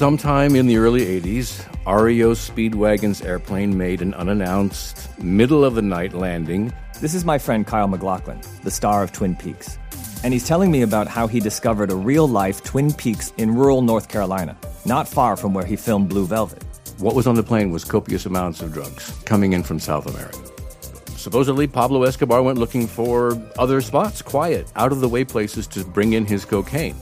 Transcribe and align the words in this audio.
Sometime 0.00 0.56
in 0.56 0.66
the 0.66 0.78
early 0.78 1.20
80s, 1.20 1.62
REO 1.84 2.32
Speedwagon's 2.32 3.20
airplane 3.20 3.76
made 3.76 4.00
an 4.00 4.14
unannounced, 4.14 5.10
middle 5.22 5.62
of 5.62 5.74
the 5.74 5.82
night 5.82 6.14
landing. 6.14 6.72
This 7.02 7.12
is 7.12 7.26
my 7.26 7.36
friend 7.36 7.66
Kyle 7.66 7.86
MacLachlan, 7.86 8.40
the 8.62 8.70
star 8.70 9.02
of 9.02 9.12
Twin 9.12 9.36
Peaks. 9.36 9.78
And 10.24 10.32
he's 10.32 10.48
telling 10.48 10.70
me 10.70 10.80
about 10.80 11.06
how 11.06 11.26
he 11.26 11.38
discovered 11.38 11.90
a 11.90 11.94
real 11.94 12.26
life 12.26 12.64
Twin 12.64 12.94
Peaks 12.94 13.34
in 13.36 13.54
rural 13.54 13.82
North 13.82 14.08
Carolina, 14.08 14.56
not 14.86 15.06
far 15.06 15.36
from 15.36 15.52
where 15.52 15.66
he 15.66 15.76
filmed 15.76 16.08
Blue 16.08 16.26
Velvet. 16.26 16.64
What 16.96 17.14
was 17.14 17.26
on 17.26 17.34
the 17.34 17.42
plane 17.42 17.70
was 17.70 17.84
copious 17.84 18.24
amounts 18.24 18.62
of 18.62 18.72
drugs 18.72 19.12
coming 19.26 19.52
in 19.52 19.62
from 19.62 19.78
South 19.78 20.06
America. 20.06 20.38
Supposedly, 21.18 21.66
Pablo 21.66 22.04
Escobar 22.04 22.42
went 22.42 22.56
looking 22.56 22.86
for 22.86 23.38
other 23.58 23.82
spots, 23.82 24.22
quiet, 24.22 24.72
out 24.76 24.92
of 24.92 25.00
the 25.02 25.08
way 25.10 25.26
places 25.26 25.66
to 25.66 25.84
bring 25.84 26.14
in 26.14 26.24
his 26.24 26.46
cocaine. 26.46 26.96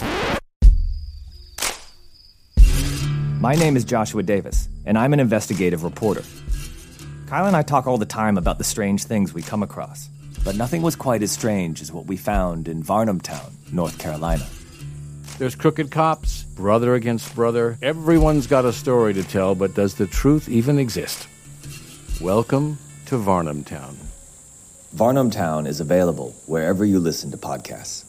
My 3.49 3.55
name 3.55 3.79
is 3.79 3.85
Joshua 3.87 4.23
Davis, 4.23 4.69
and 4.85 4.99
I'm 4.99 5.15
an 5.15 5.21
investigative 5.21 5.83
reporter. 5.83 6.23
Kyle 7.29 7.47
and 7.47 7.57
I 7.57 7.63
talk 7.63 7.87
all 7.87 7.97
the 7.97 8.05
time 8.05 8.37
about 8.37 8.59
the 8.59 8.63
strange 8.63 9.05
things 9.05 9.33
we 9.33 9.41
come 9.41 9.63
across, 9.63 10.11
but 10.45 10.55
nothing 10.55 10.83
was 10.83 10.95
quite 10.95 11.23
as 11.23 11.33
strange 11.33 11.81
as 11.81 11.91
what 11.91 12.05
we 12.05 12.19
found 12.19 12.69
in 12.69 12.83
Varnamtown, 12.83 13.51
North 13.73 13.99
Carolina. 13.99 14.47
There's 15.39 15.55
crooked 15.55 15.91
cops, 15.91 16.43
brother 16.43 16.95
against 16.95 17.35
brother. 17.35 17.79
Everyone's 17.81 18.47
got 18.47 18.67
a 18.67 18.73
story 18.75 19.15
to 19.15 19.25
tell, 19.25 19.55
but 19.55 19.75
does 19.75 19.95
the 19.95 20.07
truth 20.07 20.51
even 20.51 20.79
exist? 20.79 21.27
Welcome 22.21 22.77
to 23.07 23.15
Varnamtown. 23.15 23.95
Varnamtown 24.95 25.67
is 25.67 25.81
available 25.81 26.35
wherever 26.45 26.85
you 26.85 27.01
listen 27.01 27.31
to 27.31 27.39
podcasts. 27.39 28.08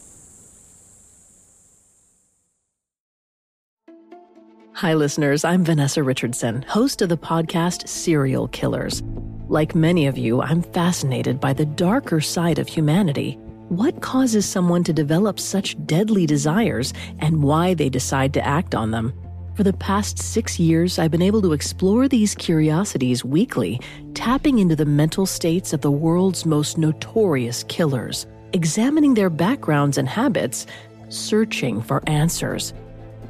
Hi, 4.79 4.93
listeners. 4.93 5.43
I'm 5.43 5.65
Vanessa 5.65 6.01
Richardson, 6.01 6.61
host 6.61 7.01
of 7.01 7.09
the 7.09 7.17
podcast 7.17 7.89
Serial 7.89 8.47
Killers. 8.47 9.03
Like 9.49 9.75
many 9.75 10.07
of 10.07 10.17
you, 10.17 10.41
I'm 10.41 10.61
fascinated 10.61 11.37
by 11.37 11.51
the 11.51 11.65
darker 11.65 12.21
side 12.21 12.59
of 12.59 12.69
humanity. 12.69 13.33
What 13.67 13.99
causes 13.99 14.45
someone 14.45 14.85
to 14.85 14.93
develop 14.93 15.37
such 15.37 15.75
deadly 15.85 16.25
desires 16.25 16.93
and 17.19 17.43
why 17.43 17.73
they 17.73 17.89
decide 17.89 18.33
to 18.35 18.47
act 18.47 18.73
on 18.73 18.91
them? 18.91 19.11
For 19.57 19.63
the 19.63 19.73
past 19.73 20.17
six 20.17 20.57
years, 20.57 20.97
I've 20.97 21.11
been 21.11 21.21
able 21.21 21.41
to 21.41 21.51
explore 21.51 22.07
these 22.07 22.33
curiosities 22.33 23.25
weekly, 23.25 23.81
tapping 24.13 24.59
into 24.59 24.77
the 24.77 24.85
mental 24.85 25.25
states 25.25 25.73
of 25.73 25.81
the 25.81 25.91
world's 25.91 26.45
most 26.45 26.77
notorious 26.77 27.65
killers, 27.67 28.27
examining 28.53 29.13
their 29.13 29.29
backgrounds 29.29 29.97
and 29.97 30.07
habits, 30.07 30.67
searching 31.09 31.81
for 31.81 32.01
answers. 32.07 32.73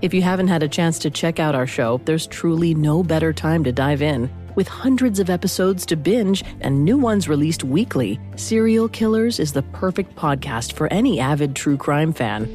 If 0.02 0.14
you 0.14 0.22
haven't 0.22 0.47
had 0.47 0.64
a 0.64 0.69
chance 0.69 0.97
to 1.00 1.09
check 1.09 1.42
out 1.42 1.55
our 1.55 1.67
show, 1.67 2.00
there's 2.05 2.25
truly 2.25 2.73
no 2.73 3.03
better 3.03 3.33
time 3.33 3.66
to 3.66 3.73
dive 3.73 4.02
in. 4.02 4.30
With 4.56 4.66
hundreds 4.66 5.19
of 5.19 5.30
episodes 5.30 5.86
to 5.88 5.97
binge 5.97 6.41
and 6.61 6.86
new 6.86 6.97
ones 6.97 7.28
released 7.28 7.66
weekly, 7.66 8.17
Serial 8.38 8.88
Killers 8.88 9.41
is 9.41 9.52
the 9.52 9.61
perfect 9.61 10.16
podcast 10.16 10.72
for 10.72 10.88
any 10.88 11.19
avid 11.19 11.53
true 11.53 11.75
crime 11.75 12.14
fan. 12.14 12.47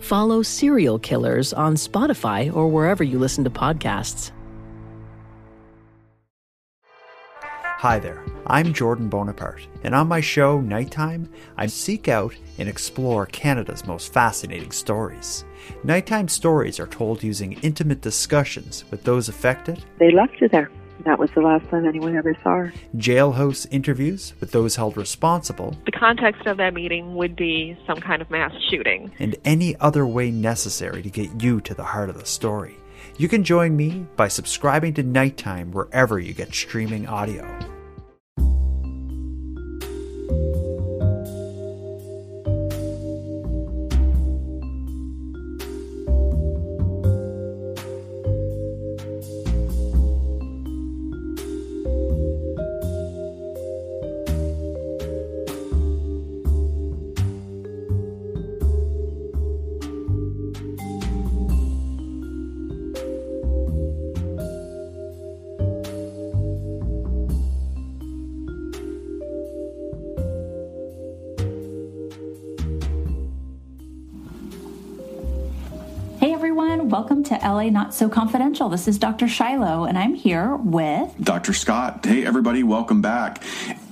Follow 0.00 0.42
Serial 0.42 0.98
Killers 0.98 1.52
on 1.52 1.76
Spotify 1.76 2.52
or 2.52 2.66
wherever 2.66 3.04
you 3.04 3.20
listen 3.20 3.44
to 3.44 3.50
podcasts. 3.50 4.32
Hi 7.78 8.00
there, 8.00 8.24
I'm 8.44 8.72
Jordan 8.72 9.08
Bonaparte, 9.08 9.68
and 9.84 9.94
on 9.94 10.08
my 10.08 10.20
show, 10.20 10.60
Nighttime, 10.60 11.28
I 11.56 11.68
seek 11.68 12.08
out 12.08 12.34
and 12.58 12.68
explore 12.68 13.26
Canada's 13.26 13.86
most 13.86 14.12
fascinating 14.12 14.72
stories. 14.72 15.44
Nighttime 15.84 16.26
stories 16.26 16.80
are 16.80 16.88
told 16.88 17.22
using 17.22 17.52
intimate 17.62 18.00
discussions 18.00 18.84
with 18.90 19.04
those 19.04 19.28
affected. 19.28 19.84
They 20.00 20.10
left 20.10 20.40
her 20.40 20.48
there. 20.48 20.72
That 21.04 21.20
was 21.20 21.30
the 21.36 21.40
last 21.40 21.70
time 21.70 21.86
anyone 21.86 22.16
ever 22.16 22.36
saw 22.42 22.56
her. 22.56 22.72
Jailhouse 22.96 23.68
interviews 23.70 24.34
with 24.40 24.50
those 24.50 24.74
held 24.74 24.96
responsible. 24.96 25.78
The 25.86 25.92
context 25.92 26.46
of 26.46 26.56
that 26.56 26.74
meeting 26.74 27.14
would 27.14 27.36
be 27.36 27.78
some 27.86 28.00
kind 28.00 28.20
of 28.20 28.28
mass 28.28 28.50
shooting. 28.68 29.12
And 29.20 29.36
any 29.44 29.76
other 29.76 30.04
way 30.04 30.32
necessary 30.32 31.00
to 31.02 31.10
get 31.10 31.40
you 31.40 31.60
to 31.60 31.74
the 31.74 31.84
heart 31.84 32.10
of 32.10 32.18
the 32.18 32.26
story. 32.26 32.76
You 33.18 33.26
can 33.28 33.42
join 33.42 33.76
me 33.76 34.06
by 34.14 34.28
subscribing 34.28 34.94
to 34.94 35.02
Nighttime 35.02 35.72
wherever 35.72 36.20
you 36.20 36.32
get 36.32 36.54
streaming 36.54 37.08
audio. 37.08 37.44
LA 77.48 77.70
Not 77.70 77.94
So 77.94 78.10
Confidential. 78.10 78.68
This 78.68 78.86
is 78.86 78.98
Dr. 78.98 79.26
Shiloh, 79.26 79.84
and 79.84 79.96
I'm 79.96 80.12
here 80.14 80.54
with 80.56 81.14
Dr. 81.18 81.54
Scott. 81.54 82.04
Hey, 82.04 82.26
everybody, 82.26 82.62
welcome 82.62 83.00
back. 83.00 83.42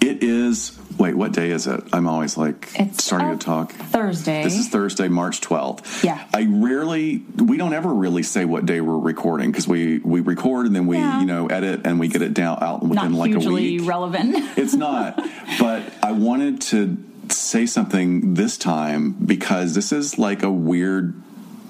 It 0.03 0.23
is, 0.23 0.79
wait, 0.99 1.15
what 1.15 1.33
day 1.33 1.49
is 1.51 1.67
it? 1.67 1.83
I'm 1.91 2.07
always 2.07 2.37
like 2.37 2.69
It's, 2.79 3.03
starting 3.03 3.39
to 3.39 3.43
talk. 3.43 3.73
Thursday. 3.73 4.43
This 4.43 4.59
is 4.59 4.69
Thursday, 4.69 5.09
March 5.09 5.41
12th. 5.41 6.05
Yeah. 6.05 6.23
I 6.35 6.45
rarely, 6.51 7.23
we 7.39 7.57
don't 7.57 7.73
ever 7.73 7.95
really 7.95 8.23
say 8.23 8.45
what 8.45 8.67
day 8.67 8.83
we're 8.83 8.99
recording 8.99 9.51
because 9.53 9.67
we, 9.67 10.01
we 10.01 10.21
record 10.21 10.67
and 10.67 10.77
then 10.77 10.87
we, 10.87 10.99
Yeah. 10.99 11.21
you 11.21 11.27
know, 11.27 11.47
edit 11.47 11.87
and 11.87 11.99
we 11.99 12.09
get 12.09 12.21
it 12.21 12.35
down 12.35 12.59
out 12.63 12.83
not 12.83 12.91
within 12.91 13.15
like 13.15 13.35
a 13.35 13.39
week. 13.39 13.89
relevant. 13.89 14.37
It's 14.59 14.75
not. 14.75 15.17
but 15.59 15.83
I 16.03 16.13
wanted 16.13 16.61
to 16.63 17.03
say 17.31 17.65
something 17.65 18.35
this 18.35 18.59
time 18.59 19.13
because 19.13 19.75
this 19.75 19.93
is 19.93 20.19
like 20.19 20.43
a 20.43 20.51
weird 20.51 21.15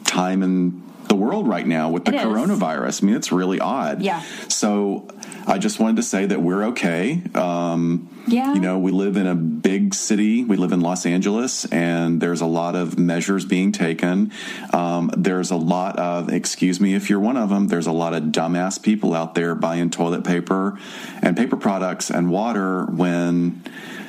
time 0.05 0.43
in 0.43 0.83
the 1.09 1.17
world 1.17 1.47
right 1.49 1.67
now 1.67 1.91
with 1.91 2.05
the 2.05 2.13
It 2.13 2.17
is. 2.17 2.23
coronavirus. 2.23 3.03
I 3.03 3.07
mean, 3.07 3.17
it's 3.17 3.33
really 3.33 3.61
odd. 3.61 4.03
Yeah. 4.03 4.23
So 4.49 5.09
I 5.47 5.59
just 5.59 5.79
wanted 5.81 5.97
to 5.97 6.03
say 6.03 6.27
that 6.27 6.43
we're 6.43 6.65
okay. 6.69 7.23
Um, 7.35 8.09
Yeah. 8.29 8.55
You 8.55 8.61
know, 8.61 8.79
we 8.79 8.91
live 8.91 9.17
in 9.17 9.27
a 9.29 9.37
big 9.37 9.95
city. 9.95 10.43
We 10.43 10.57
live 10.57 10.73
in 10.73 10.81
Los 10.81 11.07
Angeles, 11.07 11.65
and 11.67 12.21
there's 12.21 12.41
a 12.41 12.47
lot 12.47 12.75
of 12.75 12.99
measures 12.99 13.45
being 13.45 13.71
taken. 13.71 14.33
Um, 14.73 15.13
there's 15.17 15.53
a 15.53 15.57
lot 15.57 15.97
of, 15.97 16.29
excuse 16.33 16.81
me 16.81 16.95
if 16.95 17.09
you're 17.09 17.21
one 17.21 17.37
of 17.37 17.51
them, 17.51 17.69
there's 17.69 17.87
a 17.87 17.93
lot 17.93 18.15
of 18.15 18.25
dumbass 18.25 18.83
people 18.83 19.15
out 19.15 19.37
there 19.37 19.55
buying 19.55 19.91
toilet 19.91 20.25
paper 20.25 20.77
and 21.23 21.37
paper 21.37 21.57
products 21.57 22.11
and 22.11 22.29
water 22.31 22.85
when 22.87 23.63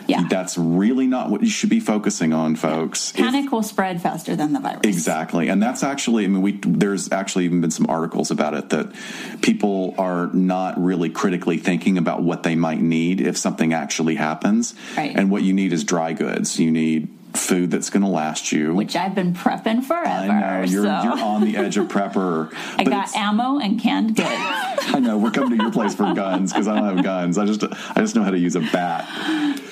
Yeah. 0.08 0.28
that's 0.30 0.58
really 0.58 1.08
not 1.08 1.30
what 1.30 1.42
you 1.42 1.50
should 1.50 1.70
be 1.70 1.80
focusing 1.80 2.34
on, 2.34 2.56
folks. 2.56 3.12
If- 3.12 3.18
Panic 3.18 3.52
will 3.52 3.64
spread 3.64 4.02
faster 4.02 4.36
than 4.36 4.54
the 4.54 4.60
virus. 4.60 4.82
Exactly, 4.84 5.50
and 5.50 5.62
that's 5.62 5.84
actually. 5.84 6.26
I 6.26 6.28
mean, 6.28 6.42
we 6.42 6.60
there's 6.64 7.12
actually 7.12 7.46
even 7.46 7.62
been 7.62 7.72
some 7.72 7.88
articles 7.90 8.32
about 8.32 8.54
it 8.54 8.70
that 8.70 8.92
people 9.42 9.96
are 9.98 10.28
not 10.34 10.82
really 10.82 11.10
critically 11.10 11.58
thinking 11.58 11.98
about 11.98 12.22
what 12.22 12.44
they 12.44 12.56
might 12.56 12.82
need 12.82 13.22
if 13.22 13.38
something 13.38 13.74
actually 13.74 14.16
happens. 14.16 14.74
Right. 14.96 15.16
And 15.16 15.30
what 15.30 15.44
you 15.44 15.54
need 15.54 15.74
is 15.74 15.84
dry 15.84 16.14
goods. 16.14 16.60
You 16.60 16.72
need 16.72 17.10
food 17.38 17.72
that's 17.72 17.90
going 17.90 18.04
to 18.04 18.10
last 18.10 18.52
you. 18.52 18.74
Which 18.74 18.96
I've 18.96 19.16
been 19.16 19.34
prepping 19.34 19.84
forever. 19.84 20.08
I 20.08 20.60
know 20.62 20.66
you're 20.66 20.84
so 20.84 21.04
you're 21.04 21.20
on 21.20 21.42
the 21.42 21.56
edge 21.58 21.78
of 21.78 21.88
prepper. 21.90 22.54
I 22.78 22.84
got 22.84 23.16
ammo 23.16 23.60
and 23.60 23.80
canned 23.80 24.16
goods. 24.16 24.28
I 24.30 25.00
know 25.00 25.18
we're 25.18 25.32
coming 25.32 25.58
to 25.58 25.64
your 25.64 25.72
place 25.72 25.96
for 25.96 26.14
guns 26.14 26.52
because 26.52 26.68
I 26.68 26.76
don't 26.76 26.96
have 26.96 27.04
guns. 27.04 27.38
I 27.38 27.46
just 27.46 27.64
I 27.64 28.02
just 28.02 28.16
know 28.16 28.24
how 28.24 28.32
to 28.32 28.40
use 28.40 28.56
a 28.56 28.62
bat. 28.62 29.06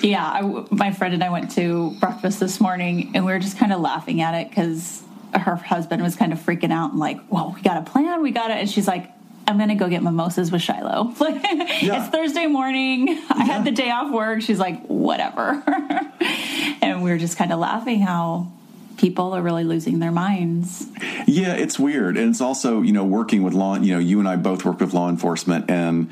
yeah, 0.01 0.25
I, 0.25 0.66
my 0.72 0.92
friend 0.92 1.13
and 1.13 1.24
I 1.24 1.30
went 1.30 1.51
to 1.51 1.92
breakfast 2.00 2.39
this 2.39 2.60
morning, 2.62 3.12
and 3.16 3.25
we 3.25 3.31
were 3.31 3.39
just 3.39 3.57
kind 3.57 3.74
of 3.74 3.81
laughing 3.81 4.22
at 4.22 4.34
it 4.36 4.50
because 4.50 5.01
her 5.34 5.56
husband 5.56 6.01
was 6.01 6.16
kind 6.16 6.31
of 6.31 6.39
freaking 6.39 6.72
out 6.72 6.92
and 6.92 7.00
like, 7.00 7.19
"Well, 7.30 7.54
we 7.56 7.62
got 7.62 7.78
a 7.78 7.89
plan, 7.89 8.22
we 8.22 8.31
got 8.31 8.51
it," 8.51 8.57
and 8.57 8.69
she's 8.69 8.88
like. 8.88 9.12
I'm 9.47 9.57
gonna 9.57 9.75
go 9.75 9.89
get 9.89 10.03
mimosas 10.03 10.51
with 10.51 10.62
Shiloh. 10.62 11.13
Like 11.19 11.42
it's 11.44 12.09
Thursday 12.09 12.45
morning. 12.47 13.09
I 13.30 13.45
had 13.45 13.65
the 13.65 13.71
day 13.71 13.89
off 13.89 14.12
work. 14.12 14.42
She's 14.42 14.59
like, 14.59 14.86
whatever. 14.86 15.63
and 16.81 17.03
we 17.03 17.09
were 17.09 17.18
just 17.18 17.38
kind 17.38 17.51
of 17.51 17.59
laughing 17.59 18.01
how 18.01 18.51
people 18.97 19.33
are 19.33 19.42
really 19.42 19.63
losing 19.63 20.00
their 20.00 20.12
minds. 20.12 20.86
Yeah, 21.25 21.53
it's 21.53 21.80
weird, 21.80 22.18
and 22.18 22.30
it's 22.30 22.42
also 22.42 22.81
you 22.81 22.94
know 22.94 23.06
working 23.06 23.44
with 23.44 23.53
law. 23.53 23.75
You 23.75 23.94
know, 23.94 24.00
you 24.00 24.19
and 24.19 24.27
I 24.27 24.36
both 24.36 24.65
work 24.65 24.80
with 24.80 24.94
law 24.94 25.09
enforcement, 25.09 25.69
and 25.69 26.09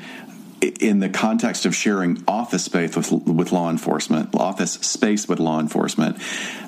in 0.80 1.00
the 1.00 1.08
context 1.08 1.66
of 1.66 1.74
sharing 1.74 2.22
office 2.26 2.64
space 2.64 2.96
with 2.96 3.10
with 3.12 3.52
law 3.52 3.70
enforcement, 3.70 4.34
office 4.34 4.72
space 4.72 5.28
with 5.28 5.38
law 5.38 5.60
enforcement, 5.60 6.18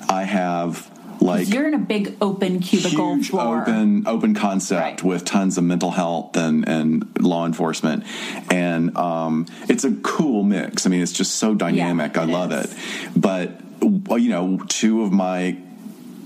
I 0.09 0.23
have 0.23 0.89
Like 1.19 1.49
you're 1.53 1.67
in 1.67 1.73
a 1.73 1.77
big 1.79 2.15
open 2.21 2.59
cubicle 2.59 3.15
huge 3.15 3.29
floor. 3.29 3.61
open 3.61 4.07
open 4.07 4.33
concept 4.35 4.81
Right. 4.81 5.03
with 5.03 5.25
tons 5.25 5.57
of 5.57 5.63
mental 5.63 5.91
health 5.91 6.37
and 6.37 6.67
and 6.67 7.07
law 7.19 7.45
enforcement 7.45 8.03
and 8.51 8.95
um 8.97 9.45
it's 9.67 9.83
a 9.83 9.91
cool 10.03 10.43
mix 10.43 10.85
i 10.85 10.89
mean 10.89 11.01
it's 11.01 11.11
just 11.13 11.35
so 11.35 11.53
dynamic 11.55 12.15
Yeah, 12.15 12.21
i 12.21 12.25
love 12.25 12.51
is. 12.51 12.71
it 12.71 12.77
but 13.15 13.61
you 13.81 14.29
know 14.29 14.59
two 14.67 15.03
of 15.03 15.11
my 15.11 15.57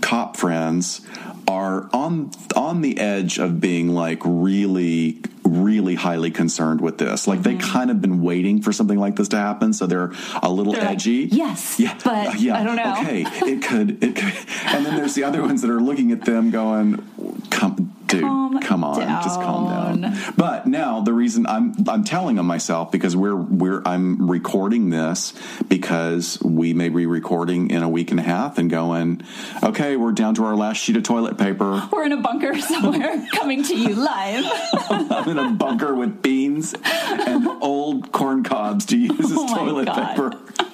cop 0.02 0.36
friends 0.38 1.02
are 1.48 1.90
on 1.94 2.32
on 2.56 2.82
the 2.82 2.98
edge 3.00 3.38
of 3.40 3.60
being 3.60 3.90
like 3.90 4.20
really 4.26 5.20
really 5.44 5.96
highly 5.96 6.32
concerned 6.32 6.80
with 6.80 6.98
this. 6.98 7.28
Like 7.28 7.44
they 7.44 7.56
Mm-hmm. 7.56 7.72
kind 7.74 7.92
of 7.92 8.00
been 8.02 8.22
waiting 8.22 8.62
for 8.62 8.72
something 8.72 8.98
like 8.98 9.16
this 9.18 9.28
to 9.30 9.38
happen 9.38 9.74
so 9.74 9.86
they're 9.86 10.14
a 10.42 10.50
little 10.50 10.72
They're 10.74 10.84
like, 10.84 10.92
edgy. 10.96 11.28
"Yes, 11.32 11.78
yeah. 11.80 11.98
but 12.04 12.28
uh, 12.28 12.32
yeah. 12.38 12.58
I 12.60 12.64
don't 12.64 12.76
know." 12.78 12.96
okay. 13.02 13.24
It 13.26 13.62
could 13.62 14.02
it 14.04 14.16
could. 14.16 14.34
And 14.68 14.86
then 14.86 14.96
there's 14.96 15.16
the 15.16 15.24
other 15.26 15.42
ones 15.42 15.62
that 15.62 15.70
are 15.72 15.82
looking 15.82 16.12
at 16.12 16.24
them 16.26 16.52
going 16.52 17.04
come 17.50 17.94
dude 18.12 18.22
Calm 18.24 18.60
come 18.60 18.84
on 18.84 19.00
just 19.24 19.40
calm 19.42 19.68
down 19.70 20.02
down. 20.02 20.34
but 20.38 20.68
now 20.68 21.02
the 21.02 21.14
reason 21.14 21.46
i'm 21.48 21.74
i'm 21.88 22.04
telling 22.04 22.36
them 22.36 22.46
myself 22.46 22.92
because 22.92 23.16
we're 23.16 23.36
we're 23.36 23.82
i'm 23.86 24.30
recording 24.30 24.90
this 24.90 25.34
because 25.68 26.40
we 26.44 26.74
may 26.74 26.90
be 26.90 27.06
recording 27.06 27.70
in 27.72 27.82
a 27.84 27.90
week 27.90 28.12
and 28.12 28.20
a 28.20 28.24
half 28.24 28.58
and 28.58 28.70
going 28.70 29.22
okay 29.64 29.96
we're 29.98 30.12
down 30.12 30.36
to 30.36 30.44
our 30.46 30.56
last 30.56 30.78
sheet 30.78 30.96
of 30.98 31.04
toilet 31.04 31.38
paper 31.38 31.88
We're 31.92 32.06
in 32.06 32.12
a 32.12 32.18
bunker 32.22 32.60
somewhere 32.60 33.26
coming 33.32 33.64
to 33.64 33.76
you 33.76 33.96
live. 33.96 34.46
i'm 34.90 35.30
in 35.30 35.40
a 35.40 35.52
bunker 35.52 35.94
with 35.96 36.22
beans 36.22 36.76
and 36.84 37.48
old 37.62 38.12
corn 38.12 38.44
cobs 38.44 38.86
to 38.88 38.98
use 38.98 39.12
oh 39.20 39.46
as 39.46 39.52
Oh 39.52 39.56
toilet 39.56 39.86
God. 39.86 40.10
paper 40.16 40.32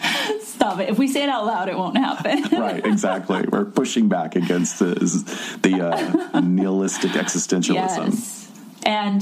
Stop 0.41 0.79
it. 0.79 0.89
If 0.89 0.97
we 0.97 1.07
say 1.07 1.23
it 1.23 1.29
out 1.29 1.45
loud, 1.45 1.69
it 1.69 1.77
won't 1.77 1.97
happen. 1.97 2.43
right 2.59 2.85
exactly 2.85 3.45
we're 3.51 3.65
pushing 3.65 4.07
back 4.07 4.35
against 4.35 4.79
the, 4.79 4.95
the 5.63 5.81
uh, 5.81 6.39
nihilistic 6.41 7.11
existentialism 7.11 8.07
Yes. 8.07 8.51
And 8.83 9.21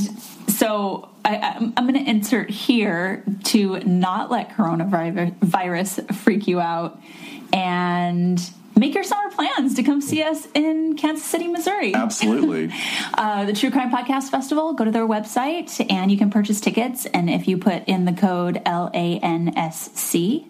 so 0.50 1.10
I, 1.24 1.38
I'm, 1.38 1.74
I'm 1.76 1.88
going 1.88 2.04
to 2.04 2.10
insert 2.10 2.50
here 2.50 3.24
to 3.46 3.80
not 3.80 4.30
let 4.30 4.50
coronavirus 4.52 6.14
freak 6.16 6.48
you 6.48 6.60
out 6.60 7.02
and 7.52 8.40
make 8.76 8.94
your 8.94 9.04
summer 9.04 9.32
plans 9.32 9.76
to 9.76 9.84
come 9.84 10.02
see 10.02 10.22
us 10.22 10.48
in 10.54 10.96
Kansas 10.98 11.26
City, 11.26 11.48
Missouri. 11.48 11.96
absolutely 11.96 12.72
Uh, 13.14 13.46
the 13.46 13.54
True 13.54 13.72
Crime 13.72 13.92
Podcast 13.92 14.30
Festival, 14.30 14.74
go 14.74 14.86
to 14.86 14.92
their 14.92 15.08
website 15.08 15.86
and 15.90 16.12
you 16.12 16.18
can 16.18 16.30
purchase 16.30 16.62
tickets. 16.62 17.06
And 17.08 17.30
if 17.30 17.48
you 17.48 17.58
put 17.58 17.86
in 17.88 18.06
the 18.06 18.14
code 18.14 18.62
LANSC, 18.66 20.46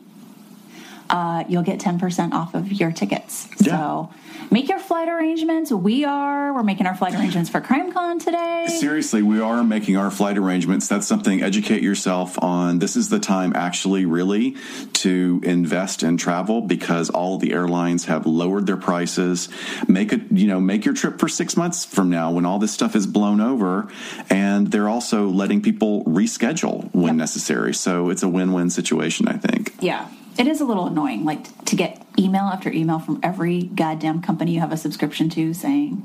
uh, 1.09 1.43
you'll 1.47 1.63
get 1.63 1.79
10% 1.79 2.33
off 2.33 2.53
of 2.55 2.71
your 2.71 2.91
tickets. 2.91 3.47
Yeah. 3.59 3.77
So 3.77 4.09
make 4.51 4.69
your 4.69 4.79
flight 4.79 5.07
arrangements. 5.07 5.71
We 5.71 6.05
are. 6.05 6.53
We're 6.53 6.63
making 6.63 6.87
our 6.87 6.95
flight 6.95 7.13
arrangements 7.13 7.49
for 7.49 7.61
CrimeCon 7.61 8.23
today. 8.23 8.65
Seriously, 8.67 9.21
we 9.21 9.39
are 9.39 9.63
making 9.63 9.97
our 9.97 10.09
flight 10.11 10.37
arrangements. 10.37 10.87
That's 10.87 11.07
something 11.07 11.41
educate 11.41 11.83
yourself 11.83 12.41
on. 12.41 12.79
This 12.79 12.95
is 12.95 13.09
the 13.09 13.19
time 13.19 13.53
actually 13.55 14.05
really 14.05 14.55
to 14.93 15.41
invest 15.43 16.03
in 16.03 16.17
travel 16.17 16.61
because 16.61 17.09
all 17.09 17.37
the 17.37 17.53
airlines 17.53 18.05
have 18.05 18.25
lowered 18.25 18.65
their 18.65 18.77
prices. 18.77 19.49
Make 19.87 20.11
it, 20.13 20.21
you 20.31 20.47
know, 20.47 20.59
make 20.59 20.85
your 20.85 20.93
trip 20.93 21.19
for 21.19 21.27
6 21.27 21.57
months 21.57 21.85
from 21.85 22.09
now 22.09 22.31
when 22.31 22.45
all 22.45 22.59
this 22.59 22.71
stuff 22.71 22.95
is 22.95 23.05
blown 23.07 23.41
over 23.41 23.87
and 24.29 24.71
they're 24.71 24.89
also 24.89 25.27
letting 25.27 25.61
people 25.61 26.03
reschedule 26.05 26.89
when 26.93 27.05
Yep. 27.05 27.15
necessary. 27.15 27.73
So 27.73 28.09
it's 28.09 28.23
a 28.23 28.29
win-win 28.29 28.69
situation, 28.69 29.27
I 29.27 29.33
think. 29.37 29.73
Yeah. 29.79 30.07
It 30.37 30.47
is 30.47 30.59
a 30.61 30.65
little 30.65 30.87
annoying, 30.87 31.23
like 31.25 31.65
to 31.65 31.75
get 31.75 32.01
email 32.19 32.43
after 32.43 32.71
email 32.71 32.99
from 32.99 33.19
every 33.23 33.63
goddamn 33.63 34.21
company 34.21 34.53
you 34.53 34.59
have 34.59 34.71
a 34.71 34.77
subscription 34.77 35.29
to 35.31 35.53
saying, 35.53 36.03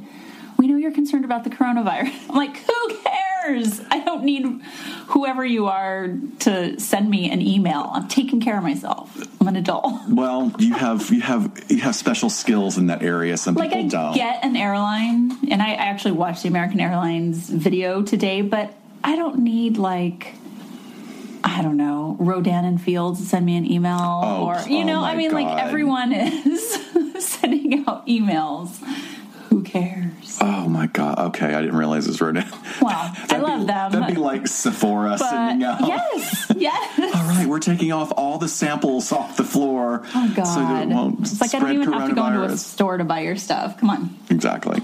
We 0.56 0.66
know 0.68 0.76
you're 0.76 0.92
concerned 0.92 1.24
about 1.24 1.44
the 1.44 1.50
coronavirus. 1.50 2.12
I'm 2.30 2.36
like, 2.36 2.56
Who 2.58 2.96
cares? 3.02 3.80
I 3.90 4.00
don't 4.00 4.22
need 4.24 4.44
whoever 5.08 5.44
you 5.44 5.66
are 5.66 6.08
to 6.40 6.78
send 6.78 7.10
me 7.10 7.30
an 7.30 7.40
email. 7.42 7.90
I'm 7.92 8.06
taking 8.06 8.40
care 8.40 8.56
of 8.56 8.62
myself. 8.62 9.16
I'm 9.40 9.48
an 9.48 9.56
adult. 9.56 9.94
Well, 10.10 10.52
you 10.58 10.74
have 10.74 11.10
you 11.10 11.22
have 11.22 11.64
you 11.68 11.78
have 11.80 11.94
special 11.96 12.28
skills 12.30 12.76
in 12.78 12.86
that 12.88 13.02
area. 13.02 13.36
Some 13.36 13.54
Like, 13.54 13.70
people 13.70 13.86
I 13.86 13.88
don't. 13.88 14.14
get 14.14 14.44
an 14.44 14.54
airline, 14.56 15.32
and 15.50 15.60
I 15.62 15.70
I 15.70 15.86
actually 15.90 16.12
watched 16.12 16.42
the 16.42 16.48
American 16.48 16.78
Airlines 16.80 17.48
video 17.48 18.02
today, 18.02 18.42
but 18.42 18.74
I 19.02 19.16
don't 19.16 19.38
need, 19.38 19.78
like, 19.78 20.34
I 21.44 21.62
don't 21.62 21.76
know, 21.76 22.16
Rodan 22.18 22.64
and 22.64 22.80
Fields 22.80 23.26
send 23.28 23.46
me 23.46 23.56
an 23.56 23.70
email, 23.70 23.98
Oh, 24.00 24.46
or 24.46 24.68
you 24.68 24.80
oh 24.80 24.84
know, 24.84 25.02
I 25.02 25.16
mean, 25.16 25.32
like 25.32 25.46
everyone 25.46 26.12
is 26.14 26.72
sending 27.18 27.84
out 27.86 28.06
emails. 28.06 28.78
Who 29.50 29.62
cares? 29.64 30.38
Oh 30.40 30.68
my 30.68 30.86
god! 30.86 31.18
Okay, 31.18 31.52
I 31.54 31.60
didn't 31.60 31.76
realize 31.76 32.06
this 32.06 32.20
right 32.20 32.32
now. 32.34 32.48
Well, 32.80 33.12
I 33.28 33.38
love 33.38 33.60
be, 33.60 33.66
them. 33.66 33.92
That'd 33.92 34.14
be 34.14 34.20
like 34.20 34.46
Sephora 34.46 35.16
but 35.18 35.28
sending 35.28 35.66
out. 35.66 35.80
yes, 35.86 36.52
yes. 36.56 37.14
All 37.16 37.24
right, 37.28 37.46
we're 37.46 37.58
taking 37.58 37.90
off 37.90 38.12
all 38.16 38.38
the 38.38 38.48
samples 38.48 39.10
off 39.10 39.36
the 39.36 39.44
floor. 39.44 40.02
Oh 40.14 40.32
God! 40.36 40.44
So 40.44 40.60
that 40.60 40.88
it 40.88 40.88
won't 40.88 41.20
it's 41.20 41.40
like 41.40 41.52
I 41.54 41.58
don't 41.58 41.68
spread 41.68 41.74
even 41.82 41.92
have 41.92 42.08
to 42.10 42.14
go 42.14 42.26
into 42.26 42.42
a 42.44 42.46
coronavirus. 42.48 42.58
store 42.58 42.96
to 42.96 43.04
buy 43.04 43.20
your 43.20 43.36
stuff. 43.36 43.78
Come 43.78 43.90
on. 43.90 44.16
Exactly. 44.30 44.80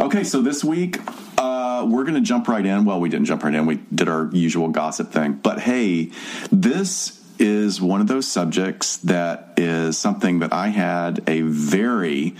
Okay, 0.00 0.24
so 0.24 0.42
this 0.42 0.64
week 0.64 0.98
uh, 1.38 1.86
we're 1.88 2.02
going 2.02 2.14
to 2.14 2.20
jump 2.20 2.48
right 2.48 2.66
in. 2.66 2.84
Well, 2.84 2.98
we 2.98 3.08
didn't 3.08 3.26
jump 3.26 3.44
right 3.44 3.54
in. 3.54 3.66
We 3.66 3.76
did 3.94 4.08
our 4.08 4.28
usual 4.32 4.68
gossip 4.68 5.12
thing. 5.12 5.34
But 5.34 5.60
hey, 5.60 6.10
this 6.50 7.21
is 7.42 7.80
one 7.80 8.00
of 8.00 8.06
those 8.06 8.26
subjects 8.26 8.98
that 8.98 9.52
is 9.56 9.98
something 9.98 10.38
that 10.38 10.52
I 10.52 10.68
had 10.68 11.28
a 11.28 11.40
very 11.42 12.36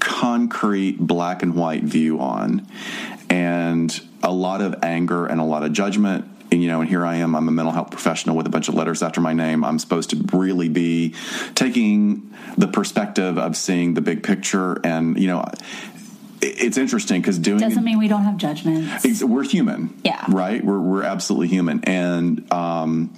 concrete 0.00 0.98
black 0.98 1.42
and 1.42 1.54
white 1.54 1.84
view 1.84 2.18
on, 2.18 2.66
and 3.28 4.00
a 4.22 4.32
lot 4.32 4.62
of 4.62 4.76
anger 4.82 5.26
and 5.26 5.40
a 5.40 5.44
lot 5.44 5.62
of 5.62 5.72
judgment. 5.72 6.24
And, 6.50 6.62
you 6.62 6.68
know, 6.68 6.80
and 6.80 6.88
here 6.88 7.04
I 7.04 7.16
am. 7.16 7.36
I'm 7.36 7.46
a 7.46 7.50
mental 7.50 7.74
health 7.74 7.90
professional 7.90 8.34
with 8.34 8.46
a 8.46 8.50
bunch 8.50 8.68
of 8.68 8.74
letters 8.74 9.02
after 9.02 9.20
my 9.20 9.34
name. 9.34 9.64
I'm 9.64 9.78
supposed 9.78 10.10
to 10.10 10.24
really 10.32 10.70
be 10.70 11.14
taking 11.54 12.34
the 12.56 12.68
perspective 12.68 13.36
of 13.36 13.54
seeing 13.54 13.92
the 13.92 14.00
big 14.00 14.22
picture. 14.22 14.80
And, 14.82 15.20
you 15.20 15.26
know, 15.26 15.44
it's 16.40 16.78
interesting 16.78 17.20
because 17.20 17.38
doing 17.38 17.58
Doesn't 17.58 17.84
mean 17.84 17.98
we 17.98 18.08
don't 18.08 18.24
have 18.24 18.38
judgments. 18.38 19.22
We're 19.22 19.42
human 19.42 19.94
Yeah. 20.04 20.24
right 20.28 20.64
we're, 20.64 20.78
we're 20.80 21.02
absolutely 21.02 21.48
human 21.48 21.84
and 21.84 22.50
um, 22.52 23.12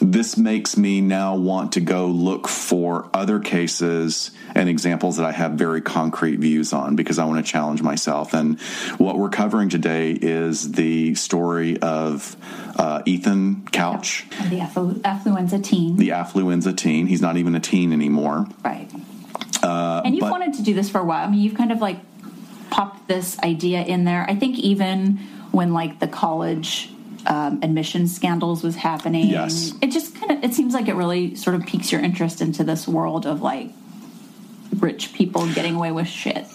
this 0.00 0.36
makes 0.36 0.76
me 0.76 1.00
now 1.00 1.36
want 1.36 1.72
to 1.72 1.80
go 1.80 2.06
look 2.06 2.46
for 2.48 3.08
other 3.12 3.38
cases 3.40 4.30
and 4.54 4.68
examples 4.68 5.16
that 5.16 5.26
I 5.26 5.32
have 5.32 5.52
very 5.52 5.80
concrete 5.80 6.36
views 6.36 6.72
on 6.72 6.96
because 6.96 7.18
I 7.18 7.24
want 7.24 7.44
to 7.44 7.50
challenge 7.50 7.82
myself. 7.82 8.32
And 8.34 8.60
what 8.98 9.18
we're 9.18 9.28
covering 9.28 9.68
today 9.68 10.12
is 10.12 10.72
the 10.72 11.14
story 11.16 11.78
of 11.80 12.36
uh, 12.76 13.02
Ethan 13.06 13.66
Couch, 13.72 14.26
The 14.50 14.60
afflu- 14.60 15.00
affluenza 15.00 15.62
teen. 15.62 15.96
the 15.96 16.10
affluenza 16.10 16.76
teen. 16.76 17.06
He's 17.06 17.20
not 17.22 17.36
even 17.36 17.54
a 17.54 17.60
teen 17.60 17.92
anymore. 17.92 18.46
Right. 18.64 18.88
and 19.62 20.14
you've 20.14 20.22
Uh, 20.22 20.26
but- 20.26 20.30
wanted 20.30 20.54
to 20.54 20.62
do 20.62 20.74
this 20.74 20.88
for 20.88 21.00
a 21.00 21.04
while. 21.04 21.26
I 21.26 21.30
mean, 21.30 21.40
you've 21.40 21.56
kind 21.56 21.72
of 21.72 21.80
like 21.80 21.98
popped 22.70 23.08
this 23.08 23.38
idea 23.40 23.82
in 23.82 24.04
there. 24.04 24.24
I 24.28 24.34
think 24.36 24.58
even 24.58 25.18
when 25.50 25.72
like 25.72 25.98
the 26.00 26.06
college 26.08 26.90
um, 27.28 27.60
admission 27.62 28.08
scandals 28.08 28.62
was 28.64 28.74
happening, 28.76 29.28
Yes. 29.28 29.72
it 29.82 29.90
just 29.92 30.14
kind 30.18 30.32
of 30.32 30.42
it 30.42 30.54
seems 30.54 30.74
like 30.74 30.88
it 30.88 30.94
really 30.94 31.34
sort 31.36 31.54
of 31.54 31.64
piques 31.66 31.92
your 31.92 32.00
interest 32.00 32.40
into 32.40 32.64
this 32.64 32.88
world 32.88 33.26
of 33.26 33.42
like 33.42 33.70
rich 34.80 35.12
people 35.12 35.46
getting 35.54 35.74
away 35.76 35.92
with 35.92 36.08
shit. 36.08 36.46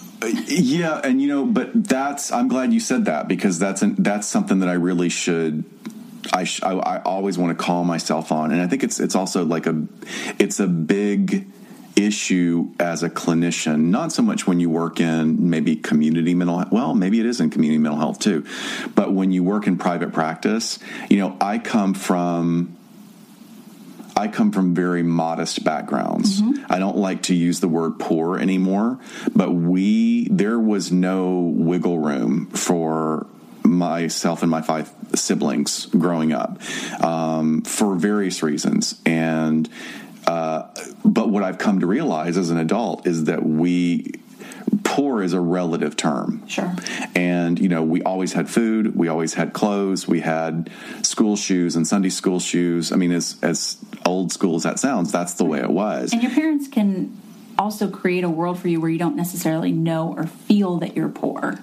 Yeah, 0.46 1.00
and 1.04 1.20
you 1.20 1.28
know, 1.28 1.44
but 1.44 1.70
that's 1.88 2.32
I'm 2.32 2.48
glad 2.48 2.72
you 2.72 2.80
said 2.80 3.04
that 3.04 3.28
because 3.28 3.58
that's 3.58 3.82
an, 3.82 3.96
that's 3.98 4.26
something 4.26 4.60
that 4.60 4.68
I 4.68 4.74
really 4.74 5.08
should. 5.10 5.64
I, 6.32 6.44
sh- 6.44 6.62
I 6.62 6.72
I 6.72 7.02
always 7.02 7.36
want 7.36 7.56
to 7.56 7.62
call 7.62 7.84
myself 7.84 8.32
on, 8.32 8.50
and 8.50 8.62
I 8.62 8.66
think 8.66 8.82
it's 8.82 8.98
it's 9.00 9.14
also 9.14 9.44
like 9.44 9.66
a 9.66 9.86
it's 10.38 10.58
a 10.60 10.66
big 10.66 11.46
issue 11.96 12.70
as 12.80 13.02
a 13.02 13.10
clinician. 13.10 13.86
Not 13.86 14.12
so 14.12 14.22
much 14.22 14.46
when 14.46 14.60
you 14.60 14.70
work 14.70 15.00
in 15.00 15.50
maybe 15.50 15.76
community 15.76 16.34
mental 16.34 16.58
health. 16.58 16.72
Well, 16.72 16.94
maybe 16.94 17.20
it 17.20 17.26
is 17.26 17.40
in 17.40 17.50
community 17.50 17.78
mental 17.78 17.98
health 17.98 18.18
too, 18.18 18.44
but 18.94 19.12
when 19.12 19.32
you 19.32 19.44
work 19.44 19.66
in 19.66 19.78
private 19.78 20.12
practice, 20.12 20.78
you 21.08 21.18
know, 21.18 21.36
I 21.40 21.58
come 21.58 21.94
from 21.94 22.76
I 24.16 24.28
come 24.28 24.52
from 24.52 24.74
very 24.74 25.02
modest 25.02 25.64
backgrounds. 25.64 26.40
I 26.70 26.78
don't 26.78 26.96
like 26.96 27.22
to 27.24 27.34
use 27.34 27.58
the 27.58 27.66
word 27.66 27.98
poor 27.98 28.38
anymore, 28.38 29.00
but 29.34 29.50
we, 29.50 30.28
there 30.28 30.58
was 30.58 30.92
no 30.92 31.40
wiggle 31.40 31.98
room 31.98 32.46
for 32.50 33.26
myself 33.64 34.42
and 34.42 34.50
my 34.50 34.62
five 34.62 34.92
siblings 35.16 35.86
growing 35.86 36.32
up 36.32 36.60
um, 37.02 37.62
for 37.62 37.96
various 37.96 38.42
reasons. 38.42 39.00
And, 39.04 39.68
uh, 40.26 40.68
but 41.04 41.28
what 41.28 41.42
I've 41.42 41.58
come 41.58 41.80
to 41.80 41.86
realize 41.86 42.36
as 42.36 42.50
an 42.50 42.58
adult 42.58 43.06
is 43.06 43.24
that 43.24 43.44
we, 43.44 44.12
poor 44.82 45.22
is 45.22 45.32
a 45.32 45.40
relative 45.40 45.96
term. 45.96 46.46
Sure. 46.48 46.74
And, 47.14 47.58
you 47.58 47.68
know, 47.68 47.82
we 47.82 48.02
always 48.02 48.32
had 48.32 48.48
food, 48.48 48.96
we 48.96 49.08
always 49.08 49.34
had 49.34 49.52
clothes, 49.52 50.08
we 50.08 50.20
had 50.20 50.70
school 51.02 51.36
shoes 51.36 51.76
and 51.76 51.86
Sunday 51.86 52.10
school 52.10 52.40
shoes. 52.40 52.92
I 52.92 52.96
mean, 52.96 53.12
as, 53.12 53.36
as 53.42 53.76
old 54.06 54.32
school 54.32 54.56
as 54.56 54.62
that 54.62 54.78
sounds, 54.78 55.12
that's 55.12 55.34
the 55.34 55.44
way 55.44 55.60
it 55.60 55.70
was. 55.70 56.12
And 56.12 56.22
your 56.22 56.32
parents 56.32 56.68
can 56.68 57.20
also 57.58 57.88
create 57.88 58.24
a 58.24 58.28
world 58.28 58.58
for 58.58 58.68
you 58.68 58.80
where 58.80 58.90
you 58.90 58.98
don't 58.98 59.16
necessarily 59.16 59.72
know 59.72 60.14
or 60.16 60.26
feel 60.26 60.78
that 60.78 60.96
you're 60.96 61.08
poor. 61.08 61.58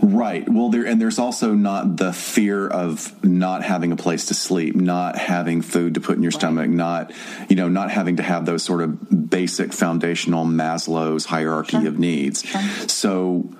Right. 0.00 0.48
Well, 0.48 0.68
there 0.68 0.86
and 0.86 1.00
there's 1.00 1.18
also 1.18 1.54
not 1.54 1.96
the 1.96 2.12
fear 2.12 2.66
of 2.66 3.24
not 3.24 3.64
having 3.64 3.92
a 3.92 3.96
place 3.96 4.26
to 4.26 4.34
sleep, 4.34 4.74
not 4.74 5.16
having 5.16 5.62
food 5.62 5.94
to 5.94 6.00
put 6.00 6.16
in 6.16 6.22
your 6.22 6.30
right. 6.30 6.40
stomach, 6.40 6.68
not 6.68 7.12
you 7.48 7.56
know, 7.56 7.68
not 7.68 7.90
having 7.90 8.16
to 8.16 8.22
have 8.22 8.46
those 8.46 8.62
sort 8.62 8.82
of 8.82 9.30
basic 9.30 9.72
foundational 9.72 10.44
Maslow's 10.44 11.24
hierarchy 11.24 11.78
sure. 11.78 11.88
of 11.88 11.98
needs. 11.98 12.44
Sure. 12.44 12.60
So 12.88 13.50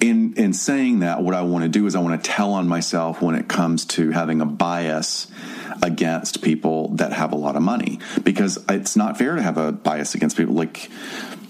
in 0.00 0.34
in 0.34 0.52
saying 0.52 1.00
that, 1.00 1.22
what 1.22 1.34
I 1.34 1.42
want 1.42 1.64
to 1.64 1.68
do 1.68 1.86
is 1.86 1.94
I 1.94 2.00
want 2.00 2.22
to 2.22 2.30
tell 2.30 2.52
on 2.52 2.68
myself 2.68 3.20
when 3.20 3.34
it 3.34 3.48
comes 3.48 3.84
to 3.86 4.10
having 4.10 4.40
a 4.40 4.46
bias 4.46 5.26
against 5.82 6.42
people 6.42 6.88
that 6.96 7.12
have 7.12 7.32
a 7.32 7.36
lot 7.36 7.56
of 7.56 7.62
money 7.62 8.00
because 8.22 8.58
it's 8.68 8.96
not 8.96 9.16
fair 9.18 9.36
to 9.36 9.42
have 9.42 9.58
a 9.58 9.72
bias 9.72 10.14
against 10.14 10.36
people 10.36 10.54
like 10.54 10.90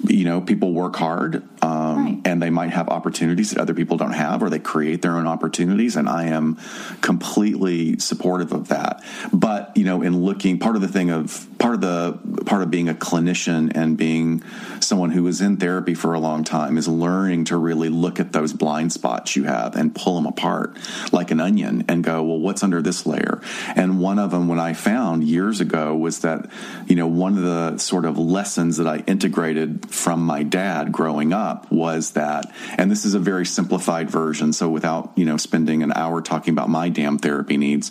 you 0.04 0.24
know 0.24 0.40
people 0.40 0.72
work 0.72 0.96
hard 0.96 1.42
um, 1.62 2.04
right. 2.04 2.20
and 2.24 2.40
they 2.40 2.50
might 2.50 2.70
have 2.70 2.88
opportunities 2.88 3.50
that 3.50 3.60
other 3.60 3.74
people 3.74 3.96
don't 3.96 4.12
have 4.12 4.42
or 4.42 4.50
they 4.50 4.58
create 4.58 5.02
their 5.02 5.16
own 5.16 5.26
opportunities 5.26 5.96
and 5.96 6.08
i 6.08 6.24
am 6.24 6.56
completely 7.00 7.98
supportive 7.98 8.52
of 8.52 8.68
that 8.68 9.02
but 9.32 9.76
you 9.76 9.84
know 9.84 10.02
in 10.02 10.22
looking 10.22 10.58
part 10.58 10.76
of 10.76 10.82
the 10.82 10.88
thing 10.88 11.10
of 11.10 11.46
part 11.58 11.74
of 11.74 11.80
the 11.80 12.44
part 12.44 12.62
of 12.62 12.70
being 12.70 12.88
a 12.88 12.94
clinician 12.94 13.72
and 13.74 13.96
being 13.96 14.42
someone 14.80 15.10
who 15.10 15.26
is 15.26 15.40
in 15.40 15.56
therapy 15.56 15.94
for 15.94 16.14
a 16.14 16.20
long 16.20 16.44
time 16.44 16.78
is 16.78 16.86
learning 16.86 17.44
to 17.44 17.56
really 17.56 17.88
look 17.88 18.20
at 18.20 18.32
those 18.32 18.52
blind 18.52 18.92
spots 18.92 19.34
you 19.34 19.44
have 19.44 19.74
and 19.74 19.94
pull 19.94 20.14
them 20.14 20.26
apart 20.26 20.76
like 21.12 21.30
an 21.30 21.40
onion 21.40 21.84
and 21.88 22.04
go 22.04 22.22
well 22.22 22.38
what's 22.38 22.62
under 22.62 22.80
this 22.80 23.04
layer 23.04 23.40
and 23.74 24.00
one 24.00 24.18
of 24.18 24.30
them 24.30 24.46
when 24.46 24.60
i 24.60 24.72
found 24.72 25.24
years 25.24 25.60
ago 25.60 25.96
was 25.96 26.20
that 26.20 26.48
you 26.86 26.94
know 26.94 27.06
one 27.06 27.36
of 27.36 27.42
the 27.42 27.76
sort 27.78 28.04
of 28.04 28.16
lessons 28.16 28.76
that 28.76 28.86
i 28.86 28.98
integrated 29.08 29.87
from 29.90 30.24
my 30.24 30.42
dad 30.42 30.92
growing 30.92 31.32
up 31.32 31.70
was 31.70 32.12
that, 32.12 32.52
and 32.76 32.90
this 32.90 33.04
is 33.04 33.14
a 33.14 33.18
very 33.18 33.46
simplified 33.46 34.10
version, 34.10 34.52
so 34.52 34.68
without, 34.68 35.12
you 35.16 35.24
know, 35.24 35.36
spending 35.36 35.82
an 35.82 35.92
hour 35.92 36.20
talking 36.20 36.52
about 36.52 36.68
my 36.68 36.88
damn 36.88 37.18
therapy 37.18 37.56
needs, 37.56 37.90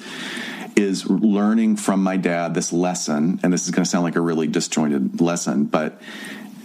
is 0.75 1.09
learning 1.09 1.75
from 1.75 2.03
my 2.03 2.17
dad 2.17 2.53
this 2.53 2.71
lesson, 2.71 3.39
and 3.41 3.51
this 3.51 3.65
is 3.65 3.71
going 3.71 3.83
to 3.83 3.89
sound 3.89 4.03
like 4.03 4.15
a 4.15 4.21
really 4.21 4.47
disjointed 4.47 5.19
lesson, 5.19 5.65
but 5.65 5.99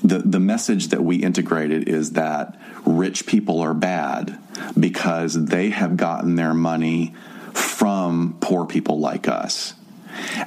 the, 0.04 0.18
the 0.18 0.40
message 0.40 0.88
that 0.88 1.02
we 1.02 1.16
integrated 1.16 1.88
is 1.88 2.12
that 2.12 2.58
rich 2.84 3.26
people 3.26 3.60
are 3.60 3.74
bad 3.74 4.36
because 4.78 5.46
they 5.46 5.70
have 5.70 5.96
gotten 5.96 6.34
their 6.34 6.52
money 6.52 7.14
from 7.52 8.36
poor 8.40 8.66
people 8.66 8.98
like 8.98 9.28
us. 9.28 9.74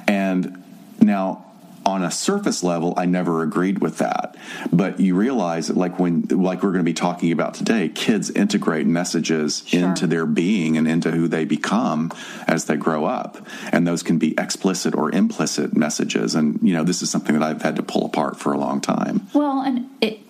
And 0.06 0.62
now 1.00 1.45
on 1.86 2.02
a 2.02 2.10
surface 2.10 2.64
level, 2.64 2.92
I 2.96 3.06
never 3.06 3.42
agreed 3.42 3.78
with 3.78 3.98
that. 3.98 4.36
But 4.72 4.98
you 4.98 5.14
realize 5.14 5.70
like 5.70 6.00
when, 6.00 6.22
like 6.22 6.62
we're 6.62 6.72
going 6.72 6.84
to 6.84 6.90
be 6.90 6.92
talking 6.92 7.30
about 7.30 7.54
today, 7.54 7.88
kids 7.88 8.28
integrate 8.28 8.86
messages 8.86 9.62
sure. 9.64 9.84
into 9.84 10.08
their 10.08 10.26
being 10.26 10.76
and 10.76 10.88
into 10.88 11.12
who 11.12 11.28
they 11.28 11.44
become 11.44 12.12
as 12.48 12.64
they 12.64 12.76
grow 12.76 13.04
up, 13.04 13.46
and 13.72 13.86
those 13.86 14.02
can 14.02 14.18
be 14.18 14.34
explicit 14.36 14.94
or 14.96 15.12
implicit 15.12 15.76
messages. 15.76 16.34
And 16.34 16.58
you 16.60 16.74
know, 16.74 16.82
this 16.82 17.02
is 17.02 17.08
something 17.08 17.38
that 17.38 17.42
I've 17.42 17.62
had 17.62 17.76
to 17.76 17.84
pull 17.84 18.04
apart 18.04 18.36
for 18.36 18.52
a 18.52 18.58
long 18.58 18.80
time. 18.80 19.28
Well, 19.32 19.60
and 19.60 19.88
it 20.00 20.20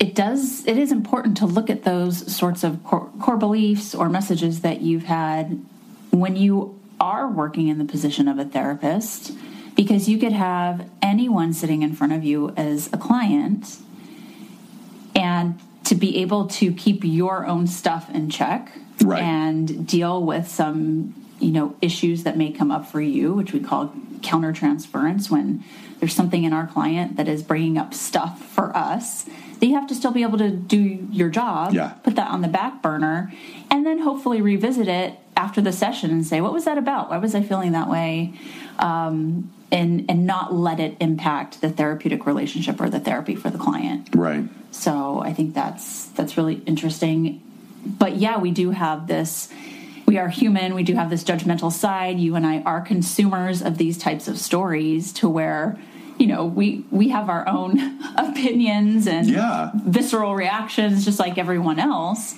it 0.00 0.14
does 0.14 0.66
it 0.66 0.78
is 0.78 0.90
important 0.90 1.36
to 1.36 1.46
look 1.46 1.68
at 1.68 1.84
those 1.84 2.34
sorts 2.34 2.64
of 2.64 2.82
core, 2.84 3.10
core 3.20 3.36
beliefs 3.36 3.94
or 3.94 4.08
messages 4.08 4.62
that 4.62 4.80
you've 4.80 5.04
had 5.04 5.62
when 6.10 6.36
you 6.36 6.80
are 6.98 7.28
working 7.28 7.68
in 7.68 7.78
the 7.78 7.84
position 7.84 8.28
of 8.28 8.38
a 8.38 8.44
therapist 8.44 9.32
because 9.74 10.08
you 10.08 10.18
could 10.18 10.32
have 10.32 10.88
anyone 11.00 11.52
sitting 11.52 11.82
in 11.82 11.94
front 11.94 12.12
of 12.12 12.24
you 12.24 12.50
as 12.56 12.88
a 12.92 12.96
client 12.96 13.78
and 15.14 15.58
to 15.84 15.94
be 15.94 16.18
able 16.18 16.46
to 16.46 16.72
keep 16.72 17.04
your 17.04 17.46
own 17.46 17.66
stuff 17.66 18.10
in 18.10 18.30
check 18.30 18.72
right. 19.02 19.22
and 19.22 19.86
deal 19.86 20.22
with 20.22 20.48
some 20.48 21.14
you 21.40 21.50
know 21.50 21.74
issues 21.82 22.22
that 22.22 22.36
may 22.36 22.52
come 22.52 22.70
up 22.70 22.86
for 22.86 23.00
you 23.00 23.32
which 23.34 23.52
we 23.52 23.60
call 23.60 23.92
countertransference 24.20 25.28
when 25.28 25.62
there's 25.98 26.14
something 26.14 26.44
in 26.44 26.52
our 26.52 26.66
client 26.66 27.16
that 27.16 27.28
is 27.28 27.42
bringing 27.42 27.76
up 27.76 27.92
stuff 27.92 28.44
for 28.44 28.76
us 28.76 29.24
that 29.58 29.66
you 29.66 29.74
have 29.74 29.86
to 29.86 29.94
still 29.94 30.12
be 30.12 30.22
able 30.22 30.38
to 30.38 30.50
do 30.50 30.78
your 31.10 31.28
job 31.28 31.74
yeah. 31.74 31.88
put 32.04 32.14
that 32.14 32.30
on 32.30 32.42
the 32.42 32.48
back 32.48 32.80
burner 32.80 33.32
and 33.70 33.84
then 33.84 33.98
hopefully 33.98 34.40
revisit 34.40 34.86
it 34.86 35.18
after 35.36 35.60
the 35.60 35.72
session 35.72 36.10
and 36.10 36.24
say 36.24 36.40
what 36.40 36.52
was 36.52 36.64
that 36.64 36.78
about 36.78 37.10
why 37.10 37.18
was 37.18 37.34
i 37.34 37.42
feeling 37.42 37.72
that 37.72 37.88
way 37.88 38.32
um, 38.78 39.52
and 39.72 40.04
and 40.08 40.26
not 40.26 40.52
let 40.52 40.78
it 40.78 40.96
impact 41.00 41.60
the 41.62 41.70
therapeutic 41.70 42.26
relationship 42.26 42.80
or 42.80 42.90
the 42.90 43.00
therapy 43.00 43.34
for 43.34 43.50
the 43.50 43.58
client. 43.58 44.10
Right. 44.14 44.44
So 44.70 45.20
I 45.20 45.32
think 45.32 45.54
that's 45.54 46.06
that's 46.10 46.36
really 46.36 46.56
interesting. 46.66 47.42
But 47.84 48.16
yeah, 48.16 48.38
we 48.38 48.52
do 48.52 48.70
have 48.70 49.08
this 49.08 49.52
we 50.06 50.18
are 50.18 50.28
human, 50.28 50.74
we 50.74 50.82
do 50.82 50.94
have 50.94 51.08
this 51.10 51.24
judgmental 51.24 51.72
side. 51.72 52.18
You 52.18 52.36
and 52.36 52.46
I 52.46 52.60
are 52.60 52.82
consumers 52.82 53.62
of 53.62 53.78
these 53.78 53.96
types 53.96 54.28
of 54.28 54.38
stories 54.38 55.12
to 55.14 55.28
where 55.28 55.78
you 56.18 56.26
know 56.26 56.44
we 56.44 56.84
we 56.90 57.08
have 57.08 57.28
our 57.30 57.48
own 57.48 57.98
opinions 58.16 59.06
and 59.06 59.28
yeah. 59.28 59.70
visceral 59.74 60.34
reactions 60.34 61.04
just 61.04 61.18
like 61.18 61.38
everyone 61.38 61.78
else 61.78 62.36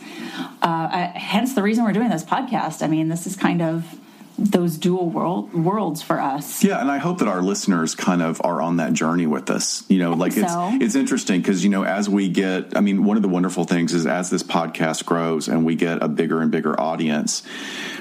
uh, 0.62 1.08
hence 1.14 1.54
the 1.54 1.62
reason 1.62 1.84
we're 1.84 1.92
doing 1.92 2.08
this 2.08 2.24
podcast 2.24 2.82
i 2.82 2.86
mean 2.86 3.08
this 3.08 3.26
is 3.26 3.36
kind 3.36 3.60
of 3.60 3.98
those 4.36 4.78
dual 4.78 5.10
world 5.10 5.52
worlds 5.54 6.02
for 6.02 6.20
us. 6.20 6.64
Yeah, 6.64 6.80
and 6.80 6.90
I 6.90 6.98
hope 6.98 7.18
that 7.18 7.28
our 7.28 7.42
listeners 7.42 7.94
kind 7.94 8.20
of 8.20 8.40
are 8.44 8.60
on 8.60 8.78
that 8.78 8.92
journey 8.92 9.26
with 9.26 9.50
us. 9.50 9.84
You 9.88 9.98
know, 9.98 10.12
like 10.12 10.36
it's 10.36 10.52
so. 10.52 10.70
it's 10.80 10.94
interesting 10.94 11.40
because 11.40 11.62
you 11.62 11.70
know 11.70 11.84
as 11.84 12.08
we 12.08 12.28
get, 12.28 12.76
I 12.76 12.80
mean, 12.80 13.04
one 13.04 13.16
of 13.16 13.22
the 13.22 13.28
wonderful 13.28 13.64
things 13.64 13.94
is 13.94 14.06
as 14.06 14.30
this 14.30 14.42
podcast 14.42 15.04
grows 15.04 15.48
and 15.48 15.64
we 15.64 15.76
get 15.76 16.02
a 16.02 16.08
bigger 16.08 16.40
and 16.40 16.50
bigger 16.50 16.78
audience, 16.78 17.42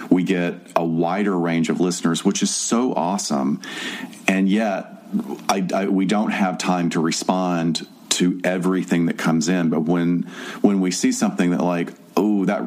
we 0.09 0.23
get 0.23 0.55
a 0.75 0.83
wider 0.83 1.37
range 1.37 1.69
of 1.69 1.79
listeners, 1.79 2.25
which 2.25 2.41
is 2.41 2.53
so 2.53 2.93
awesome, 2.93 3.61
and 4.27 4.49
yet. 4.49 4.89
I, 5.47 5.67
I, 5.71 5.87
we 5.89 6.07
don't 6.07 6.31
have 6.31 6.57
time 6.57 6.89
to 6.89 6.99
respond 6.99 7.87
to 8.13 8.39
everything 8.43 9.08
that 9.08 9.17
comes 9.17 9.50
in 9.50 9.70
but 9.70 9.82
when 9.82 10.24
when 10.62 10.79
we 10.79 10.91
see 10.91 11.12
something 11.12 11.51
that 11.51 11.62
like 11.62 11.91
oh 12.15 12.46
that 12.46 12.62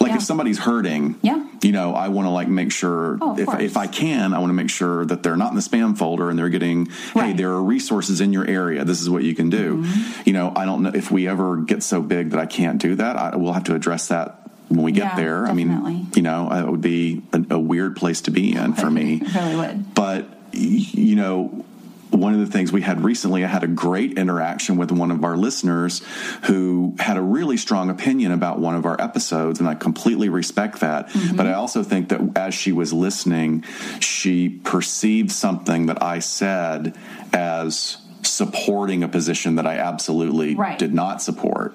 like 0.00 0.10
yeah. 0.10 0.16
if 0.16 0.22
somebody's 0.22 0.58
hurting 0.58 1.18
yeah 1.22 1.46
you 1.62 1.72
know 1.72 1.94
i 1.94 2.08
want 2.08 2.26
to 2.26 2.30
like 2.30 2.48
make 2.48 2.70
sure 2.70 3.18
oh, 3.20 3.38
if, 3.38 3.48
if 3.60 3.76
i 3.76 3.86
can 3.86 4.34
i 4.34 4.38
want 4.38 4.50
to 4.50 4.54
make 4.54 4.70
sure 4.70 5.04
that 5.06 5.22
they're 5.22 5.36
not 5.36 5.50
in 5.50 5.56
the 5.56 5.62
spam 5.62 5.96
folder 5.96 6.28
and 6.28 6.38
they're 6.38 6.48
getting 6.48 6.84
right. 7.14 7.26
hey 7.26 7.32
there 7.32 7.50
are 7.50 7.62
resources 7.62 8.20
in 8.20 8.32
your 8.32 8.46
area 8.46 8.84
this 8.84 9.00
is 9.00 9.08
what 9.08 9.22
you 9.22 9.34
can 9.34 9.50
do 9.50 9.82
mm-hmm. 9.82 10.22
you 10.24 10.32
know 10.32 10.52
i 10.56 10.64
don't 10.64 10.82
know 10.82 10.92
if 10.94 11.10
we 11.10 11.26
ever 11.26 11.56
get 11.56 11.82
so 11.82 12.02
big 12.02 12.30
that 12.30 12.40
i 12.40 12.46
can't 12.46 12.80
do 12.80 12.94
that 12.94 13.16
I, 13.16 13.36
we'll 13.36 13.52
have 13.52 13.64
to 13.64 13.74
address 13.74 14.08
that 14.08 14.40
when 14.68 14.82
we 14.82 14.92
get 14.92 15.04
yeah, 15.04 15.16
there 15.16 15.44
definitely. 15.46 15.74
i 15.74 15.94
mean 15.94 16.10
you 16.14 16.22
know 16.22 16.52
it 16.52 16.70
would 16.70 16.82
be 16.82 17.22
a, 17.32 17.54
a 17.54 17.58
weird 17.58 17.96
place 17.96 18.22
to 18.22 18.30
be 18.30 18.54
in 18.54 18.74
for 18.74 18.90
me 18.98 19.20
it 19.22 19.34
really 19.34 19.56
would 19.56 19.94
but 19.94 20.28
you 20.52 21.16
know 21.16 21.64
one 22.10 22.34
of 22.34 22.40
the 22.40 22.46
things 22.46 22.72
we 22.72 22.82
had 22.82 23.02
recently, 23.02 23.44
I 23.44 23.48
had 23.48 23.64
a 23.64 23.68
great 23.68 24.18
interaction 24.18 24.76
with 24.76 24.90
one 24.90 25.10
of 25.10 25.24
our 25.24 25.36
listeners 25.36 26.02
who 26.44 26.94
had 26.98 27.16
a 27.16 27.22
really 27.22 27.56
strong 27.56 27.90
opinion 27.90 28.32
about 28.32 28.58
one 28.58 28.74
of 28.74 28.86
our 28.86 29.00
episodes, 29.00 29.60
and 29.60 29.68
I 29.68 29.74
completely 29.74 30.28
respect 30.28 30.80
that. 30.80 31.08
Mm-hmm. 31.08 31.36
But 31.36 31.46
I 31.46 31.54
also 31.54 31.82
think 31.82 32.08
that 32.08 32.20
as 32.36 32.54
she 32.54 32.72
was 32.72 32.92
listening, 32.92 33.62
she 34.00 34.48
perceived 34.48 35.30
something 35.30 35.86
that 35.86 36.02
I 36.02 36.18
said 36.18 36.96
as 37.32 37.98
supporting 38.22 39.02
a 39.02 39.08
position 39.08 39.56
that 39.56 39.66
I 39.66 39.76
absolutely 39.76 40.54
right. 40.54 40.78
did 40.78 40.92
not 40.92 41.22
support 41.22 41.74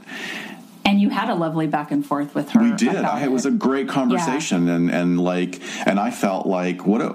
and 0.86 1.02
you 1.02 1.10
had 1.10 1.30
a 1.30 1.36
lovely 1.36 1.66
back 1.66 1.92
and 1.92 2.06
forth 2.06 2.36
with 2.36 2.50
her. 2.52 2.62
We 2.62 2.74
did. 2.74 2.96
I, 2.96 3.24
it 3.24 3.32
was 3.32 3.46
a 3.46 3.52
great 3.52 3.88
conversation, 3.88 4.68
yeah. 4.68 4.76
and 4.76 4.92
and 4.92 5.20
like, 5.20 5.62
and 5.88 6.00
I 6.00 6.12
felt 6.12 6.46
like 6.46 6.86
what 6.86 7.02
a 7.02 7.14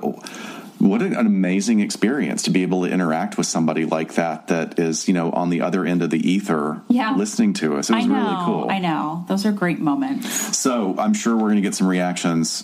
what 0.78 1.02
an 1.02 1.14
amazing 1.14 1.80
experience 1.80 2.42
to 2.44 2.50
be 2.50 2.62
able 2.62 2.85
to 2.85 2.90
interact 2.90 3.37
with 3.37 3.47
somebody 3.47 3.85
like 3.85 4.14
that 4.14 4.49
that 4.49 4.78
is 4.78 5.08
you 5.08 5.14
know 5.14 5.30
on 5.32 5.50
the 5.50 5.61
other 5.61 5.85
end 5.85 6.02
of 6.02 6.11
the 6.11 6.30
ether 6.30 6.80
yeah. 6.88 7.14
listening 7.14 7.52
to 7.54 7.76
us. 7.76 7.90
It 7.90 7.97
was 7.97 8.06
know, 8.06 8.14
really 8.14 8.44
cool. 8.44 8.70
I 8.70 8.78
know. 8.78 9.25
Those 9.28 9.44
are 9.44 9.52
great 9.52 9.80
moments. 9.80 10.56
So 10.56 10.94
i'm 10.99 11.14
sure 11.14 11.35
we're 11.35 11.42
going 11.42 11.56
to 11.56 11.62
get 11.62 11.75
some 11.75 11.88
reactions 11.88 12.62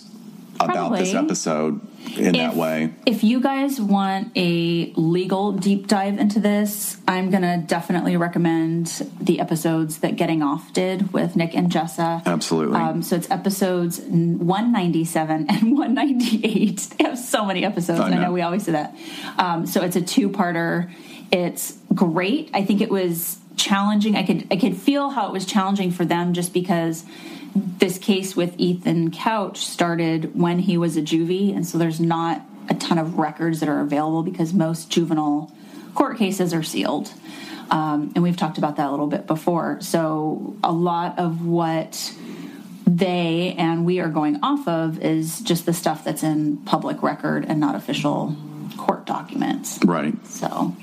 Probably. 0.57 0.75
about 0.75 0.97
this 0.97 1.13
episode 1.13 1.81
in 2.17 2.27
if, 2.27 2.33
that 2.33 2.55
way. 2.55 2.93
If 3.05 3.23
you 3.23 3.41
guys 3.41 3.79
want 3.79 4.31
a 4.35 4.91
legal 4.95 5.51
deep 5.51 5.87
dive 5.87 6.17
into 6.17 6.39
this, 6.39 6.97
I'm 7.07 7.29
going 7.29 7.43
to 7.43 7.63
definitely 7.65 8.17
recommend 8.17 8.87
the 9.19 9.39
episodes 9.39 9.99
that 9.99 10.15
Getting 10.15 10.41
Off 10.41 10.73
did 10.73 11.13
with 11.13 11.35
Nick 11.35 11.55
and 11.55 11.71
Jessa. 11.71 12.23
Absolutely. 12.25 12.77
Um, 12.77 13.01
so 13.01 13.15
it's 13.15 13.29
episodes 13.29 13.99
197 13.99 15.45
and 15.49 15.77
198. 15.77 16.77
They 16.97 17.03
have 17.03 17.17
so 17.17 17.45
many 17.45 17.65
episodes. 17.65 17.99
I 17.99 18.09
know, 18.09 18.17
I 18.17 18.23
know 18.23 18.31
we 18.31 18.41
always 18.41 18.63
say 18.63 18.73
that. 18.73 18.95
Um, 19.37 19.65
so 19.65 19.81
it's 19.81 19.95
a 19.95 20.01
two 20.01 20.29
parter. 20.29 20.91
It's 21.31 21.77
great. 21.93 22.49
I 22.53 22.63
think 22.63 22.81
it 22.81 22.89
was 22.89 23.39
challenging. 23.57 24.15
I 24.15 24.23
could 24.23 24.47
I 24.51 24.57
could 24.57 24.75
feel 24.75 25.09
how 25.09 25.27
it 25.27 25.33
was 25.33 25.45
challenging 25.45 25.91
for 25.91 26.05
them 26.05 26.33
just 26.33 26.53
because 26.53 27.03
this 27.55 27.97
case 27.97 28.35
with 28.35 28.53
Ethan 28.57 29.11
Couch 29.11 29.65
started 29.65 30.37
when 30.37 30.59
he 30.59 30.77
was 30.77 30.97
a 30.97 31.01
juvie, 31.01 31.55
and 31.55 31.65
so 31.65 31.77
there's 31.77 31.99
not 31.99 32.41
a 32.69 32.73
ton 32.73 32.97
of 32.97 33.17
records 33.17 33.61
that 33.61 33.69
are 33.69 33.79
available 33.79 34.23
because 34.23 34.53
most 34.53 34.89
juvenile 34.89 35.51
court 35.93 36.17
cases 36.17 36.53
are 36.53 36.63
sealed. 36.63 37.13
Um, 37.71 38.11
and 38.13 38.23
we've 38.23 38.37
talked 38.37 38.57
about 38.57 38.75
that 38.75 38.87
a 38.87 38.91
little 38.91 39.07
bit 39.07 39.25
before. 39.25 39.79
So 39.81 40.55
a 40.63 40.71
lot 40.71 41.17
of 41.17 41.45
what 41.45 42.13
they 42.85 43.55
and 43.57 43.85
we 43.85 43.99
are 43.99 44.09
going 44.09 44.39
off 44.43 44.67
of 44.67 44.99
is 45.01 45.39
just 45.41 45.65
the 45.65 45.73
stuff 45.73 46.03
that's 46.03 46.21
in 46.21 46.57
public 46.57 47.01
record 47.01 47.45
and 47.47 47.59
not 47.59 47.75
official 47.75 48.35
court 48.77 49.05
documents. 49.05 49.79
Right. 49.83 50.13
So, 50.27 50.75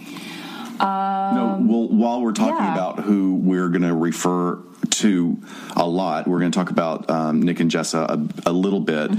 no, 0.81 1.59
well, 1.61 1.89
while 1.89 2.21
we're 2.21 2.33
talking 2.33 2.65
yeah. 2.65 2.73
about 2.73 3.01
who 3.01 3.35
we're 3.37 3.69
going 3.69 3.83
to 3.83 3.95
refer 3.95 4.57
to 4.93 5.43
a 5.77 5.87
lot, 5.87 6.27
we're 6.29 6.39
going 6.41 6.51
to 6.53 6.59
talk 6.59 6.71
about 6.71 7.09
um, 7.11 7.43
Nick 7.43 7.61
and 7.61 7.71
Jessa 7.71 8.09
a, 8.47 8.51
a 8.51 8.53
little 8.53 8.81
bit. 8.81 9.11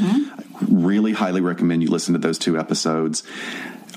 Really 0.70 1.14
highly 1.14 1.42
recommend 1.42 1.84
you 1.84 1.90
listen 1.90 2.14
to 2.14 2.20
those 2.20 2.38
two 2.40 2.58
episodes. 2.58 3.24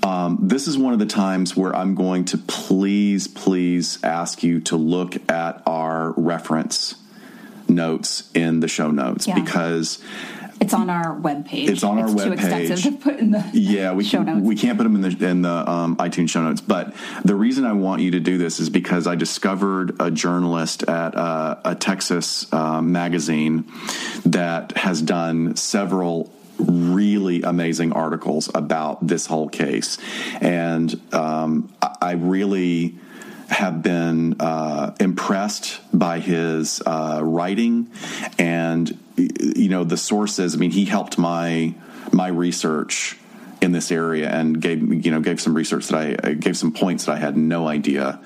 Um, 0.03 0.39
this 0.43 0.67
is 0.69 0.77
one 0.79 0.93
of 0.93 0.99
the 0.99 1.07
times 1.07 1.57
where 1.57 1.75
I'm 1.75 1.95
going 1.95 2.25
to 2.27 2.39
please, 2.39 3.29
please 3.29 3.99
ask 4.05 4.43
you 4.43 4.61
to 4.63 4.77
look 4.77 5.17
at 5.31 5.63
our 5.67 6.13
reference 6.17 6.95
notes 7.69 8.31
in 8.35 8.61
the 8.61 8.69
show 8.69 8.91
notes 8.91 9.27
Yeah. 9.27 9.35
because 9.41 10.01
it's 10.61 10.75
on 10.75 10.91
our 10.91 11.17
webpage. 11.19 11.69
It's 11.69 11.83
on 11.83 11.99
our 11.99 12.09
Too 12.09 12.15
webpage. 12.15 12.33
extensive 12.33 12.93
to 12.93 12.99
put 12.99 13.19
in 13.19 13.31
the 13.31 13.45
yeah, 13.53 13.93
we 13.93 14.05
show 14.05 14.19
can, 14.25 14.39
notes. 14.39 14.47
we 14.47 14.57
can't 14.57 14.79
put 14.79 14.85
them 14.85 14.95
in 14.95 15.03
the 15.03 15.27
in 15.27 15.43
the 15.43 15.71
um, 15.71 15.97
iTunes 15.97 16.31
show 16.31 16.43
notes. 16.43 16.61
But 16.61 16.95
the 17.25 17.35
reason 17.35 17.65
I 17.65 17.73
want 17.73 18.03
you 18.03 18.13
to 18.13 18.21
do 18.21 18.39
this 18.39 18.61
is 18.61 18.71
because 18.71 19.07
I 19.07 19.15
discovered 19.15 19.97
a 20.01 20.11
journalist 20.11 20.83
at 20.85 21.15
uh, 21.15 21.57
a 21.65 21.75
Texas 21.75 22.51
uh, 22.53 22.81
magazine 22.81 23.71
that 24.25 24.73
has 24.79 25.03
done 25.03 25.57
several 25.57 26.33
really 26.59 27.43
amazing 27.43 27.93
articles 27.93 28.51
about 28.55 29.07
this 29.07 29.27
whole 29.27 29.49
case, 29.49 29.99
and 30.41 31.01
um, 31.13 31.73
I, 31.83 31.97
I 32.01 32.13
really 32.13 32.97
have 33.49 33.83
been 33.83 34.41
uh, 34.41 34.95
impressed 34.99 35.81
by 35.97 36.19
his 36.19 36.83
uh, 36.85 37.21
writing 37.23 37.89
and 38.39 38.99
you 39.17 39.69
know 39.69 39.85
the 39.85 39.97
sources. 39.97 40.55
I 40.55 40.59
mean 40.59 40.71
he 40.71 40.85
helped 40.85 41.19
my 41.19 41.75
my 42.13 42.29
research 42.29 43.19
in 43.67 43.73
this 43.73 43.91
area 43.91 44.31
and 44.31 44.61
gave 44.63 45.05
you 45.05 45.11
know 45.11 45.21
gave 45.21 45.41
some 45.41 45.55
research 45.55 45.89
that 45.89 45.99
I, 45.99 46.29
I 46.29 46.33
gave 46.33 46.57
some 46.57 46.73
points 46.73 47.05
that 47.05 47.13
I 47.13 47.19
had 47.19 47.37
no 47.37 47.69
idea 47.69 48.21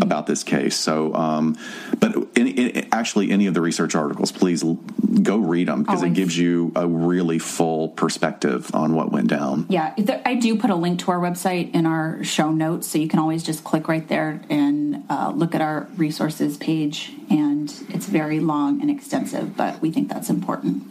about 0.00 0.26
this 0.26 0.44
case. 0.44 0.76
So, 0.76 1.12
um, 1.14 1.58
but 1.98 2.14
any, 2.36 2.56
any, 2.56 2.88
actually, 2.92 3.30
any 3.30 3.46
of 3.46 3.54
the 3.54 3.60
research 3.60 3.94
articles, 3.94 4.30
please 4.30 4.62
go 4.62 5.38
read 5.38 5.68
them 5.68 5.82
because 5.82 6.02
it 6.02 6.14
gives 6.14 6.36
you 6.38 6.72
a 6.76 6.86
really 6.86 7.38
full 7.38 7.88
perspective 7.88 8.72
on 8.74 8.94
what 8.94 9.10
went 9.10 9.28
down. 9.28 9.66
Yeah, 9.68 9.94
I 10.24 10.36
do 10.36 10.56
put 10.56 10.70
a 10.70 10.74
link 10.76 11.00
to 11.00 11.10
our 11.10 11.18
website 11.18 11.74
in 11.74 11.86
our 11.86 12.22
show 12.22 12.52
notes, 12.52 12.86
so 12.86 12.98
you 12.98 13.08
can 13.08 13.18
always 13.18 13.42
just 13.42 13.64
click 13.64 13.88
right 13.88 14.06
there 14.06 14.40
and 14.48 15.04
uh, 15.10 15.32
look 15.34 15.54
at 15.54 15.60
our 15.60 15.88
resources 15.96 16.56
page. 16.58 17.12
And 17.30 17.68
it's 17.88 18.06
very 18.06 18.38
long 18.38 18.80
and 18.82 18.90
extensive, 18.90 19.56
but 19.56 19.80
we 19.80 19.90
think 19.90 20.08
that's 20.10 20.28
important. 20.28 20.84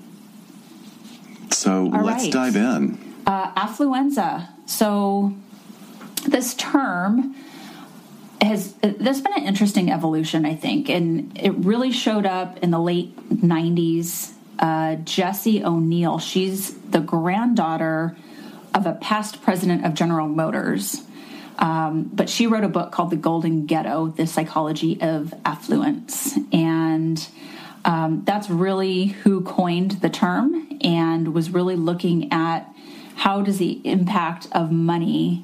So 1.54 1.92
All 1.94 2.04
let's 2.04 2.24
right. 2.24 2.34
dive 2.34 2.56
in. 2.56 3.11
Uh, 3.26 3.54
affluenza. 3.54 4.48
So 4.66 5.34
this 6.28 6.54
term 6.56 7.36
has 8.42 8.74
there's 8.82 9.22
been 9.22 9.34
an 9.34 9.44
interesting 9.44 9.92
evolution, 9.92 10.46
I 10.46 10.56
think, 10.56 10.90
and 10.90 11.38
it 11.38 11.52
really 11.52 11.92
showed 11.92 12.26
up 12.26 12.58
in 12.60 12.72
the 12.72 12.80
late 12.80 13.16
'90s. 13.30 14.34
Uh, 14.58 14.96
Jessie 14.96 15.64
O'Neill, 15.64 16.20
she's 16.20 16.76
the 16.82 17.00
granddaughter 17.00 18.16
of 18.74 18.86
a 18.86 18.94
past 18.94 19.42
president 19.42 19.86
of 19.86 19.94
General 19.94 20.28
Motors. 20.28 21.02
Um, 21.58 22.10
but 22.12 22.30
she 22.30 22.48
wrote 22.48 22.64
a 22.64 22.70
book 22.70 22.92
called 22.92 23.12
The 23.12 23.18
Golden 23.18 23.66
Ghetto 23.66 24.08
The 24.08 24.26
Psychology 24.26 25.00
of 25.02 25.34
Affluence. 25.46 26.38
And 26.52 27.26
um, 27.86 28.24
that's 28.26 28.50
really 28.50 29.08
who 29.08 29.42
coined 29.42 29.92
the 30.02 30.10
term 30.10 30.70
and 30.82 31.34
was 31.34 31.52
really 31.52 31.76
looking 31.76 32.32
at 32.32 32.68
how 33.22 33.40
does 33.40 33.60
the 33.60 33.80
impact 33.84 34.48
of 34.52 34.72
money 34.72 35.44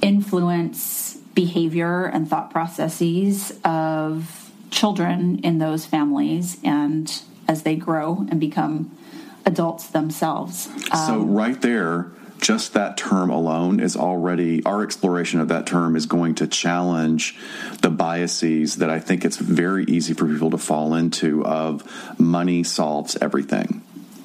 influence 0.00 1.18
behavior 1.34 2.06
and 2.06 2.26
thought 2.26 2.50
processes 2.50 3.52
of 3.62 4.50
children 4.70 5.38
in 5.40 5.58
those 5.58 5.84
families 5.84 6.56
and 6.64 7.22
as 7.46 7.64
they 7.64 7.76
grow 7.76 8.26
and 8.30 8.40
become 8.40 8.96
adults 9.44 9.88
themselves. 9.88 10.70
so 10.92 11.20
um, 11.20 11.34
right 11.34 11.60
there, 11.60 12.10
just 12.40 12.72
that 12.72 12.96
term 12.96 13.28
alone 13.28 13.78
is 13.78 13.94
already 13.94 14.64
our 14.64 14.82
exploration 14.82 15.40
of 15.40 15.48
that 15.48 15.66
term 15.66 15.94
is 15.94 16.06
going 16.06 16.34
to 16.36 16.46
challenge 16.46 17.36
the 17.82 17.90
biases 17.90 18.76
that 18.76 18.88
I 18.88 18.98
think 18.98 19.26
it's 19.26 19.36
very 19.36 19.84
easy 19.84 20.14
for 20.14 20.26
people 20.26 20.52
to 20.52 20.58
fall 20.58 20.94
into 20.94 21.44
of 21.44 21.84
money 22.18 22.64
solves 22.64 23.14
everything. 23.20 23.82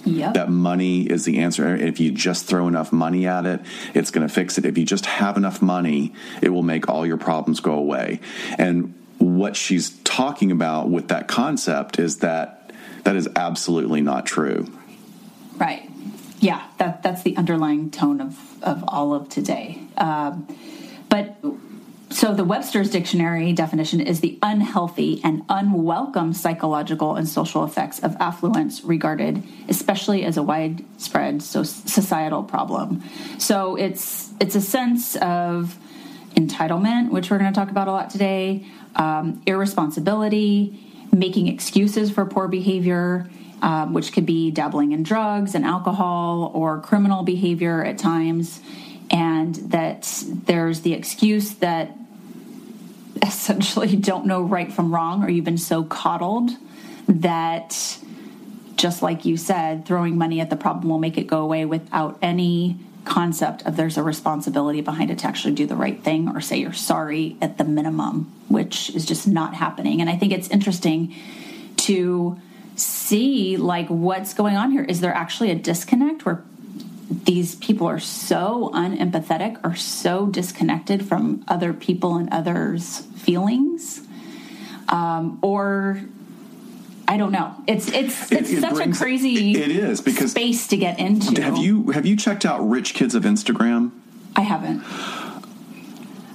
Yep. 0.07 0.35
That 0.35 0.49
money 0.49 1.01
is 1.01 1.25
the 1.25 1.39
answer. 1.39 1.75
If 1.75 1.99
you 1.99 2.11
just 2.11 2.45
throw 2.45 2.67
enough 2.67 2.93
money 2.93 3.27
at 3.27 3.45
it, 3.45 3.59
it's 3.93 4.09
going 4.09 4.27
to 4.27 4.33
fix 4.33 4.57
it. 4.57 4.65
If 4.65 4.77
you 4.77 4.85
just 4.85 5.05
have 5.05 5.35
enough 5.35 5.61
money, 5.61 6.13
it 6.41 6.49
will 6.49 6.63
make 6.63 6.87
all 6.87 7.05
your 7.05 7.17
problems 7.17 7.59
go 7.59 7.73
away. 7.73 8.21
And 8.57 8.93
what 9.17 9.55
she's 9.55 9.89
talking 10.03 10.51
about 10.51 10.89
with 10.89 11.09
that 11.09 11.27
concept 11.27 11.99
is 11.99 12.19
that 12.19 12.71
that 13.03 13.15
is 13.15 13.27
absolutely 13.35 14.01
not 14.01 14.25
true. 14.25 14.67
Right. 15.57 15.89
Yeah, 16.39 16.65
that 16.77 17.03
that's 17.03 17.23
the 17.23 17.35
underlying 17.35 17.89
tone 17.91 18.21
of 18.21 18.63
of 18.63 18.83
all 18.87 19.13
of 19.13 19.27
today. 19.27 19.81
Um, 19.97 20.47
but 21.09 21.35
so 22.09 22.33
the 22.33 22.43
Webster's 22.43 22.89
dictionary 22.89 23.51
definition 23.51 23.99
is 23.99 24.21
the 24.21 24.39
unhealthy 24.41 25.19
and 25.23 25.43
unwelcome 25.49 26.33
psychological 26.33 27.15
and 27.15 27.27
social 27.27 27.65
effects 27.65 27.99
of 27.99 28.15
affluence 28.19 28.83
regarded 28.83 29.43
especially 29.67 30.23
as 30.23 30.37
a 30.37 30.43
widespread 30.43 31.41
societal 31.41 32.43
problem. 32.43 33.03
So 33.37 33.75
it's 33.75 34.31
it's 34.39 34.55
a 34.55 34.61
sense 34.61 35.15
of 35.17 35.77
entitlement, 36.35 37.11
which 37.11 37.29
we're 37.29 37.39
going 37.39 37.51
to 37.51 37.59
talk 37.59 37.71
about 37.71 37.87
a 37.87 37.91
lot 37.91 38.09
today, 38.09 38.65
um, 38.95 39.41
irresponsibility, 39.45 40.79
making 41.11 41.47
excuses 41.47 42.11
for 42.11 42.25
poor 42.25 42.47
behavior, 42.47 43.29
um, 43.61 43.93
which 43.93 44.13
could 44.13 44.25
be 44.25 44.51
dabbling 44.51 44.91
in 44.91 45.03
drugs 45.03 45.55
and 45.55 45.65
alcohol 45.65 46.51
or 46.53 46.79
criminal 46.79 47.23
behavior 47.23 47.83
at 47.83 47.97
times, 47.97 48.61
and 49.09 49.55
that 49.71 50.23
there's 50.27 50.81
the 50.81 50.93
excuse 50.93 51.55
that 51.55 51.95
essentially 53.21 53.95
don't 53.95 54.25
know 54.25 54.41
right 54.41 54.71
from 54.71 54.93
wrong, 54.93 55.23
or 55.23 55.29
you've 55.29 55.45
been 55.45 55.57
so 55.57 55.83
coddled 55.83 56.51
that 57.07 57.97
just 58.75 59.01
like 59.01 59.25
you 59.25 59.37
said, 59.37 59.85
throwing 59.85 60.17
money 60.17 60.39
at 60.39 60.49
the 60.49 60.55
problem 60.55 60.89
will 60.89 60.99
make 60.99 61.17
it 61.17 61.25
go 61.25 61.41
away 61.41 61.65
without 61.65 62.17
any 62.21 62.77
concept 63.05 63.65
of 63.65 63.75
there's 63.75 63.97
a 63.97 64.03
responsibility 64.03 64.81
behind 64.81 65.09
it 65.09 65.19
to 65.19 65.27
actually 65.27 65.53
do 65.53 65.65
the 65.65 65.75
right 65.75 66.03
thing 66.03 66.29
or 66.29 66.41
say 66.41 66.57
you're 66.57 66.73
sorry 66.73 67.37
at 67.41 67.57
the 67.57 67.63
minimum, 67.63 68.31
which 68.49 68.89
is 68.91 69.05
just 69.05 69.27
not 69.27 69.55
happening. 69.55 70.01
And 70.01 70.09
I 70.09 70.17
think 70.17 70.33
it's 70.33 70.49
interesting 70.49 71.15
to 71.77 72.39
see 72.75 73.57
like 73.57 73.87
what's 73.87 74.33
going 74.33 74.55
on 74.55 74.71
here. 74.71 74.83
Is 74.83 75.01
there 75.01 75.13
actually 75.13 75.51
a 75.51 75.55
disconnect 75.55 76.25
where 76.25 76.43
these 77.09 77.55
people 77.55 77.87
are 77.87 77.99
so 77.99 78.69
unempathetic 78.73 79.59
or 79.63 79.75
so 79.75 80.25
disconnected 80.27 81.05
from 81.05 81.43
other 81.47 81.73
people 81.73 82.17
and 82.17 82.29
others' 82.31 82.99
feelings? 83.15 84.01
Um, 84.89 85.39
or 85.41 86.01
I 87.07 87.17
don't 87.17 87.31
know. 87.31 87.53
It's 87.67 87.87
it's 87.89 88.31
It- 88.31 88.39
it's 88.39 88.49
it 88.51 88.61
such 88.61 88.73
brings- 88.75 88.97
a 88.97 89.03
crazy 89.03 89.55
it 89.55 89.71
is 89.71 90.01
because 90.01 90.31
space 90.31 90.67
to 90.67 90.77
get 90.77 90.99
into. 90.99 91.41
have 91.41 91.57
you 91.57 91.91
have 91.91 92.05
you 92.05 92.15
checked 92.17 92.45
out 92.45 92.67
Rich 92.69 92.93
Kids 92.93 93.15
of 93.15 93.23
Instagram? 93.23 93.91
I 94.35 94.41
haven't. 94.41 94.83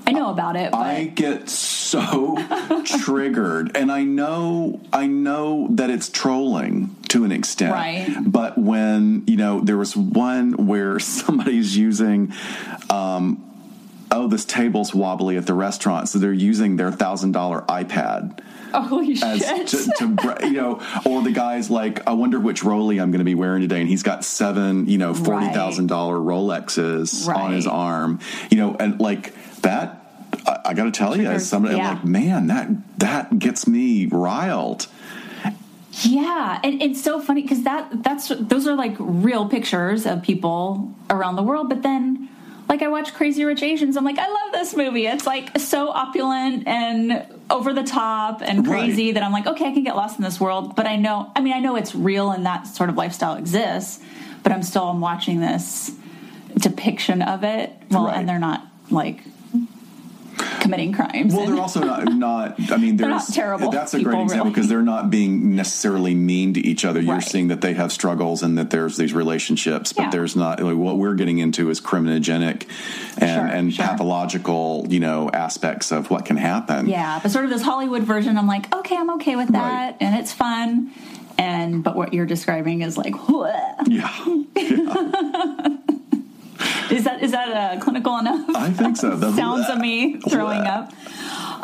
I 0.07 0.13
know 0.13 0.31
about 0.31 0.57
it, 0.57 0.73
but 0.73 0.79
I 0.81 1.05
get 1.05 1.49
so 1.49 2.37
triggered, 2.85 3.77
and 3.77 3.93
I 3.93 4.03
know 4.05 4.81
I 4.93 5.07
know 5.07 5.69
that 5.71 5.91
it's 5.91 6.09
trolling 6.09 6.95
to 7.13 7.25
an 7.25 7.33
extent. 7.33 7.73
Right. 7.73 8.17
But 8.25 8.59
when 8.59 9.25
you 9.27 9.37
know 9.37 9.61
there 9.61 9.79
was 9.79 9.97
one 9.97 10.67
where 10.67 10.99
somebody's 11.17 11.77
using. 11.77 12.33
Um, 12.91 13.49
Oh, 14.15 14.29
this 14.29 14.45
table's 14.45 14.95
wobbly 14.95 15.39
at 15.39 15.47
the 15.47 15.55
restaurant, 15.55 16.07
so 16.07 16.19
they're 16.19 16.35
using 16.35 16.77
their 16.77 16.93
thousand 16.93 17.33
dollar 17.33 17.63
iPad 17.63 18.43
holy 18.81 19.13
as 19.23 19.39
shit! 19.41 19.69
to, 19.69 20.17
to 20.17 20.39
you 20.43 20.53
know, 20.53 20.81
or 21.05 21.23
the 21.23 21.33
guy's 21.33 21.71
like, 21.71 22.07
I 22.07 22.13
wonder 22.13 22.41
which 22.41 22.65
Rolly 22.65 23.01
I'm 23.01 23.11
going 23.11 23.21
to 23.21 23.25
be 23.25 23.35
wearing 23.35 23.63
today, 23.63 23.81
and 23.81 23.89
he's 23.89 24.03
got 24.03 24.25
seven, 24.25 24.89
you 24.89 24.99
know, 24.99 25.15
forty 25.15 25.49
thousand 25.49 25.89
dollar 25.89 26.17
Rolexes 26.17 27.29
on 27.29 27.53
his 27.53 27.67
arm, 27.67 28.21
you 28.51 28.57
know, 28.57 28.77
and 28.79 29.01
like 29.01 29.35
that. 29.63 29.99
I, 30.47 30.61
I 30.67 30.75
got 30.75 30.85
to 30.85 30.91
tell 30.91 31.17
you, 31.17 31.27
as 31.27 31.49
somebody, 31.49 31.77
yeah. 31.77 31.95
Like, 31.95 32.05
man, 32.05 32.47
that 32.47 32.69
that 32.99 33.39
gets 33.39 33.67
me 33.67 34.07
riled. 34.07 34.87
Yeah, 36.01 36.59
and 36.65 36.81
it's 36.81 37.03
so 37.03 37.21
funny 37.21 37.43
because 37.43 37.65
that 37.65 38.03
that's 38.03 38.29
those 38.29 38.67
are 38.67 38.75
like 38.75 38.97
real 38.99 39.47
pictures 39.49 40.07
of 40.07 40.23
people 40.23 40.91
around 41.11 41.37
the 41.37 41.43
world, 41.43 41.69
but 41.69 41.83
then 41.83 42.29
like 42.69 42.81
I 42.81 42.89
watch 42.89 43.13
Crazy 43.13 43.45
Rich 43.45 43.63
Asians. 43.63 43.97
I'm 43.99 44.05
like, 44.05 44.19
I 44.19 44.27
love 44.27 44.53
this 44.53 44.75
movie. 44.75 45.07
It's 45.07 45.27
like 45.27 45.59
so 45.59 45.91
opulent 45.91 46.67
and 46.67 47.27
over 47.51 47.75
the 47.75 47.83
top 47.83 48.41
and 48.41 48.65
crazy 48.65 49.07
Right. 49.09 49.15
that 49.15 49.23
I'm 49.23 49.33
like, 49.33 49.47
okay, 49.47 49.67
I 49.67 49.73
can 49.73 49.85
get 49.85 49.95
lost 49.95 50.17
in 50.19 50.25
this 50.25 50.41
world. 50.41 50.75
But 50.75 50.87
I 50.87 50.97
know, 50.97 51.31
I 51.37 51.41
mean, 51.43 51.53
I 51.53 51.59
know 51.61 51.77
it's 51.77 51.95
real 51.95 52.31
and 52.31 52.47
that 52.47 52.67
sort 52.67 52.89
of 52.89 52.97
lifestyle 52.97 53.35
exists. 53.37 54.01
But 54.43 54.53
I'm 54.53 54.63
still 54.63 54.85
I'm 54.85 55.01
watching 55.03 55.41
this 55.41 55.93
depiction 56.57 57.21
of 57.21 57.45
it. 57.45 57.71
Well, 57.91 58.07
Right. 58.07 58.17
and 58.17 58.29
they're 58.29 58.39
not 58.39 58.67
like 58.91 59.21
committing 60.63 60.93
crimes. 60.93 61.35
Well, 61.35 61.45
and- 61.45 61.53
they're 61.55 61.61
also 61.61 61.81
not. 61.81 62.13
not 62.15 62.73
I 62.73 62.77
mean, 62.79 62.97
They're 63.03 63.09
not 63.09 63.27
terrible 63.29 63.71
That's 63.71 63.93
a 63.95 64.03
great 64.03 64.21
example 64.23 64.37
really. 64.47 64.51
because 64.55 64.69
they're 64.69 64.81
not 64.83 65.11
being 65.11 65.55
necessarily 65.57 66.15
mean 66.15 66.55
to 66.55 66.61
each 66.61 66.85
other. 66.85 67.01
You're 67.01 67.15
Right. 67.17 67.23
seeing 67.25 67.49
that 67.49 67.61
they 67.61 67.75
have 67.75 67.93
struggles 67.93 68.43
and 68.43 68.57
that 68.59 68.71
there's 68.71 68.97
these 68.97 69.13
relationships, 69.13 69.93
but 69.93 70.05
Yeah. 70.05 70.11
there's 70.11 70.37
not. 70.37 70.63
Like, 70.63 70.77
what 70.77 70.97
we're 70.99 71.15
getting 71.15 71.39
into 71.39 71.69
is 71.71 71.81
criminogenic 71.81 72.65
and, 73.19 73.31
Sure, 73.31 73.47
and 73.47 73.75
sure. 73.75 73.85
pathological, 73.87 74.87
you 74.89 75.01
know, 75.01 75.29
aspects 75.33 75.91
of 75.93 76.11
what 76.11 76.25
can 76.25 76.37
happen. 76.37 76.89
Yeah, 76.89 77.19
but 77.23 77.31
sort 77.33 77.45
of 77.45 77.51
this 77.51 77.63
Hollywood 77.63 78.05
version, 78.05 78.39
I'm 78.39 78.47
like, 78.47 78.75
okay, 78.75 78.97
I'm 78.97 79.11
okay 79.15 79.37
with 79.37 79.49
that, 79.49 79.73
Right. 79.73 79.97
and 80.01 80.15
it's 80.17 80.33
fun. 80.33 80.91
And 81.39 81.83
but 81.83 81.97
what 81.97 82.13
you're 82.15 82.27
describing 82.27 82.83
is 82.83 82.97
like, 82.99 83.15
"Bleh." 83.15 83.53
Yeah. 83.89 84.11
is 86.91 87.05
that 87.05 87.23
is 87.23 87.33
that 87.33 87.49
uh, 87.49 87.81
clinical 87.81 88.19
enough? 88.19 88.49
I 88.55 88.71
think 88.71 88.97
so. 88.97 89.19
Sounds 89.35 89.69
of 89.69 89.79
me 89.79 90.21
throwing 90.29 90.63
up. 90.63 90.93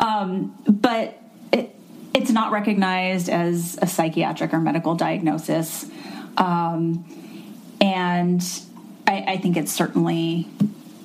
Um, 0.01 0.57
but 0.67 1.21
it, 1.51 1.75
it's 2.13 2.31
not 2.31 2.51
recognized 2.51 3.29
as 3.29 3.77
a 3.81 3.87
psychiatric 3.87 4.53
or 4.53 4.59
medical 4.59 4.95
diagnosis, 4.95 5.85
um, 6.37 7.05
and 7.81 8.41
I, 9.07 9.25
I 9.27 9.37
think 9.37 9.57
it's 9.57 9.71
certainly 9.71 10.47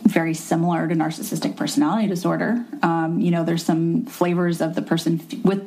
very 0.05 0.35
similar 0.35 0.87
to 0.87 0.95
narcissistic 0.95 1.57
personality 1.57 2.07
disorder. 2.07 2.65
Um, 2.83 3.21
you 3.21 3.31
know, 3.31 3.45
there's 3.45 3.65
some 3.65 4.05
flavors 4.07 4.61
of 4.61 4.75
the 4.75 4.83
person 4.83 5.21
f- 5.21 5.45
with 5.45 5.63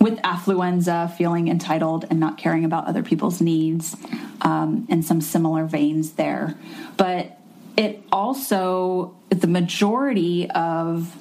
with 0.00 0.18
affluenza 0.22 1.12
feeling 1.16 1.48
entitled 1.48 2.04
and 2.08 2.20
not 2.20 2.38
caring 2.38 2.64
about 2.64 2.86
other 2.86 3.02
people's 3.02 3.40
needs, 3.40 3.96
um, 4.42 4.86
and 4.88 5.04
some 5.04 5.20
similar 5.20 5.64
veins 5.64 6.12
there. 6.12 6.56
But 6.96 7.36
it 7.76 8.02
also 8.12 9.14
the 9.30 9.46
majority 9.46 10.50
of 10.50 11.16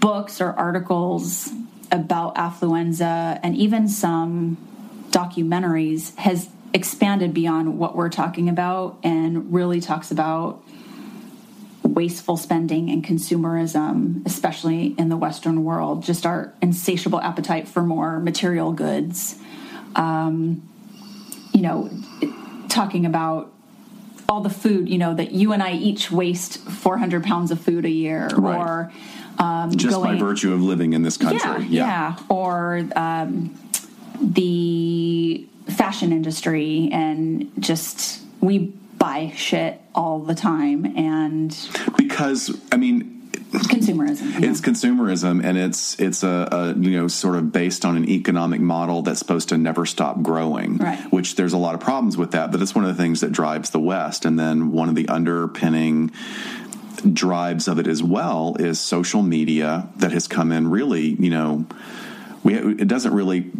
books 0.00 0.40
or 0.40 0.52
articles 0.52 1.50
about 1.90 2.34
affluenza 2.36 3.40
and 3.42 3.56
even 3.56 3.88
some 3.88 4.56
documentaries 5.10 6.14
has 6.16 6.48
expanded 6.74 7.32
beyond 7.32 7.78
what 7.78 7.96
we're 7.96 8.10
talking 8.10 8.48
about 8.48 8.98
and 9.02 9.52
really 9.52 9.80
talks 9.80 10.10
about 10.10 10.62
wasteful 11.86 12.36
spending 12.36 12.90
and 12.90 13.04
consumerism, 13.04 14.24
especially 14.26 14.94
in 14.98 15.08
the 15.08 15.16
Western 15.16 15.64
world, 15.64 16.02
just 16.02 16.26
our 16.26 16.52
insatiable 16.60 17.20
appetite 17.20 17.68
for 17.68 17.82
more 17.82 18.18
material 18.18 18.72
goods. 18.72 19.36
Um, 19.94 20.68
you 21.52 21.62
know, 21.62 21.90
talking 22.68 23.06
about 23.06 23.52
all 24.28 24.40
the 24.40 24.50
food, 24.50 24.88
you 24.88 24.98
know, 24.98 25.14
that 25.14 25.32
you 25.32 25.52
and 25.52 25.62
I 25.62 25.72
each 25.72 26.10
waste 26.10 26.58
400 26.58 27.22
pounds 27.24 27.50
of 27.50 27.60
food 27.60 27.84
a 27.84 27.90
year, 27.90 28.28
Right. 28.36 28.58
or 28.58 28.92
um, 29.38 29.70
Just 29.76 30.02
by 30.02 30.16
virtue 30.16 30.52
of 30.52 30.60
living 30.62 30.92
in 30.92 31.02
this 31.02 31.16
country. 31.16 31.66
yeah, 31.68 32.16
yeah. 32.16 32.16
or 32.28 32.86
um, 32.96 33.54
the 34.20 35.46
fashion 35.68 36.12
industry, 36.12 36.88
and 36.92 37.50
just 37.58 38.20
we 38.40 38.72
buy 39.06 39.32
shit 39.36 39.80
all 39.94 40.18
the 40.18 40.34
time, 40.34 40.84
and 40.96 41.56
Because 41.96 42.56
I 42.72 42.76
mean, 42.76 43.30
consumerism. 43.52 44.42
It's 44.42 44.60
consumerism, 44.60 45.44
and 45.44 45.56
it's 45.56 45.98
it's 46.00 46.24
a, 46.24 46.48
a 46.50 46.74
you 46.78 46.98
know 46.98 47.08
sort 47.08 47.36
of 47.36 47.52
based 47.52 47.84
on 47.84 47.96
an 47.96 48.08
economic 48.08 48.60
model 48.60 49.02
that's 49.02 49.20
supposed 49.20 49.50
to 49.50 49.58
never 49.58 49.86
stop 49.86 50.22
growing. 50.22 50.78
Right. 50.78 51.00
Which 51.12 51.36
there's 51.36 51.52
a 51.52 51.58
lot 51.58 51.74
of 51.74 51.80
problems 51.80 52.16
with 52.16 52.32
that, 52.32 52.50
but 52.50 52.60
it's 52.60 52.74
one 52.74 52.84
of 52.84 52.96
the 52.96 53.00
things 53.00 53.20
that 53.20 53.30
drives 53.30 53.70
the 53.70 53.80
West. 53.80 54.24
And 54.24 54.38
then 54.38 54.72
one 54.72 54.88
of 54.88 54.96
the 54.96 55.08
underpinning 55.08 56.10
drives 57.12 57.68
of 57.68 57.78
it 57.78 57.86
as 57.86 58.02
well 58.02 58.56
is 58.58 58.80
social 58.80 59.22
media 59.22 59.88
that 59.96 60.10
has 60.12 60.26
come 60.26 60.50
in 60.50 60.68
really 60.68 61.08
you 61.08 61.28
know 61.28 61.66
we 62.42 62.54
it 62.54 62.88
doesn't 62.88 63.12
really 63.12 63.50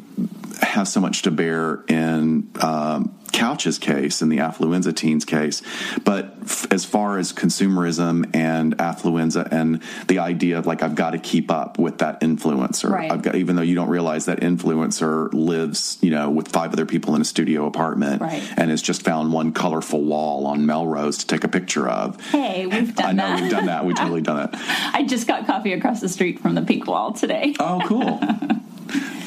have 0.62 0.88
so 0.88 1.00
much 1.00 1.22
to 1.22 1.30
bear 1.30 1.84
in 1.88 2.50
um, 2.60 3.18
Couch's 3.32 3.78
case 3.78 4.22
in 4.22 4.28
the 4.30 4.38
affluenza 4.38 4.94
teens 4.96 5.24
case, 5.26 5.60
but 6.04 6.34
f- 6.42 6.66
as 6.72 6.84
far 6.86 7.18
as 7.18 7.32
consumerism 7.32 8.34
and 8.34 8.76
affluenza 8.78 9.46
and 9.52 9.82
the 10.08 10.18
idea 10.20 10.58
of 10.58 10.66
like 10.66 10.82
I've 10.82 10.94
got 10.94 11.10
to 11.10 11.18
keep 11.18 11.50
up 11.50 11.78
with 11.78 11.98
that 11.98 12.20
influencer, 12.22 12.88
Right. 12.90 13.12
I've 13.12 13.20
got 13.22 13.34
even 13.34 13.56
though 13.56 13.62
you 13.62 13.74
don't 13.74 13.88
realize 13.90 14.24
that 14.26 14.40
influencer 14.40 15.28
lives 15.34 15.98
you 16.00 16.10
know 16.10 16.30
with 16.30 16.48
five 16.48 16.72
other 16.72 16.86
people 16.86 17.14
in 17.14 17.20
a 17.20 17.24
studio 17.26 17.66
apartment 17.66 18.22
Right. 18.22 18.42
and 18.56 18.70
has 18.70 18.80
just 18.80 19.02
found 19.02 19.32
one 19.32 19.52
colorful 19.52 20.02
wall 20.02 20.46
on 20.46 20.64
Melrose 20.64 21.18
to 21.18 21.26
take 21.26 21.44
a 21.44 21.48
picture 21.48 21.86
of. 21.88 22.18
Hey, 22.30 22.66
we've 22.66 22.94
done 22.94 23.16
that. 23.16 23.24
I 23.26 23.28
know 23.30 23.36
that. 23.36 23.42
we've 23.42 23.50
done 23.50 23.66
that. 23.66 23.84
We've 23.84 23.96
totally 23.96 24.20
done 24.22 24.36
that. 24.50 24.50
I 24.94 25.02
just 25.04 25.26
got 25.26 25.46
coffee 25.46 25.72
across 25.74 26.00
the 26.00 26.08
street 26.08 26.38
from 26.40 26.54
the 26.54 26.62
Pink 26.62 26.86
Wall 26.86 27.12
today. 27.12 27.54
Oh, 27.60 27.82
cool. 27.86 28.20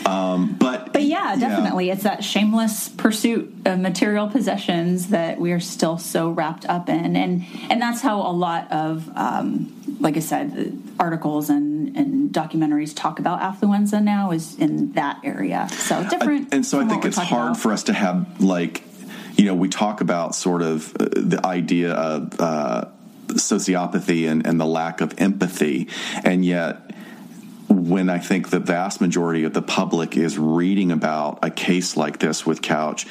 um, 0.05 0.55
but 0.59 0.93
But 0.93 1.03
yeah, 1.03 1.35
definitely. 1.35 1.89
It's 1.89 2.03
that 2.03 2.23
shameless 2.23 2.89
pursuit 2.89 3.53
of 3.65 3.79
material 3.79 4.27
possessions 4.27 5.09
that 5.09 5.39
we 5.39 5.51
are 5.51 5.59
still 5.59 5.97
so 5.97 6.29
wrapped 6.29 6.65
up 6.65 6.89
in. 6.89 7.15
And 7.15 7.45
and 7.69 7.81
that's 7.81 8.01
how 8.01 8.21
a 8.21 8.33
lot 8.33 8.71
of 8.71 9.09
um, 9.15 9.71
like 9.99 10.17
I 10.17 10.21
said, 10.21 10.55
the 10.55 10.77
articles 10.99 11.49
and, 11.49 11.95
and 11.95 12.31
documentaries 12.31 12.95
talk 12.95 13.19
about 13.19 13.41
affluenza 13.41 14.01
now 14.01 14.31
is 14.31 14.57
in 14.57 14.93
that 14.93 15.19
area. 15.23 15.67
So 15.69 16.07
different. 16.09 16.53
and 16.53 16.65
so 16.65 16.79
I 16.79 16.85
think 16.85 17.05
it's 17.05 17.17
hard 17.17 17.51
about. 17.51 17.57
for 17.59 17.71
us 17.71 17.83
to 17.83 17.93
have 17.93 18.41
like 18.41 18.83
you 19.37 19.45
know 19.45 19.55
we 19.55 19.69
talk 19.69 20.01
about 20.01 20.35
sort 20.35 20.61
of 20.61 20.95
uh, 20.95 21.05
the 21.15 21.41
idea 21.45 21.93
of 21.93 22.39
uh, 22.39 22.85
sociopathy 23.27 24.29
and, 24.29 24.45
and 24.45 24.59
the 24.59 24.65
lack 24.65 25.01
of 25.01 25.13
empathy 25.19 25.87
and 26.23 26.43
yet 26.43 26.88
when 27.69 28.09
I 28.09 28.19
think 28.19 28.49
the 28.49 28.59
vast 28.59 28.99
majority 28.99 29.43
of 29.43 29.53
the 29.53 29.61
public 29.61 30.17
is 30.17 30.37
reading 30.37 30.91
about 30.91 31.39
a 31.43 31.49
case 31.49 31.95
like 31.95 32.19
this 32.19 32.45
with 32.45 32.61
Couch, 32.61 33.05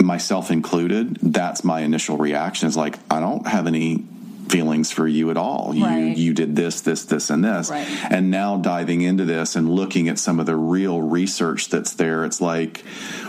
myself 0.00 0.50
included, 0.50 1.16
that's 1.22 1.64
my 1.64 1.80
initial 1.80 2.16
reaction 2.16 2.68
is 2.68 2.76
like, 2.76 2.98
I 3.10 3.20
don't 3.20 3.46
have 3.46 3.66
any 3.66 4.04
feelings 4.48 4.90
for 4.90 5.06
you 5.06 5.30
at 5.30 5.36
all. 5.36 5.74
You 5.74 5.86
you 5.88 6.34
did 6.34 6.56
this, 6.56 6.80
this, 6.80 7.04
this, 7.04 7.30
and 7.30 7.44
this. 7.44 7.70
Right. 7.70 7.86
And 8.10 8.30
now 8.30 8.56
diving 8.56 9.02
into 9.02 9.24
this 9.24 9.56
and 9.56 9.70
looking 9.70 10.08
at 10.08 10.18
some 10.18 10.40
of 10.40 10.46
the 10.46 10.56
real 10.56 11.00
research 11.00 11.68
that's 11.68 11.94
there, 11.94 12.24
it's 12.24 12.40
like, 12.40 12.84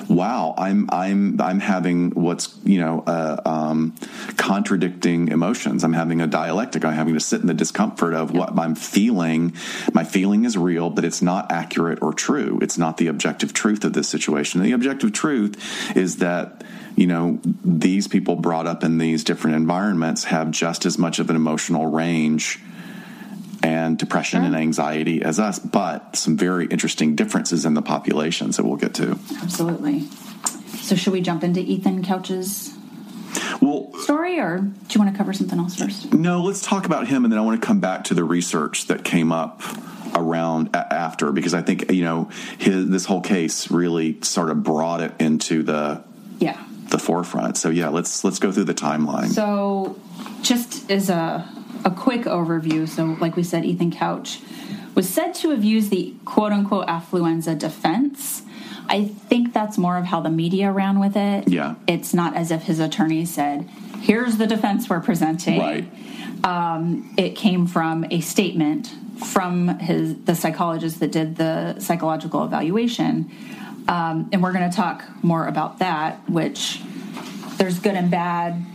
wow, 0.08 0.54
I'm 0.58 0.90
I'm 0.92 1.40
I'm 1.42 1.60
having 1.60 2.12
what's 2.12 2.56
you 2.64 2.80
know 2.80 3.04
uh, 3.06 3.42
um, 3.46 3.96
contradicting 4.38 5.30
emotions. 5.30 5.84
I'm 5.84 5.94
having 5.94 6.22
a 6.22 6.28
dialectic. 6.28 6.86
I'm 6.86 6.94
having 6.94 7.14
to 7.14 7.20
sit 7.20 7.42
in 7.42 7.48
the 7.48 7.54
discomfort 7.54 8.14
of 8.14 8.32
what 8.32 8.58
I'm 8.58 8.76
feeling. 8.76 9.54
My 9.94 10.04
feeling 10.04 10.46
is 10.46 10.58
real, 10.58 10.90
but 10.90 11.04
it's 11.04 11.22
not 11.22 11.52
accurate 11.52 12.02
or 12.02 12.14
true. 12.14 12.60
It's 12.62 12.78
not 12.78 12.98
the 12.98 13.08
objective 13.08 13.54
truth 13.54 13.84
of 13.84 13.94
this 13.94 14.08
situation. 14.08 14.62
The 14.62 14.72
objective 14.72 15.14
truth 15.14 15.96
is 15.96 16.18
that 16.18 16.64
you 16.98 17.08
know, 17.08 17.40
these 17.64 18.08
people 18.10 18.36
brought 18.36 18.68
up 18.68 18.84
in 18.84 18.98
these 18.98 19.24
different 19.24 19.56
environments 19.56 20.26
have 20.26 20.52
just 20.52 20.86
as 20.86 20.98
much 20.98 21.20
of 21.20 21.30
an 21.30 21.36
emotional 21.38 21.86
range 21.86 22.60
and 23.64 23.98
depression 23.98 24.44
and 24.44 24.56
anxiety 24.56 25.22
as 25.22 25.40
us, 25.40 25.60
but 25.60 26.16
some 26.16 26.36
very 26.38 26.66
interesting 26.68 27.16
differences 27.16 27.66
in 27.66 27.74
the 27.76 27.82
populations 27.82 28.58
that 28.58 28.66
we'll 28.66 28.78
get 28.78 28.94
to. 28.96 29.18
Absolutely. 29.42 30.02
So 30.82 30.96
should 30.96 31.14
we 31.14 31.22
jump 31.22 31.44
into 31.44 31.60
Ethan 31.62 32.04
Couch's 32.04 32.74
Well, 33.62 33.92
story, 34.00 34.40
or 34.40 34.60
do 34.60 34.70
you 34.90 35.00
want 35.00 35.12
to 35.14 35.18
cover 35.18 35.34
something 35.34 35.60
else 35.60 35.76
first? 35.76 36.14
no, 36.14 36.42
let's 36.44 36.62
talk 36.62 36.86
about 36.86 37.08
him, 37.08 37.24
and 37.26 37.32
then 37.32 37.40
I 37.40 37.44
want 37.44 37.62
to 37.62 37.66
come 37.66 37.80
back 37.80 38.06
to 38.06 38.14
the 38.14 38.24
research 38.24 38.88
that 38.88 39.04
came 39.04 39.32
up 39.32 39.62
around 40.16 40.76
after 40.76 41.32
because 41.32 41.54
I 41.54 41.62
think 41.62 41.92
you 41.92 42.04
know 42.04 42.30
his 42.58 42.88
this 42.90 43.06
whole 43.06 43.22
case 43.22 43.70
really 43.70 44.18
sort 44.22 44.50
of 44.50 44.64
brought 44.64 45.02
it 45.02 45.12
into 45.20 45.62
the 45.64 46.02
Yeah. 46.40 46.58
The 46.90 47.00
forefront. 47.00 47.58
So 47.58 47.70
yeah, 47.70 47.90
let's 47.90 48.24
let's 48.24 48.40
go 48.40 48.52
through 48.52 48.66
the 48.66 48.74
timeline. 48.74 49.28
So, 49.28 50.00
just 50.42 50.90
as 50.90 51.10
a, 51.10 51.48
a 51.86 51.92
quick 51.92 52.22
overview, 52.22 52.88
so 52.88 53.18
like 53.20 53.36
we 53.36 53.44
said, 53.44 53.66
Ethan 53.66 53.92
Couch 53.92 54.40
was 54.96 55.08
said 55.08 55.34
to 55.36 55.52
have 55.52 55.64
used 55.64 55.92
the 55.92 56.16
quote 56.26 56.52
unquote 56.52 56.88
affluenza 56.88 57.58
defense. 57.58 58.44
I 58.90 59.06
think 59.06 59.54
that's 59.54 59.78
more 59.78 59.98
of 59.98 60.06
how 60.06 60.22
the 60.22 60.30
media 60.30 60.72
ran 60.72 61.00
with 61.00 61.18
it. 61.18 61.50
Yeah. 61.50 61.76
It's 61.88 62.14
not 62.14 62.36
as 62.36 62.52
if 62.52 62.64
his 62.64 62.80
attorney 62.80 63.26
said, 63.26 63.70
here's 64.00 64.38
the 64.38 64.48
defense 64.48 64.90
we're 64.90 65.02
presenting. 65.02 65.60
Right. 65.60 66.46
Um, 66.46 67.14
it 67.18 67.36
came 67.36 67.68
from 67.68 68.06
a 68.10 68.22
statement 68.22 68.94
from 69.26 69.80
his 69.80 70.16
the 70.24 70.36
psychologist 70.36 71.00
that 71.00 71.12
did 71.12 71.36
the 71.36 71.80
psychological 71.80 72.44
evaluation. 72.44 73.32
Um, 73.88 74.30
and 74.32 74.44
we're 74.44 74.54
going 74.54 74.70
to 74.70 74.76
talk 74.76 75.04
more 75.24 75.48
about 75.48 75.80
that, 75.80 76.30
which 76.30 76.82
there's 77.58 77.80
good 77.80 77.96
and 77.96 78.12
bad 78.12 78.66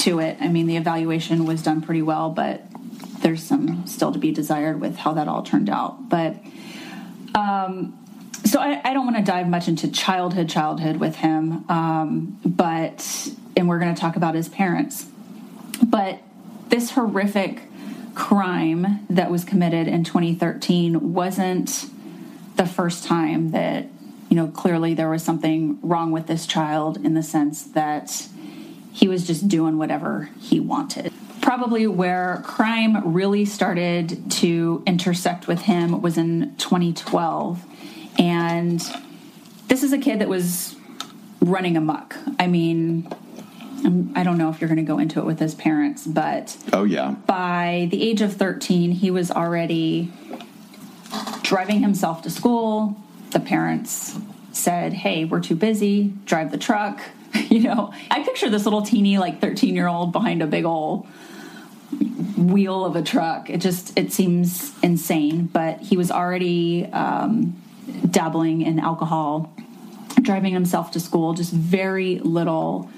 to 0.00 0.18
it. 0.18 0.38
I 0.40 0.48
mean, 0.48 0.66
the 0.66 0.76
evaluation 0.76 1.44
was 1.44 1.62
done 1.62 1.82
pretty 1.82 2.02
well, 2.02 2.30
but 2.30 2.62
there's 3.20 3.42
some 3.42 3.86
still 3.86 4.12
to 4.12 4.18
be 4.18 4.32
desired 4.32 4.80
with 4.80 4.96
how 4.96 5.14
that 5.14 5.28
all 5.28 5.42
turned 5.42 5.68
out. 5.68 6.08
But 6.08 6.36
um, 7.34 7.98
so 8.44 8.60
I, 8.60 8.80
I 8.84 8.94
don't 8.94 9.04
want 9.04 9.16
to 9.16 9.22
dive 9.22 9.48
much 9.48 9.68
into 9.68 9.90
childhood, 9.90 10.48
childhood 10.48 10.96
with 10.96 11.16
him, 11.16 11.68
um, 11.68 12.38
but 12.44 13.30
and 13.56 13.68
we're 13.68 13.78
going 13.78 13.94
to 13.94 14.00
talk 14.00 14.16
about 14.16 14.34
his 14.34 14.48
parents. 14.48 15.06
But 15.84 16.20
this 16.68 16.90
horrific 16.90 17.62
crime 18.14 19.04
that 19.10 19.30
was 19.30 19.44
committed 19.44 19.88
in 19.88 20.04
2013 20.04 21.12
wasn't 21.12 21.86
the 22.56 22.66
first 22.66 23.04
time 23.04 23.50
that 23.50 23.86
you 24.28 24.36
know 24.36 24.48
clearly 24.48 24.94
there 24.94 25.08
was 25.08 25.22
something 25.22 25.78
wrong 25.82 26.10
with 26.10 26.26
this 26.26 26.46
child 26.46 26.96
in 27.04 27.14
the 27.14 27.22
sense 27.22 27.62
that 27.62 28.26
he 28.92 29.06
was 29.08 29.26
just 29.26 29.46
doing 29.46 29.78
whatever 29.78 30.30
he 30.40 30.58
wanted. 30.58 31.12
Probably 31.42 31.86
where 31.86 32.42
crime 32.44 33.12
really 33.12 33.44
started 33.44 34.30
to 34.32 34.82
intersect 34.86 35.46
with 35.46 35.62
him 35.62 36.00
was 36.00 36.16
in 36.16 36.56
2012 36.56 37.64
and 38.18 38.82
this 39.68 39.82
is 39.82 39.92
a 39.92 39.98
kid 39.98 40.20
that 40.20 40.28
was 40.28 40.76
running 41.40 41.76
amok. 41.76 42.16
I 42.38 42.46
mean 42.46 43.08
I 44.14 44.24
don't 44.24 44.38
know 44.38 44.48
if 44.48 44.60
you're 44.60 44.68
going 44.68 44.78
to 44.78 44.82
go 44.82 44.98
into 44.98 45.20
it 45.20 45.26
with 45.26 45.38
his 45.38 45.54
parents, 45.54 46.06
but 46.06 46.56
oh 46.72 46.84
yeah, 46.84 47.10
by 47.26 47.88
the 47.90 48.02
age 48.02 48.20
of 48.20 48.32
13, 48.32 48.90
he 48.90 49.10
was 49.10 49.30
already 49.30 50.10
driving 51.46 51.80
himself 51.80 52.22
to 52.22 52.28
school. 52.28 52.96
The 53.30 53.38
parents 53.38 54.18
said, 54.50 54.92
"Hey, 54.92 55.24
we're 55.24 55.40
too 55.40 55.54
busy. 55.54 56.12
Drive 56.24 56.50
the 56.50 56.58
truck." 56.58 57.00
you 57.48 57.60
know, 57.60 57.92
I 58.10 58.22
picture 58.24 58.50
this 58.50 58.64
little 58.64 58.82
teeny, 58.82 59.18
like 59.18 59.40
13 59.40 59.74
year 59.74 59.86
old 59.86 60.12
behind 60.12 60.42
a 60.42 60.46
big 60.46 60.64
old 60.64 61.06
wheel 62.36 62.84
of 62.84 62.96
a 62.96 63.02
truck. 63.02 63.48
It 63.48 63.60
just 63.60 63.96
it 63.96 64.12
seems 64.12 64.72
insane, 64.82 65.46
but 65.46 65.80
he 65.80 65.96
was 65.96 66.10
already 66.10 66.86
um, 66.86 67.62
dabbling 68.10 68.62
in 68.62 68.80
alcohol, 68.80 69.52
driving 70.22 70.52
himself 70.52 70.90
to 70.92 71.00
school. 71.00 71.32
Just 71.32 71.52
very 71.52 72.18
little 72.18 72.90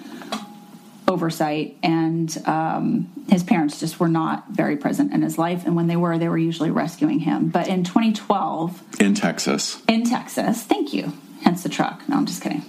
oversight, 1.08 1.76
and 1.82 2.36
um, 2.46 3.10
his 3.28 3.42
parents 3.42 3.80
just 3.80 3.98
were 3.98 4.08
not 4.08 4.48
very 4.50 4.76
present 4.76 5.12
in 5.12 5.22
his 5.22 5.38
life. 5.38 5.64
And 5.66 5.74
when 5.74 5.86
they 5.86 5.96
were, 5.96 6.18
they 6.18 6.28
were 6.28 6.38
usually 6.38 6.70
rescuing 6.70 7.20
him. 7.20 7.48
But 7.48 7.68
in 7.68 7.82
2012, 7.82 9.00
in 9.00 9.14
Texas, 9.14 9.82
in 9.88 10.04
Texas, 10.04 10.62
thank 10.62 10.92
you. 10.92 11.12
Hence 11.42 11.62
the 11.62 11.68
truck. 11.68 12.06
No, 12.08 12.16
I'm 12.16 12.26
just 12.26 12.42
kidding. 12.42 12.62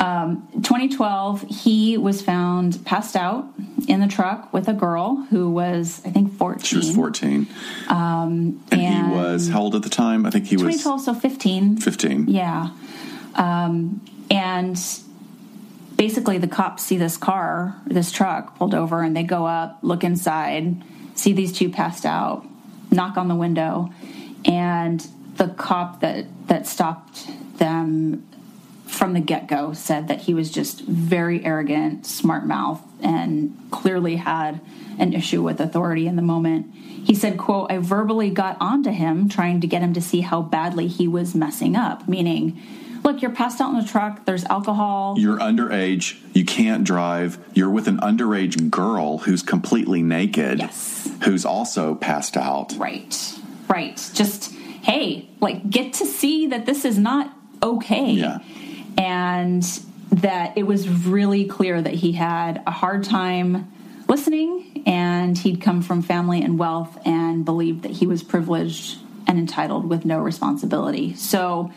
Um, 0.00 0.46
2012, 0.54 1.42
he 1.42 1.96
was 1.98 2.22
found 2.22 2.84
passed 2.84 3.16
out 3.16 3.46
in 3.88 4.00
the 4.00 4.06
truck 4.06 4.52
with 4.52 4.68
a 4.68 4.72
girl 4.72 5.26
who 5.30 5.50
was, 5.50 6.02
I 6.04 6.10
think, 6.10 6.32
14. 6.36 6.64
She 6.64 6.76
was 6.76 6.94
14. 6.94 7.46
Um, 7.88 8.62
and, 8.70 8.80
and, 8.80 9.06
he 9.06 9.12
was 9.12 9.48
how 9.48 9.62
old 9.62 9.74
at 9.74 9.82
the 9.82 9.88
time? 9.88 10.26
I 10.26 10.30
think 10.30 10.46
he 10.46 10.56
2012, 10.56 10.94
was 10.94 11.04
2012, 11.04 11.22
so 11.22 11.28
15. 11.28 11.76
15. 11.78 12.28
Yeah. 12.28 12.70
Um, 13.34 14.00
and 14.30 14.78
basically 15.98 16.38
the 16.38 16.48
cops 16.48 16.84
see 16.84 16.96
this 16.96 17.18
car, 17.18 17.74
this 17.84 18.10
truck 18.10 18.56
pulled 18.56 18.74
over, 18.74 19.02
and 19.02 19.14
they 19.14 19.24
go 19.24 19.44
up, 19.44 19.80
look 19.82 20.04
inside, 20.04 20.82
see 21.14 21.34
these 21.34 21.52
two 21.52 21.68
passed 21.68 22.06
out, 22.06 22.46
knock 22.90 23.18
on 23.18 23.28
the 23.28 23.34
window, 23.34 23.92
and 24.46 25.06
the 25.36 25.48
cop 25.48 26.00
that 26.00 26.24
that 26.46 26.66
stopped 26.66 27.28
them 27.58 28.24
from 28.86 29.12
the 29.12 29.20
get-go 29.20 29.74
said 29.74 30.08
that 30.08 30.22
he 30.22 30.32
was 30.32 30.50
just 30.50 30.80
very 30.80 31.44
arrogant, 31.44 32.06
smart 32.06 32.46
mouth, 32.46 32.80
and 33.02 33.54
clearly 33.70 34.16
had 34.16 34.60
an 34.98 35.12
issue 35.12 35.42
with 35.42 35.60
authority 35.60 36.06
in 36.06 36.16
the 36.16 36.22
moment. 36.22 36.74
He 36.74 37.14
said, 37.14 37.36
quote, 37.36 37.70
I 37.70 37.78
verbally 37.78 38.30
got 38.30 38.56
onto 38.60 38.90
him 38.90 39.28
trying 39.28 39.60
to 39.60 39.66
get 39.66 39.82
him 39.82 39.92
to 39.92 40.00
see 40.00 40.22
how 40.22 40.40
badly 40.40 40.86
he 40.86 41.06
was 41.06 41.34
messing 41.34 41.76
up, 41.76 42.08
meaning 42.08 42.60
look, 43.08 43.22
you're 43.22 43.30
passed 43.30 43.60
out 43.60 43.72
in 43.72 43.80
the 43.80 43.88
truck, 43.88 44.26
there's 44.26 44.44
alcohol. 44.44 45.14
You're 45.18 45.38
underage, 45.38 46.18
you 46.34 46.44
can't 46.44 46.84
drive, 46.84 47.38
you're 47.54 47.70
with 47.70 47.88
an 47.88 47.98
underage 47.98 48.68
girl 48.70 49.18
who's 49.18 49.42
completely 49.42 50.02
naked, 50.02 50.58
yes. 50.58 51.10
who's 51.24 51.46
also 51.46 51.94
passed 51.94 52.36
out. 52.36 52.74
Right, 52.76 53.34
right. 53.66 54.10
Just, 54.12 54.52
hey, 54.52 55.28
like, 55.40 55.68
get 55.70 55.94
to 55.94 56.06
see 56.06 56.48
that 56.48 56.66
this 56.66 56.84
is 56.84 56.98
not 56.98 57.32
okay. 57.62 58.12
Yeah. 58.12 58.40
And 58.98 59.62
that 60.10 60.56
it 60.58 60.64
was 60.64 60.88
really 60.88 61.46
clear 61.46 61.80
that 61.80 61.94
he 61.94 62.12
had 62.12 62.62
a 62.66 62.70
hard 62.70 63.04
time 63.04 63.72
listening 64.06 64.82
and 64.86 65.36
he'd 65.36 65.60
come 65.60 65.80
from 65.82 66.02
family 66.02 66.42
and 66.42 66.58
wealth 66.58 66.98
and 67.06 67.44
believed 67.44 67.82
that 67.82 67.92
he 67.92 68.06
was 68.06 68.22
privileged 68.22 68.98
and 69.26 69.38
entitled 69.38 69.88
with 69.88 70.04
no 70.04 70.18
responsibility. 70.18 71.14
So, 71.14 71.70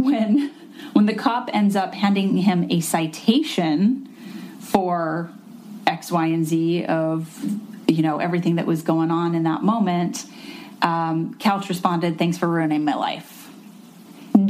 when 0.00 0.52
when 0.92 1.06
the 1.06 1.14
cop 1.14 1.50
ends 1.52 1.76
up 1.76 1.94
handing 1.94 2.36
him 2.38 2.66
a 2.70 2.80
citation 2.80 4.08
for 4.60 5.30
X, 5.86 6.10
Y, 6.10 6.26
and 6.26 6.46
Z 6.46 6.84
of 6.86 7.38
you 7.86 8.02
know 8.02 8.18
everything 8.18 8.56
that 8.56 8.66
was 8.66 8.82
going 8.82 9.10
on 9.10 9.34
in 9.34 9.44
that 9.44 9.62
moment, 9.62 10.26
um, 10.82 11.34
Couch 11.38 11.68
responded, 11.68 12.18
"Thanks 12.18 12.38
for 12.38 12.48
ruining 12.48 12.84
my 12.84 12.94
life." 12.94 13.50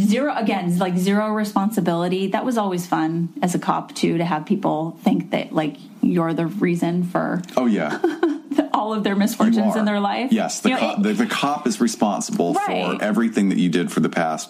Zero 0.00 0.34
again, 0.36 0.76
like 0.78 0.98
zero 0.98 1.32
responsibility. 1.32 2.26
That 2.28 2.44
was 2.44 2.58
always 2.58 2.86
fun 2.86 3.30
as 3.40 3.54
a 3.54 3.58
cop 3.58 3.94
too 3.94 4.18
to 4.18 4.24
have 4.24 4.44
people 4.44 4.98
think 5.02 5.30
that 5.30 5.52
like 5.52 5.76
you're 6.02 6.34
the 6.34 6.46
reason 6.46 7.04
for. 7.04 7.42
Oh 7.56 7.66
yeah. 7.66 7.98
all 8.74 8.92
of 8.92 9.02
their 9.02 9.16
misfortunes 9.16 9.74
in 9.76 9.84
their 9.84 9.98
life. 9.98 10.32
Yes, 10.32 10.60
the, 10.60 10.70
you 10.70 10.76
know, 10.76 10.96
the, 11.00 11.12
the, 11.12 11.26
cop 11.26 11.66
is 11.66 11.80
responsible 11.80 12.54
right. 12.54 12.96
for 12.96 13.04
everything 13.04 13.48
that 13.48 13.58
you 13.58 13.68
did 13.68 13.90
for 13.90 14.00
the 14.00 14.08
past 14.08 14.48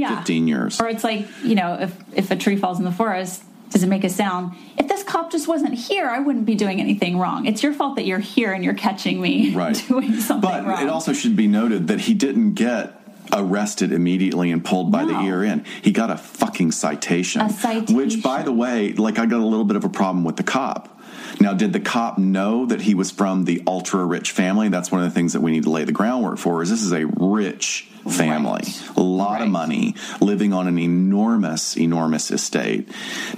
yeah. 0.00 0.16
15 0.16 0.48
years. 0.48 0.80
Or 0.80 0.88
it's 0.88 1.04
like, 1.04 1.26
you 1.44 1.54
know, 1.54 1.74
if, 1.74 1.96
if 2.14 2.30
a 2.30 2.36
tree 2.36 2.56
falls 2.56 2.78
in 2.78 2.84
the 2.84 2.92
forest, 2.92 3.42
does 3.70 3.82
it 3.82 3.86
make 3.88 4.02
a 4.02 4.08
sound? 4.08 4.56
If 4.76 4.88
this 4.88 5.02
cop 5.04 5.30
just 5.30 5.46
wasn't 5.46 5.74
here, 5.74 6.08
I 6.08 6.18
wouldn't 6.18 6.44
be 6.44 6.56
doing 6.56 6.80
anything 6.80 7.18
wrong. 7.18 7.46
It's 7.46 7.62
your 7.62 7.72
fault 7.72 7.96
that 7.96 8.06
you're 8.06 8.18
here 8.18 8.52
and 8.52 8.64
you're 8.64 8.74
catching 8.74 9.20
me 9.20 9.50
right. 9.54 9.82
doing 9.88 10.18
something 10.20 10.50
but 10.50 10.66
wrong. 10.66 10.82
it 10.82 10.88
also 10.88 11.12
should 11.12 11.36
be 11.36 11.46
noted 11.46 11.88
that 11.88 12.00
he 12.00 12.14
didn't 12.14 12.54
get 12.54 13.00
arrested 13.32 13.92
immediately 13.92 14.50
and 14.50 14.64
pulled 14.64 14.90
by 14.90 15.04
no. 15.04 15.12
the 15.12 15.20
ear 15.20 15.44
in. 15.44 15.64
He 15.82 15.92
got 15.92 16.10
a 16.10 16.16
fucking 16.16 16.72
citation. 16.72 17.42
A 17.42 17.50
citation. 17.50 17.94
Which, 17.94 18.22
by 18.22 18.42
the 18.42 18.52
way, 18.52 18.92
like 18.92 19.18
I 19.18 19.26
got 19.26 19.40
a 19.40 19.46
little 19.46 19.64
bit 19.64 19.76
of 19.76 19.84
a 19.84 19.88
problem 19.88 20.24
with 20.24 20.36
the 20.36 20.42
cop. 20.42 20.99
Now, 21.38 21.54
did 21.54 21.72
the 21.72 21.80
cop 21.80 22.18
know 22.18 22.66
that 22.66 22.80
he 22.80 22.94
was 22.94 23.10
from 23.10 23.44
the 23.44 23.62
ultra 23.66 24.04
rich 24.04 24.32
family? 24.32 24.68
That's 24.68 24.90
one 24.90 25.02
of 25.02 25.08
the 25.08 25.14
things 25.14 25.34
that 25.34 25.40
we 25.40 25.50
need 25.50 25.64
to 25.64 25.70
lay 25.70 25.84
the 25.84 25.92
groundwork 25.92 26.38
for. 26.38 26.62
Is 26.62 26.70
this 26.70 26.82
is 26.82 26.92
a 26.92 27.06
rich 27.06 27.90
family, 28.08 28.62
right. 28.64 28.96
a 28.96 29.02
lot 29.02 29.32
right. 29.32 29.42
of 29.42 29.48
money, 29.48 29.94
living 30.20 30.52
on 30.52 30.66
an 30.66 30.78
enormous, 30.78 31.76
enormous 31.76 32.30
estate. 32.30 32.88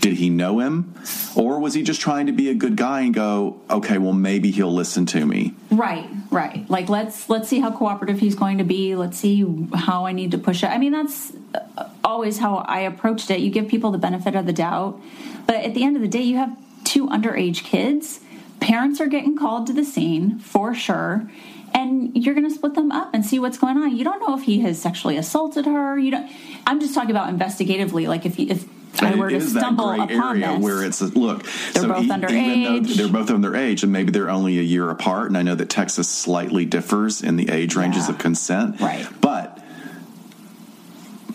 Did 0.00 0.14
he 0.14 0.30
know 0.30 0.60
him, 0.60 0.94
or 1.34 1.58
was 1.58 1.74
he 1.74 1.82
just 1.82 2.00
trying 2.00 2.26
to 2.26 2.32
be 2.32 2.48
a 2.48 2.54
good 2.54 2.76
guy 2.76 3.00
and 3.00 3.14
go, 3.14 3.60
okay, 3.68 3.98
well 3.98 4.12
maybe 4.12 4.50
he'll 4.50 4.72
listen 4.72 5.06
to 5.06 5.26
me? 5.26 5.54
Right, 5.70 6.08
right. 6.30 6.68
Like 6.70 6.88
let's 6.88 7.28
let's 7.28 7.48
see 7.48 7.60
how 7.60 7.70
cooperative 7.70 8.20
he's 8.20 8.34
going 8.34 8.58
to 8.58 8.64
be. 8.64 8.94
Let's 8.94 9.18
see 9.18 9.44
how 9.74 10.06
I 10.06 10.12
need 10.12 10.30
to 10.32 10.38
push 10.38 10.62
it. 10.62 10.68
I 10.68 10.78
mean, 10.78 10.92
that's 10.92 11.32
uh, 11.76 11.88
always 12.04 12.38
how 12.38 12.56
I 12.56 12.80
approached 12.80 13.30
it. 13.30 13.40
You 13.40 13.50
give 13.50 13.68
people 13.68 13.90
the 13.90 13.98
benefit 13.98 14.34
of 14.34 14.46
the 14.46 14.52
doubt, 14.52 15.00
but 15.46 15.56
at 15.56 15.74
the 15.74 15.84
end 15.84 15.96
of 15.96 16.02
the 16.02 16.08
day, 16.08 16.22
you 16.22 16.36
have 16.36 16.56
two 16.92 17.06
underage 17.08 17.64
kids. 17.64 18.20
Parents 18.60 19.00
are 19.00 19.06
getting 19.06 19.36
called 19.36 19.66
to 19.66 19.72
the 19.72 19.84
scene 19.84 20.38
for 20.38 20.74
sure 20.74 21.28
and 21.74 22.14
you're 22.16 22.34
going 22.34 22.48
to 22.48 22.54
split 22.54 22.74
them 22.74 22.92
up 22.92 23.14
and 23.14 23.24
see 23.24 23.38
what's 23.38 23.58
going 23.58 23.76
on. 23.78 23.96
You 23.96 24.04
don't 24.04 24.20
know 24.20 24.36
if 24.36 24.44
he 24.44 24.60
has 24.60 24.80
sexually 24.80 25.16
assaulted 25.16 25.66
her. 25.66 25.98
You 25.98 26.10
don't. 26.10 26.30
I'm 26.66 26.80
just 26.80 26.94
talking 26.94 27.10
about 27.10 27.32
investigatively. 27.34 28.06
Like 28.06 28.26
if 28.26 28.38
if 28.38 28.66
I 29.00 29.14
were 29.14 29.30
to 29.30 29.40
stumble 29.40 29.90
upon 29.90 30.40
this, 30.40 30.62
where 30.62 30.84
it's 30.84 31.00
look, 31.00 31.44
they're 31.44 31.82
so 31.82 31.88
both 31.88 32.06
underage. 32.06 32.94
They're 32.94 33.08
both 33.08 33.28
underage, 33.28 33.82
and 33.82 33.92
maybe 33.92 34.12
they're 34.12 34.30
only 34.30 34.58
a 34.58 34.62
year 34.62 34.90
apart. 34.90 35.28
And 35.28 35.38
I 35.38 35.42
know 35.42 35.54
that 35.54 35.70
Texas 35.70 36.08
slightly 36.08 36.64
differs 36.64 37.22
in 37.22 37.36
the 37.36 37.48
age 37.50 37.74
ranges 37.74 38.08
yeah. 38.08 38.14
of 38.14 38.18
consent, 38.18 38.80
right? 38.80 39.06
But 39.20 39.58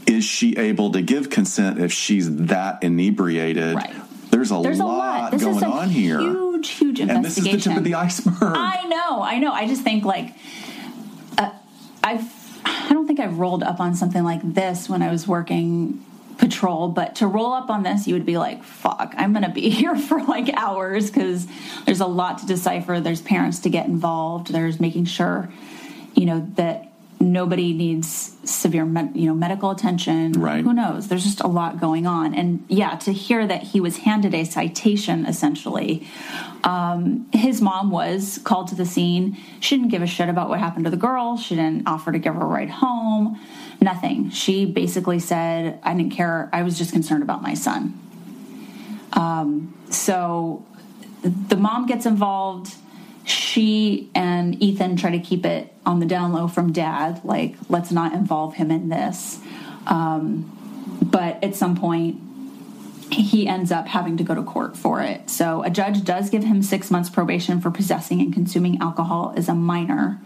is 0.05 0.23
she 0.23 0.55
able 0.57 0.91
to 0.91 1.01
give 1.01 1.29
consent 1.29 1.79
if 1.79 1.91
she's 1.91 2.33
that 2.45 2.83
inebriated? 2.83 3.75
Right. 3.75 3.95
There's 4.29 4.51
a 4.51 4.59
There's 4.61 4.79
lot, 4.79 5.33
a 5.33 5.37
lot. 5.37 5.39
going 5.39 5.63
on 5.63 5.89
here. 5.89 6.19
Huge, 6.19 6.69
huge 6.69 6.99
investigation. 6.99 7.09
And 7.15 7.25
this 7.25 7.37
is 7.37 7.43
the 7.43 7.69
tip 7.69 7.77
of 7.77 7.83
the 7.83 7.95
iceberg. 7.95 8.33
I 8.41 8.85
know, 8.87 9.21
I 9.21 9.39
know. 9.39 9.51
I 9.51 9.67
just 9.67 9.83
think 9.83 10.03
like 10.03 10.35
uh, 11.37 11.51
I've 12.03 12.37
I 12.65 12.89
don't 12.93 13.07
think 13.07 13.19
I've 13.19 13.39
rolled 13.39 13.63
up 13.63 13.79
on 13.79 13.95
something 13.95 14.23
like 14.23 14.41
this 14.43 14.89
when 14.89 15.01
I 15.01 15.11
was 15.11 15.27
working 15.27 16.03
patrol, 16.37 16.89
but 16.89 17.15
to 17.17 17.27
roll 17.27 17.53
up 17.53 17.69
on 17.69 17.83
this, 17.83 18.07
you 18.07 18.13
would 18.13 18.25
be 18.25 18.37
like, 18.37 18.63
fuck, 18.63 19.13
I'm 19.17 19.33
going 19.33 19.43
to 19.43 19.49
be 19.51 19.69
here 19.69 19.95
for 19.95 20.23
like 20.23 20.49
hours 20.53 21.09
because 21.09 21.47
there's 21.85 21.99
a 21.99 22.05
lot 22.05 22.39
to 22.39 22.45
decipher. 22.45 22.99
There's 22.99 23.21
parents 23.21 23.59
to 23.59 23.69
get 23.69 23.87
involved. 23.87 24.51
There's 24.51 24.79
making 24.79 25.05
sure, 25.05 25.49
you 26.13 26.25
know, 26.25 26.47
that 26.55 26.91
nobody 27.19 27.73
needs 27.73 28.35
severe 28.43 28.85
med- 28.85 29.15
you 29.15 29.25
know 29.27 29.33
medical 29.33 29.71
attention. 29.71 30.33
Right. 30.33 30.63
who 30.63 30.73
knows? 30.73 31.07
There's 31.07 31.23
just 31.23 31.41
a 31.41 31.47
lot 31.47 31.79
going 31.79 32.05
on. 32.07 32.33
And 32.33 32.63
yeah 32.67 32.95
to 32.97 33.11
hear 33.11 33.47
that 33.47 33.63
he 33.63 33.79
was 33.79 33.97
handed 33.97 34.33
a 34.33 34.43
citation 34.43 35.25
essentially 35.25 36.07
um, 36.63 37.27
his 37.31 37.61
mom 37.61 37.91
was 37.91 38.39
called 38.43 38.67
to 38.69 38.75
the 38.75 38.85
scene. 38.85 39.37
She 39.59 39.77
didn't 39.77 39.89
give 39.89 40.01
a 40.01 40.07
shit 40.07 40.29
about 40.29 40.49
what 40.49 40.59
happened 40.59 40.85
to 40.85 40.91
the 40.91 40.97
girl. 40.97 41.37
She 41.37 41.55
didn't 41.55 41.87
offer 41.87 42.11
to 42.11 42.19
give 42.19 42.35
her 42.35 42.41
a 42.41 42.45
ride 42.45 42.69
home. 42.69 43.39
Nothing. 43.79 44.31
She 44.31 44.65
basically 44.65 45.19
said 45.19 45.79
i 45.83 45.93
didn't 45.93 46.11
care. 46.11 46.49
I 46.51 46.63
was 46.63 46.77
just 46.77 46.91
concerned 46.91 47.23
about 47.23 47.41
my 47.41 47.53
son. 47.53 47.97
Um, 49.13 49.73
so 49.89 50.65
the 51.23 51.55
mom 51.55 51.85
gets 51.85 52.05
involved 52.05 52.75
she 53.27 54.09
and 54.15 54.61
Ethan 54.61 54.95
try 54.95 55.11
to 55.11 55.19
keep 55.19 55.45
it 55.45 55.73
on 55.85 55.99
the 55.99 56.05
down 56.05 56.31
low 56.31 56.47
from 56.47 56.71
dad, 56.71 57.23
like, 57.25 57.55
let's 57.69 57.91
not 57.91 58.13
involve 58.13 58.55
him 58.55 58.71
in 58.71 58.89
this. 58.89 59.39
Um, 59.85 60.53
but 61.01 61.43
at 61.43 61.55
some 61.55 61.75
point, 61.75 62.21
he 63.11 63.47
ends 63.47 63.71
up 63.71 63.87
having 63.87 64.17
to 64.17 64.23
go 64.23 64.33
to 64.35 64.43
court 64.43 64.77
for 64.77 65.01
it. 65.01 65.29
So 65.29 65.63
a 65.63 65.69
judge 65.69 66.03
does 66.03 66.29
give 66.29 66.43
him 66.43 66.61
six 66.61 66.89
months 66.89 67.09
probation 67.09 67.59
for 67.61 67.71
possessing 67.71 68.21
and 68.21 68.33
consuming 68.33 68.79
alcohol 68.79 69.33
as 69.35 69.49
a 69.49 69.53
minor. 69.53 70.21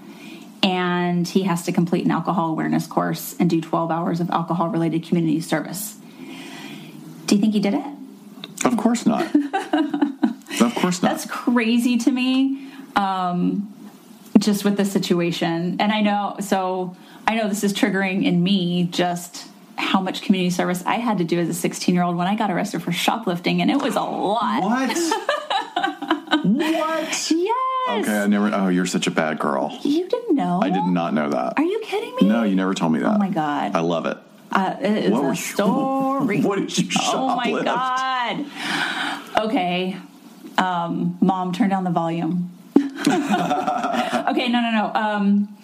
And 0.63 1.27
he 1.27 1.43
has 1.43 1.63
to 1.65 1.71
complete 1.71 2.05
an 2.05 2.11
alcohol 2.11 2.51
awareness 2.51 2.85
course 2.85 3.35
and 3.39 3.49
do 3.49 3.61
12 3.61 3.89
hours 3.89 4.19
of 4.19 4.29
alcohol 4.29 4.69
related 4.69 5.03
community 5.03 5.41
service. 5.41 5.97
Do 7.25 7.35
you 7.35 7.41
think 7.41 7.53
he 7.53 7.59
did 7.59 7.73
it? 7.73 7.85
Of 8.65 8.77
course 8.77 9.07
not. 9.07 9.23
of 10.61 10.75
course 10.75 11.01
not. 11.01 11.11
That's 11.11 11.25
crazy 11.25 11.97
to 11.97 12.11
me. 12.11 12.70
Um, 12.95 13.73
just 14.37 14.63
with 14.65 14.77
the 14.77 14.85
situation, 14.85 15.77
and 15.79 15.91
I 15.91 16.01
know. 16.01 16.37
So 16.39 16.95
I 17.27 17.35
know 17.35 17.47
this 17.47 17.63
is 17.63 17.73
triggering 17.73 18.25
in 18.25 18.41
me. 18.43 18.85
Just 18.91 19.47
how 19.77 19.99
much 20.01 20.21
community 20.21 20.49
service 20.51 20.83
I 20.85 20.95
had 20.95 21.17
to 21.19 21.23
do 21.23 21.39
as 21.39 21.49
a 21.49 21.53
16 21.53 21.93
year 21.93 22.03
old 22.03 22.15
when 22.15 22.27
I 22.27 22.35
got 22.35 22.49
arrested 22.51 22.81
for 22.83 22.91
shoplifting, 22.91 23.61
and 23.61 23.69
it 23.69 23.81
was 23.81 23.95
a 23.95 24.01
lot. 24.01 24.63
What? 24.63 24.97
what? 26.45 27.31
Yes. 27.31 28.05
Okay, 28.05 28.17
I 28.19 28.27
never. 28.27 28.49
Oh, 28.53 28.67
you're 28.69 28.85
such 28.85 29.07
a 29.07 29.11
bad 29.11 29.39
girl. 29.39 29.77
You 29.83 30.07
didn't 30.07 30.35
know. 30.35 30.59
I 30.61 30.69
did 30.69 30.85
not 30.85 31.13
know 31.13 31.29
that. 31.29 31.53
Are 31.57 31.63
you 31.63 31.79
kidding 31.83 32.15
me? 32.21 32.27
No, 32.27 32.43
you 32.43 32.55
never 32.55 32.73
told 32.73 32.93
me 32.93 32.99
that. 32.99 33.15
Oh 33.15 33.17
my 33.17 33.29
god. 33.29 33.75
I 33.75 33.81
love 33.81 34.05
it. 34.05 34.17
Uh, 34.51 34.75
it 34.81 35.05
is 35.05 35.11
What 35.11 35.23
were 35.23 35.29
a 35.29 35.35
you- 35.35 35.41
story. 35.41 36.41
what 36.43 36.59
did 36.59 36.77
you 36.77 36.89
Oh 37.03 37.35
my 37.35 37.51
god. 37.63 39.45
Okay. 39.47 39.97
Um, 40.57 41.17
Mom, 41.21 41.53
turn 41.53 41.69
down 41.69 41.83
the 41.85 41.89
volume. 41.91 42.51
okay, 43.01 44.47
no, 44.49 44.61
no, 44.61 44.71
no. 44.71 44.91
Um, 44.93 45.57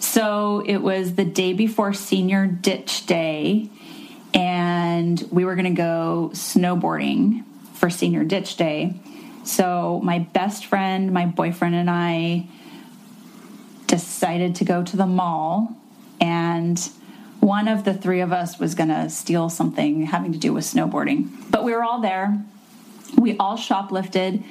so 0.00 0.62
it 0.66 0.78
was 0.78 1.14
the 1.14 1.24
day 1.24 1.52
before 1.52 1.92
senior 1.92 2.46
ditch 2.46 3.06
day, 3.06 3.68
and 4.34 5.26
we 5.30 5.44
were 5.44 5.54
going 5.54 5.74
to 5.74 5.80
go 5.82 6.30
snowboarding 6.34 7.44
for 7.74 7.90
senior 7.90 8.24
ditch 8.24 8.56
day. 8.56 8.94
So 9.44 10.00
my 10.04 10.20
best 10.20 10.66
friend, 10.66 11.12
my 11.12 11.26
boyfriend, 11.26 11.74
and 11.74 11.90
I 11.90 12.46
decided 13.86 14.54
to 14.56 14.64
go 14.64 14.82
to 14.82 14.96
the 14.96 15.06
mall 15.06 15.76
and 16.18 16.88
one 17.40 17.68
of 17.68 17.84
the 17.84 17.92
three 17.92 18.20
of 18.20 18.32
us 18.32 18.58
was 18.58 18.74
going 18.74 18.88
to 18.88 19.10
steal 19.10 19.50
something 19.50 20.06
having 20.06 20.32
to 20.32 20.38
do 20.38 20.50
with 20.50 20.64
snowboarding 20.64 21.28
but 21.50 21.62
we 21.62 21.74
were 21.74 21.84
all 21.84 22.00
there 22.00 22.42
we 23.18 23.36
all 23.36 23.58
shoplifted 23.58 24.42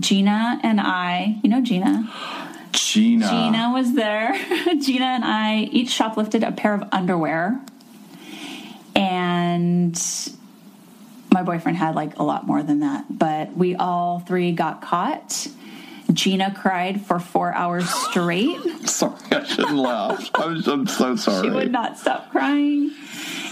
gina 0.00 0.58
and 0.62 0.80
i 0.80 1.38
you 1.42 1.50
know 1.50 1.60
gina 1.62 2.10
Gina. 2.72 3.28
gina 3.28 3.70
was 3.72 3.94
there 3.94 4.32
gina 4.80 5.04
and 5.04 5.24
i 5.24 5.68
each 5.72 5.90
shoplifted 5.90 6.46
a 6.46 6.52
pair 6.52 6.74
of 6.74 6.82
underwear 6.92 7.60
and 8.94 10.00
my 11.32 11.42
boyfriend 11.42 11.76
had 11.76 11.94
like 11.94 12.18
a 12.18 12.22
lot 12.22 12.46
more 12.46 12.62
than 12.62 12.80
that 12.80 13.04
but 13.08 13.56
we 13.56 13.74
all 13.76 14.20
three 14.20 14.52
got 14.52 14.82
caught 14.82 15.48
gina 16.12 16.52
cried 16.54 17.00
for 17.00 17.18
four 17.18 17.52
hours 17.52 17.88
straight 17.88 18.58
Sorry, 18.90 19.14
I 19.30 19.44
shouldn't 19.44 19.76
laugh. 19.76 20.30
I'm, 20.34 20.62
I'm 20.66 20.86
so 20.86 21.16
sorry. 21.16 21.42
she 21.48 21.50
would 21.50 21.70
not 21.70 21.98
stop 21.98 22.30
crying. 22.30 22.92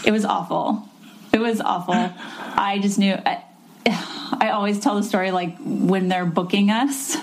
It 0.04 0.10
was 0.10 0.24
awful. 0.24 0.88
It 1.32 1.38
was 1.38 1.60
awful. 1.60 1.94
I 1.94 2.78
just 2.82 2.98
knew. 2.98 3.12
I, 3.12 3.44
I 4.40 4.50
always 4.52 4.80
tell 4.80 4.94
the 4.94 5.02
story 5.02 5.30
like 5.30 5.56
when 5.60 6.08
they're 6.08 6.26
booking 6.26 6.70
us, 6.70 7.16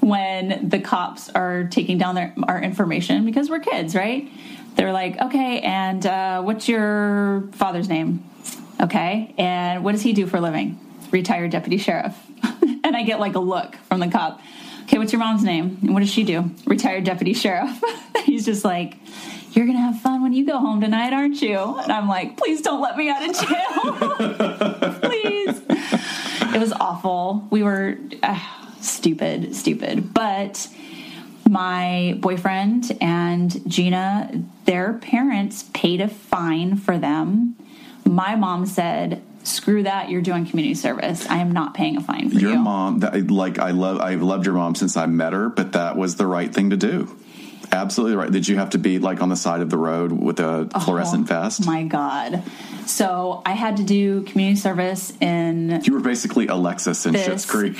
when 0.00 0.68
the 0.68 0.80
cops 0.80 1.28
are 1.30 1.64
taking 1.64 1.98
down 1.98 2.14
their 2.14 2.34
our 2.44 2.60
information 2.60 3.24
because 3.24 3.50
we're 3.50 3.60
kids, 3.60 3.94
right? 3.94 4.30
They're 4.76 4.92
like, 4.92 5.20
okay, 5.20 5.60
and 5.60 6.04
uh, 6.06 6.42
what's 6.42 6.68
your 6.68 7.48
father's 7.52 7.88
name? 7.88 8.24
Okay, 8.80 9.34
and 9.36 9.82
what 9.82 9.92
does 9.92 10.02
he 10.02 10.12
do 10.12 10.26
for 10.26 10.36
a 10.36 10.40
living? 10.40 10.78
Retired 11.10 11.50
deputy 11.50 11.78
sheriff. 11.78 12.16
and 12.62 12.96
I 12.96 13.02
get 13.02 13.18
like 13.18 13.34
a 13.34 13.40
look 13.40 13.74
from 13.88 14.00
the 14.00 14.08
cop. 14.08 14.40
Okay, 14.84 14.98
what's 14.98 15.12
your 15.12 15.18
mom's 15.18 15.42
name? 15.42 15.78
And 15.82 15.92
what 15.92 16.00
does 16.00 16.10
she 16.10 16.24
do? 16.24 16.50
Retired 16.66 17.04
deputy 17.04 17.34
sheriff. 17.34 17.82
He's 18.24 18.46
just 18.46 18.64
like, 18.64 18.96
You're 19.52 19.66
gonna 19.66 19.80
have 19.80 20.00
fun 20.00 20.22
when 20.22 20.32
you 20.32 20.46
go 20.46 20.58
home 20.58 20.80
tonight, 20.80 21.12
aren't 21.12 21.42
you? 21.42 21.58
And 21.58 21.92
I'm 21.92 22.08
like, 22.08 22.36
Please 22.36 22.62
don't 22.62 22.80
let 22.80 22.96
me 22.96 23.10
out 23.10 23.28
of 23.28 23.36
jail. 23.36 24.94
It 26.58 26.62
was 26.62 26.72
awful. 26.72 27.46
We 27.50 27.62
were 27.62 27.96
uh, 28.20 28.40
stupid, 28.80 29.54
stupid. 29.54 30.12
But 30.12 30.68
my 31.48 32.16
boyfriend 32.18 32.98
and 33.00 33.62
Gina, 33.70 34.42
their 34.64 34.94
parents 34.94 35.66
paid 35.72 36.00
a 36.00 36.08
fine 36.08 36.74
for 36.74 36.98
them. 36.98 37.54
My 38.04 38.34
mom 38.34 38.66
said, 38.66 39.22
"Screw 39.44 39.84
that! 39.84 40.10
You're 40.10 40.20
doing 40.20 40.46
community 40.46 40.74
service. 40.74 41.28
I 41.28 41.36
am 41.36 41.52
not 41.52 41.74
paying 41.74 41.96
a 41.96 42.00
fine 42.00 42.28
for 42.28 42.34
you. 42.34 42.48
Your 42.48 42.56
you." 42.56 42.58
mom, 42.58 42.98
that, 43.00 43.30
like 43.30 43.60
I 43.60 43.70
love, 43.70 44.00
I've 44.00 44.22
loved 44.22 44.44
your 44.44 44.56
mom 44.56 44.74
since 44.74 44.96
I 44.96 45.06
met 45.06 45.34
her, 45.34 45.48
but 45.48 45.70
that 45.74 45.96
was 45.96 46.16
the 46.16 46.26
right 46.26 46.52
thing 46.52 46.70
to 46.70 46.76
do. 46.76 47.16
Absolutely 47.70 48.16
right. 48.16 48.30
Did 48.30 48.48
you 48.48 48.56
have 48.56 48.70
to 48.70 48.78
be 48.78 48.98
like 48.98 49.22
on 49.22 49.28
the 49.28 49.36
side 49.36 49.60
of 49.60 49.70
the 49.70 49.76
road 49.76 50.12
with 50.12 50.40
a 50.40 50.68
oh, 50.74 50.80
fluorescent 50.80 51.28
vest? 51.28 51.66
My 51.66 51.84
God. 51.84 52.42
So 52.86 53.42
I 53.44 53.52
had 53.52 53.76
to 53.76 53.84
do 53.84 54.22
community 54.22 54.58
service 54.58 55.12
in 55.20 55.82
You 55.84 55.92
were 55.92 56.00
basically 56.00 56.46
Alexis 56.46 57.04
in 57.04 57.14
Schitt's 57.14 57.44
Creek. 57.44 57.76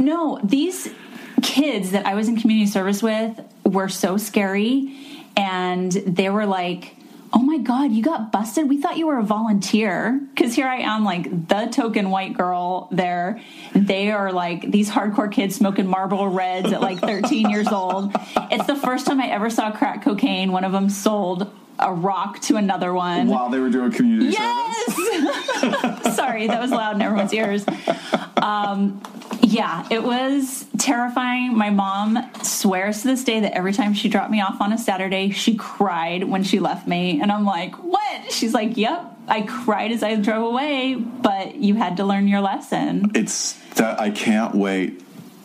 no, 0.00 0.40
these 0.42 0.88
kids 1.42 1.92
that 1.92 2.06
I 2.06 2.14
was 2.14 2.28
in 2.28 2.36
community 2.36 2.70
service 2.70 3.02
with 3.02 3.40
were 3.64 3.88
so 3.88 4.16
scary. 4.16 4.98
And 5.36 5.92
they 5.92 6.28
were 6.28 6.46
like, 6.46 6.96
oh 7.32 7.40
my 7.40 7.58
God, 7.58 7.92
you 7.92 8.02
got 8.02 8.32
busted? 8.32 8.68
We 8.68 8.80
thought 8.80 8.98
you 8.98 9.06
were 9.06 9.18
a 9.18 9.22
volunteer. 9.22 10.20
Because 10.34 10.54
here 10.54 10.66
I 10.66 10.78
am, 10.78 11.04
like 11.04 11.48
the 11.48 11.68
token 11.72 12.10
white 12.10 12.36
girl 12.36 12.88
there. 12.90 13.40
They 13.74 14.10
are 14.10 14.32
like 14.32 14.70
these 14.70 14.90
hardcore 14.90 15.30
kids 15.30 15.56
smoking 15.56 15.86
Marlboro 15.86 16.26
Reds 16.26 16.72
at 16.72 16.80
like 16.80 16.98
13 17.00 17.50
years 17.50 17.68
old. 17.68 18.12
It's 18.50 18.66
the 18.66 18.76
first 18.76 19.06
time 19.06 19.20
I 19.20 19.28
ever 19.28 19.50
saw 19.50 19.70
crack 19.70 20.02
cocaine. 20.02 20.52
One 20.52 20.64
of 20.64 20.72
them 20.72 20.90
sold 20.90 21.50
a 21.78 21.92
rock 21.92 22.40
to 22.42 22.56
another 22.56 22.92
one. 22.92 23.28
While 23.28 23.50
they 23.50 23.58
were 23.58 23.70
doing 23.70 23.92
community 23.92 24.32
service. 24.32 24.98
Yes. 24.98 26.16
Sorry, 26.16 26.46
that 26.46 26.60
was 26.60 26.70
loud 26.70 26.96
in 26.96 27.02
everyone's 27.02 27.32
ears. 27.32 27.64
Um, 28.36 29.02
yeah, 29.42 29.86
it 29.90 30.02
was 30.02 30.66
terrifying. 30.78 31.56
My 31.56 31.70
mom 31.70 32.18
swears 32.42 33.02
to 33.02 33.08
this 33.08 33.24
day 33.24 33.40
that 33.40 33.52
every 33.52 33.72
time 33.72 33.94
she 33.94 34.08
dropped 34.08 34.30
me 34.30 34.40
off 34.40 34.60
on 34.60 34.72
a 34.72 34.78
Saturday, 34.78 35.30
she 35.30 35.56
cried 35.56 36.24
when 36.24 36.42
she 36.42 36.58
left 36.58 36.86
me. 36.86 37.20
And 37.20 37.30
I'm 37.30 37.44
like, 37.44 37.74
what? 37.76 38.32
She's 38.32 38.54
like, 38.54 38.76
yep, 38.76 39.04
I 39.28 39.42
cried 39.42 39.92
as 39.92 40.02
I 40.02 40.16
drove 40.16 40.44
away, 40.44 40.94
but 40.94 41.56
you 41.56 41.74
had 41.74 41.96
to 41.98 42.04
learn 42.04 42.28
your 42.28 42.40
lesson. 42.40 43.10
It's 43.14 43.54
that 43.74 44.00
I 44.00 44.10
can't 44.10 44.54
wait 44.54 45.02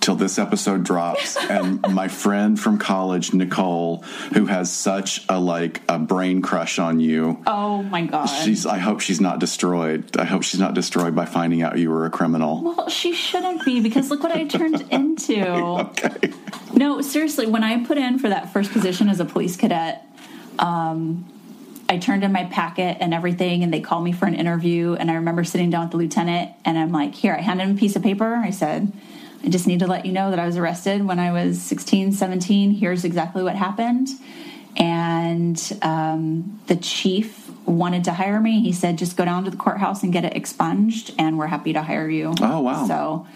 till 0.08 0.15
this 0.15 0.39
episode 0.39 0.86
drops 0.86 1.36
and 1.50 1.82
my 1.93 2.08
friend 2.08 2.58
from 2.58 2.78
college 2.78 3.34
Nicole 3.34 4.04
who 4.34 4.46
has 4.46 4.72
such 4.72 5.26
a 5.28 5.38
like 5.38 5.82
a 5.89 6.00
brain 6.00 6.41
crush 6.41 6.80
on 6.80 7.02
you 7.02 7.43
Oh 7.46 7.84
my 7.84 8.06
God. 8.06 8.28
she's 8.28 8.65
I 8.65 8.78
hope 8.78 9.02
she's 9.02 9.20
not 9.20 9.39
destroyed 9.39 10.15
I 10.15 10.24
hope 10.24 10.43
she's 10.43 10.62
not 10.62 10.74
destroyed 10.74 11.13
by 11.13 11.26
finding 11.26 11.62
out 11.62 11.78
you 11.78 11.89
were 11.91 12.06
a 12.06 12.10
criminal 12.10 12.63
well, 12.63 12.88
she 12.88 13.13
shouldn't 13.13 13.65
be 13.65 13.82
because 13.82 14.10
look 14.10 14.24
what 14.24 14.32
I 14.32 14.45
turned 14.45 14.80
into. 14.91 15.45
okay 15.45 16.32
No, 16.74 17.01
seriously, 17.01 17.45
when 17.45 17.66
I 17.66 17.84
put 17.84 17.97
in 17.97 18.18
for 18.18 18.30
that 18.30 18.53
first 18.53 18.72
position 18.72 19.10
as 19.10 19.20
a 19.20 19.26
police 19.26 19.58
cadet, 19.58 20.05
um, 20.58 21.26
I 21.89 21.97
turned 21.97 22.24
in 22.24 22.32
my 22.32 22.45
packet 22.45 22.97
and 23.01 23.14
everything, 23.14 23.64
and 23.64 23.74
they 23.74 23.82
called 23.82 24.03
me 24.05 24.12
for 24.14 24.26
an 24.26 24.36
interview. 24.36 24.93
And 24.93 25.10
I 25.10 25.16
remember 25.16 25.43
sitting 25.43 25.70
down 25.70 25.82
with 25.84 25.91
the 25.91 25.97
lieutenant, 25.97 26.51
and 26.66 26.78
I'm 26.78 26.91
like, 26.91 27.16
Here, 27.16 27.34
I 27.34 27.41
handed 27.41 27.64
him 27.68 27.76
a 27.76 27.80
piece 27.80 27.95
of 27.95 28.03
paper. 28.03 28.36
I 28.36 28.51
said, 28.51 28.91
I 29.43 29.49
just 29.49 29.67
need 29.67 29.79
to 29.79 29.88
let 29.88 30.05
you 30.05 30.11
know 30.11 30.29
that 30.29 30.39
I 30.39 30.45
was 30.45 30.57
arrested 30.57 31.05
when 31.05 31.19
I 31.19 31.31
was 31.31 31.61
16, 31.61 32.11
17. 32.11 32.71
Here's 32.71 33.03
exactly 33.03 33.43
what 33.43 33.55
happened. 33.55 34.09
And 34.75 35.79
um, 35.81 36.59
the 36.67 36.75
chief 36.75 37.49
wanted 37.65 38.03
to 38.05 38.13
hire 38.13 38.39
me. 38.39 38.61
He 38.61 38.71
said, 38.71 38.97
just 38.97 39.17
go 39.17 39.25
down 39.25 39.43
to 39.45 39.51
the 39.51 39.57
courthouse 39.57 40.03
and 40.03 40.13
get 40.13 40.23
it 40.23 40.35
expunged, 40.35 41.13
and 41.17 41.38
we're 41.38 41.47
happy 41.47 41.73
to 41.73 41.81
hire 41.81 42.09
you. 42.09 42.33
Oh, 42.41 42.61
wow. 42.61 42.85
So 42.88 43.27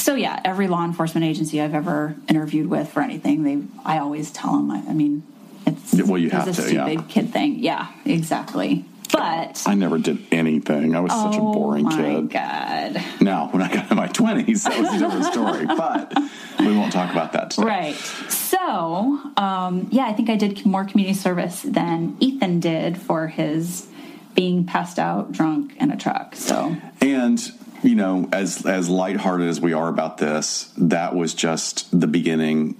so 0.00 0.14
yeah, 0.14 0.40
every 0.44 0.66
law 0.66 0.84
enforcement 0.84 1.26
agency 1.26 1.60
I've 1.60 1.74
ever 1.74 2.16
interviewed 2.28 2.68
with 2.68 2.88
for 2.88 3.02
anything, 3.02 3.42
they 3.42 3.62
I 3.84 3.98
always 3.98 4.30
tell 4.30 4.56
them. 4.56 4.70
I, 4.70 4.82
I 4.88 4.92
mean, 4.94 5.22
it's 5.66 5.94
well, 6.02 6.18
you 6.18 6.30
have 6.30 6.48
a 6.48 6.52
to, 6.52 6.62
stupid 6.62 7.00
yeah. 7.00 7.06
kid 7.08 7.32
thing. 7.32 7.58
Yeah, 7.58 7.92
exactly. 8.04 8.84
But 9.12 9.62
I 9.66 9.74
never 9.74 9.98
did 9.98 10.18
anything. 10.32 10.94
I 10.94 11.00
was 11.00 11.12
such 11.12 11.36
a 11.36 11.40
boring 11.40 11.88
kid. 11.88 11.98
oh 11.98 12.02
boring 12.02 12.14
my 12.14 12.20
kid. 12.20 12.30
god, 12.30 13.04
Now, 13.20 13.48
when 13.48 13.62
I 13.62 13.72
got 13.72 13.90
in 13.90 13.96
my 13.96 14.08
20s, 14.08 14.64
that 14.64 14.78
was 14.78 14.94
a 14.94 14.98
different 14.98 15.24
story. 15.26 15.66
But 15.76 16.12
we 16.60 16.76
won't 16.76 16.92
talk 16.92 17.10
about 17.10 17.32
that 17.32 17.50
today. 17.52 17.66
right? 17.66 17.94
So 17.96 19.18
um, 19.36 19.88
yeah, 19.90 20.04
I 20.06 20.12
think 20.12 20.28
I 20.30 20.36
did 20.36 20.64
more 20.66 20.84
community 20.84 21.18
service 21.18 21.62
than 21.62 22.16
Ethan 22.20 22.60
did 22.60 22.98
for 22.98 23.28
his 23.28 23.86
being 24.34 24.64
passed 24.66 24.98
out 24.98 25.32
drunk 25.32 25.76
in 25.78 25.90
a 25.90 25.96
truck. 25.96 26.36
So 26.36 26.76
And 27.00 27.40
you 27.82 27.94
know, 27.94 28.28
as 28.32 28.66
as 28.66 28.88
lighthearted 28.88 29.48
as 29.48 29.60
we 29.60 29.72
are 29.72 29.88
about 29.88 30.18
this, 30.18 30.72
that 30.76 31.14
was 31.14 31.32
just 31.34 31.98
the 31.98 32.06
beginning. 32.06 32.76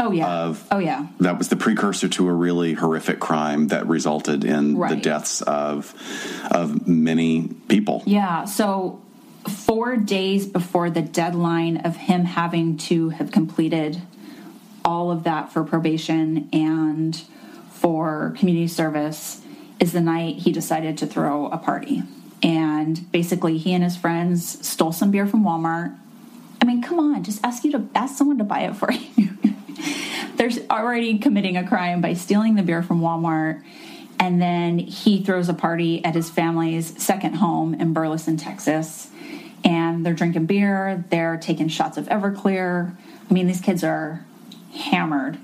Oh 0.00 0.10
yeah, 0.10 0.44
Of- 0.46 0.66
oh 0.72 0.78
yeah. 0.78 1.06
That 1.20 1.38
was 1.38 1.48
the 1.48 1.56
precursor 1.56 2.08
to 2.08 2.28
a 2.28 2.32
really 2.32 2.72
horrific 2.72 3.20
crime 3.20 3.68
that 3.68 3.86
resulted 3.86 4.44
in 4.44 4.78
the 4.78 4.96
deaths 4.96 5.42
of 5.42 5.94
of 6.50 6.88
many 6.88 7.48
people. 7.68 8.02
Yeah. 8.06 8.46
So, 8.46 9.00
four 9.48 9.96
days 9.96 10.46
before 10.46 10.90
the 10.90 11.02
deadline 11.02 11.78
of 11.78 11.96
him 11.96 12.24
having 12.24 12.76
to 12.78 13.10
have 13.10 13.30
completed 13.30 14.00
all 14.84 15.10
of 15.10 15.24
that 15.24 15.52
for 15.52 15.62
probation 15.62 16.48
and 16.52 17.20
for 17.70 18.34
community 18.38 18.66
service 18.68 19.40
is 19.78 19.92
the 19.92 20.00
night 20.00 20.36
he 20.36 20.52
decided 20.52 20.98
to 20.98 21.06
throw 21.06 21.46
a 21.46 21.58
party. 21.58 22.02
And 22.42 23.10
basically, 23.12 23.58
he 23.58 23.72
and 23.74 23.84
his 23.84 23.96
friends 23.96 24.66
stole 24.66 24.92
some 24.92 25.10
beer 25.10 25.26
from 25.26 25.44
Walmart. 25.44 25.96
I 26.60 26.64
mean, 26.64 26.82
come 26.82 26.98
on, 26.98 27.22
just 27.22 27.40
ask 27.44 27.64
you 27.64 27.72
to 27.72 27.86
ask 27.94 28.16
someone 28.16 28.38
to 28.38 28.44
buy 28.44 28.60
it 28.60 28.76
for 28.76 28.90
you. 29.16 29.30
They're 30.36 30.50
already 30.70 31.18
committing 31.18 31.56
a 31.56 31.66
crime 31.66 32.00
by 32.00 32.14
stealing 32.14 32.54
the 32.54 32.62
beer 32.62 32.82
from 32.82 33.00
Walmart. 33.00 33.62
And 34.18 34.40
then 34.40 34.78
he 34.78 35.22
throws 35.22 35.48
a 35.48 35.54
party 35.54 36.04
at 36.04 36.14
his 36.14 36.28
family's 36.28 37.02
second 37.02 37.34
home 37.34 37.74
in 37.74 37.92
Burleson, 37.92 38.36
Texas. 38.36 39.08
And 39.64 40.04
they're 40.04 40.14
drinking 40.14 40.46
beer, 40.46 41.04
they're 41.10 41.36
taking 41.36 41.68
shots 41.68 41.96
of 41.96 42.06
Everclear. 42.06 42.94
I 43.28 43.34
mean, 43.34 43.46
these 43.46 43.60
kids 43.60 43.84
are 43.84 44.24
hammered. 44.72 45.38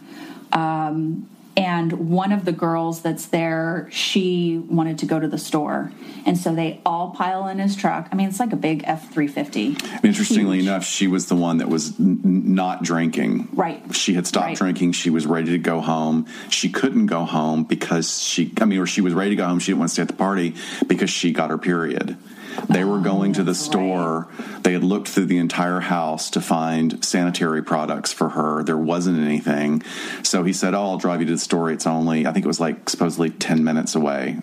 Um, 0.53 1.28
and 1.57 2.11
one 2.11 2.32
of 2.32 2.44
the 2.44 2.52
girls 2.52 3.00
that's 3.00 3.26
there, 3.26 3.88
she 3.90 4.59
wanted 4.59 4.98
to 4.98 5.07
go 5.07 5.18
to 5.18 5.26
the 5.26 5.38
store. 5.38 5.90
And 6.26 6.36
so 6.36 6.54
they 6.54 6.80
all 6.84 7.11
pile 7.11 7.48
in 7.48 7.59
his 7.59 7.74
truck. 7.76 8.09
I 8.12 8.14
mean, 8.16 8.28
it's 8.28 8.38
like 8.40 8.52
a 8.52 8.57
big 8.57 8.82
F 8.84 9.12
350. 9.12 9.76
And 9.96 10.04
interestingly 10.04 10.59
enough, 10.61 10.84
she 10.84 11.07
was 11.07 11.26
the 11.26 11.36
one 11.36 11.59
that 11.59 11.68
was 11.68 11.98
n- 11.98 12.20
not 12.54 12.82
drinking. 12.82 13.48
Right. 13.54 13.82
She 13.94 14.12
had 14.14 14.26
stopped 14.26 14.46
Right. 14.46 14.57
drinking. 14.57 14.92
She 14.92 15.09
was 15.11 15.26
ready 15.26 15.52
to 15.52 15.59
go 15.59 15.80
home. 15.80 16.26
She 16.50 16.68
couldn't 16.68 17.07
go 17.07 17.24
home 17.24 17.64
because 17.64 18.22
she, 18.22 18.52
I 18.61 18.64
mean, 18.66 18.78
or 18.80 18.86
she 18.86 19.00
was 19.00 19.14
ready 19.14 19.30
to 19.30 19.36
go 19.36 19.46
home. 19.46 19.59
She 19.59 19.72
didn't 19.72 19.78
want 19.80 19.88
to 19.90 19.92
stay 19.94 20.02
at 20.02 20.09
the 20.09 20.14
party 20.14 20.54
because 20.88 21.09
she 21.11 21.32
got 21.32 21.50
her 21.50 21.59
period. 21.59 22.16
They 22.68 22.84
were 22.84 22.98
going 23.00 23.32
to 23.34 23.42
the 23.44 23.54
store. 23.54 24.28
They 24.62 24.72
had 24.72 24.82
looked 24.84 25.09
through 25.09 25.26
the 25.26 25.38
entire 25.38 25.80
house 25.80 26.30
to 26.30 26.40
find 26.40 27.04
sanitary 27.04 27.62
products 27.62 28.12
for 28.12 28.30
her. 28.30 28.62
There 28.62 28.76
wasn't 28.78 29.18
anything. 29.18 29.82
So 30.22 30.42
he 30.42 30.52
said, 30.52 30.74
Oh, 30.74 30.82
I'll 30.82 30.98
drive 30.98 31.20
you 31.20 31.26
to 31.26 31.32
the 31.32 31.38
store. 31.38 31.70
It's 31.70 31.86
only, 31.86 32.26
I 32.26 32.32
think 32.32 32.44
it 32.44 32.48
was 32.48 32.61
like 32.61 32.88
supposedly 32.88 33.30
10 33.30 33.62
minutes 33.64 33.94
away. 33.94 34.38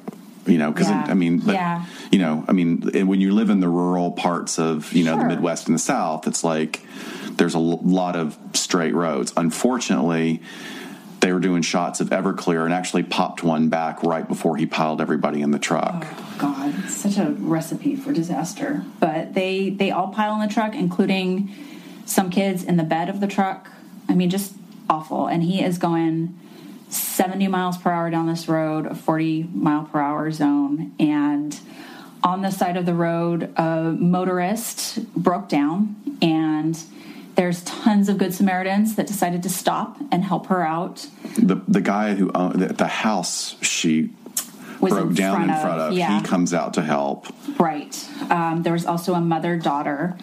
You 0.46 0.58
know, 0.58 0.72
because 0.72 0.90
Yeah. 0.90 1.06
I 1.08 1.14
mean, 1.14 1.40
but 1.40 1.54
Yeah. 1.56 1.86
you 2.12 2.20
know, 2.20 2.44
I 2.48 2.52
mean, 2.52 2.82
when 3.08 3.22
you 3.22 3.32
live 3.34 3.50
in 3.50 3.62
the 3.62 3.70
rural 3.70 4.12
parts 4.12 4.60
of 4.60 4.92
you 4.92 5.06
know 5.06 5.18
the 5.18 5.24
Midwest 5.26 5.68
and 5.68 5.76
the 5.76 5.80
South, 5.80 6.28
it's 6.28 6.44
like 6.44 6.86
there's 7.38 7.56
a 7.56 7.60
l- 7.60 7.80
lot 7.82 8.16
of 8.18 8.38
straight 8.54 8.94
roads. 8.94 9.32
Unfortunately, 9.38 10.42
they 11.24 11.32
were 11.32 11.40
doing 11.40 11.62
shots 11.62 12.02
of 12.02 12.10
Everclear 12.10 12.66
and 12.66 12.74
actually 12.74 13.04
popped 13.04 13.44
one 13.44 13.70
back 13.70 14.04
right 14.04 14.28
before 14.28 14.58
he 14.58 14.66
piled 14.66 15.00
everybody 15.00 15.42
in 15.42 15.52
the 15.52 15.60
truck. 15.60 16.06
Oh, 16.06 16.36
God, 16.38 16.76
it's 16.84 16.98
such 16.98 17.18
a 17.18 17.32
recipe 17.40 17.96
for 17.96 18.12
disaster. 18.12 18.84
But 19.00 19.34
they 19.34 19.70
they 19.70 19.90
all 19.90 20.10
pile 20.10 20.34
in 20.34 20.46
the 20.46 20.54
truck, 20.54 20.76
including 20.76 21.56
some 22.06 22.30
kids 22.30 22.66
in 22.66 22.76
the 22.76 22.84
bed 22.84 23.08
of 23.08 23.22
the 23.22 23.28
truck. 23.28 23.70
I 24.10 24.16
mean, 24.16 24.30
just 24.30 24.54
awful. 24.90 25.28
And 25.28 25.44
he 25.44 25.64
is 25.64 25.78
going 25.78 26.38
70 26.90 27.48
miles 27.48 27.78
per 27.78 27.90
hour 27.90 28.10
down 28.10 28.28
this 28.28 28.50
road, 28.50 28.86
a 28.86 28.94
40 28.94 29.44
mile 29.54 29.86
per 29.86 30.02
hour 30.02 30.30
zone, 30.30 30.94
and 31.00 31.58
on 32.22 32.42
the 32.42 32.52
side 32.52 32.76
of 32.76 32.86
the 32.86 32.94
road, 32.94 33.54
a 33.58 33.96
motorist 33.98 35.06
broke 35.14 35.48
down, 35.48 35.96
and 36.22 36.78
there's 37.36 37.64
tons 37.64 38.10
of 38.10 38.18
good 38.18 38.34
Samaritans 38.34 38.96
that 38.96 39.08
decided 39.08 39.44
to 39.44 39.50
stop 39.50 39.98
and 40.12 40.24
help 40.24 40.48
her 40.48 40.66
out. 40.66 41.08
The 41.38 41.62
the 41.68 41.82
guy 41.82 42.16
who 42.16 42.32
owned 42.34 42.62
the, 42.62 42.74
the 42.74 42.88
house 42.88 43.56
she 43.62 44.12
Was 44.80 44.94
broke 44.94 45.10
in 45.10 45.16
down 45.16 45.36
front 45.36 45.50
in 45.50 45.56
of- 45.56 45.62
front 45.62 45.82
of, 45.82 45.94
yeah. 45.94 46.20
he 46.20 46.26
comes 46.26 46.54
out 46.54 46.74
to 46.76 46.82
help. 46.82 47.28
Right. 47.60 47.96
Um, 48.30 48.64
there 48.64 48.74
was 48.74 48.86
also 48.86 49.14
a 49.14 49.22
mother 49.22 49.58
daughter 49.58 50.18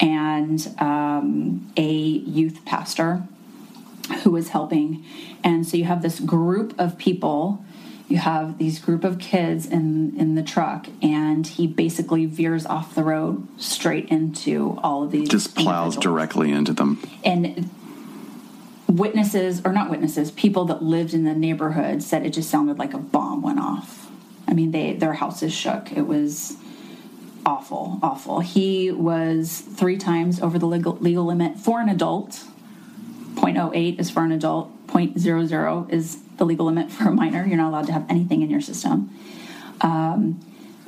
and 0.00 0.74
um, 0.78 1.72
a 1.76 1.90
youth 1.90 2.64
pastor 2.64 3.22
who 4.22 4.30
was 4.30 4.48
helping. 4.50 5.04
And 5.42 5.66
so 5.66 5.76
you 5.76 5.84
have 5.84 6.02
this 6.02 6.20
group 6.20 6.74
of 6.78 6.98
people. 6.98 7.64
You 8.08 8.18
have 8.18 8.58
these 8.58 8.78
group 8.78 9.02
of 9.02 9.18
kids 9.18 9.66
in 9.66 10.16
in 10.18 10.36
the 10.36 10.42
truck, 10.42 10.86
and 11.02 11.46
he 11.46 11.66
basically 11.66 12.26
veers 12.26 12.64
off 12.64 12.94
the 12.94 13.02
road 13.02 13.46
straight 13.60 14.08
into 14.08 14.78
all 14.82 15.02
of 15.02 15.10
these. 15.10 15.28
Just 15.28 15.56
plows 15.56 15.96
directly 15.96 16.52
into 16.52 16.72
them. 16.72 17.02
And 17.24 17.68
witnesses, 18.88 19.60
or 19.64 19.72
not 19.72 19.90
witnesses, 19.90 20.30
people 20.30 20.66
that 20.66 20.82
lived 20.82 21.14
in 21.14 21.24
the 21.24 21.34
neighborhood 21.34 22.02
said 22.02 22.24
it 22.24 22.30
just 22.30 22.48
sounded 22.48 22.78
like 22.78 22.94
a 22.94 22.98
bomb 22.98 23.42
went 23.42 23.58
off. 23.58 24.08
I 24.46 24.54
mean, 24.54 24.70
they 24.70 24.92
their 24.92 25.14
houses 25.14 25.52
shook. 25.52 25.90
It 25.90 26.06
was 26.06 26.56
awful, 27.44 27.98
awful. 28.02 28.40
He 28.40 28.90
was 28.90 29.60
three 29.60 29.96
times 29.96 30.40
over 30.40 30.58
the 30.58 30.66
legal, 30.66 30.96
legal 30.96 31.24
limit 31.24 31.58
for 31.58 31.80
an 31.80 31.88
adult. 31.88 32.44
0.08 33.34 34.00
is 34.00 34.10
for 34.10 34.24
an 34.24 34.32
adult. 34.32 34.70
0.00 34.86 35.92
is 35.92 36.18
the 36.36 36.44
legal 36.44 36.66
limit 36.66 36.90
for 36.90 37.08
a 37.08 37.12
minor. 37.12 37.44
You're 37.46 37.56
not 37.56 37.68
allowed 37.68 37.86
to 37.86 37.92
have 37.92 38.06
anything 38.08 38.42
in 38.42 38.50
your 38.50 38.60
system. 38.60 39.10
Um, 39.80 40.40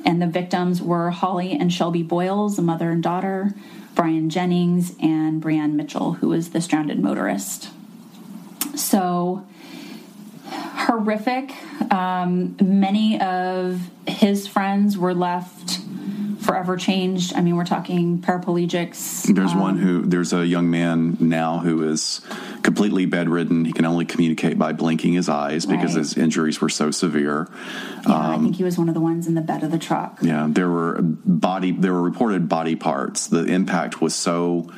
and 0.05 0.21
the 0.21 0.27
victims 0.27 0.81
were 0.81 1.09
Hollie 1.11 1.53
and 1.53 1.71
Shelby 1.71 2.03
Boyles, 2.03 2.57
a 2.57 2.61
mother 2.61 2.89
and 2.89 3.03
daughter, 3.03 3.53
Brian 3.95 4.29
Jennings, 4.29 4.95
and 5.01 5.41
Brianne 5.41 5.73
Mitchell, 5.73 6.13
who 6.13 6.29
was 6.29 6.51
the 6.51 6.61
stranded 6.61 6.99
motorist. 6.99 7.69
So 8.75 9.45
horrific. 10.89 11.53
Um, 11.91 12.55
many 12.61 13.19
of 13.19 13.89
his 14.07 14.47
friends 14.47 14.97
were 14.97 15.13
left 15.13 15.79
forever 16.49 16.77
changed. 16.77 17.33
I 17.35 17.41
mean, 17.41 17.55
we're 17.55 17.65
talking 17.65 18.19
paraplegics. 18.19 19.33
There's 19.33 19.53
one 19.53 19.75
um, 19.75 19.77
who 19.77 20.01
there's 20.03 20.33
a 20.33 20.45
young 20.45 20.69
man 20.69 21.17
now 21.19 21.59
who 21.59 21.87
is 21.89 22.21
completely 22.63 23.05
bedridden. 23.05 23.65
He 23.65 23.71
can 23.71 23.85
only 23.85 24.05
communicate 24.05 24.57
by 24.57 24.73
blinking 24.73 25.13
his 25.13 25.29
eyes 25.29 25.65
because 25.65 25.95
Right. 25.95 25.99
his 25.99 26.17
injuries 26.17 26.59
were 26.61 26.69
so 26.69 26.91
severe. 26.91 27.47
Yeah, 28.07 28.13
I 28.13 28.33
um, 28.35 28.43
think 28.43 28.55
he 28.55 28.63
was 28.63 28.77
one 28.77 28.89
of 28.89 28.95
the 28.95 29.01
ones 29.01 29.27
in 29.27 29.35
the 29.35 29.41
bed 29.41 29.63
of 29.63 29.71
the 29.71 29.77
truck. 29.77 30.19
Yeah, 30.21 30.47
there 30.49 30.69
were 30.69 30.99
body 31.01 31.71
there 31.71 31.93
were 31.93 32.01
reported 32.01 32.49
body 32.49 32.75
parts. 32.75 33.27
The 33.27 33.45
impact 33.45 34.01
was 34.01 34.15
so 34.15 34.69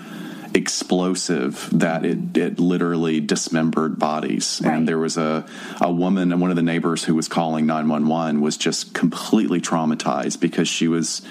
explosive 0.54 1.70
that 1.72 2.06
it 2.06 2.36
it 2.38 2.60
literally 2.60 3.20
dismembered 3.20 3.98
bodies. 4.00 4.62
Right. 4.64 4.76
And 4.76 4.88
there 4.88 4.98
was 4.98 5.18
a 5.18 5.46
a 5.80 5.92
woman 5.92 6.32
and 6.32 6.42
one 6.42 6.50
of 6.50 6.56
the 6.56 6.62
neighbors 6.64 7.04
who 7.04 7.16
was 7.16 7.28
calling 7.28 7.66
911 7.66 8.42
was 8.42 8.58
just 8.58 8.94
completely 8.94 9.62
traumatized 9.62 10.40
because 10.40 10.68
she 10.68 10.88
was 10.88 11.22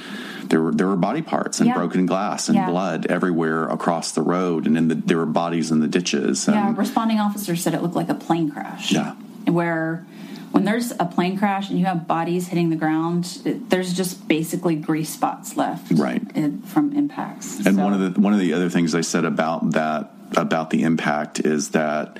there 0.48 0.60
were 0.60 0.72
there 0.72 0.86
were 0.86 0.96
body 0.96 1.22
parts 1.22 1.60
and 1.60 1.68
Yeah. 1.68 1.74
broken 1.74 2.06
glass 2.06 2.48
and 2.48 2.56
Yeah. 2.56 2.70
blood 2.70 3.06
everywhere 3.06 3.68
across 3.68 4.12
the 4.12 4.22
road 4.22 4.66
and 4.66 4.76
in 4.76 4.88
the 4.88 4.94
there 4.94 5.18
were 5.18 5.26
bodies 5.26 5.70
in 5.70 5.80
the 5.80 5.88
ditches. 5.88 6.46
And 6.48 6.56
Yeah, 6.56 6.74
responding 6.76 7.18
officers 7.20 7.62
said 7.62 7.74
it 7.74 7.82
looked 7.82 7.96
like 7.96 8.08
a 8.08 8.14
plane 8.14 8.50
crash. 8.50 8.92
Yeah. 8.92 9.12
Where 9.46 10.04
when 10.52 10.64
there's 10.64 10.92
a 10.98 11.04
plane 11.04 11.38
crash 11.38 11.70
and 11.70 11.78
you 11.78 11.84
have 11.86 12.06
bodies 12.06 12.48
hitting 12.48 12.70
the 12.70 12.76
ground, 12.76 13.38
it, 13.44 13.70
there's 13.70 13.92
just 13.92 14.26
basically 14.26 14.74
grease 14.76 15.10
spots 15.10 15.56
left. 15.56 15.92
Right. 15.92 16.22
it- 16.34 16.64
from 16.64 16.92
impacts. 16.92 17.64
And 17.66 17.76
So- 17.76 17.82
one 17.84 17.92
of 17.94 18.14
the 18.14 18.20
one 18.20 18.32
of 18.32 18.38
the 18.40 18.52
other 18.52 18.68
things 18.68 18.94
I 18.94 19.00
said 19.00 19.24
about 19.24 19.72
that 19.72 20.12
about 20.36 20.70
the 20.70 20.82
impact 20.82 21.40
is 21.40 21.70
that 21.70 22.18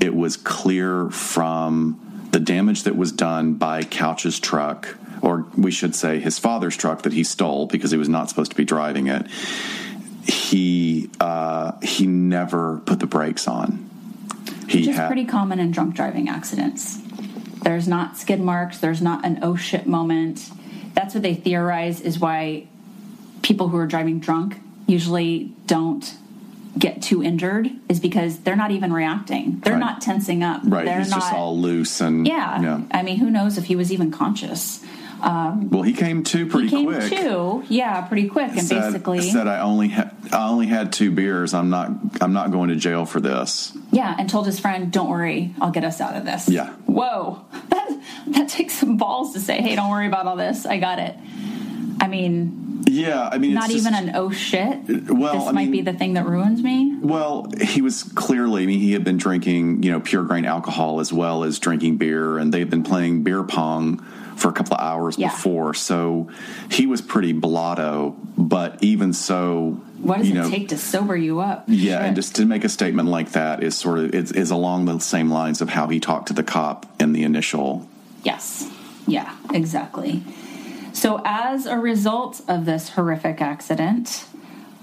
it 0.00 0.14
was 0.14 0.36
clear 0.36 1.08
from 1.10 1.98
the 2.32 2.40
damage 2.40 2.82
that 2.84 2.96
was 2.96 3.12
done 3.12 3.54
by 3.54 3.82
Couch's 3.84 4.38
truck, 4.40 4.96
or 5.22 5.46
we 5.56 5.70
should 5.70 5.94
say 5.94 6.18
his 6.18 6.38
father's 6.38 6.76
truck 6.76 7.02
that 7.02 7.12
he 7.12 7.24
stole 7.24 7.66
because 7.66 7.90
he 7.92 7.96
was 7.96 8.08
not 8.08 8.28
supposed 8.28 8.50
to 8.50 8.56
be 8.56 8.64
driving 8.64 9.06
it. 9.06 9.26
He 10.24 11.08
uh, 11.20 11.72
he 11.82 12.06
never 12.06 12.78
put 12.84 12.98
the 13.00 13.06
brakes 13.06 13.46
on. 13.46 13.88
He 14.68 14.80
which 14.80 14.88
is 14.88 14.98
pretty 15.06 15.24
common 15.24 15.60
in 15.60 15.70
drunk 15.70 15.94
driving 15.94 16.28
accidents. 16.28 17.00
There's 17.66 17.88
not 17.88 18.16
skid 18.16 18.40
marks. 18.40 18.78
There's 18.78 19.02
not 19.02 19.24
an 19.26 19.40
oh 19.42 19.56
shit 19.56 19.88
moment. 19.88 20.50
That's 20.94 21.14
what 21.14 21.24
they 21.24 21.34
theorize 21.34 22.00
is 22.00 22.16
why 22.20 22.68
people 23.42 23.70
who 23.70 23.76
are 23.76 23.88
driving 23.88 24.20
drunk 24.20 24.60
usually 24.86 25.50
don't 25.66 26.14
get 26.78 27.02
too 27.02 27.24
injured 27.24 27.68
is 27.88 27.98
because 27.98 28.38
they're 28.38 28.54
not 28.54 28.70
even 28.70 28.92
reacting. 28.92 29.58
They're 29.64 29.72
Right. 29.72 29.80
not 29.80 30.00
tensing 30.00 30.44
up. 30.44 30.60
Right. 30.62 30.84
They're 30.84 31.00
He's 31.00 31.10
not. 31.10 31.18
just 31.22 31.32
all 31.32 31.58
loose 31.58 32.00
and 32.00 32.24
yeah. 32.24 32.82
I 32.92 33.02
mean, 33.02 33.16
who 33.16 33.30
knows 33.30 33.58
if 33.58 33.64
he 33.64 33.74
was 33.74 33.90
even 33.90 34.12
conscious? 34.12 34.80
Um, 35.22 35.70
well, 35.70 35.82
he 35.82 35.92
came 35.94 36.22
to 36.24 36.46
pretty 36.46 36.68
he 36.68 36.76
came 36.76 36.86
quick. 36.86 37.10
to, 37.10 37.64
yeah, 37.68 38.02
pretty 38.02 38.28
quick, 38.28 38.50
and 38.50 38.62
said, 38.62 38.80
basically, 38.92 39.22
said 39.22 39.46
I 39.46 39.60
only 39.60 39.88
had 39.88 40.14
I 40.32 40.48
only 40.48 40.66
had 40.66 40.92
two 40.92 41.10
beers. 41.10 41.54
I'm 41.54 41.70
not 41.70 41.90
I'm 42.20 42.32
not 42.32 42.50
going 42.50 42.68
to 42.68 42.76
jail 42.76 43.06
for 43.06 43.20
this. 43.20 43.76
yeah, 43.90 44.14
and 44.18 44.28
told 44.28 44.46
his 44.46 44.60
friend, 44.60 44.92
"Don't 44.92 45.08
worry, 45.08 45.54
I'll 45.60 45.70
get 45.70 45.84
us 45.84 46.00
out 46.00 46.16
of 46.16 46.24
this." 46.24 46.48
Yeah. 46.48 46.70
Whoa, 46.86 47.44
that 47.70 48.00
that 48.28 48.48
takes 48.50 48.74
some 48.74 48.96
balls 48.98 49.32
to 49.32 49.40
say, 49.40 49.60
"Hey, 49.62 49.74
don't 49.74 49.90
worry 49.90 50.06
about 50.06 50.26
all 50.26 50.36
this. 50.36 50.66
I 50.66 50.78
got 50.78 50.98
it." 50.98 51.14
I 51.98 52.08
mean, 52.08 52.82
Yeah, 52.86 53.26
I 53.32 53.38
mean, 53.38 53.54
not 53.54 53.64
it's 53.70 53.74
just- 53.82 53.86
even 53.90 54.08
an 54.10 54.16
oh 54.16 54.30
shit. 54.30 54.80
Well, 55.08 55.38
this 55.38 55.48
I 55.48 55.52
might 55.52 55.62
mean- 55.62 55.70
be 55.70 55.80
the 55.80 55.94
thing 55.94 56.12
that 56.14 56.26
ruins 56.26 56.62
me. 56.62 56.94
Well, 57.00 57.50
he 57.62 57.80
was 57.80 58.02
clearly. 58.02 58.64
I 58.64 58.66
mean, 58.66 58.80
he 58.80 58.92
had 58.92 59.02
been 59.02 59.16
drinking, 59.16 59.82
you 59.82 59.90
know, 59.92 60.00
pure 60.00 60.24
grain 60.24 60.44
alcohol 60.44 61.00
as 61.00 61.10
well 61.10 61.42
as 61.42 61.58
drinking 61.58 61.96
beer, 61.96 62.36
and 62.36 62.52
they'd 62.52 62.68
been 62.68 62.82
playing 62.82 63.22
beer 63.22 63.42
pong 63.42 64.04
for 64.36 64.48
a 64.48 64.52
couple 64.52 64.74
of 64.74 64.80
hours 64.80 65.18
Yeah. 65.18 65.28
before. 65.30 65.74
So 65.74 66.28
he 66.70 66.86
was 66.86 67.00
pretty 67.00 67.32
blotto. 67.32 68.14
But 68.38 68.82
even 68.82 69.12
so, 69.12 69.80
What 70.00 70.18
does 70.18 70.28
you 70.28 70.34
it 70.34 70.38
know, 70.38 70.50
take 70.50 70.68
to 70.68 70.78
sober 70.78 71.16
you 71.16 71.40
up? 71.40 71.64
Yeah, 71.66 72.04
and 72.04 72.14
just 72.14 72.36
to 72.36 72.44
make 72.46 72.62
a 72.64 72.68
statement 72.68 73.08
like 73.08 73.32
that 73.32 73.62
is 73.62 73.76
sort 73.76 73.98
of 73.98 74.14
is, 74.14 74.30
is 74.32 74.50
along 74.50 74.84
the 74.84 74.98
same 75.00 75.30
lines 75.30 75.60
of 75.60 75.70
how 75.70 75.88
he 75.88 75.98
talked 76.00 76.28
to 76.28 76.34
the 76.34 76.42
cop 76.44 76.86
in 77.00 77.12
the 77.12 77.22
initial. 77.24 77.88
Yes. 78.22 78.68
Yeah, 79.06 79.34
exactly. 79.54 80.22
So, 80.92 81.20
as 81.24 81.66
a 81.66 81.78
result 81.78 82.40
of 82.48 82.64
this 82.66 82.90
horrific 82.90 83.40
accident, 83.40 84.24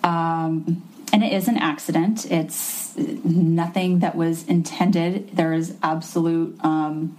um, 0.04 0.82
and 1.12 1.24
it 1.24 1.34
is 1.34 1.48
an 1.48 1.58
accident, 1.58 2.26
it's 2.32 2.96
nothing 2.98 4.00
that 4.00 4.16
was 4.16 4.44
intended. 4.48 5.30
There 5.36 5.54
is 5.54 5.76
absolute, 5.84 6.58
um, 6.64 7.18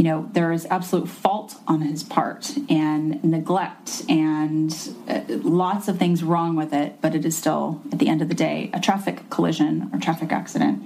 you 0.00 0.04
know, 0.04 0.30
there 0.32 0.50
is 0.50 0.64
absolute 0.70 1.08
fault 1.08 1.56
on 1.68 1.82
his 1.82 2.02
part 2.02 2.56
and 2.70 3.22
neglect 3.22 4.02
and 4.08 4.72
uh, 5.06 5.20
lots 5.28 5.88
of 5.88 5.98
things 5.98 6.24
wrong 6.24 6.56
with 6.56 6.72
it, 6.72 6.96
but 7.02 7.14
it 7.14 7.26
is 7.26 7.36
still, 7.36 7.82
at 7.92 7.98
the 7.98 8.08
end 8.08 8.22
of 8.22 8.28
the 8.28 8.34
day, 8.34 8.70
a 8.72 8.80
traffic 8.80 9.28
collision 9.28 9.90
or 9.92 10.00
traffic 10.00 10.32
accident 10.32 10.82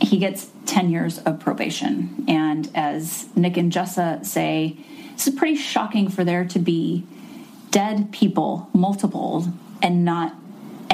he 0.00 0.18
gets 0.18 0.50
10 0.66 0.90
years 0.90 1.18
of 1.18 1.40
probation. 1.40 2.24
And 2.28 2.70
as 2.74 3.28
Nick 3.34 3.56
and 3.56 3.72
Jessa 3.72 4.24
say, 4.24 4.76
this 5.12 5.26
is 5.26 5.34
pretty 5.34 5.56
shocking 5.56 6.08
for 6.08 6.24
there 6.24 6.44
to 6.46 6.58
be 6.58 7.06
dead 7.70 8.12
people, 8.12 8.68
multiple, 8.72 9.46
and 9.82 10.04
not 10.04 10.34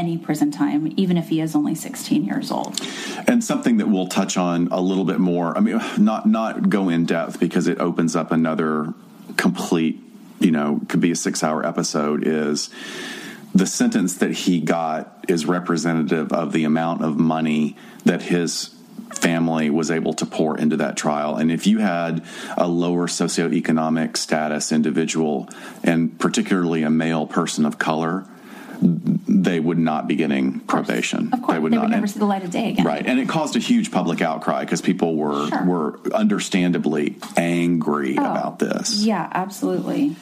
any 0.03 0.19
prison 0.19 0.51
time, 0.51 0.93
even 0.97 1.17
if 1.17 1.29
he 1.29 1.41
is 1.41 1.55
only 1.55 1.77
16 1.77 2.25
years 2.25 2.51
old. 2.51 2.81
and 3.29 3.43
something 3.43 3.77
that 3.77 3.89
we'll 3.89 4.09
touch 4.09 4.37
on 4.37 4.69
a 4.73 4.81
little 4.81 5.05
bit 5.05 5.21
more. 5.21 5.57
I 5.57 5.61
mean, 5.61 5.81
not 5.97 6.27
not 6.27 6.69
go 6.69 6.89
in 6.89 7.07
depth 7.07 7.39
because 7.39 7.69
it 7.69 7.79
opens 7.79 8.17
up 8.17 8.33
another 8.33 8.93
complete, 9.37 10.01
you 10.41 10.51
know, 10.51 10.81
could 10.89 11.01
be 11.01 11.13
a 11.13 11.17
six 11.17 11.45
hour 11.45 11.65
episode. 11.65 12.27
Is 12.27 12.69
the 13.55 13.67
sentence 13.67 14.15
that 14.15 14.33
he 14.33 14.61
got 14.61 15.25
is 15.29 15.47
representative 15.47 16.33
of 16.33 16.53
the 16.53 16.65
amount 16.65 17.05
of 17.05 17.19
money 17.19 17.77
that 18.05 18.23
his 18.23 18.75
family 19.15 19.71
was 19.71 19.91
able 19.91 20.15
to 20.15 20.27
pour 20.27 20.59
into 20.59 20.77
that 20.79 20.97
trial. 20.97 21.37
And 21.37 21.53
if 21.53 21.67
you 21.67 21.79
had 21.79 22.25
a 22.57 22.67
lower 22.67 23.07
socioeconomic 23.07 24.17
status 24.17 24.73
individual, 24.73 25.49
and 25.85 26.19
particularly 26.19 26.83
a 26.83 26.91
male 26.91 27.27
person 27.27 27.67
of 27.67 27.79
color, 27.79 28.27
they 28.83 29.61
would 29.61 29.79
not 29.79 30.09
be 30.09 30.17
getting 30.17 30.61
probation. 30.61 31.33
Of 31.33 31.43
course, 31.43 31.55
they 31.55 31.59
would, 31.59 31.73
not. 31.73 31.91
never 31.91 32.03
And- 32.03 32.11
see 32.11 32.19
the 32.19 32.27
light 32.27 32.43
of 32.45 32.51
day 32.51 32.71
again. 32.71 32.85
Right, 32.85 33.07
and 33.07 33.19
it 33.19 33.29
caused 33.29 33.57
a 33.57 33.61
huge 33.61 33.91
public 33.91 34.21
outcry 34.21 34.65
because 34.65 34.81
people 34.81 35.17
were 35.17 35.49
Sure. 35.49 35.65
were 35.65 36.01
understandably 36.13 37.17
angry 37.37 38.17
oh. 38.19 38.23
about 38.23 38.59
this. 38.59 39.05
Yeah, 39.05 39.29
absolutely. 39.33 40.17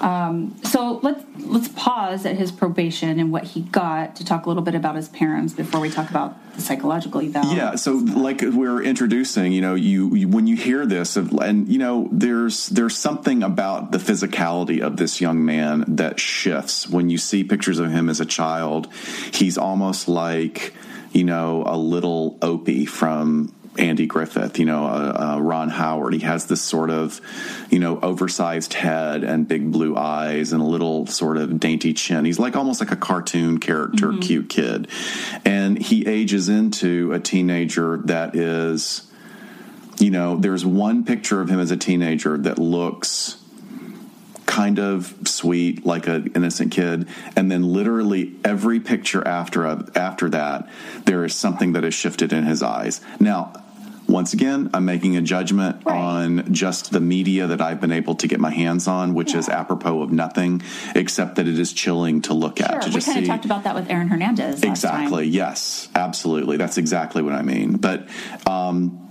Um, 0.00 0.56
so 0.64 1.00
let's 1.02 1.24
let's 1.38 1.68
pause 1.68 2.26
at 2.26 2.36
his 2.36 2.52
probation 2.52 3.18
and 3.18 3.32
what 3.32 3.44
he 3.44 3.62
got 3.62 4.16
to 4.16 4.24
talk 4.24 4.46
a 4.46 4.48
little 4.48 4.62
bit 4.62 4.74
about 4.74 4.96
his 4.96 5.08
parents 5.08 5.52
before 5.52 5.80
we 5.80 5.90
talk 5.90 6.10
about 6.10 6.36
the 6.54 6.62
psychological 6.62 7.20
eval. 7.20 7.54
Yeah, 7.54 7.76
so 7.76 7.92
like 7.92 8.40
we're 8.42 8.82
introducing, 8.82 9.52
you 9.52 9.60
know, 9.60 9.74
you, 9.74 10.14
you 10.14 10.28
when 10.28 10.46
you 10.46 10.56
hear 10.56 10.86
this, 10.86 11.16
and 11.16 11.68
you 11.68 11.78
know, 11.78 12.08
there's 12.12 12.68
there's 12.68 12.96
something 12.96 13.42
about 13.42 13.92
the 13.92 13.98
physicality 13.98 14.80
of 14.80 14.96
this 14.96 15.20
young 15.20 15.44
man 15.44 15.84
that 15.88 16.20
shifts 16.20 16.88
when 16.88 17.10
you 17.10 17.18
see 17.18 17.44
pictures 17.44 17.78
of 17.78 17.90
him 17.90 18.08
as 18.08 18.20
a 18.20 18.26
child. 18.26 18.88
He's 19.32 19.58
almost 19.58 20.08
like, 20.08 20.74
you 21.12 21.24
know, 21.24 21.62
a 21.66 21.76
little 21.76 22.38
Opie 22.42 22.86
from 22.86 23.54
Andy 23.78 24.06
Griffith, 24.06 24.58
you 24.58 24.64
know, 24.64 24.84
uh, 24.86 25.36
uh, 25.36 25.40
Ron 25.40 25.68
Howard. 25.68 26.12
He 26.12 26.20
has 26.20 26.46
this 26.46 26.60
sort 26.60 26.90
of, 26.90 27.20
you 27.70 27.78
know, 27.78 27.98
oversized 28.00 28.74
head 28.74 29.24
and 29.24 29.46
big 29.46 29.70
blue 29.70 29.96
eyes 29.96 30.52
and 30.52 30.60
a 30.60 30.64
little 30.64 31.06
sort 31.06 31.36
of 31.36 31.60
dainty 31.60 31.94
chin. 31.94 32.24
He's 32.24 32.38
like 32.38 32.56
almost 32.56 32.80
like 32.80 32.90
a 32.90 32.96
cartoon 32.96 33.58
character, 33.58 34.12
cute 34.20 34.48
kid. 34.48 34.88
And 35.44 35.78
he 35.78 36.06
ages 36.06 36.48
into 36.48 37.12
a 37.12 37.20
teenager 37.20 37.98
that 38.04 38.34
is, 38.34 39.10
you 39.98 40.10
know, 40.10 40.36
there's 40.36 40.66
one 40.66 41.04
picture 41.04 41.40
of 41.40 41.48
him 41.48 41.60
as 41.60 41.70
a 41.70 41.76
teenager 41.76 42.36
that 42.38 42.58
looks 42.58 43.36
kind 44.46 44.78
of 44.78 45.14
sweet 45.26 45.84
like 45.84 46.06
an 46.06 46.32
innocent 46.34 46.72
kid 46.72 47.06
and 47.36 47.52
then 47.52 47.62
literally 47.62 48.34
every 48.44 48.80
picture 48.80 49.24
after 49.28 49.66
after 49.94 50.30
that 50.30 50.66
there 51.04 51.22
is 51.22 51.34
something 51.34 51.74
that 51.74 51.84
has 51.84 51.92
shifted 51.92 52.32
in 52.32 52.44
his 52.44 52.62
eyes 52.62 53.02
now 53.20 53.52
once 54.08 54.32
again 54.32 54.70
i'm 54.74 54.84
making 54.84 55.16
a 55.16 55.20
judgment 55.22 55.76
Right. 55.84 55.94
on 55.96 56.52
just 56.52 56.90
the 56.92 57.00
media 57.00 57.46
that 57.46 57.60
i've 57.60 57.80
been 57.80 57.92
able 57.92 58.14
to 58.16 58.26
get 58.26 58.40
my 58.40 58.50
hands 58.50 58.88
on 58.88 59.12
which 59.14 59.34
is 59.34 59.48
apropos 59.48 60.00
of 60.02 60.10
nothing 60.10 60.62
except 60.94 61.36
that 61.36 61.46
it 61.46 61.58
is 61.58 61.72
chilling 61.72 62.22
to 62.22 62.34
look 62.34 62.60
at 62.60 62.70
Sure, 62.84 62.92
to 62.92 62.98
we 62.98 63.00
kind 63.02 63.18
of 63.18 63.26
talked 63.26 63.44
about 63.44 63.64
that 63.64 63.74
with 63.74 63.90
Aaron 63.90 64.08
Hernandez. 64.08 64.64
Last 64.64 64.64
exactly. 64.64 65.26
yes. 65.26 65.88
Absolutely. 65.94 66.56
That's 66.56 66.78
exactly 66.78 67.22
what 67.22 67.34
i 67.34 67.42
mean. 67.42 67.76
But 67.76 68.08
um 68.46 69.04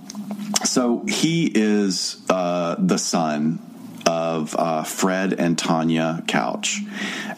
so 0.65 1.03
he 1.07 1.51
is 1.53 2.17
uh 2.29 2.75
the 2.79 2.97
son 2.97 3.59
of 4.05 4.55
uh, 4.57 4.83
Fred 4.83 5.33
and 5.33 5.57
Tonya 5.57 6.27
Couch. 6.27 6.81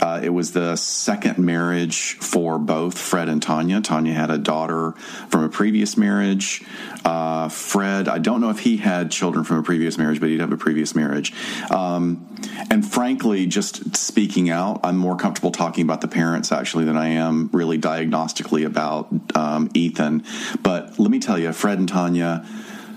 Uh, 0.02 0.20
it 0.24 0.30
was 0.30 0.52
the 0.52 0.76
second 0.76 1.38
marriage 1.38 2.14
for 2.16 2.60
both 2.60 2.98
Fred 2.98 3.30
and 3.30 3.42
Tonya. 3.42 3.82
Tonya 3.82 4.14
had 4.14 4.32
a 4.32 4.38
daughter 4.38 4.92
from 5.30 5.44
a 5.44 5.50
previous 5.50 5.98
marriage. 5.98 6.64
Uh, 7.06 7.50
Fred, 7.50 8.08
I 8.08 8.20
don't 8.20 8.42
know 8.42 8.50
if 8.50 8.60
he 8.60 8.78
had 8.78 9.12
children 9.12 9.44
from 9.44 9.58
a 9.58 9.64
previous 9.64 9.98
marriage, 9.98 10.20
but 10.20 10.30
he'd 10.30 10.40
have 10.40 10.52
a 10.52 10.58
previous 10.58 10.96
marriage. 10.96 11.34
Um, 11.72 12.26
and 12.70 12.86
frankly, 12.86 13.46
just 13.46 13.96
speaking 13.96 14.50
out, 14.50 14.82
I'm 14.84 14.98
more 14.98 15.16
comfortable 15.16 15.52
talking 15.52 15.84
about 15.84 16.02
the 16.02 16.08
parents 16.08 16.52
actually 16.52 16.86
than 16.86 16.98
I 16.98 17.10
am 17.10 17.50
really 17.52 17.78
diagnostically 17.78 18.66
about 18.66 19.08
um, 19.36 19.70
Ethan. 19.74 20.24
But 20.62 21.00
let 21.00 21.12
me 21.12 21.20
tell 21.20 21.38
you, 21.38 21.52
Fred 21.54 21.80
and 21.80 21.90
Tonya 21.90 22.46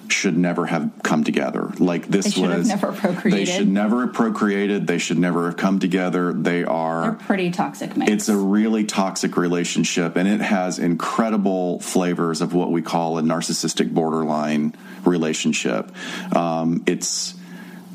should 0.08 0.36
never 0.36 0.66
have 0.66 0.90
come 1.02 1.24
together. 1.24 1.72
Like 1.78 2.08
this 2.08 2.26
They 2.26 2.30
should 2.32 2.50
have 2.50 2.58
was 2.58 2.68
never 2.68 2.92
procreated. 2.92 3.46
They 3.46 3.52
should 3.52 3.68
never 3.68 4.06
have 4.06 4.14
procreated. 4.14 4.86
They 4.86 4.98
should 4.98 5.18
never 5.18 5.46
have 5.46 5.56
come 5.56 5.78
together. 5.78 6.32
They 6.32 6.64
are 6.64 7.02
They're 7.02 7.12
pretty 7.14 7.50
toxic, 7.50 7.96
mix. 7.96 8.10
it's 8.10 8.28
a 8.28 8.36
really 8.36 8.84
toxic 8.84 9.36
relationship 9.36 10.16
and 10.16 10.28
it 10.28 10.40
has 10.40 10.78
incredible 10.78 11.80
flavors 11.80 12.40
of 12.40 12.54
what 12.54 12.70
we 12.70 12.82
call 12.82 13.18
a 13.18 13.22
narcissistic 13.22 13.92
borderline 13.92 14.74
relationship. 15.04 15.90
Um, 16.34 16.82
it's 16.86 17.34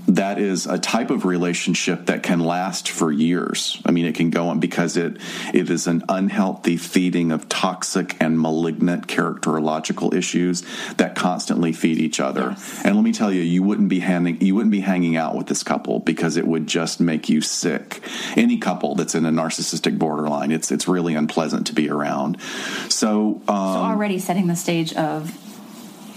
that 0.07 0.39
is 0.39 0.65
a 0.65 0.79
type 0.79 1.09
of 1.09 1.25
relationship 1.25 2.05
that 2.05 2.23
can 2.23 2.39
last 2.39 2.89
for 2.89 3.11
years. 3.11 3.81
I 3.85 3.91
mean, 3.91 4.05
it 4.05 4.15
can 4.15 4.29
go 4.29 4.47
on 4.47 4.59
because 4.59 4.95
it 4.95 5.17
it 5.53 5.69
is 5.69 5.85
an 5.85 6.03
unhealthy 6.07 6.77
feeding 6.77 7.31
of 7.31 7.49
toxic 7.49 8.15
and 8.21 8.39
malignant 8.39 9.07
characterological 9.07 10.13
issues 10.13 10.63
that 10.95 11.15
constantly 11.15 11.73
feed 11.73 11.99
each 11.99 12.19
other. 12.21 12.55
And 12.85 12.95
let 12.95 13.03
me 13.03 13.11
tell 13.11 13.33
you, 13.33 13.41
you 13.41 13.63
wouldn't 13.63 13.89
be 13.89 13.99
handing 13.99 14.39
you 14.39 14.55
wouldn't 14.55 14.71
be 14.71 14.79
hanging 14.79 15.17
out 15.17 15.35
with 15.35 15.47
this 15.47 15.61
couple 15.61 15.99
because 15.99 16.37
it 16.37 16.47
would 16.47 16.67
just 16.67 17.01
make 17.01 17.27
you 17.27 17.41
sick. 17.41 18.01
Any 18.37 18.57
couple 18.57 18.95
that's 18.95 19.13
in 19.13 19.25
a 19.25 19.31
narcissistic 19.31 19.99
borderline, 19.99 20.51
it's 20.51 20.71
it's 20.71 20.87
really 20.87 21.15
unpleasant 21.15 21.67
to 21.67 21.73
be 21.73 21.89
around. 21.89 22.39
So, 22.87 23.41
um, 23.47 23.47
so 23.47 23.53
already 23.53 24.19
setting 24.19 24.47
the 24.47 24.55
stage 24.55 24.93
of 24.93 25.46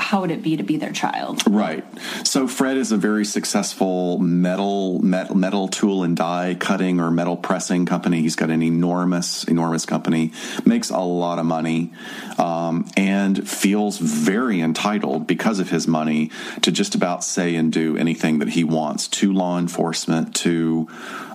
how 0.01 0.23
would 0.23 0.31
it 0.31 0.43
be 0.43 0.57
to 0.57 0.63
be 0.63 0.77
their 0.77 0.93
child? 0.93 1.43
Right. 1.47 1.85
So 2.25 2.49
Fred 2.49 2.77
is 2.77 2.91
a 2.91 2.97
very 2.97 3.25
successful 3.25 4.19
metal, 4.19 4.99
metal 5.01 5.37
metal 5.37 5.69
tool 5.69 6.03
and 6.03 6.17
die 6.17 6.57
cutting 6.59 7.01
or 7.01 7.11
metal 7.11 7.37
pressing 7.37 7.87
company. 7.87 8.23
He's 8.23 8.37
got 8.37 8.51
an 8.51 8.63
enormous 8.63 9.45
enormous 9.45 9.87
company, 9.87 10.33
makes 10.65 10.91
a 10.91 10.99
lot 10.99 11.39
of 11.39 11.47
money, 11.47 11.93
um, 12.39 12.89
and 12.97 13.49
feels 13.49 13.99
very 13.99 14.61
entitled 14.61 15.27
because 15.27 15.59
of 15.61 15.71
his 15.71 15.87
money 15.87 16.31
to 16.63 16.73
just 16.73 16.95
about 16.95 17.23
say 17.23 17.55
and 17.55 17.73
do 17.73 17.97
anything 17.97 18.39
that 18.41 18.49
he 18.49 18.65
wants 18.65 19.07
to 19.09 19.33
law 19.33 19.59
enforcement 19.59 20.35
to 20.37 20.89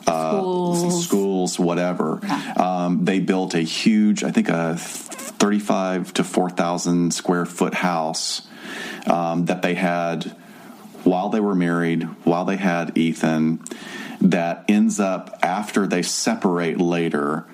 uh, 0.08 0.40
Schools. 0.40 1.04
schools, 1.06 1.60
whatever. 1.60 2.20
Um, 2.58 3.06
they 3.06 3.20
built 3.20 3.54
a 3.56 3.62
huge, 3.62 4.24
I 4.24 4.32
think, 4.32 4.50
a 4.50 4.76
35 4.78 6.14
to 6.14 6.24
4,000 6.24 7.14
square 7.14 7.46
foot 7.46 7.74
house 7.74 8.44
um, 9.08 9.46
that 9.46 9.62
they 9.62 9.74
had 9.74 10.36
while 11.04 11.30
they 11.30 11.40
were 11.40 11.56
married, 11.56 12.04
while 12.24 12.46
they 12.46 12.58
had 12.58 12.98
Ethan, 12.98 13.62
that 14.22 14.66
ends 14.68 15.00
up 15.00 15.38
after 15.44 15.86
they 15.86 16.02
separate 16.02 16.80
later. 16.80 17.46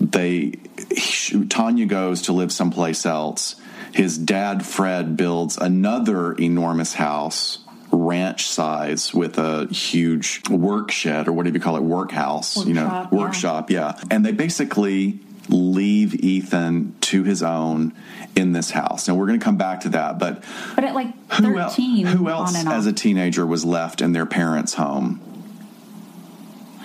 They 0.00 0.52
Tonya 0.76 1.86
goes 1.86 2.22
to 2.22 2.32
live 2.32 2.52
someplace 2.52 3.06
else. 3.06 3.56
His 3.92 4.18
dad 4.18 4.66
Fred 4.66 5.16
builds 5.16 5.56
another 5.56 6.32
enormous 6.32 6.94
house, 6.94 7.60
ranch 7.92 8.48
size, 8.48 9.14
with 9.14 9.38
a 9.38 9.66
huge 9.66 10.48
work 10.48 10.90
shed 10.90 11.28
or 11.28 11.32
whatever 11.32 11.56
you 11.56 11.62
call 11.62 11.76
it, 11.76 11.82
workhouse, 11.82 12.66
you 12.66 12.74
know, 12.74 13.08
Workshop, 13.12 13.12
yeah. 13.12 13.18
workshop, 13.18 13.70
yeah. 13.70 14.00
And 14.10 14.26
they 14.26 14.32
basically 14.32 15.20
leave 15.48 16.14
Ethan 16.14 16.94
to 17.00 17.24
his 17.24 17.42
own 17.42 17.92
in 18.36 18.52
this 18.52 18.70
house. 18.70 19.08
And 19.08 19.18
we're 19.18 19.26
going 19.26 19.38
to 19.38 19.44
come 19.44 19.56
back 19.56 19.80
to 19.80 19.88
that, 19.90 20.18
but 20.18 20.42
But 20.74 20.84
at 20.84 20.94
like 20.94 21.08
who, 21.34 21.58
el- 21.58 21.68
13, 21.70 22.06
who 22.06 22.28
else 22.28 22.54
as 22.66 22.86
a 22.86 22.92
teenager 22.92 23.46
was 23.46 23.64
left 23.64 24.00
in 24.00 24.12
their 24.12 24.26
parents' 24.26 24.74
home? 24.74 25.20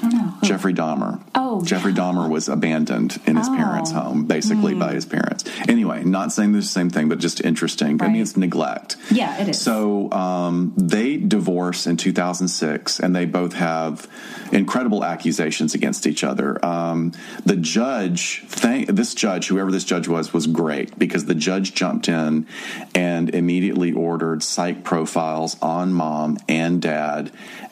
Don't 0.09 0.21
know. 0.21 0.27
Who? 0.31 0.47
Jeffrey 0.47 0.73
Dahmer. 0.73 1.21
Oh, 1.35 1.61
Jeffrey 1.63 1.93
Dahmer 1.93 2.29
was 2.29 2.47
abandoned 2.49 3.19
in 3.25 3.35
his 3.37 3.47
Oh. 3.47 3.55
parents' 3.55 3.91
home, 3.91 4.25
basically 4.25 4.73
by 4.73 4.93
his 4.93 5.05
parents. 5.05 5.43
Anyway, 5.67 6.03
not 6.03 6.31
saying 6.31 6.53
the 6.53 6.61
same 6.61 6.89
thing, 6.89 7.09
but 7.09 7.19
just 7.19 7.41
interesting. 7.41 8.01
I 8.01 8.07
mean, 8.07 8.21
it's 8.21 8.37
neglect. 8.37 8.95
Yeah, 9.11 9.39
it 9.41 9.49
is. 9.49 9.59
So 9.61 10.11
um, 10.11 10.73
they 10.77 11.17
divorce 11.17 11.87
in 11.87 11.97
2006, 11.97 12.99
and 12.99 13.15
they 13.15 13.25
both 13.25 13.53
have 13.53 14.07
incredible 14.51 15.03
accusations 15.03 15.73
against 15.75 16.07
each 16.07 16.23
other. 16.23 16.63
Um, 16.65 17.11
the 17.45 17.55
judge, 17.55 18.43
thank 18.47 18.87
this 18.89 19.13
judge, 19.13 19.47
whoever 19.47 19.71
this 19.71 19.83
judge 19.83 20.07
was, 20.07 20.33
was 20.33 20.47
great 20.47 20.97
because 20.97 21.25
the 21.25 21.35
judge 21.35 21.73
jumped 21.73 22.07
in 22.07 22.47
and 22.95 23.29
immediately 23.33 23.91
ordered 23.91 24.43
psych 24.43 24.83
profiles 24.83 25.57
on 25.61 25.93
mom 25.93 26.37
and 26.47 26.81
dad 26.81 27.31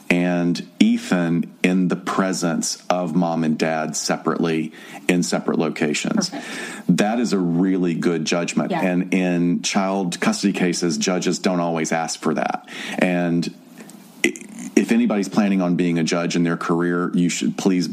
and 0.09 0.67
Ethan 0.79 1.53
in 1.63 1.87
the 1.87 1.95
presence 1.95 2.83
of 2.89 3.15
mom 3.15 3.43
and 3.43 3.57
dad 3.57 3.95
separately 3.95 4.71
in 5.07 5.23
separate 5.23 5.59
locations. 5.59 6.31
That 6.87 7.19
is 7.19 7.33
a 7.33 7.39
really 7.39 7.93
good 7.93 8.25
judgment. 8.25 8.71
Yeah. 8.71 8.81
And 8.81 9.13
in 9.13 9.61
child 9.61 10.19
custody 10.19 10.53
cases, 10.53 10.97
judges 10.97 11.39
don't 11.39 11.59
always 11.59 11.91
ask 11.91 12.19
for 12.19 12.33
that. 12.35 12.69
And 12.99 13.53
if 14.75 14.91
anybody's 14.91 15.29
planning 15.29 15.61
on 15.61 15.75
being 15.75 15.97
a 15.97 16.03
judge 16.03 16.35
in 16.35 16.43
their 16.43 16.57
career, 16.57 17.11
you 17.13 17.29
should 17.29 17.57
please 17.57 17.89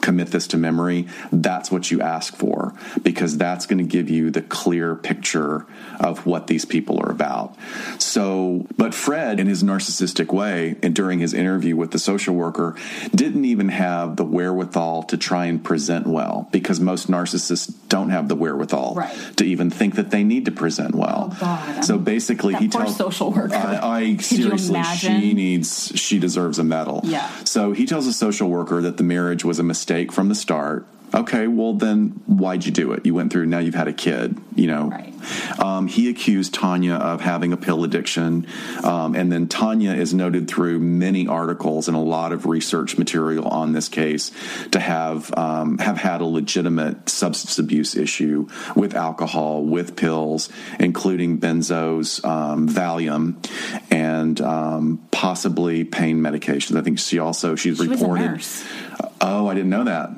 commit 0.00 0.28
this 0.28 0.46
to 0.48 0.56
memory. 0.56 1.06
That's 1.32 1.70
what 1.70 1.90
you 1.90 2.00
ask 2.00 2.36
for 2.36 2.74
because 3.02 3.36
that's 3.36 3.66
going 3.66 3.78
to 3.78 3.84
give 3.84 4.08
you 4.10 4.30
the 4.30 4.42
clear 4.42 4.94
picture 4.94 5.66
of 5.98 6.26
what 6.26 6.46
these 6.46 6.64
people 6.64 7.00
are 7.00 7.10
about. 7.10 7.56
So, 7.98 8.66
but 8.76 8.94
Fred, 8.94 9.40
in 9.40 9.46
his 9.46 9.62
narcissistic 9.62 10.32
way, 10.32 10.76
and 10.82 10.94
during 10.94 11.18
his 11.18 11.34
interview 11.34 11.76
with 11.76 11.90
the 11.90 11.98
social 11.98 12.34
worker, 12.34 12.76
didn't 13.14 13.44
even 13.44 13.68
have 13.68 14.16
the 14.16 14.24
wherewithal 14.24 15.04
to 15.04 15.16
try 15.16 15.46
and 15.46 15.62
present 15.62 16.06
well 16.06 16.48
because 16.52 16.80
most 16.80 17.10
narcissists 17.10 17.72
don't 17.88 18.10
have 18.10 18.28
the 18.28 18.36
wherewithal 18.36 18.94
Right. 18.96 19.16
to 19.36 19.44
even 19.44 19.70
think 19.70 19.94
that 19.96 20.10
they 20.10 20.24
need 20.24 20.44
to 20.46 20.50
present 20.52 20.94
well. 20.94 21.30
Oh, 21.32 21.36
God. 21.40 21.84
So 21.84 21.98
basically, 21.98 22.54
he 22.54 22.68
tells 22.68 22.96
social 22.96 23.32
worker. 23.32 23.54
I, 23.54 23.78
I 24.00 24.16
seriously, 24.16 24.82
she 24.96 25.32
needs, 25.34 25.61
she 25.62 26.18
deserves 26.18 26.58
a 26.58 26.64
medal. 26.64 27.00
Yeah. 27.04 27.30
So 27.44 27.72
he 27.72 27.86
tells 27.86 28.06
a 28.06 28.12
social 28.12 28.48
worker 28.48 28.80
that 28.82 28.96
the 28.96 29.04
marriage 29.04 29.44
was 29.44 29.58
a 29.58 29.62
mistake 29.62 30.12
from 30.12 30.28
the 30.28 30.34
start. 30.34 30.86
Okay, 31.14 31.46
well 31.46 31.74
then, 31.74 32.22
why'd 32.26 32.64
you 32.64 32.72
do 32.72 32.92
it? 32.92 33.04
You 33.04 33.14
went 33.14 33.32
through. 33.32 33.46
Now 33.46 33.58
you've 33.58 33.74
had 33.74 33.88
a 33.88 33.92
kid. 33.92 34.38
You 34.54 34.66
know. 34.66 34.88
Right. 34.88 35.11
Um, 35.58 35.86
he 35.86 36.08
accused 36.08 36.54
Tonya 36.54 36.98
of 36.98 37.20
having 37.20 37.52
a 37.52 37.56
pill 37.56 37.84
addiction, 37.84 38.46
um, 38.84 39.14
and 39.14 39.30
then 39.30 39.48
Tonya 39.48 39.96
is 39.96 40.14
noted 40.14 40.48
through 40.48 40.78
many 40.78 41.26
articles 41.26 41.88
and 41.88 41.96
a 41.96 42.00
lot 42.00 42.32
of 42.32 42.46
research 42.46 42.98
material 42.98 43.46
on 43.48 43.72
this 43.72 43.88
case 43.88 44.30
to 44.70 44.80
have 44.80 45.32
um, 45.36 45.78
have 45.78 45.96
had 45.98 46.20
a 46.20 46.24
legitimate 46.24 47.08
substance 47.08 47.58
abuse 47.58 47.96
issue 47.96 48.48
with 48.74 48.94
alcohol, 48.94 49.64
with 49.64 49.96
pills, 49.96 50.48
including 50.78 51.38
benzos, 51.38 52.24
um, 52.24 52.68
Valium, 52.68 53.36
and 53.90 54.40
um, 54.40 55.06
possibly 55.10 55.84
pain 55.84 56.20
medications. 56.20 56.76
I 56.76 56.82
think 56.82 56.98
she 56.98 57.18
also 57.18 57.54
she's 57.54 57.78
She 57.78 57.88
reported. 57.88 58.42
Oh, 59.24 59.46
I 59.46 59.54
didn't 59.54 59.70
know 59.70 59.84
that. 59.84 60.10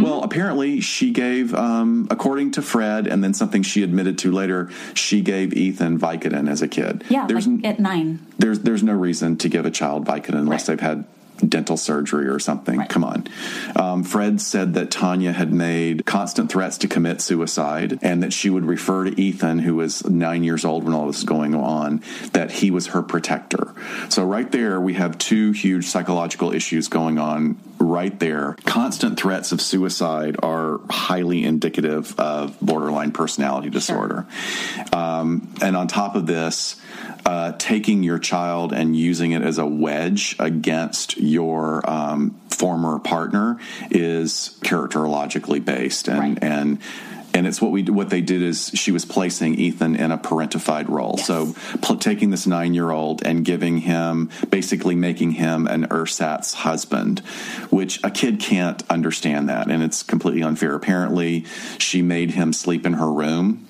Well, 0.00 0.22
apparently 0.22 0.80
she 0.80 1.10
gave, 1.10 1.52
um, 1.52 2.06
according 2.10 2.52
to 2.52 2.62
Fred, 2.62 3.08
and 3.08 3.22
then 3.22 3.34
something 3.34 3.62
she 3.64 3.82
admitted 3.82 4.18
to 4.18 4.30
later, 4.30 4.51
she 4.94 5.20
gave 5.20 5.52
Ethan 5.54 5.98
Vicodin 5.98 6.48
as 6.50 6.62
a 6.62 6.68
kid. 6.68 7.04
Yeah, 7.08 7.26
there's 7.26 7.46
like 7.46 7.64
at 7.64 7.78
nine. 7.80 8.20
there's 8.38 8.60
there's 8.60 8.82
no 8.82 8.92
reason 8.94 9.36
to 9.38 9.48
give 9.48 9.64
a 9.66 9.70
child 9.70 10.04
Vicodin 10.06 10.34
unless 10.34 10.68
Right. 10.68 10.78
they've 10.78 10.88
had 10.88 11.04
dental 11.46 11.76
surgery 11.76 12.26
or 12.26 12.38
something. 12.38 12.78
Right. 12.78 12.88
Come 12.88 13.04
on. 13.04 13.28
Um, 13.76 14.04
Fred 14.04 14.40
said 14.40 14.74
that 14.74 14.90
Tonya 14.90 15.34
had 15.34 15.52
made 15.52 16.04
constant 16.06 16.50
threats 16.50 16.78
to 16.78 16.88
commit 16.88 17.20
suicide 17.20 17.98
and 18.02 18.22
that 18.22 18.32
she 18.32 18.50
would 18.50 18.64
refer 18.64 19.04
to 19.04 19.20
Ethan, 19.20 19.60
who 19.60 19.76
was 19.76 20.04
nine 20.08 20.44
years 20.44 20.64
old 20.64 20.84
when 20.84 20.94
all 20.94 21.06
this 21.06 21.16
was 21.16 21.24
going 21.24 21.54
on, 21.54 22.02
that 22.32 22.50
he 22.50 22.70
was 22.70 22.88
her 22.88 23.02
protector. 23.02 23.74
So, 24.08 24.24
right 24.24 24.50
there, 24.50 24.80
we 24.80 24.94
have 24.94 25.18
two 25.18 25.52
huge 25.52 25.86
psychological 25.86 26.52
issues 26.52 26.88
going 26.88 27.18
on 27.18 27.58
right 27.78 28.18
there. 28.18 28.56
Constant 28.64 29.18
threats 29.18 29.52
of 29.52 29.60
suicide 29.60 30.36
are 30.42 30.80
highly 30.88 31.44
indicative 31.44 32.18
of 32.18 32.58
borderline 32.60 33.12
personality 33.12 33.70
disorder. 33.70 34.26
Um, 34.92 35.52
and 35.60 35.76
on 35.76 35.88
top 35.88 36.14
of 36.14 36.26
this, 36.26 36.76
uh, 37.26 37.52
taking 37.58 38.02
your 38.02 38.18
child 38.18 38.72
and 38.72 38.96
using 38.96 39.32
it 39.32 39.42
as 39.42 39.58
a 39.58 39.66
wedge 39.66 40.36
against 40.38 41.16
your 41.32 41.88
um, 41.90 42.30
former 42.50 42.98
partner 42.98 43.58
is 43.90 44.56
characterologically 44.62 45.64
based, 45.64 46.08
and 46.08 46.18
Right. 46.18 46.38
and 46.42 46.78
and 47.34 47.46
it's 47.46 47.62
what 47.62 47.72
we 47.72 47.82
what 47.84 48.10
they 48.10 48.20
did 48.20 48.42
is 48.42 48.70
she 48.74 48.92
was 48.92 49.04
placing 49.06 49.54
Ethan 49.54 49.96
in 49.96 50.10
a 50.10 50.18
parentified 50.18 50.88
role. 50.88 51.16
So 51.16 51.54
pl- 51.80 51.96
taking 51.96 52.28
this 52.30 52.46
nine 52.46 52.74
year 52.74 52.90
old 52.90 53.22
and 53.24 53.42
giving 53.44 53.78
him 53.78 54.28
basically 54.50 54.94
making 54.94 55.32
him 55.32 55.66
an 55.66 55.86
ersatz 55.90 56.52
husband, 56.52 57.20
which 57.70 57.98
a 58.04 58.10
kid 58.10 58.38
can't 58.38 58.82
understand 58.90 59.48
that, 59.48 59.70
and 59.70 59.82
it's 59.82 60.02
completely 60.02 60.42
unfair. 60.42 60.74
Apparently, 60.74 61.46
she 61.78 62.02
made 62.02 62.32
him 62.32 62.52
sleep 62.52 62.84
in 62.84 62.92
her 62.94 63.10
room 63.10 63.66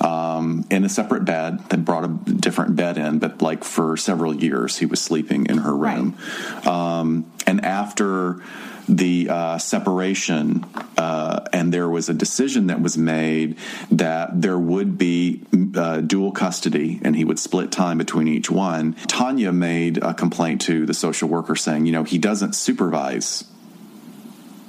um, 0.00 0.66
in 0.70 0.84
a 0.84 0.88
separate 0.88 1.24
bed. 1.24 1.60
They 1.68 1.76
brought 1.76 2.04
a 2.04 2.08
different 2.08 2.76
bed 2.76 2.98
in, 2.98 3.18
but 3.18 3.42
like 3.42 3.64
for 3.64 3.96
several 3.96 4.34
years, 4.34 4.78
he 4.78 4.86
was 4.86 5.00
sleeping 5.00 5.46
in 5.46 5.58
her 5.58 5.74
room. 5.74 6.16
Um, 6.64 7.30
and 7.46 7.64
after 7.64 8.42
the 8.88 9.28
uh, 9.28 9.58
separation, 9.58 10.64
uh, 10.96 11.40
and 11.52 11.72
there 11.72 11.88
was 11.88 12.08
a 12.08 12.14
decision 12.14 12.68
that 12.68 12.80
was 12.80 12.96
made 12.96 13.58
that 13.90 14.40
there 14.40 14.58
would 14.58 14.96
be 14.96 15.42
uh, 15.74 16.00
dual 16.00 16.30
custody 16.30 17.00
and 17.02 17.16
he 17.16 17.24
would 17.24 17.38
split 17.38 17.72
time 17.72 17.98
between 17.98 18.28
each 18.28 18.50
one. 18.50 18.94
Tonya 18.94 19.54
made 19.54 19.98
a 19.98 20.14
complaint 20.14 20.60
to 20.62 20.86
the 20.86 20.94
social 20.94 21.28
worker 21.28 21.56
saying, 21.56 21.86
you 21.86 21.92
know, 21.92 22.04
he 22.04 22.18
doesn't 22.18 22.54
supervise 22.54 23.44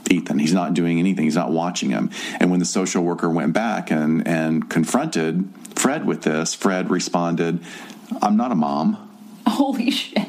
Ethan. 0.10 0.40
He's 0.40 0.54
not 0.54 0.74
doing 0.74 1.00
anything. 1.00 1.26
He's 1.26 1.36
not 1.36 1.52
watching 1.52 1.90
him. 1.90 2.10
And 2.40 2.50
when 2.50 2.60
the 2.60 2.66
social 2.66 3.04
worker 3.04 3.30
went 3.30 3.54
back 3.54 3.92
and, 3.92 4.28
and 4.28 4.70
confronted 4.70 5.50
Fred 5.76 6.06
with 6.06 6.24
this, 6.24 6.54
Fred 6.54 6.90
responded, 6.90 7.64
I'm 8.22 8.38
not 8.38 8.52
a 8.52 8.56
mom. 8.56 9.04
Holy 9.48 9.92
shit. 9.92 10.28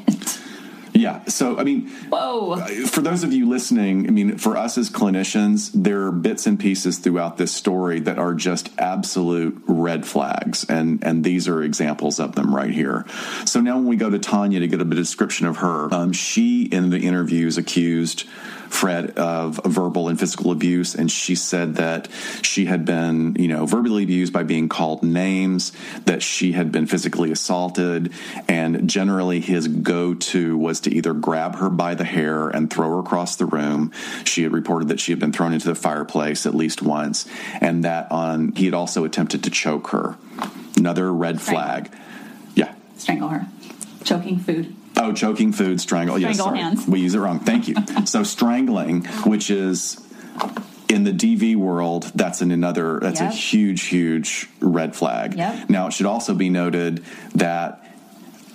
Yeah. 0.98 1.24
So, 1.26 1.56
I 1.56 1.62
mean, 1.62 1.88
Whoa. 2.08 2.56
for 2.86 3.00
those 3.02 3.22
of 3.22 3.32
you 3.32 3.48
listening, 3.48 4.08
I 4.08 4.10
mean, 4.10 4.36
for 4.36 4.56
us 4.56 4.76
as 4.76 4.90
clinicians, 4.90 5.70
there 5.72 6.02
are 6.02 6.12
bits 6.12 6.46
and 6.48 6.58
pieces 6.58 6.98
throughout 6.98 7.36
this 7.36 7.52
story 7.52 8.00
that 8.00 8.18
are 8.18 8.34
just 8.34 8.70
absolute 8.78 9.62
red 9.68 10.04
flags, 10.04 10.64
and 10.68 11.04
and 11.04 11.22
these 11.22 11.46
are 11.46 11.62
examples 11.62 12.18
of 12.18 12.34
them 12.34 12.52
right 12.52 12.72
here. 12.72 13.06
So 13.44 13.60
now, 13.60 13.76
when 13.76 13.86
we 13.86 13.94
go 13.94 14.10
to 14.10 14.18
Tonya 14.18 14.58
to 14.58 14.66
get 14.66 14.80
a 14.80 14.84
description 14.84 15.46
of 15.46 15.58
her, 15.58 15.92
um, 15.94 16.12
she 16.12 16.64
in 16.64 16.90
the 16.90 16.98
interviews 16.98 17.58
accused 17.58 18.24
Fred 18.68 19.18
of 19.18 19.60
verbal 19.64 20.08
and 20.08 20.18
physical 20.18 20.50
abuse, 20.50 20.94
and 20.94 21.10
she 21.10 21.34
said 21.34 21.76
that 21.76 22.08
she 22.42 22.66
had 22.66 22.84
been, 22.84 23.34
you 23.38 23.48
know, 23.48 23.66
verbally 23.66 24.04
abused 24.04 24.32
by 24.32 24.42
being 24.42 24.68
called 24.68 25.02
names, 25.02 25.72
that 26.04 26.22
she 26.22 26.52
had 26.52 26.70
been 26.70 26.86
physically 26.86 27.32
assaulted, 27.32 28.12
and 28.46 28.88
generally 28.88 29.40
his 29.40 29.68
go-to 29.68 30.56
was 30.56 30.80
to 30.80 30.94
either 30.94 31.12
grab 31.12 31.56
her 31.56 31.70
by 31.70 31.94
the 31.94 32.04
hair 32.04 32.48
and 32.48 32.70
throw 32.70 32.90
her 32.90 33.00
across 33.00 33.36
the 33.36 33.46
room. 33.46 33.90
She 34.24 34.42
had 34.42 34.52
reported 34.52 34.88
that 34.88 35.00
she 35.00 35.12
had 35.12 35.18
been 35.18 35.32
thrown 35.32 35.52
into 35.52 35.66
the 35.66 35.74
fireplace 35.74 36.46
at 36.46 36.54
least 36.54 36.82
once, 36.82 37.26
and 37.60 37.84
that 37.84 38.10
on 38.12 38.52
he 38.52 38.66
had 38.66 38.74
also 38.74 39.04
attempted 39.04 39.44
to 39.44 39.50
choke 39.50 39.88
her. 39.88 40.16
Another 40.76 41.12
red 41.12 41.40
flag. 41.40 41.90
Yeah. 42.54 42.74
Strangle 42.96 43.28
her. 43.28 43.46
Choking 44.04 44.38
food. 44.38 44.74
Oh, 44.99 45.12
choking 45.12 45.53
food, 45.53 45.80
strangle. 45.80 46.18
yes, 46.18 46.38
sorry. 46.38 46.59
hands. 46.59 46.86
We 46.86 47.01
use 47.01 47.14
it 47.14 47.18
wrong. 47.20 47.40
Thank 47.40 47.68
you. 47.68 47.76
so 48.05 48.22
strangling, 48.24 49.05
which 49.24 49.49
is 49.51 50.05
in 50.88 51.05
the 51.05 51.12
DV 51.12 51.57
world, 51.57 52.11
that's 52.14 52.40
an 52.40 52.51
another. 52.51 52.99
That's 53.01 53.20
a 53.20 53.28
huge, 53.30 53.82
huge 53.84 54.49
red 54.61 54.96
flag. 54.96 55.34
Yep. 55.36 55.68
Now, 55.70 55.86
it 55.88 55.92
should 55.92 56.07
also 56.07 56.34
be 56.34 56.49
noted 56.51 57.05
that 57.34 57.84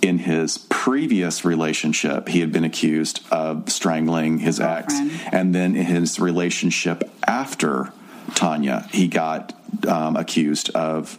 in 0.02 0.18
his 0.18 0.58
previous 0.58 1.44
relationship, 1.46 2.28
he 2.28 2.40
had 2.40 2.52
been 2.52 2.64
accused 2.64 3.20
of 3.30 3.70
strangling 3.70 4.38
his 4.38 4.60
ex, 4.60 4.92
and 5.32 5.54
then 5.54 5.74
in 5.76 5.86
his 5.86 6.20
relationship 6.20 7.08
after 7.26 7.90
Tonya, 8.32 8.90
he 8.90 9.08
got 9.08 9.54
um, 9.88 10.16
accused 10.16 10.70
of 10.74 11.16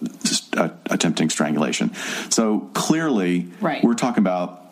uh, 0.55 0.69
attempting 0.87 1.29
strangulation. 1.29 1.93
So 2.29 2.69
clearly, 2.73 3.47
Right. 3.61 3.83
we're 3.83 3.95
talking 3.95 4.19
about 4.21 4.64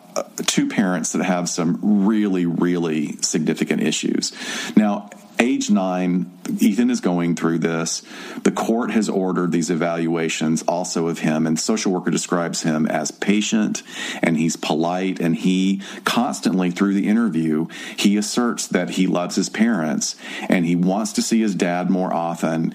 two 0.46 0.68
parents 0.68 1.12
that 1.12 1.24
have 1.24 1.48
some 1.48 2.06
really, 2.06 2.46
really 2.46 3.16
significant 3.20 3.82
issues. 3.82 4.32
Now, 4.76 5.10
age 5.38 5.70
nine, 5.70 6.30
Ethan 6.60 6.90
is 6.90 7.00
going 7.00 7.36
through 7.36 7.58
this. 7.58 8.02
The 8.42 8.50
court 8.50 8.90
has 8.92 9.08
ordered 9.08 9.52
these 9.52 9.70
evaluations 9.70 10.62
also 10.62 11.08
of 11.08 11.18
him, 11.18 11.46
and 11.46 11.58
social 11.58 11.92
worker 11.92 12.10
describes 12.10 12.62
him 12.62 12.86
as 12.86 13.10
patient 13.10 13.82
and 14.22 14.36
he's 14.36 14.56
polite, 14.56 15.20
and 15.20 15.34
he 15.36 15.82
constantly 16.04 16.70
through 16.70 16.94
the 16.94 17.08
interview 17.08 17.66
he 17.96 18.16
asserts 18.16 18.66
that 18.68 18.90
he 18.90 19.06
loves 19.06 19.36
his 19.36 19.48
parents 19.48 20.16
and 20.48 20.64
he 20.64 20.76
wants 20.76 21.12
to 21.14 21.22
see 21.22 21.40
his 21.40 21.54
dad 21.54 21.90
more 21.90 22.12
often. 22.12 22.74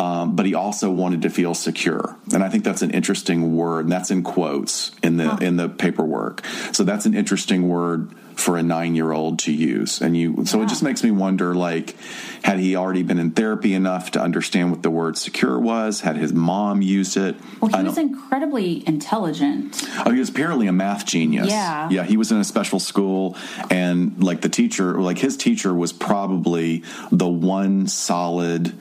Um, 0.00 0.34
but 0.34 0.46
he 0.46 0.54
also 0.54 0.90
wanted 0.90 1.20
to 1.22 1.30
feel 1.30 1.52
secure, 1.52 2.16
and 2.32 2.42
I 2.42 2.48
think 2.48 2.64
that's 2.64 2.80
an 2.80 2.90
interesting 2.90 3.54
word. 3.54 3.84
And 3.84 3.92
that's 3.92 4.10
in 4.10 4.22
quotes 4.22 4.92
in 5.02 5.18
the 5.18 5.36
in 5.42 5.56
the 5.56 5.68
paperwork. 5.68 6.42
So 6.72 6.84
that's 6.84 7.04
an 7.04 7.14
interesting 7.14 7.68
word 7.68 8.14
for 8.40 8.56
a 8.56 8.62
nine 8.62 8.94
year 8.94 9.12
old 9.12 9.40
to 9.40 9.52
use. 9.52 10.00
And 10.00 10.16
you, 10.16 10.46
so 10.46 10.62
it 10.62 10.68
just 10.68 10.82
makes 10.82 11.04
me 11.04 11.10
wonder, 11.10 11.54
like, 11.54 11.94
had 12.42 12.58
he 12.58 12.74
already 12.74 13.02
been 13.02 13.18
in 13.18 13.32
therapy 13.32 13.74
enough 13.74 14.12
to 14.12 14.20
understand 14.22 14.70
what 14.70 14.82
the 14.82 14.90
word 14.90 15.18
secure 15.18 15.58
was? 15.58 16.00
Had 16.00 16.16
his 16.16 16.32
mom 16.32 16.80
used 16.80 17.18
it? 17.18 17.36
Well, 17.60 17.70
he 17.70 17.86
was 17.86 17.98
incredibly 17.98 18.86
intelligent. 18.88 19.86
Oh, 20.06 20.10
he 20.10 20.18
was 20.18 20.30
apparently 20.30 20.66
a 20.66 20.72
math 20.72 21.04
genius. 21.04 21.48
Yeah. 21.48 21.90
Yeah, 21.90 22.04
he 22.04 22.16
was 22.16 22.32
in 22.32 22.38
a 22.38 22.44
special 22.44 22.80
school 22.80 23.36
and 23.70 24.22
like 24.24 24.40
the 24.40 24.48
teacher, 24.48 24.98
like 24.98 25.18
his 25.18 25.36
teacher 25.36 25.74
was 25.74 25.92
probably 25.92 26.82
the 27.12 27.28
one 27.28 27.86
solid 27.86 28.72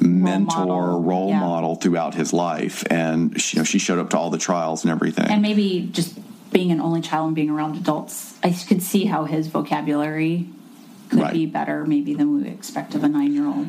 mentor 0.00 0.66
model. 0.66 1.02
role 1.02 1.28
Yeah. 1.28 1.40
model 1.40 1.76
throughout 1.76 2.14
his 2.14 2.32
life 2.32 2.84
and 2.90 3.40
she, 3.40 3.56
you 3.56 3.60
know 3.60 3.64
she 3.64 3.78
showed 3.78 3.98
up 3.98 4.10
to 4.10 4.18
all 4.18 4.30
the 4.30 4.38
trials 4.38 4.84
and 4.84 4.90
everything. 4.90 5.26
And 5.30 5.42
maybe 5.42 5.88
just 5.92 6.18
being 6.52 6.70
an 6.70 6.80
only 6.80 7.00
child 7.00 7.26
and 7.26 7.34
being 7.34 7.50
around 7.50 7.76
adults, 7.76 8.34
I 8.42 8.50
could 8.50 8.82
see 8.82 9.04
how 9.06 9.24
his 9.24 9.46
vocabulary 9.48 10.46
could 11.08 11.20
Right. 11.20 11.32
be 11.32 11.46
better 11.46 11.84
maybe 11.84 12.14
than 12.14 12.32
we 12.34 12.42
would 12.42 12.52
expect 12.52 12.94
of 12.94 13.04
a 13.04 13.08
nine 13.08 13.32
year 13.32 13.46
old. 13.46 13.68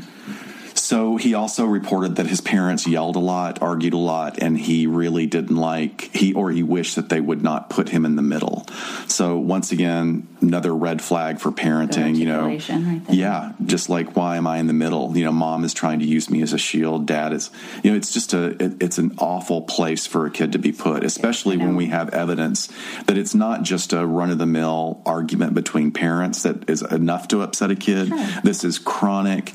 So 0.88 1.18
he 1.18 1.34
also 1.34 1.66
reported 1.66 2.16
that 2.16 2.28
his 2.28 2.40
parents 2.40 2.88
yelled 2.88 3.18
a 3.18 3.20
lot, 3.20 3.62
argued 3.62 3.94
a 3.94 3.98
lot, 3.98 4.42
and 4.42 4.58
he 4.58 4.88
really 4.88 5.26
didn't 5.26 5.58
like 5.58 6.16
he 6.16 6.34
or 6.34 6.50
he 6.50 6.64
wished 6.64 6.96
that 6.96 7.10
they 7.10 7.20
would 7.20 7.44
not 7.44 7.70
put 7.70 7.90
him 7.90 8.06
in 8.06 8.16
the 8.16 8.22
middle. 8.22 8.66
So 9.10 9.38
once 9.38 9.74
again, 9.74 10.30
another 10.40 10.74
red 10.74 11.02
flag 11.02 11.42
for 11.42 11.52
parenting. 11.52 12.16
You 12.16 12.28
know, 12.28 12.46
right 12.46 13.02
yeah, 13.10 13.52
just 13.66 13.90
like 13.90 14.16
why 14.16 14.38
am 14.38 14.48
I 14.48 14.60
in 14.60 14.68
the 14.68 14.74
middle? 14.74 15.12
You 15.18 15.26
know, 15.26 15.34
mom 15.34 15.66
is 15.66 15.74
trying 15.74 16.00
to 16.00 16.06
use 16.06 16.30
me 16.30 16.42
as 16.42 16.54
a 16.54 16.58
shield. 16.58 17.06
Dad 17.06 17.34
is, 17.34 17.52
you 17.84 17.92
know, 17.92 17.98
it's 17.98 18.14
just 18.14 18.34
a 18.34 18.52
it, 18.64 18.82
it's 18.82 18.98
an 18.98 19.14
awful 19.18 19.64
place 19.64 20.08
for 20.08 20.26
a 20.26 20.32
kid 20.32 20.54
to 20.54 20.58
be 20.58 20.72
put, 20.72 21.04
especially 21.04 21.58
when 21.58 21.76
we 21.76 21.88
have 21.88 22.14
evidence 22.14 22.70
that 23.08 23.18
it's 23.18 23.36
not 23.36 23.64
just 23.64 23.92
a 23.92 24.08
run 24.08 24.32
of 24.32 24.38
the 24.38 24.46
mill 24.46 25.02
argument 25.06 25.54
between 25.54 25.92
parents 25.92 26.44
that 26.44 26.70
is 26.70 26.82
enough 26.82 27.28
to 27.28 27.42
upset 27.42 27.72
a 27.72 27.76
kid. 27.76 28.10
This 28.46 28.64
is 28.64 28.80
chronic 28.80 29.54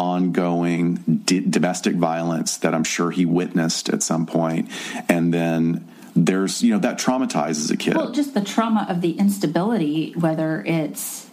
ongoing 0.00 1.20
d- 1.26 1.40
domestic 1.40 1.94
violence 1.94 2.56
that 2.56 2.74
I'm 2.74 2.84
sure 2.84 3.10
he 3.10 3.26
witnessed 3.26 3.90
at 3.90 4.02
some 4.02 4.24
point, 4.24 4.70
and 5.08 5.32
then 5.32 5.86
there's 6.16 6.62
you 6.62 6.72
know 6.72 6.80
that 6.80 6.98
traumatizes 6.98 7.70
a 7.70 7.76
kid. 7.76 7.96
Well, 7.96 8.10
just 8.10 8.32
the 8.32 8.40
trauma 8.40 8.86
of 8.88 9.02
the 9.02 9.12
instability, 9.12 10.12
whether 10.12 10.64
it's 10.64 11.28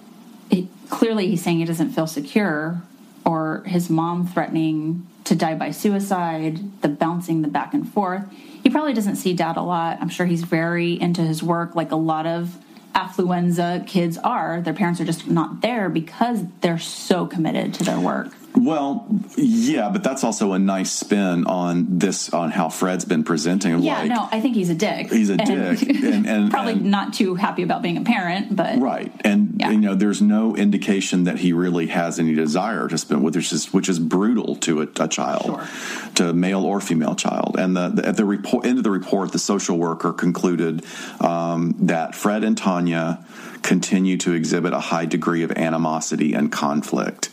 it, 0.52 0.66
clearly 0.90 1.30
he's 1.30 1.42
saying 1.42 1.60
he 1.60 1.66
doesn't 1.66 1.92
feel 1.92 2.08
secure, 2.08 2.82
or 3.26 3.64
his 3.66 3.90
mom 3.90 4.28
threatening 4.28 5.08
to 5.24 5.36
die 5.36 5.56
by 5.56 5.72
suicide, 5.72 6.82
the 6.82 6.90
bouncing 6.90 7.42
the 7.42 7.48
back 7.48 7.74
and 7.74 7.92
forth. 7.92 8.24
He 8.64 8.70
probably 8.70 8.94
doesn't 8.94 9.16
see 9.16 9.34
dad 9.34 9.56
a 9.56 9.62
lot. 9.62 9.98
I'm 10.02 10.10
sure 10.10 10.26
he's 10.26 10.44
very 10.44 11.00
into 11.00 11.22
his 11.22 11.42
work, 11.42 11.74
like 11.74 11.92
a 11.92 11.96
lot 11.96 12.26
of 12.26 12.58
affluenza 12.94 13.86
kids 13.88 14.18
are. 14.18 14.60
Their 14.60 14.74
parents 14.74 15.00
are 15.00 15.06
just 15.06 15.28
not 15.28 15.62
there 15.62 15.88
because 15.88 16.44
they're 16.62 16.80
so 16.80 17.28
committed 17.28 17.74
to 17.76 17.84
their 17.86 18.00
work. 18.00 18.28
Well, 18.60 19.06
yeah, 19.38 19.90
but 19.90 20.04
that's 20.04 20.24
also 20.24 20.54
a 20.54 20.60
nice 20.60 20.92
spin 20.92 21.46
on 21.46 22.00
this 22.00 22.34
on 22.34 22.50
how 22.52 22.70
Fred's 22.70 23.06
been 23.06 23.24
presenting. 23.24 23.80
Yeah, 23.80 24.00
like, 24.00 24.10
no, 24.10 24.28
I 24.32 24.42
think 24.42 24.56
he's 24.56 24.70
a 24.70 24.76
dick. 24.76 25.12
He's 25.12 25.30
a 25.30 25.34
And- 25.40 25.78
dick, 25.80 25.90
and- 26.04 26.26
and- 26.28 26.52
probably 26.52 26.74
and- 26.74 26.86
not 26.86 27.14
too 27.14 27.36
happy 27.36 27.62
about 27.64 27.82
being 27.82 27.98
a 27.98 28.02
parent, 28.02 28.56
but 28.56 28.80
Right, 28.80 29.12
and 29.24 29.56
Yeah. 29.60 29.72
you 29.72 29.78
know, 29.78 29.96
there's 29.96 30.22
no 30.22 30.56
indication 30.56 31.26
that 31.26 31.40
he 31.40 31.54
really 31.54 31.88
has 31.88 32.20
any 32.20 32.34
desire 32.34 32.88
to 32.88 32.98
spend, 32.98 33.24
with, 33.24 33.36
which 33.36 33.52
is 33.54 33.72
which 33.74 33.90
is 33.90 34.00
brutal 34.00 34.56
to 34.58 34.82
a, 34.82 34.88
a 35.00 35.08
child, 35.08 35.46
Sure. 35.46 35.68
to 36.16 36.30
a 36.30 36.34
male 36.34 36.64
or 36.64 36.80
female 36.82 37.16
child. 37.16 37.56
And 37.60 37.76
the, 37.78 37.90
the 37.90 38.08
at 38.08 38.18
the 38.18 38.26
report 38.26 38.66
end 38.66 38.78
of 38.80 38.84
the 38.84 38.92
report, 38.92 39.32
the 39.32 39.40
social 39.40 39.78
worker 39.78 40.14
concluded 40.14 40.84
um, 41.22 41.76
that 41.82 42.16
Fred 42.16 42.44
and 42.44 42.56
Tonya 42.60 43.24
continue 43.62 44.18
to 44.18 44.34
exhibit 44.34 44.74
a 44.74 44.80
high 44.80 45.06
degree 45.06 45.44
of 45.44 45.52
animosity 45.52 46.34
and 46.34 46.52
conflict. 46.52 47.30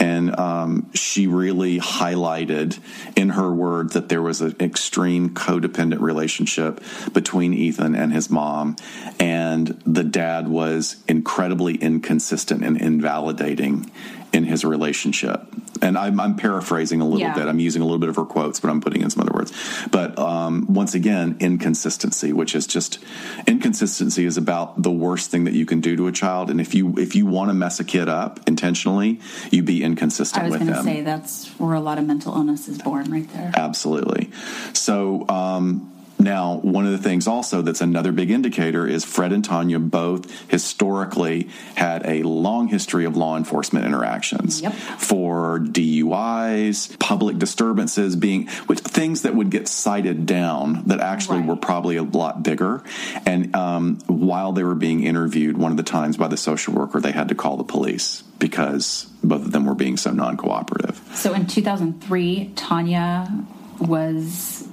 And 0.00 0.38
um, 0.38 0.90
she 0.94 1.26
really 1.26 1.78
highlighted, 1.78 2.78
in 3.16 3.30
her 3.30 3.52
words, 3.52 3.94
that 3.94 4.08
there 4.08 4.22
was 4.22 4.40
an 4.40 4.56
extreme 4.60 5.30
codependent 5.30 6.00
relationship 6.00 6.82
between 7.12 7.54
Ethan 7.54 7.94
and 7.94 8.12
his 8.12 8.28
mom, 8.28 8.76
and 9.20 9.68
the 9.86 10.04
dad 10.04 10.48
was 10.48 10.96
incredibly 11.06 11.76
inconsistent 11.76 12.64
and 12.64 12.80
invalidating 12.80 13.90
in 14.34 14.44
his 14.44 14.64
relationship. 14.64 15.40
And 15.80 15.96
I'm, 15.96 16.18
I'm 16.18 16.34
paraphrasing 16.36 17.00
a 17.00 17.04
little 17.04 17.20
Yeah. 17.20 17.34
bit. 17.34 17.46
I'm 17.46 17.58
using 17.60 17.82
a 17.82 17.84
little 17.84 17.98
bit 17.98 18.08
of 18.08 18.16
her 18.16 18.24
quotes, 18.24 18.58
but 18.58 18.68
I'm 18.70 18.80
putting 18.80 19.02
in 19.02 19.10
some 19.10 19.22
other 19.22 19.32
words. 19.32 19.52
But 19.90 20.18
um, 20.18 20.66
once 20.68 20.94
again, 20.94 21.36
inconsistency, 21.40 22.32
which 22.32 22.54
is 22.54 22.66
just 22.66 22.98
inconsistency 23.46 24.24
is 24.24 24.36
about 24.36 24.82
the 24.82 24.90
worst 24.90 25.30
thing 25.30 25.44
that 25.44 25.54
you 25.54 25.64
can 25.66 25.80
do 25.80 25.94
to 25.96 26.06
a 26.08 26.12
child. 26.12 26.50
And 26.50 26.60
if 26.60 26.74
you 26.74 26.98
if 26.98 27.14
you 27.14 27.26
want 27.26 27.50
to 27.50 27.54
mess 27.54 27.78
a 27.80 27.84
kid 27.84 28.08
up 28.08 28.40
intentionally, 28.46 29.20
you 29.50 29.62
be 29.62 29.82
inconsistent 29.84 30.42
I 30.44 30.48
was 30.48 30.56
going 30.58 30.72
to 30.72 30.82
say 30.82 31.02
that's 31.02 31.48
where 31.58 31.74
a 31.74 31.80
lot 31.80 31.98
of 31.98 32.04
mental 32.04 32.34
illness 32.34 32.66
is 32.68 32.78
born, 32.78 33.10
right 33.12 33.28
there. 33.32 33.52
Absolutely. 33.54 34.30
So 34.72 35.28
um, 35.28 35.93
now, 36.18 36.56
one 36.62 36.86
of 36.86 36.92
the 36.92 36.98
things 36.98 37.26
also 37.26 37.60
that's 37.60 37.80
another 37.80 38.10
big 38.12 38.30
indicator 38.30 38.86
is 38.86 39.04
Fred 39.04 39.32
and 39.32 39.46
Tonya 39.46 39.90
both 39.90 40.30
historically 40.48 41.48
had 41.74 42.06
a 42.06 42.22
long 42.22 42.68
history 42.68 43.04
of 43.04 43.16
law 43.16 43.36
enforcement 43.36 43.84
interactions 43.84 44.62
Yep. 44.62 44.72
for 44.74 45.58
DUIs, 45.60 46.98
public 46.98 47.38
disturbances, 47.38 48.16
being 48.16 48.46
which 48.66 48.80
things 48.80 49.22
that 49.22 49.34
would 49.34 49.50
get 49.50 49.68
cited 49.68 50.26
down 50.26 50.84
that 50.86 51.00
actually 51.00 51.38
Right. 51.38 51.48
were 51.48 51.56
probably 51.56 51.96
a 51.96 52.02
lot 52.02 52.42
bigger. 52.42 52.82
And 53.26 53.54
um, 53.54 53.98
while 54.06 54.52
they 54.52 54.64
were 54.64 54.74
being 54.74 55.02
interviewed, 55.04 55.58
one 55.58 55.70
of 55.70 55.76
the 55.76 55.82
times 55.82 56.16
by 56.16 56.28
the 56.28 56.36
social 56.36 56.74
worker, 56.74 57.00
they 57.00 57.12
had 57.12 57.28
to 57.28 57.34
call 57.34 57.56
the 57.56 57.64
police 57.64 58.22
because 58.38 59.08
both 59.22 59.42
of 59.42 59.52
them 59.52 59.64
were 59.66 59.74
being 59.74 59.96
so 59.96 60.10
non-cooperative. 60.12 61.00
So 61.14 61.34
in 61.34 61.46
2003, 61.46 62.52
Tonya 62.54 63.44
was 63.80 64.68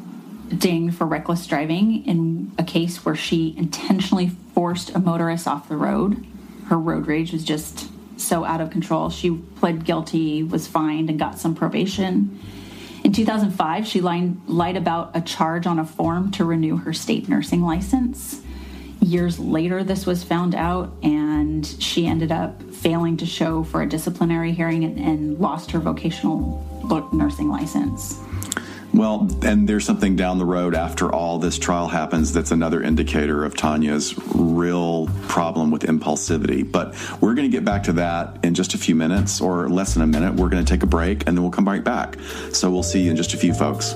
dinged 0.57 0.95
for 0.95 1.05
reckless 1.05 1.47
driving 1.47 2.05
in 2.05 2.51
a 2.57 2.63
case 2.63 3.05
where 3.05 3.15
she 3.15 3.55
intentionally 3.57 4.29
forced 4.53 4.93
a 4.95 4.99
motorist 4.99 5.47
off 5.47 5.69
the 5.69 5.77
road. 5.77 6.25
Her 6.67 6.77
road 6.77 7.07
rage 7.07 7.31
was 7.31 7.43
just 7.43 7.89
so 8.17 8.45
out 8.45 8.61
of 8.61 8.69
control. 8.69 9.09
She 9.09 9.31
pled 9.31 9.85
guilty, 9.85 10.43
was 10.43 10.67
fined, 10.67 11.09
and 11.09 11.17
got 11.17 11.39
some 11.39 11.55
probation. 11.55 12.39
In 13.03 13.13
2005, 13.13 13.87
she 13.87 14.01
lied, 14.01 14.47
lied 14.47 14.77
about 14.77 15.15
a 15.15 15.21
charge 15.21 15.65
on 15.65 15.79
a 15.79 15.85
form 15.85 16.31
to 16.31 16.45
renew 16.45 16.77
her 16.77 16.93
state 16.93 17.27
nursing 17.27 17.63
license. 17.63 18.41
Years 18.99 19.39
later, 19.39 19.83
this 19.83 20.05
was 20.05 20.23
found 20.23 20.53
out, 20.53 20.93
and 21.01 21.65
she 21.65 22.05
ended 22.05 22.31
up 22.31 22.61
failing 22.71 23.17
to 23.17 23.25
show 23.25 23.63
for 23.63 23.81
a 23.81 23.89
disciplinary 23.89 24.51
hearing 24.51 24.83
and, 24.83 24.99
and 24.99 25.39
lost 25.39 25.71
her 25.71 25.79
vocational 25.79 26.63
nursing 27.11 27.49
license. 27.49 28.19
Well, 28.93 29.29
and 29.43 29.69
there's 29.69 29.85
something 29.85 30.17
down 30.17 30.37
the 30.37 30.45
road 30.45 30.75
after 30.75 31.11
all 31.11 31.39
this 31.39 31.57
trial 31.57 31.87
happens 31.87 32.33
that's 32.33 32.51
another 32.51 32.83
indicator 32.83 33.45
of 33.45 33.55
Tonya's 33.55 34.15
real 34.35 35.07
problem 35.29 35.71
with 35.71 35.83
impulsivity. 35.83 36.69
But 36.69 36.93
we're 37.21 37.33
going 37.33 37.49
to 37.49 37.55
get 37.55 37.63
back 37.63 37.83
to 37.83 37.93
that 37.93 38.37
in 38.43 38.53
just 38.53 38.73
a 38.73 38.77
few 38.77 38.95
minutes 38.95 39.39
or 39.39 39.69
less 39.69 39.93
than 39.93 40.03
a 40.03 40.07
minute. 40.07 40.33
We're 40.33 40.49
going 40.49 40.63
to 40.63 40.69
take 40.69 40.83
a 40.83 40.87
break 40.87 41.25
and 41.25 41.37
then 41.37 41.41
we'll 41.41 41.51
come 41.51 41.65
right 41.65 41.83
back. 41.83 42.17
So 42.51 42.69
we'll 42.69 42.83
see 42.83 43.01
you 43.01 43.11
in 43.11 43.17
just 43.17 43.33
a 43.33 43.37
few, 43.37 43.53
folks. 43.53 43.95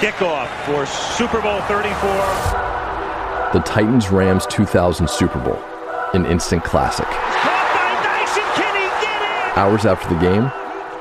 Kickoff 0.00 0.48
for 0.64 0.86
Super 0.86 1.42
Bowl 1.42 1.60
34. 1.62 1.92
The 3.52 3.62
Titans 3.66 4.08
Rams 4.08 4.46
2000 4.46 5.06
Super 5.10 5.38
Bowl, 5.40 5.58
an 6.14 6.24
instant 6.24 6.64
classic. 6.64 7.06
Hours 9.58 9.84
after 9.84 10.08
the 10.08 10.18
game, 10.18 10.50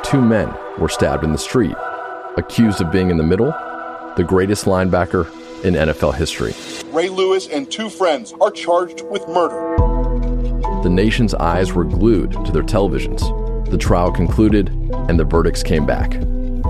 two 0.03 0.19
men 0.19 0.53
were 0.77 0.89
stabbed 0.89 1.23
in 1.23 1.31
the 1.31 1.37
street, 1.37 1.77
accused 2.35 2.81
of 2.81 2.91
being 2.91 3.09
in 3.09 3.15
the 3.15 3.23
middle, 3.23 3.53
the 4.17 4.25
greatest 4.27 4.65
linebacker 4.65 5.25
in 5.63 5.75
NFL 5.75 6.15
history. 6.15 6.53
Ray 6.91 7.07
Lewis 7.07 7.47
and 7.47 7.71
two 7.71 7.89
friends 7.89 8.33
are 8.41 8.51
charged 8.51 9.03
with 9.09 9.25
murder. 9.29 9.77
The 10.83 10.89
nation's 10.89 11.33
eyes 11.35 11.71
were 11.71 11.85
glued 11.85 12.33
to 12.33 12.51
their 12.51 12.63
televisions. 12.63 13.21
The 13.69 13.77
trial 13.77 14.11
concluded, 14.11 14.67
and 15.07 15.17
the 15.17 15.23
verdicts 15.23 15.63
came 15.63 15.85
back 15.85 16.21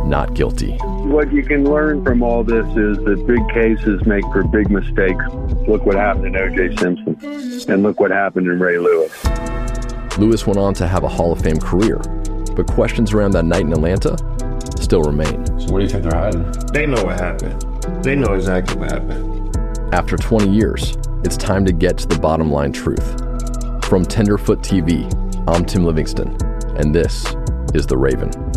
not 0.10 0.34
guilty. 0.34 0.78
What 1.10 1.34
you 1.34 1.42
can 1.42 1.64
learn 1.64 2.06
from 2.06 2.22
all 2.22 2.44
this 2.44 2.68
is 2.78 2.98
that 3.00 3.26
big 3.26 3.50
cases 3.50 4.06
make 4.06 4.24
for 4.26 4.44
big 4.44 4.70
mistakes. 4.70 5.26
Look 5.68 5.84
what 5.84 5.96
happened 5.96 6.28
in 6.28 6.36
O.J. 6.36 6.76
Simpson, 6.76 7.18
and 7.68 7.82
look 7.82 8.00
what 8.00 8.12
happened 8.12 8.48
in 8.48 8.60
Ray 8.60 8.78
Lewis. 8.78 9.26
Lewis 10.20 10.46
went 10.46 10.60
on 10.60 10.76
to 10.76 10.88
have 10.88 11.04
a 11.04 11.08
Hall 11.08 11.32
of 11.32 11.42
Fame 11.42 11.58
career, 11.58 11.98
but 12.56 12.68
questions 12.68 13.12
around 13.12 13.32
that 13.32 13.44
night 13.44 13.62
in 13.62 13.74
Atlanta 13.74 14.18
still 14.80 15.02
remain. 15.02 15.48
So, 15.60 15.74
what 15.74 15.80
do 15.80 15.86
you 15.86 15.90
think 15.90 16.04
they're 16.04 16.20
hiding? 16.20 16.44
They 16.74 16.86
know 16.86 17.04
what 17.04 17.20
happened. 17.20 18.04
They 18.04 18.16
know 18.16 18.36
exactly 18.36 18.78
what 18.78 18.92
happened. 18.92 19.58
After 19.92 20.16
20 20.16 20.48
years, 20.48 20.96
it's 21.24 21.38
time 21.38 21.66
to 21.66 21.74
get 21.74 21.98
to 21.98 22.08
the 22.08 22.20
bottom 22.20 22.52
line 22.52 22.72
truth. 22.72 23.20
From 23.86 24.06
Tenderfoot 24.06 24.60
TV, 24.60 25.12
I'm 25.48 25.66
Tim 25.66 25.86
Livingston, 25.86 26.38
and 26.78 26.94
this 26.94 27.26
is 27.74 27.88
The 27.88 27.98
Raven. 27.98 28.49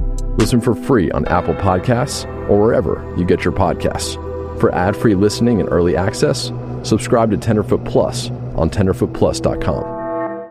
Listen 0.42 0.60
for 0.60 0.74
free 0.74 1.08
on 1.12 1.24
Apple 1.28 1.54
Podcasts 1.54 2.26
or 2.50 2.58
wherever 2.60 3.14
you 3.16 3.24
get 3.24 3.44
your 3.44 3.52
podcasts. 3.52 4.16
For 4.58 4.74
ad-free 4.74 5.14
listening 5.14 5.60
and 5.60 5.68
early 5.70 5.96
access, 5.96 6.50
subscribe 6.82 7.30
to 7.30 7.36
Tenderfoot 7.36 7.84
Plus 7.84 8.28
on 8.56 8.68
tenderfootplus.com. 8.68 10.50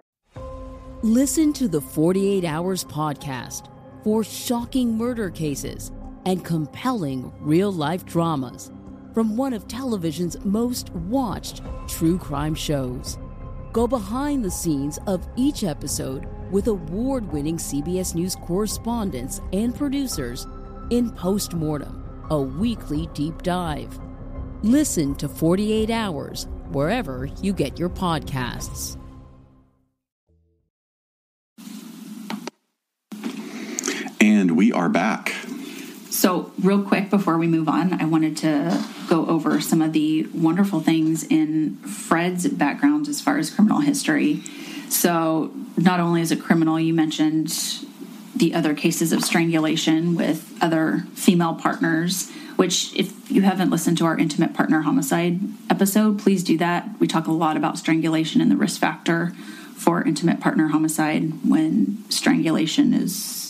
Listen 1.03 1.51
to 1.51 1.67
the 1.67 1.81
48 1.81 2.45
Hours 2.45 2.85
podcast 2.85 3.67
for 4.01 4.23
shocking 4.23 4.97
murder 4.97 5.29
cases 5.29 5.91
and 6.25 6.45
compelling 6.45 7.33
real-life 7.41 8.05
dramas 8.05 8.71
from 9.13 9.35
one 9.35 9.51
of 9.51 9.67
television's 9.67 10.37
most 10.45 10.89
watched 10.91 11.63
true 11.89 12.17
crime 12.17 12.55
shows. 12.55 13.19
Go 13.71 13.87
behind 13.87 14.43
the 14.43 14.51
scenes 14.51 14.99
of 15.07 15.25
each 15.37 15.63
episode 15.63 16.27
with 16.51 16.67
award 16.67 17.31
winning 17.31 17.55
CBS 17.55 18.13
News 18.13 18.35
correspondents 18.35 19.39
and 19.53 19.73
producers 19.73 20.45
in 20.89 21.09
Postmortem, 21.11 22.03
a 22.29 22.41
weekly 22.41 23.07
deep 23.13 23.41
dive. 23.43 23.97
Listen 24.61 25.15
to 25.15 25.29
48 25.29 25.89
Hours 25.89 26.47
wherever 26.71 27.29
you 27.41 27.53
get 27.53 27.79
your 27.79 27.89
podcasts. 27.89 28.97
And 34.19 34.57
we 34.57 34.73
are 34.73 34.89
back. 34.89 35.33
So, 36.11 36.51
real 36.61 36.83
quick 36.83 37.09
before 37.09 37.37
we 37.37 37.47
move 37.47 37.69
on, 37.69 37.93
I 38.01 38.03
wanted 38.03 38.35
to 38.37 38.85
go 39.07 39.25
over 39.27 39.61
some 39.61 39.81
of 39.81 39.93
the 39.93 40.27
wonderful 40.33 40.81
things 40.81 41.23
in 41.23 41.77
Fred's 41.77 42.45
background 42.49 43.07
as 43.07 43.21
far 43.21 43.37
as 43.37 43.49
criminal 43.49 43.79
history. 43.79 44.43
So, 44.89 45.53
not 45.77 46.01
only 46.01 46.19
is 46.19 46.29
a 46.29 46.35
criminal, 46.35 46.77
you 46.77 46.93
mentioned 46.93 47.55
the 48.35 48.53
other 48.53 48.73
cases 48.73 49.13
of 49.13 49.23
strangulation 49.23 50.17
with 50.17 50.53
other 50.61 51.05
female 51.13 51.53
partners, 51.53 52.29
which, 52.57 52.93
if 52.93 53.31
you 53.31 53.43
haven't 53.43 53.69
listened 53.69 53.97
to 53.99 54.05
our 54.05 54.17
intimate 54.17 54.53
partner 54.53 54.81
homicide 54.81 55.39
episode, 55.69 56.19
please 56.19 56.43
do 56.43 56.57
that. 56.57 56.89
We 56.99 57.07
talk 57.07 57.27
a 57.27 57.31
lot 57.31 57.55
about 57.55 57.77
strangulation 57.77 58.41
and 58.41 58.51
the 58.51 58.57
risk 58.57 58.81
factor 58.81 59.31
for 59.77 60.03
intimate 60.03 60.41
partner 60.41 60.67
homicide 60.67 61.47
when 61.47 62.03
strangulation 62.09 62.93
is 62.93 63.40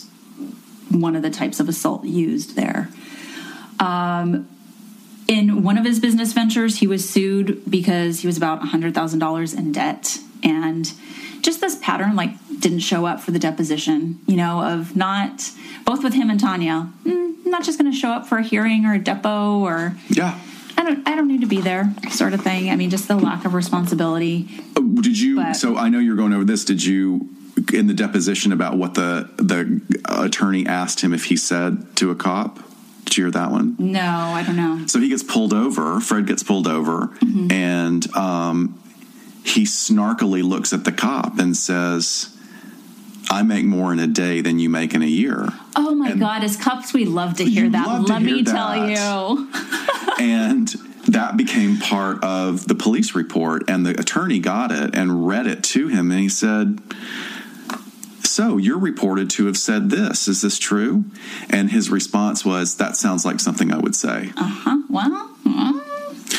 one 1.00 1.16
of 1.16 1.22
the 1.22 1.30
types 1.30 1.60
of 1.60 1.68
assault 1.68 2.04
used 2.04 2.56
there. 2.56 2.88
Um, 3.78 4.48
in 5.28 5.62
one 5.62 5.78
of 5.78 5.84
his 5.84 5.98
business 6.00 6.32
ventures, 6.32 6.78
he 6.78 6.86
was 6.86 7.08
sued 7.08 7.62
because 7.68 8.20
he 8.20 8.26
was 8.26 8.36
about 8.36 8.60
$100,000 8.60 9.58
in 9.58 9.72
debt. 9.72 10.18
And 10.42 10.92
just 11.40 11.60
this 11.60 11.76
pattern, 11.76 12.16
like, 12.16 12.30
didn't 12.60 12.80
show 12.80 13.06
up 13.06 13.20
for 13.20 13.30
the 13.30 13.38
deposition, 13.38 14.20
you 14.26 14.36
know, 14.36 14.62
of 14.62 14.96
not, 14.96 15.50
both 15.84 16.02
with 16.02 16.14
him 16.14 16.30
and 16.30 16.40
Tonya, 16.40 16.92
mm, 17.04 17.46
not 17.46 17.64
just 17.64 17.78
going 17.78 17.90
to 17.90 17.96
show 17.96 18.10
up 18.10 18.26
for 18.26 18.38
a 18.38 18.42
hearing 18.42 18.84
or 18.84 18.94
a 18.94 19.00
depo 19.00 19.60
or. 19.60 19.96
Yeah. 20.08 20.38
I 20.76 20.84
don't. 20.84 21.06
I 21.06 21.14
don't 21.14 21.28
need 21.28 21.42
to 21.42 21.46
be 21.46 21.60
there, 21.60 21.94
sort 22.10 22.32
of 22.32 22.40
thing. 22.40 22.70
I 22.70 22.76
mean, 22.76 22.88
just 22.88 23.06
the 23.06 23.14
lack 23.14 23.44
of 23.44 23.52
responsibility. 23.52 24.48
Uh, 24.74 24.80
did 24.80 25.20
you? 25.20 25.36
But, 25.36 25.52
so 25.52 25.76
I 25.76 25.90
know 25.90 25.98
you're 25.98 26.16
going 26.16 26.32
over 26.32 26.44
this. 26.44 26.64
Did 26.64 26.82
you 26.82 27.28
in 27.72 27.86
the 27.86 27.94
deposition 27.94 28.52
about 28.52 28.76
what 28.76 28.94
the 28.94 29.28
the 29.36 29.80
attorney 30.08 30.66
asked 30.66 31.00
him 31.00 31.12
if 31.12 31.26
he 31.26 31.36
said 31.36 31.96
to 31.96 32.10
a 32.10 32.14
cop? 32.14 32.58
Did 33.04 33.16
you 33.16 33.24
hear 33.24 33.30
that 33.32 33.50
one? 33.50 33.76
No, 33.78 34.00
I 34.00 34.42
don't 34.42 34.56
know. 34.56 34.86
So 34.86 34.98
he 34.98 35.08
gets 35.08 35.22
pulled 35.22 35.52
over. 35.52 36.00
Fred 36.00 36.26
gets 36.26 36.42
pulled 36.42 36.66
over, 36.66 37.08
mm-hmm. 37.08 37.52
and 37.52 38.16
um, 38.16 38.80
he 39.44 39.64
snarkily 39.64 40.42
looks 40.42 40.72
at 40.72 40.84
the 40.84 40.92
cop 40.92 41.38
and 41.38 41.56
says, 41.56 42.34
"I 43.30 43.42
make 43.42 43.64
more 43.64 43.92
in 43.92 43.98
a 43.98 44.06
day 44.06 44.40
than 44.40 44.58
you 44.58 44.70
make 44.70 44.94
in 44.94 45.02
a 45.02 45.06
year." 45.06 45.48
Oh 45.76 45.94
my 45.94 46.10
and 46.10 46.20
God! 46.20 46.42
As 46.44 46.56
cops, 46.56 46.94
we 46.94 47.04
love 47.04 47.36
to 47.36 47.44
hear 47.44 47.68
that. 47.68 48.02
Let 48.08 48.22
me 48.22 48.42
that. 48.42 48.50
tell 48.50 48.88
you. 48.88 49.50
and 50.20 50.68
that 51.08 51.36
became 51.36 51.78
part 51.78 52.22
of 52.24 52.66
the 52.66 52.74
police 52.74 53.14
report, 53.14 53.64
and 53.68 53.84
the 53.84 53.98
attorney 54.00 54.38
got 54.38 54.70
it 54.70 54.94
and 54.94 55.26
read 55.26 55.46
it 55.46 55.62
to 55.64 55.88
him, 55.88 56.10
and 56.10 56.20
he 56.20 56.28
said 56.28 56.80
so 58.22 58.56
you're 58.56 58.78
reported 58.78 59.30
to 59.30 59.46
have 59.46 59.56
said 59.56 59.90
this. 59.90 60.28
Is 60.28 60.42
this 60.42 60.58
true? 60.58 61.04
And 61.50 61.70
his 61.70 61.90
response 61.90 62.44
was, 62.44 62.76
That 62.76 62.96
sounds 62.96 63.24
like 63.24 63.40
something 63.40 63.72
I 63.72 63.78
would 63.78 63.94
say. 63.94 64.32
Uh 64.36 64.44
huh. 64.44 64.82
Well, 64.88 65.32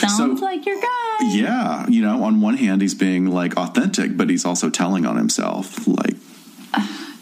sounds 0.08 0.40
so, 0.40 0.46
like 0.46 0.66
your 0.66 0.80
guy. 0.80 1.18
Yeah. 1.22 1.88
You 1.88 2.02
know, 2.02 2.24
on 2.24 2.42
one 2.42 2.58
hand, 2.58 2.82
he's 2.82 2.96
being 2.96 3.28
like 3.28 3.58
authentic, 3.58 4.18
but 4.18 4.30
he's 4.30 4.46
also 4.46 4.70
telling 4.70 5.06
on 5.06 5.18
himself. 5.18 5.88
Like, 5.88 6.16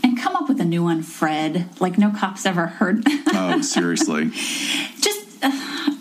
and 0.03 0.17
come 0.17 0.35
up 0.35 0.49
with 0.49 0.59
a 0.59 0.65
new 0.65 0.83
one, 0.83 1.03
Fred. 1.03 1.69
Like, 1.79 1.97
no 1.97 2.11
cops 2.11 2.45
ever 2.45 2.67
heard. 2.67 3.03
oh, 3.07 3.61
seriously. 3.61 4.29
Just. 4.29 5.27
Uh, 5.43 5.91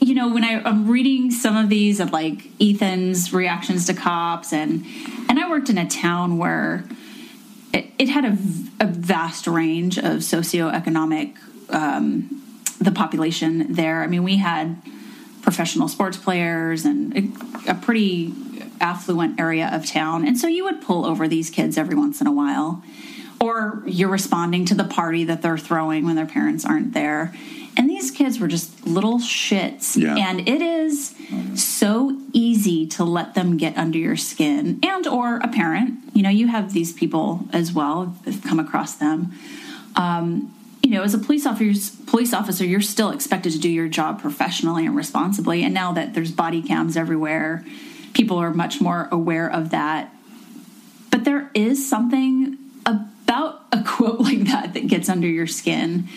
you 0.00 0.14
know 0.14 0.28
when 0.28 0.42
I, 0.42 0.68
am 0.68 0.88
reading 0.88 1.30
some 1.30 1.56
of 1.56 1.68
these 1.68 2.00
of 2.00 2.12
like 2.12 2.48
ethan's 2.60 3.32
reactions 3.32 3.86
to 3.86 3.94
cops 3.94 4.52
and 4.52 4.84
and 5.28 5.38
i 5.38 5.48
worked 5.48 5.70
in 5.70 5.78
a 5.78 5.88
town 5.88 6.36
where 6.36 6.84
it, 7.72 7.86
it 7.98 8.08
had 8.08 8.24
a, 8.24 8.38
a, 8.80 8.86
vast 8.86 9.46
range 9.46 9.98
of 9.98 10.20
socioeconomic 10.20 11.36
um, 11.70 12.42
the 12.80 12.92
population 12.92 13.72
there. 13.74 14.02
I 14.02 14.06
mean, 14.06 14.22
we 14.22 14.36
had 14.36 14.80
professional 15.42 15.88
sports 15.88 16.16
players 16.16 16.84
and 16.84 17.16
a, 17.66 17.72
a 17.72 17.74
pretty 17.74 18.34
affluent 18.80 19.40
area 19.40 19.68
of 19.72 19.86
town, 19.86 20.26
and 20.26 20.38
so 20.38 20.46
you 20.46 20.64
would 20.64 20.80
pull 20.80 21.04
over 21.04 21.28
these 21.28 21.50
kids 21.50 21.76
every 21.76 21.94
once 21.94 22.20
in 22.20 22.26
a 22.26 22.32
while, 22.32 22.82
or 23.40 23.82
you're 23.86 24.08
responding 24.08 24.64
to 24.66 24.74
the 24.74 24.84
party 24.84 25.24
that 25.24 25.42
they're 25.42 25.58
throwing 25.58 26.04
when 26.04 26.16
their 26.16 26.26
parents 26.26 26.64
aren't 26.64 26.94
there. 26.94 27.34
And 27.78 27.88
these 27.88 28.10
kids 28.10 28.40
were 28.40 28.48
just 28.48 28.84
little 28.84 29.20
shits. 29.20 29.96
Yeah. 29.96 30.16
And 30.16 30.48
it 30.48 30.60
is 30.60 31.14
so 31.54 32.18
easy 32.32 32.88
to 32.88 33.04
let 33.04 33.34
them 33.34 33.56
get 33.56 33.78
under 33.78 33.96
your 33.96 34.16
skin 34.16 34.80
and 34.82 35.06
or 35.06 35.36
a 35.36 35.48
parent. 35.48 36.00
You 36.12 36.24
know, 36.24 36.30
you 36.30 36.48
have 36.48 36.72
these 36.72 36.92
people 36.92 37.48
as 37.52 37.72
well, 37.72 38.16
have 38.24 38.42
come 38.42 38.58
across 38.58 38.94
them. 38.94 39.32
Um, 39.94 40.52
you 40.82 40.90
know, 40.90 41.04
as 41.04 41.14
a 41.14 41.18
police 41.18 41.46
officer, 41.46 41.96
police 42.06 42.34
officer, 42.34 42.64
you're 42.64 42.80
still 42.80 43.10
expected 43.10 43.52
to 43.52 43.58
do 43.60 43.68
your 43.68 43.88
job 43.88 44.20
professionally 44.20 44.84
and 44.84 44.96
responsibly. 44.96 45.62
And 45.62 45.72
now 45.72 45.92
that 45.92 46.14
there's 46.14 46.32
body 46.32 46.62
cams 46.62 46.96
everywhere, 46.96 47.64
people 48.12 48.38
are 48.38 48.52
much 48.52 48.80
more 48.80 49.08
aware 49.12 49.48
of 49.48 49.70
that. 49.70 50.12
But 51.12 51.24
there 51.24 51.50
is 51.54 51.88
something 51.88 52.58
about 52.84 53.62
a 53.70 53.82
quote 53.86 54.18
like 54.20 54.44
that 54.46 54.74
that 54.74 54.88
gets 54.88 55.08
under 55.08 55.28
your 55.28 55.46
skin. 55.46 56.08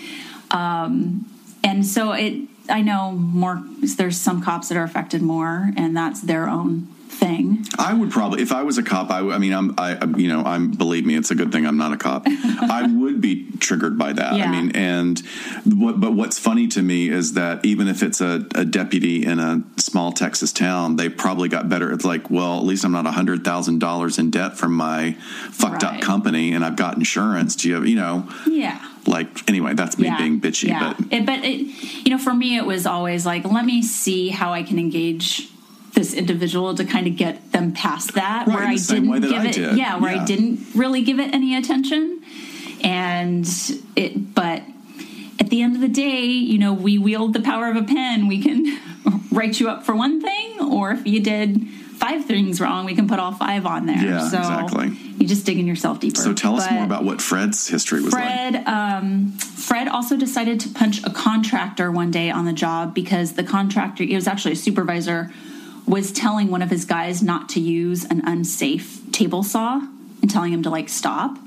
Um, 0.50 1.31
and 1.64 1.86
so 1.86 2.12
it 2.14 2.48
I 2.70 2.82
know 2.82 3.12
more. 3.12 3.64
There's 3.82 4.18
some 4.18 4.42
cops 4.42 4.70
that 4.70 4.78
are 4.78 4.84
affected 4.84 5.22
more, 5.22 5.72
and 5.76 5.96
that's 5.96 6.22
their 6.22 6.48
own 6.48 6.88
thing. 7.10 7.66
I 7.78 7.94
would 7.94 8.10
probably, 8.10 8.42
if 8.42 8.52
I 8.52 8.64
was 8.64 8.78
a 8.78 8.84
cop, 8.84 9.12
I, 9.12 9.18
w- 9.18 9.36
I 9.36 9.38
mean, 9.38 9.54
I'm, 9.54 9.76
I, 9.78 10.06
you 10.18 10.28
know, 10.30 10.44
I'm, 10.44 10.72
believe 10.72 11.06
me, 11.06 11.16
it's 11.16 11.30
a 11.30 11.36
good 11.36 11.52
thing 11.52 11.68
I'm 11.68 11.78
not 11.78 11.92
a 11.92 11.98
cop. 11.98 12.24
I 12.28 12.88
would 12.88 13.20
be 13.22 13.52
triggered 13.60 13.98
by 13.98 14.14
that. 14.14 14.36
Yeah. 14.38 14.46
I 14.46 14.52
mean, 14.52 14.76
and 14.76 15.22
what, 15.66 16.00
but 16.00 16.14
what's 16.14 16.40
funny 16.40 16.68
to 16.70 16.82
me 16.82 17.10
is 17.10 17.34
that 17.34 17.64
even 17.66 17.88
if 17.88 18.02
it's 18.02 18.22
a, 18.22 18.48
a 18.56 18.64
deputy 18.66 19.26
in 19.26 19.40
a 19.40 19.62
small 19.78 20.14
Texas 20.14 20.54
town, 20.54 20.96
they 20.96 21.10
probably 21.10 21.50
got 21.50 21.68
better. 21.70 21.92
It's 21.92 22.06
like, 22.06 22.30
well, 22.30 22.58
at 22.58 22.64
least 22.64 22.86
I'm 22.86 22.94
not 22.94 23.06
a 23.06 23.12
hundred 23.12 23.44
thousand 23.44 23.80
dollars 23.80 24.18
in 24.18 24.32
debt 24.32 24.58
from 24.58 24.74
my 24.74 25.14
fucked 25.52 25.84
up 25.84 26.02
company, 26.02 26.54
and 26.54 26.64
I've 26.64 26.78
got 26.78 26.96
insurance. 26.96 27.56
Do 27.58 27.68
you 27.70 27.76
have, 27.76 27.86
you 27.88 27.98
know, 27.98 28.28
Yeah. 28.48 28.80
Like 29.08 29.50
anyway, 29.50 29.74
that's 29.74 29.98
me 29.98 30.06
yeah. 30.06 30.18
being 30.18 30.40
bitchy, 30.42 30.68
Yeah. 30.70 30.94
but 30.98 31.14
It, 31.14 31.26
but 31.26 31.44
it, 31.44 31.60
you 32.06 32.12
know, 32.12 32.18
for 32.18 32.34
me, 32.34 32.58
it 32.58 32.66
was 32.66 32.86
always 32.86 33.26
like, 33.26 33.44
let 33.46 33.66
me 33.66 33.82
see 33.82 34.30
how 34.30 34.54
I 34.54 34.64
can 34.64 34.78
engage 34.80 35.50
this 35.94 36.14
individual 36.14 36.74
to 36.76 36.86
kind 36.86 37.08
of 37.08 37.16
get 37.18 37.52
them 37.52 37.74
past 37.74 38.14
that, 38.14 38.48
Right, 38.48 38.56
where 38.56 38.64
I 38.68 38.76
didn't 38.76 39.12
that 39.12 39.22
give 39.30 39.34
I 39.42 39.48
it, 39.48 39.54
did. 39.54 39.78
yeah, 39.78 39.98
where 39.98 40.14
Yeah. 40.16 40.22
I 40.22 40.26
didn't 40.26 40.60
really 40.76 41.02
give 41.02 41.20
it 41.20 41.34
any 41.34 41.56
attention, 41.56 42.22
and 42.84 43.48
it, 43.96 44.34
but. 44.36 44.64
At 45.40 45.50
the 45.50 45.64
end 45.64 45.74
of 45.76 45.82
the 45.82 45.88
day, 45.88 46.22
you 46.22 46.60
know, 46.60 46.72
we 46.72 47.00
wield 47.00 47.34
the 47.34 47.42
power 47.42 47.68
of 47.68 47.76
a 47.76 47.82
pen. 47.82 48.28
We 48.28 48.44
can 48.44 48.80
write 49.32 49.60
you 49.60 49.70
up 49.70 49.84
for 49.84 49.96
one 49.96 50.22
thing, 50.22 50.62
or 50.62 50.92
if 50.92 51.08
you 51.08 51.20
did 51.20 51.66
five 52.02 52.26
things 52.26 52.60
wrong, 52.60 52.86
we 52.86 52.96
can 52.96 53.08
put 53.08 53.20
all 53.20 53.32
five 53.32 53.66
on 53.66 53.86
there. 53.86 54.04
Yeah, 54.04 54.28
so 54.28 54.40
exactly. 54.40 54.88
You 55.20 55.28
just 55.28 55.46
digging 55.46 55.68
yourself 55.68 56.00
deeper. 56.00 56.20
so 56.20 56.34
tell 56.34 56.56
us 56.58 56.66
But- 56.66 56.74
more 56.74 56.84
about 56.84 57.04
what 57.06 57.22
Fred's 57.22 57.68
history 57.68 58.02
was 58.02 58.12
like. 58.12 58.24
Fred, 58.24 58.68
um, 58.68 59.32
Fred 59.38 59.88
also 59.88 60.18
decided 60.18 60.60
to 60.62 60.70
punch 60.70 61.04
a 61.04 61.12
contractor 61.12 61.92
one 61.92 62.10
day 62.10 62.32
on 62.32 62.46
the 62.46 62.54
job 62.54 62.96
because 62.96 63.34
the 63.34 63.44
contractor, 63.44 64.04
it 64.04 64.16
was 64.16 64.28
actually 64.28 64.54
a 64.54 64.56
supervisor, 64.58 65.32
was 65.86 66.12
telling 66.12 66.50
one 66.50 66.64
of 66.64 66.72
his 66.72 66.86
guys 66.86 67.22
not 67.22 67.50
to 67.50 67.60
use 67.60 68.04
an 68.06 68.22
unsafe 68.26 69.00
table 69.12 69.44
saw 69.44 69.82
and 70.22 70.30
telling 70.32 70.52
him 70.52 70.64
to 70.64 70.70
like 70.72 70.90
stop. 70.90 71.38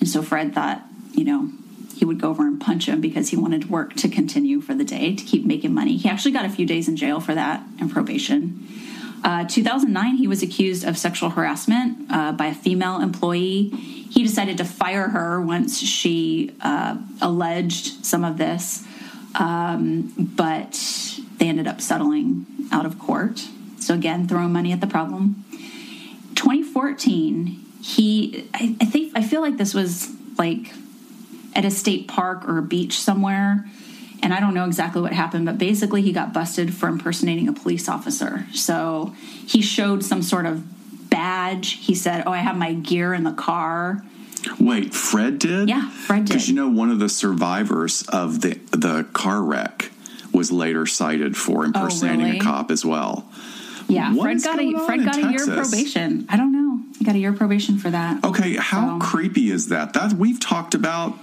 And 0.00 0.08
so 0.08 0.20
Fred 0.22 0.52
thought, 0.52 0.82
you 1.12 1.24
know, 1.24 1.48
he 1.94 2.04
would 2.04 2.20
go 2.20 2.30
over 2.30 2.42
and 2.44 2.60
punch 2.60 2.88
him 2.88 3.00
because 3.00 3.28
he 3.28 3.36
wanted 3.36 3.70
work 3.70 3.94
to 3.94 4.08
continue 4.08 4.60
for 4.60 4.74
the 4.74 4.82
day 4.84 5.14
to 5.14 5.24
keep 5.24 5.44
making 5.44 5.72
money. 5.72 5.96
He 5.96 6.08
actually 6.08 6.32
got 6.32 6.44
a 6.44 6.48
few 6.48 6.66
days 6.66 6.88
in 6.88 6.96
jail 6.96 7.20
for 7.20 7.34
that 7.36 7.64
and 7.78 7.88
probation. 7.90 8.66
Uh, 9.24 9.44
2009, 9.44 10.16
he 10.16 10.26
was 10.26 10.42
accused 10.42 10.84
of 10.84 10.98
sexual 10.98 11.30
harassment 11.30 12.10
uh, 12.10 12.32
by 12.32 12.46
a 12.46 12.54
female 12.54 13.00
employee. 13.00 13.68
He 13.68 14.22
decided 14.22 14.58
to 14.58 14.64
fire 14.64 15.08
her 15.08 15.40
once 15.40 15.78
she 15.78 16.54
uh, 16.60 16.98
alleged 17.20 18.04
some 18.04 18.24
of 18.24 18.36
this, 18.36 18.84
um, 19.36 20.12
but 20.16 20.72
they 21.38 21.48
ended 21.48 21.68
up 21.68 21.80
settling 21.80 22.46
out 22.72 22.84
of 22.84 22.98
court. 22.98 23.46
So, 23.78 23.94
again, 23.94 24.26
throwing 24.26 24.52
money 24.52 24.72
at 24.72 24.80
the 24.80 24.86
problem. 24.86 25.44
2014, 26.34 27.46
he, 27.82 28.48
I, 28.54 28.76
I 28.80 28.84
think, 28.84 29.12
I 29.14 29.22
feel 29.22 29.40
like 29.40 29.56
this 29.56 29.74
was 29.74 30.10
like 30.38 30.72
at 31.54 31.64
a 31.64 31.70
state 31.70 32.08
park 32.08 32.48
or 32.48 32.58
a 32.58 32.62
beach 32.62 33.00
somewhere. 33.00 33.66
And 34.22 34.32
I 34.32 34.38
don't 34.38 34.54
know 34.54 34.64
exactly 34.64 35.02
what 35.02 35.12
happened, 35.12 35.46
but 35.46 35.58
basically 35.58 36.00
he 36.02 36.12
got 36.12 36.32
busted 36.32 36.72
for 36.72 36.88
impersonating 36.88 37.48
a 37.48 37.52
police 37.52 37.88
officer. 37.88 38.46
So 38.54 39.14
he 39.46 39.60
showed 39.62 40.04
some 40.04 40.22
sort 40.22 40.46
of 40.46 41.10
badge. 41.10 41.72
He 41.72 41.94
said, 41.94 42.22
Oh, 42.26 42.32
I 42.32 42.38
have 42.38 42.56
my 42.56 42.72
gear 42.72 43.14
in 43.14 43.24
the 43.24 43.32
car. 43.32 44.04
Wait, 44.58 44.94
Fred 44.94 45.38
did? 45.38 45.68
Yeah, 45.68 45.88
Fred 45.90 46.24
did. 46.24 46.28
Because 46.28 46.48
you 46.48 46.54
know, 46.54 46.68
one 46.68 46.90
of 46.90 46.98
the 46.98 47.08
survivors 47.08 48.02
of 48.08 48.40
the 48.40 48.54
the 48.70 49.04
car 49.12 49.42
wreck 49.42 49.90
was 50.32 50.50
later 50.50 50.86
cited 50.86 51.36
for 51.36 51.62
oh, 51.62 51.66
impersonating 51.66 52.20
Oh, 52.20 52.24
really? 52.24 52.38
a 52.38 52.42
cop 52.42 52.70
as 52.70 52.84
well. 52.84 53.28
Yeah, 53.88 54.14
Fred 54.14 54.42
got 54.42 54.58
a 54.58 54.86
Fred 54.86 55.04
got 55.04 55.16
a 55.18 55.30
year 55.30 55.46
probation. 55.46 56.26
I 56.28 56.36
don't 56.36 56.52
know. 56.52 56.80
He 56.98 57.04
got 57.04 57.14
a 57.14 57.18
year 57.18 57.32
probation 57.32 57.78
for 57.78 57.90
that. 57.90 58.24
Okay, 58.24 58.56
how 58.56 58.98
creepy 58.98 59.50
is 59.50 59.68
that? 59.68 59.92
That 59.92 60.14
we've 60.14 60.40
talked 60.40 60.74
about. 60.74 61.18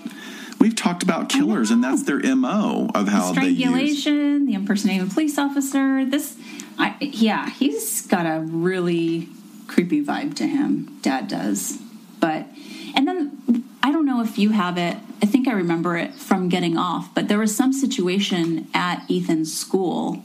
We've 0.60 0.76
talked 0.76 1.04
about 1.04 1.30
killers, 1.30 1.72
and 1.72 1.82
that's 1.84 2.04
their 2.04 2.20
mo 2.36 2.90
of 2.94 3.08
how 3.08 3.32
they 3.32 3.48
use. 3.48 3.60
Strangulation, 3.60 4.46
the 4.46 4.54
impersonating 4.54 5.08
a 5.08 5.10
police 5.10 5.38
officer. 5.38 6.06
This, 6.06 6.38
I, 6.78 6.96
yeah, 7.00 7.50
he's 7.50 8.06
got 8.06 8.26
a 8.26 8.42
really 8.42 9.30
creepy 9.68 10.04
vibe 10.04 10.36
to 10.36 10.48
him. 10.48 10.98
Dad 11.02 11.30
does, 11.30 11.78
but 12.20 12.46
and 12.94 13.08
then 13.08 13.64
I 13.82 13.92
don't 13.92 14.06
know 14.06 14.22
if 14.22 14.38
you 14.38 14.50
have 14.50 14.78
it. 14.78 14.98
I 15.22 15.26
think 15.26 15.48
I 15.48 15.54
remember 15.54 15.96
it 15.96 16.14
from 16.14 16.50
getting 16.50 16.78
off, 16.78 17.14
but 17.16 17.30
there 17.30 17.40
was 17.40 17.56
some 17.56 17.72
situation 17.72 18.68
at 18.74 19.06
Ethan's 19.10 19.58
school, 19.58 20.24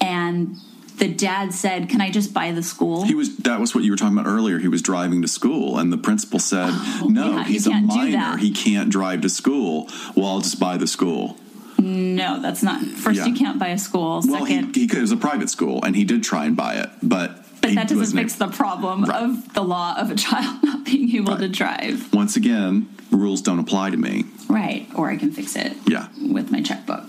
and 0.00 0.56
the 0.98 1.08
dad 1.08 1.52
said, 1.54 1.88
"Can 1.88 2.00
I 2.00 2.10
just 2.10 2.32
buy 2.34 2.52
the 2.52 2.62
school?" 2.62 3.04
He 3.04 3.14
was. 3.14 3.36
That 3.38 3.60
was 3.60 3.74
what 3.74 3.84
you 3.84 3.90
were 3.92 3.96
talking 3.96 4.18
about 4.18 4.28
earlier. 4.28 4.58
He 4.58 4.68
was 4.68 4.82
driving 4.82 5.22
to 5.22 5.28
school, 5.28 5.78
and 5.78 5.92
the 5.92 5.98
principal 5.98 6.38
said, 6.38 6.70
"No, 7.04 7.24
Oh, 7.24 7.30
yeah, 7.30 7.38
you 7.38 7.44
he's 7.44 7.66
a 7.66 7.70
minor. 7.72 8.36
He 8.36 8.50
can't 8.50 8.90
drive 8.90 9.20
to 9.22 9.28
school. 9.28 9.88
Well, 10.16 10.26
I'll 10.26 10.40
just 10.40 10.58
buy 10.60 10.76
the 10.76 10.86
school." 10.86 11.36
no, 11.80 12.40
that's 12.42 12.62
not. 12.62 12.82
First, 12.84 13.18
Yeah. 13.18 13.26
you 13.26 13.34
can't 13.34 13.58
buy 13.58 13.68
a 13.68 13.78
school. 13.78 14.20
Well, 14.26 14.44
Second, 14.46 14.74
he, 14.74 14.82
he 14.82 14.86
could, 14.88 14.98
it 14.98 15.02
was 15.02 15.12
a 15.12 15.16
private 15.16 15.48
school, 15.48 15.80
and 15.84 15.94
he 15.94 16.04
did 16.04 16.22
try 16.24 16.44
and 16.44 16.56
buy 16.56 16.74
it, 16.74 16.90
but 17.02 17.44
but 17.60 17.74
that 17.74 17.88
doesn't 17.88 18.16
fix 18.16 18.34
the 18.36 18.48
problem 18.48 19.04
of 19.10 19.52
the 19.54 19.62
law 19.62 19.94
of 19.96 20.10
a 20.10 20.14
child 20.14 20.60
not 20.62 20.84
being 20.84 21.14
able 21.16 21.36
to 21.36 21.48
drive. 21.48 22.12
Once 22.12 22.36
again, 22.36 22.88
rules 23.10 23.42
don't 23.42 23.58
apply 23.58 23.90
to 23.90 23.96
me. 23.96 24.24
Right, 24.48 24.88
or 24.94 25.10
I 25.10 25.16
can 25.16 25.30
fix 25.32 25.54
it 25.56 25.76
Yeah. 25.86 26.08
with 26.20 26.50
my 26.50 26.62
checkbook. 26.62 27.04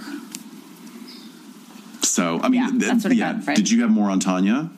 So, 2.20 2.39
I 2.41 2.49
mean, 2.49 2.61
Yeah, 2.61 2.70
th- 2.70 2.82
that's 2.82 3.03
what 3.05 3.15
yeah. 3.15 3.34
got, 3.34 3.43
Fred. 3.45 3.55
Did 3.55 3.72
you 3.72 3.82
have 3.84 3.91
more 3.91 4.09
on 4.09 4.20
Tonya? 4.20 4.70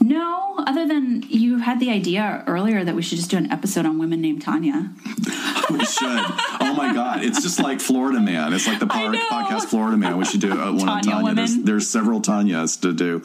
No, 0.00 0.54
other 0.58 0.86
than 0.86 1.24
you 1.28 1.58
had 1.58 1.80
the 1.80 1.90
idea 1.90 2.44
earlier 2.46 2.84
that 2.84 2.94
we 2.94 3.02
should 3.02 3.18
just 3.18 3.30
do 3.30 3.36
an 3.36 3.50
episode 3.50 3.84
on 3.84 3.98
women 3.98 4.20
named 4.20 4.44
Tonya. 4.44 4.92
we 5.70 5.84
should. 5.84 6.24
Oh 6.60 6.74
my 6.76 6.92
God. 6.92 7.24
It's 7.24 7.42
just 7.42 7.58
like 7.58 7.80
Florida 7.80 8.20
Man. 8.20 8.52
It's 8.52 8.68
like 8.68 8.78
the 8.78 8.86
podcast 8.86 9.64
Florida 9.64 9.96
Man. 9.96 10.16
We 10.18 10.24
should 10.24 10.40
do 10.40 10.52
uh, 10.52 10.72
one 10.72 10.88
on 10.88 11.02
Tonya 11.02 11.22
Tonya. 11.22 11.34
There's, 11.34 11.56
there's 11.64 11.90
several 11.90 12.20
Tonyas 12.20 12.80
to 12.82 12.92
do. 12.92 13.20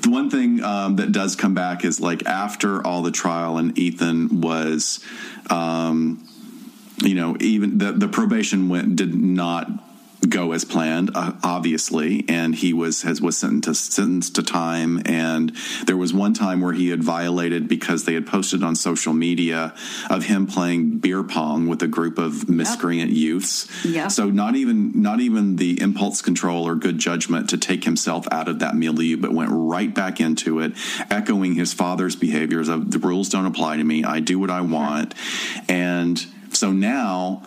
The 0.00 0.08
one 0.08 0.30
thing 0.30 0.62
um, 0.62 0.96
that 0.96 1.12
does 1.12 1.36
come 1.36 1.52
back 1.52 1.84
is 1.84 2.00
like 2.00 2.24
after 2.24 2.84
all 2.86 3.02
the 3.02 3.10
trial 3.10 3.58
and 3.58 3.78
Ethan 3.78 4.40
was, 4.40 5.04
um, 5.50 6.26
you 7.02 7.14
know, 7.14 7.36
even 7.40 7.76
the, 7.76 7.92
the 7.92 8.08
probation 8.08 8.70
went, 8.70 8.96
did 8.96 9.14
not 9.14 9.68
go 10.26 10.52
as 10.52 10.64
planned, 10.64 11.10
uh, 11.14 11.32
obviously, 11.42 12.24
and 12.28 12.54
he 12.54 12.72
was 12.72 13.02
has 13.02 13.20
was 13.20 13.36
sentenced 13.36 13.86
to, 13.86 13.92
sentenced 13.92 14.34
to 14.36 14.42
time. 14.42 15.02
And 15.06 15.54
there 15.86 15.96
was 15.96 16.12
one 16.12 16.34
time 16.34 16.60
where 16.60 16.72
he 16.72 16.88
had 16.88 17.02
violated 17.02 17.68
because 17.68 18.04
they 18.04 18.14
had 18.14 18.26
posted 18.26 18.62
on 18.62 18.76
social 18.76 19.12
media 19.12 19.74
of 20.10 20.24
him 20.24 20.46
playing 20.46 20.98
beer 20.98 21.22
pong 21.22 21.66
with 21.66 21.82
a 21.82 21.88
group 21.88 22.18
of 22.18 22.48
miscreant 22.48 23.10
youths. 23.10 23.68
Yep. 23.84 24.10
So 24.10 24.30
not 24.30 24.56
even 24.56 25.00
not 25.00 25.20
even 25.20 25.56
the 25.56 25.80
impulse 25.80 26.22
control 26.22 26.66
or 26.66 26.74
good 26.74 26.98
judgment 26.98 27.50
to 27.50 27.58
take 27.58 27.84
himself 27.84 28.26
out 28.30 28.48
of 28.48 28.60
that 28.60 28.74
milieu, 28.74 29.16
but 29.16 29.32
went 29.32 29.50
right 29.52 29.92
back 29.92 30.20
into 30.20 30.60
it, 30.60 30.72
echoing 31.10 31.54
his 31.54 31.72
father's 31.72 32.16
behaviors 32.16 32.68
of 32.68 32.90
the 32.90 32.98
rules 32.98 33.28
don't 33.28 33.46
apply 33.46 33.76
to 33.76 33.84
me. 33.84 34.04
I 34.04 34.20
do 34.20 34.38
what 34.38 34.50
I 34.50 34.60
want, 34.60 35.14
and 35.68 36.24
so 36.52 36.72
now 36.72 37.42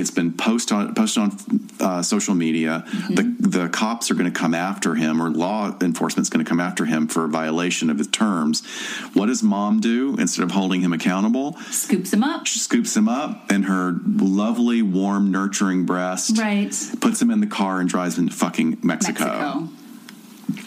it's 0.00 0.10
been 0.10 0.32
posted 0.32 0.76
on 0.76 0.94
posted 0.94 1.22
on 1.22 1.68
uh, 1.80 2.02
social 2.02 2.34
media. 2.34 2.84
The 3.10 3.36
the 3.38 3.68
cops 3.68 4.10
are 4.10 4.14
going 4.14 4.32
to 4.32 4.38
come 4.38 4.54
after 4.54 4.94
him, 4.94 5.22
or 5.22 5.30
law 5.30 5.76
enforcement 5.80 6.24
is 6.24 6.30
going 6.30 6.44
to 6.44 6.48
come 6.48 6.60
after 6.60 6.84
him 6.84 7.06
for 7.08 7.24
a 7.24 7.28
violation 7.28 7.90
of 7.90 7.98
his 7.98 8.08
terms. 8.08 8.66
What 9.12 9.26
does 9.26 9.42
mom 9.42 9.80
do 9.80 10.16
instead 10.18 10.42
of 10.42 10.50
holding 10.50 10.80
him 10.80 10.92
accountable? 10.92 11.56
Scoops 11.70 12.12
him 12.12 12.22
up. 12.22 12.46
She 12.46 12.58
scoops 12.58 12.96
him 12.96 13.08
up 13.08 13.52
in 13.52 13.64
her 13.64 13.94
lovely, 14.04 14.82
warm, 14.82 15.30
nurturing 15.30 15.86
breast. 15.86 16.38
Right. 16.38 16.74
Puts 17.00 17.20
him 17.20 17.30
in 17.30 17.40
the 17.40 17.46
car 17.46 17.80
and 17.80 17.88
drives 17.88 18.18
him 18.18 18.28
to 18.28 18.34
fucking 18.34 18.78
Mexico. 18.82 19.24
Mexico. 19.24 19.79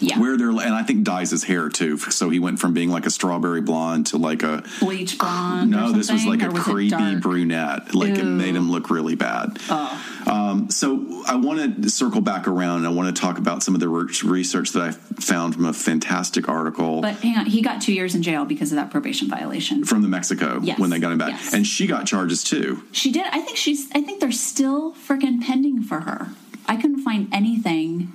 Yeah. 0.00 0.18
Where 0.18 0.36
they're 0.36 0.50
and 0.50 0.74
I 0.74 0.82
think 0.82 1.04
dyes 1.04 1.30
his 1.30 1.44
hair 1.44 1.68
too, 1.68 1.98
so 1.98 2.30
he 2.30 2.38
went 2.38 2.58
from 2.58 2.72
being 2.74 2.90
like 2.90 3.06
a 3.06 3.10
strawberry 3.10 3.60
blonde 3.60 4.06
to 4.08 4.18
like 4.18 4.42
a 4.42 4.62
Bleach 4.80 5.18
blonde. 5.18 5.70
no, 5.70 5.92
this 5.92 6.10
was 6.10 6.24
like 6.26 6.42
a 6.42 6.50
was 6.50 6.62
creepy 6.62 7.16
brunette. 7.16 7.94
Like 7.94 8.16
it 8.18 8.24
made 8.24 8.54
him 8.56 8.70
look 8.70 8.90
really 8.90 9.14
bad. 9.14 9.58
Oh. 9.70 10.10
Um, 10.26 10.70
so 10.70 11.22
I 11.26 11.36
want 11.36 11.82
to 11.82 11.90
circle 11.90 12.20
back 12.20 12.48
around. 12.48 12.78
and 12.78 12.86
I 12.86 12.90
want 12.90 13.14
to 13.14 13.20
talk 13.20 13.38
about 13.38 13.62
some 13.62 13.74
of 13.74 13.80
the 13.80 13.88
research 13.88 14.70
that 14.72 14.82
I 14.82 14.90
found 14.92 15.54
from 15.54 15.66
a 15.66 15.72
fantastic 15.72 16.48
article 16.48 17.00
But 17.02 17.16
hang 17.16 17.36
on, 17.36 17.46
he 17.46 17.60
got 17.62 17.80
two 17.82 17.92
years 17.92 18.14
in 18.14 18.22
jail 18.22 18.44
because 18.44 18.72
of 18.72 18.76
that 18.76 18.90
probation 18.90 19.28
violation. 19.28 19.84
from 19.84 20.02
the 20.02 20.08
Mexico 20.08 20.60
Yes, 20.62 20.78
when 20.78 20.90
they 20.90 20.98
got 20.98 21.12
him 21.12 21.18
back, 21.18 21.30
yes. 21.30 21.52
and 21.54 21.66
she 21.66 21.86
got 21.86 22.06
charges 22.06 22.42
too. 22.42 22.82
She 22.92 23.12
did. 23.12 23.26
I 23.32 23.40
think 23.40 23.56
she's. 23.56 23.90
I 23.94 24.00
think 24.00 24.20
they're 24.20 24.32
still 24.32 24.92
freaking 24.92 25.42
pending 25.42 25.82
for 25.82 26.00
her. 26.00 26.28
I 26.66 26.76
couldn't 26.76 27.00
find 27.02 27.28
anything 27.32 28.12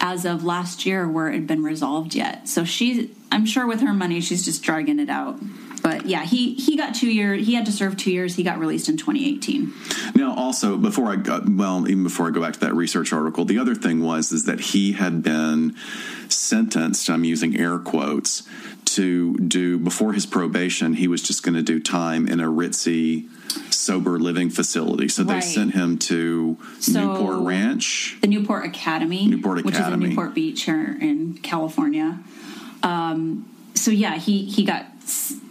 as 0.00 0.24
of 0.24 0.42
last 0.42 0.86
year 0.86 1.08
where 1.08 1.28
it 1.28 1.34
had 1.34 1.46
been 1.46 1.62
resolved 1.62 2.14
yet. 2.14 2.48
So 2.48 2.64
she's. 2.64 3.08
I'm 3.32 3.46
sure 3.46 3.66
with 3.66 3.80
her 3.82 3.92
money, 3.92 4.20
she's 4.20 4.44
just 4.44 4.62
dragging 4.62 4.98
it 4.98 5.08
out. 5.08 5.38
But 5.82 6.06
yeah, 6.06 6.24
he 6.24 6.54
he 6.54 6.76
got 6.76 6.94
two 6.94 7.10
years. 7.10 7.46
He 7.46 7.54
had 7.54 7.66
to 7.66 7.72
serve 7.72 7.96
two 7.96 8.10
years. 8.10 8.34
He 8.34 8.42
got 8.42 8.58
released 8.58 8.88
in 8.88 8.96
2018. 8.96 9.72
Now, 10.14 10.34
also 10.34 10.76
before 10.76 11.06
I 11.06 11.16
got 11.16 11.48
well, 11.48 11.88
even 11.88 12.02
before 12.02 12.26
I 12.26 12.30
go 12.30 12.40
back 12.40 12.54
to 12.54 12.60
that 12.60 12.74
research 12.74 13.12
article, 13.12 13.44
the 13.44 13.58
other 13.58 13.74
thing 13.74 14.02
was 14.02 14.32
is 14.32 14.44
that 14.46 14.60
he 14.60 14.92
had 14.92 15.22
been 15.22 15.76
sentenced. 16.28 17.08
I'm 17.08 17.24
using 17.24 17.56
air 17.56 17.78
quotes 17.78 18.42
to 18.96 19.34
do 19.36 19.78
before 19.78 20.12
his 20.12 20.26
probation. 20.26 20.94
He 20.94 21.08
was 21.08 21.22
just 21.22 21.42
going 21.42 21.54
to 21.54 21.62
do 21.62 21.80
time 21.80 22.26
in 22.26 22.40
a 22.40 22.46
ritzy 22.46 23.28
sober 23.70 24.18
living 24.18 24.50
facility. 24.50 25.08
So 25.08 25.24
they 25.24 25.34
Right. 25.34 25.42
sent 25.44 25.74
him 25.74 25.98
to 25.98 26.56
So- 26.78 26.92
Newport 27.14 27.40
Ranch. 27.46 28.16
the 28.20 28.26
Newport 28.28 28.64
Academy, 28.66 29.26
Newport 29.26 29.58
Academy, 29.58 29.62
which 29.64 29.74
is 29.80 29.92
in 29.92 30.00
Newport 30.10 30.34
Beach 30.34 30.62
here 30.64 30.96
in 31.00 31.38
California. 31.42 32.18
Um, 32.82 33.44
so 33.74 33.90
yeah, 33.90 34.16
he 34.16 34.42
he 34.44 34.64
got 34.64 34.86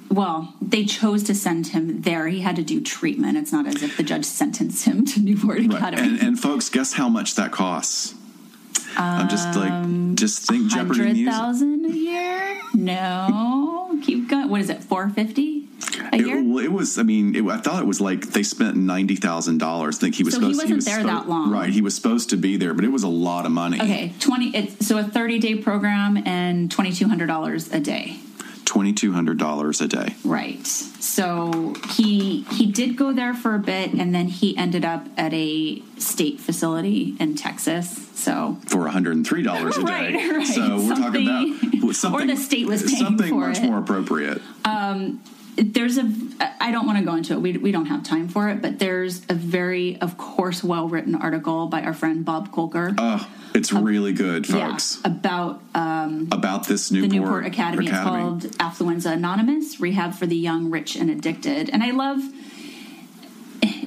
well. 0.09 0.53
They 0.61 0.85
chose 0.85 1.23
to 1.23 1.35
send 1.35 1.67
him 1.67 2.01
there. 2.01 2.27
He 2.27 2.39
had 2.41 2.55
to 2.55 2.63
do 2.63 2.81
treatment. 2.81 3.37
It's 3.37 3.51
not 3.51 3.67
as 3.67 3.81
if 3.83 3.97
the 3.97 4.03
judge 4.03 4.25
sentenced 4.25 4.85
him 4.85 5.05
to 5.05 5.19
Newport 5.19 5.59
Academy. 5.59 6.01
And, 6.07 6.19
and 6.19 6.39
folks, 6.39 6.69
guess 6.69 6.93
how 6.93 7.09
much 7.09 7.35
that 7.35 7.51
costs? 7.51 8.15
I'm 8.97 9.29
just 9.29 9.55
like, 9.55 10.15
just 10.15 10.47
think 10.47 10.67
Jeopardy 10.71 10.99
Hundred 10.99 11.13
music. 11.13 11.31
thousand 11.33 11.85
a 11.85 11.89
year? 11.95 12.57
No, 12.73 13.88
keep 14.03 14.29
going. 14.29 14.49
What 14.49 14.61
is 14.61 14.69
it? 14.69 14.83
Four 14.83 15.09
fifty 15.09 15.67
a 16.11 16.15
It, 16.17 16.25
year? 16.25 16.43
well, 16.43 16.63
it 16.63 16.71
was. 16.71 16.97
I 16.99 17.03
mean, 17.03 17.35
it, 17.35 17.43
I 17.45 17.57
thought 17.57 17.81
it 17.81 17.85
was 17.85 18.01
like 18.01 18.27
they 18.27 18.43
spent 18.43 18.75
ninety 18.77 19.15
thousand 19.15 19.57
dollars. 19.59 19.97
I 19.97 20.01
think 20.01 20.15
he 20.15 20.23
was 20.23 20.33
So 20.33 20.39
he 20.41 20.45
supposed. 20.53 20.57
wasn't 20.63 20.75
was 20.77 20.85
there 20.85 21.01
supposed- 21.01 21.23
that 21.23 21.29
long. 21.29 21.51
right? 21.51 21.69
He 21.69 21.81
was 21.81 21.95
supposed 21.95 22.29
to 22.31 22.37
be 22.37 22.57
there, 22.57 22.73
but 22.73 22.83
it 22.85 22.89
was 22.91 23.03
a 23.03 23.07
lot 23.07 23.45
of 23.45 23.51
money. 23.51 23.79
Okay, 23.81 24.13
twenty. 24.19 24.55
It's 24.55 24.85
so 24.87 24.97
a 24.97 25.03
thirty 25.03 25.39
day 25.39 25.55
program 25.55 26.17
and 26.25 26.69
twenty 26.71 26.91
two 26.91 27.07
hundred 27.07 27.27
dollars 27.27 27.71
a 27.71 27.79
day. 27.79 28.17
Twenty 28.69 28.93
two 28.93 29.11
hundred 29.13 29.39
dollars 29.39 29.81
a 29.81 29.87
day. 29.87 30.15
Right. 30.23 30.65
So 30.67 31.73
he 31.95 32.41
he 32.51 32.67
did 32.71 32.95
go 32.95 33.11
there 33.11 33.33
for 33.33 33.55
a 33.55 33.59
bit, 33.59 33.93
and 33.93 34.13
then 34.13 34.27
he 34.27 34.55
ended 34.55 34.85
up 34.85 35.07
at 35.17 35.33
a 35.33 35.81
state 35.97 36.39
facility 36.39 37.15
in 37.19 37.35
Texas. 37.35 38.07
So 38.13 38.57
for 38.67 38.81
one 38.81 38.91
hundred 38.91 39.15
and 39.15 39.25
three 39.25 39.41
dollars 39.41 39.75
a 39.77 39.83
day. 39.85 40.13
Right, 40.13 40.35
right. 40.37 40.47
So 40.47 40.77
we're 40.81 40.95
talking 40.95 41.27
about 41.27 41.95
something. 41.95 42.21
or 42.21 42.27
the 42.27 42.37
state 42.37 42.67
was 42.67 42.83
paying 42.83 42.97
something 43.05 43.39
much 43.39 43.57
it. 43.57 43.63
more 43.63 43.79
appropriate. 43.79 44.39
um, 44.65 45.19
there's 45.55 45.97
a 45.97 46.11
I 46.59 46.71
don't 46.71 46.85
want 46.85 46.99
to 46.99 47.05
go 47.05 47.15
into 47.15 47.33
it. 47.33 47.41
We 47.41 47.57
we 47.57 47.71
don't 47.71 47.87
have 47.87 48.03
time 48.03 48.27
for 48.27 48.49
it, 48.49 48.61
but 48.61 48.79
there's 48.79 49.21
a 49.29 49.33
very, 49.33 49.99
of 50.01 50.17
course, 50.17 50.63
well 50.63 50.87
written 50.87 51.15
article 51.15 51.67
by 51.67 51.81
our 51.81 51.93
friend 51.93 52.23
Bob 52.23 52.51
Kolker. 52.51 52.95
Oh, 52.97 53.27
it's 53.53 53.73
really 53.73 54.13
good, 54.13 54.47
yeah, 54.47 54.71
folks. 54.71 55.01
about 55.03 55.61
um, 55.75 56.29
About 56.31 56.67
this 56.67 56.89
the 56.89 57.01
Newport, 57.01 57.11
Newport 57.11 57.45
Academy. 57.45 57.87
It's 57.87 57.97
called 57.97 58.41
Affluenza 58.57 59.11
Anonymous: 59.13 59.79
Rehab 59.79 60.13
for 60.13 60.25
the 60.25 60.37
Young, 60.37 60.69
Rich, 60.69 60.95
and 60.95 61.09
Addicted. 61.09 61.69
And 61.69 61.83
I 61.83 61.91
love, 61.91 62.21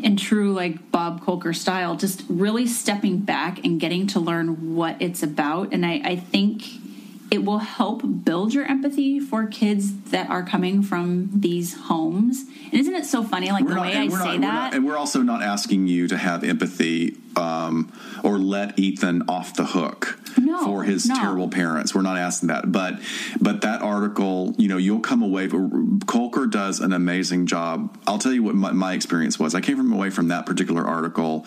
in 0.03 0.17
true 0.17 0.53
like 0.53 0.91
Bob 0.91 1.25
Kolker 1.25 1.55
style, 1.55 1.97
just 1.97 2.25
really 2.29 2.67
stepping 2.67 3.19
back 3.19 3.65
and 3.65 3.81
getting 3.81 4.07
to 4.09 4.21
learn 4.21 4.75
what 4.75 4.97
it's 5.01 5.23
about. 5.23 5.73
And 5.73 5.87
I, 5.87 6.01
I 6.05 6.17
think 6.17 6.65
it 7.33 7.43
will 7.47 7.59
help 7.61 8.03
build 8.24 8.53
your 8.53 8.66
empathy 8.66 9.18
for 9.18 9.47
kids 9.47 9.95
that 10.11 10.28
are 10.28 10.43
coming 10.43 10.83
from 10.83 11.30
these 11.33 11.74
homes. 11.74 12.45
And 12.70 12.74
isn't 12.74 12.95
it 12.95 13.07
so 13.07 13.24
funny, 13.24 13.51
like 13.51 13.66
the 13.66 13.74
way 13.80 13.97
I 13.97 14.05
we're 14.07 14.11
say 14.11 14.16
not- 14.18 14.26
we're 14.26 14.33
that? 14.33 14.41
not- 14.41 14.74
and 14.74 14.85
we're 14.85 14.99
also 14.99 15.22
not 15.22 15.43
asking 15.43 15.87
you 15.87 16.07
to 16.09 16.18
have 16.18 16.45
empathy 16.45 17.16
um, 17.37 17.91
or 18.22 18.37
let 18.39 18.78
Ethan 18.78 19.22
off 19.28 19.55
the 19.57 19.64
hook 19.64 20.18
No, 20.37 20.62
for 20.66 20.83
his 20.83 21.07
no. 21.07 21.14
terrible 21.14 21.49
parents. 21.49 21.95
We're 21.95 22.03
not 22.03 22.18
asking 22.18 22.49
that, 22.49 22.70
but 22.70 23.01
but 23.41 23.62
that 23.62 23.80
article, 23.80 24.55
you 24.59 24.68
know, 24.68 24.76
you'll 24.76 25.01
come 25.01 25.22
away. 25.22 25.49
Kolker 25.49 26.51
does 26.51 26.80
an 26.80 26.93
amazing 26.93 27.47
job. 27.47 27.97
I'll 28.07 28.18
tell 28.18 28.35
you 28.35 28.43
what 28.43 28.55
my, 28.55 28.72
my 28.72 28.93
experience 28.93 29.39
was. 29.39 29.55
I 29.55 29.62
came 29.62 29.78
from 29.78 29.91
away 29.91 30.11
from 30.11 30.28
that 30.28 30.45
particular 30.45 30.85
article, 30.87 31.47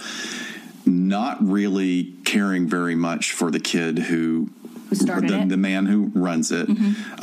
not 0.87 1.37
really 1.47 2.15
caring 2.25 2.67
very 2.67 2.95
much 2.95 3.31
for 3.33 3.51
the 3.51 3.59
kid 3.59 3.99
who. 3.99 4.49
Started 4.93 5.29
the, 5.29 5.33
it? 5.33 5.37
Mm-hmm. 5.39 5.49
the 5.49 5.57
man 5.57 5.85
who 5.85 6.11
runs 6.13 6.51
it. 6.51 6.69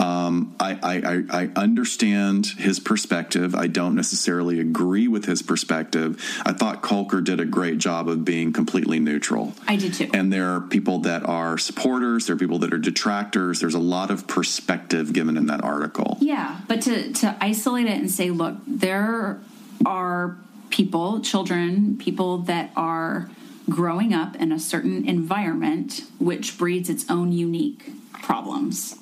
Um, 0.01 0.55
I, 0.59 0.79
I, 0.83 0.95
I, 0.95 1.43
I 1.43 1.51
understand 1.57 2.47
his 2.47 2.81
perspective. 2.81 3.55
I 3.55 3.67
don't 3.67 3.95
necessarily 3.95 4.61
agree 4.61 5.09
with 5.09 5.25
his 5.25 5.43
perspective. 5.43 6.23
I 6.45 6.53
thought 6.53 6.83
Kolker 6.83 7.23
did 7.23 7.41
a 7.41 7.45
great 7.45 7.79
job 7.79 8.09
of 8.09 8.25
being 8.25 8.53
completely 8.53 8.99
neutral. 8.99 9.55
I 9.67 9.77
did 9.77 9.95
too. 9.95 10.11
And 10.13 10.33
there 10.33 10.55
are 10.55 10.61
people 10.61 11.01
that 11.01 11.25
are 11.29 11.59
supporters, 11.59 12.27
there 12.27 12.37
are 12.37 12.39
people 12.39 12.59
that 12.61 12.73
are 12.73 12.79
detractors. 12.79 13.61
There's 13.61 13.75
a 13.75 13.79
lot 13.79 14.11
of 14.11 14.27
perspective 14.27 15.13
given 15.13 15.37
in 15.37 15.47
that 15.47 15.63
article. 15.63 16.19
Yeah, 16.21 16.61
but 16.69 16.83
to 16.83 17.13
to 17.13 17.37
isolate 17.41 17.87
it 17.87 17.99
and 17.99 18.11
say, 18.11 18.31
look, 18.31 18.57
there 18.67 19.41
are 19.85 20.37
people, 20.71 21.21
children, 21.21 21.99
people 21.99 22.39
that 22.39 22.71
are 22.77 23.31
growing 23.77 24.13
up 24.13 24.37
in 24.37 24.53
a 24.53 24.59
certain 24.59 25.07
environment 25.09 26.03
which 26.19 26.59
breeds 26.59 26.89
its 26.91 27.09
own 27.11 27.33
unique 27.33 27.91
problems. 28.23 28.97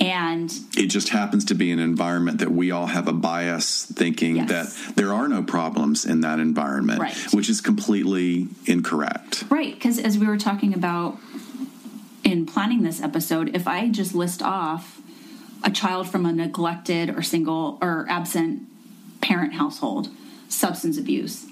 And 0.00 0.52
It 0.76 0.86
just 0.86 1.08
happens 1.08 1.44
to 1.46 1.54
be 1.56 1.72
an 1.72 1.80
environment 1.80 2.38
that 2.38 2.52
we 2.52 2.70
all 2.70 2.86
have 2.86 3.08
a 3.08 3.12
bias 3.12 3.84
thinking 3.84 4.36
Yes. 4.36 4.48
that 4.86 4.94
there 4.94 5.12
are 5.12 5.26
no 5.26 5.42
problems 5.42 6.04
in 6.04 6.20
that 6.20 6.38
environment, 6.38 7.00
Right. 7.00 7.16
which 7.32 7.48
is 7.48 7.60
completely 7.60 8.46
incorrect. 8.66 9.44
Right, 9.50 9.74
because 9.74 9.98
as 9.98 10.16
we 10.16 10.26
were 10.26 10.36
talking 10.38 10.72
about 10.72 11.18
in 12.22 12.46
planning 12.46 12.82
this 12.82 13.02
episode, 13.02 13.50
if 13.56 13.66
I 13.66 13.88
just 13.88 14.14
list 14.14 14.40
off 14.40 15.00
a 15.64 15.70
child 15.70 16.08
from 16.08 16.24
a 16.24 16.32
neglected 16.32 17.10
or 17.10 17.22
single 17.22 17.78
or 17.82 18.06
absent 18.08 18.62
parent 19.20 19.54
household, 19.54 20.10
substance 20.48 20.96
abuse, 20.96 21.46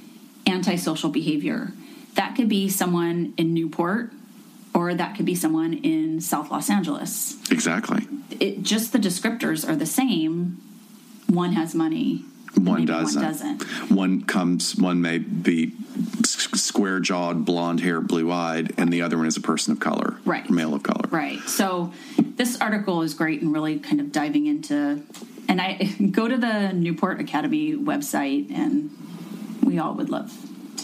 antisocial 0.47 1.11
behavior, 1.11 1.73
that 2.17 2.35
could 2.37 2.49
be 2.49 2.69
someone 2.69 3.33
in 3.37 3.55
Newport 3.55 4.13
or 4.75 4.95
that 4.95 5.17
could 5.17 5.25
be 5.25 5.35
someone 5.35 5.73
in 5.73 6.21
South 6.21 6.51
Los 6.51 6.69
Angeles. 6.69 7.37
Exactly. 7.51 8.07
It 8.39 8.63
just 8.63 8.93
the 8.93 8.99
descriptors 8.99 9.67
are 9.69 9.77
the 9.77 9.87
same. 9.87 10.61
One 11.29 11.53
has 11.53 11.75
money, 11.75 12.25
One 12.55 12.85
doesn't. 12.85 13.23
One 13.23 13.33
doesn't. 13.33 13.63
One 13.91 14.25
comes. 14.25 14.77
One 14.77 15.01
may 15.01 15.19
be 15.19 15.73
square 16.25 17.01
jawed, 17.01 17.45
blonde 17.45 17.81
hair, 17.81 18.01
blue 18.01 18.31
eyed, 18.31 18.73
and 18.77 18.93
the 18.93 19.03
other 19.03 19.17
one 19.17 19.27
is 19.27 19.37
a 19.37 19.41
person 19.41 19.73
of 19.73 19.81
color, 19.81 20.19
Right. 20.25 20.49
Male 20.51 20.75
of 20.75 20.83
color. 20.83 21.09
Right. 21.11 21.41
So 21.49 21.93
this 22.19 22.61
article 22.61 23.03
is 23.03 23.15
great 23.15 23.41
and 23.43 23.53
really 23.53 23.79
kind 23.79 24.01
of 24.01 24.13
diving 24.13 24.47
into 24.47 25.03
and 25.49 25.61
I 25.61 25.85
go 26.11 26.29
to 26.29 26.37
the 26.37 26.73
Newport 26.73 27.21
Academy 27.21 27.75
website 27.75 28.51
and 28.53 28.91
we 29.63 29.79
all 29.79 29.95
would 29.95 30.11
love 30.11 30.33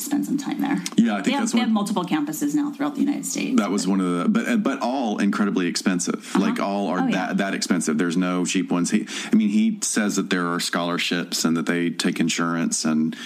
spend 0.03 0.27
some 0.27 0.39
time 0.39 0.61
there. 0.61 0.83
Yeah, 0.97 1.13
I 1.13 1.17
think 1.17 1.25
they 1.27 1.33
have, 1.33 1.41
that's 1.43 1.53
they 1.53 1.61
have 1.61 1.71
multiple 1.71 2.05
campuses 2.05 2.55
now 2.55 2.71
throughout 2.73 2.95
the 2.95 3.01
United 3.01 3.27
States. 3.27 3.57
That 3.59 3.71
was 3.71 3.87
one 3.87 4.01
of 4.01 4.19
the, 4.19 4.29
but 4.29 4.63
but 4.63 4.81
all 4.83 5.19
incredibly 5.19 5.67
expensive. 5.67 6.35
Like 6.37 6.61
all 6.61 6.89
are 6.89 7.01
Oh, 7.01 7.07
yeah. 7.07 7.27
that 7.29 7.37
that 7.39 7.55
expensive. 7.55 7.99
There's 7.99 8.17
no 8.17 8.45
cheap 8.45 8.71
ones. 8.71 8.91
He, 8.91 9.07
I 9.33 9.37
mean, 9.37 9.49
he 9.49 9.79
says 9.83 10.17
that 10.17 10.31
there 10.31 10.47
are 10.53 10.61
scholarships 10.61 11.45
and 11.45 11.57
that 11.57 11.67
they 11.67 11.91
take 11.91 12.21
insurance, 12.21 12.85
and 12.85 13.17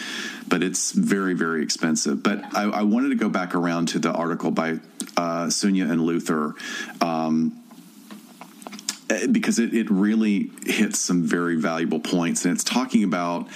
but 0.48 0.62
it's 0.62 0.92
very 0.92 1.34
very 1.34 1.62
expensive. 1.62 2.22
But 2.22 2.44
I, 2.54 2.64
I 2.64 2.82
wanted 2.82 3.08
to 3.10 3.16
go 3.16 3.28
back 3.28 3.54
around 3.54 3.88
to 3.88 3.98
the 3.98 4.12
article 4.12 4.50
by 4.50 4.78
uh, 5.16 5.46
Suniya 5.46 5.90
and 5.90 6.00
Luthar. 6.02 6.54
Um, 7.02 7.62
because 9.30 9.58
it, 9.58 9.72
it 9.74 9.90
really 9.90 10.50
hits 10.64 10.98
some 10.98 11.22
very 11.22 11.56
valuable 11.56 12.00
points 12.00 12.44
and 12.44 12.52
it's 12.52 12.64
talking 12.64 13.04
about 13.04 13.48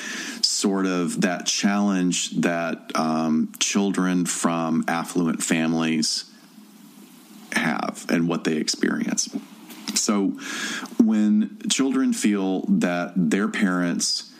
sort 0.43 0.87
of 0.87 1.23
that 1.23 1.47
challenge 1.47 2.31
that 2.41 2.91
um, 2.95 3.53
children 3.59 4.27
from 4.27 4.85
affluent 4.87 5.43
families 5.43 6.25
have 7.53 8.07
and 8.09 8.29
what 8.29 8.45
they 8.45 8.57
experience 8.57 9.29
so 9.95 10.39
when 11.03 11.59
children 11.69 12.13
feel 12.13 12.65
that 12.69 13.13
their 13.17 13.49
parents 13.49 14.31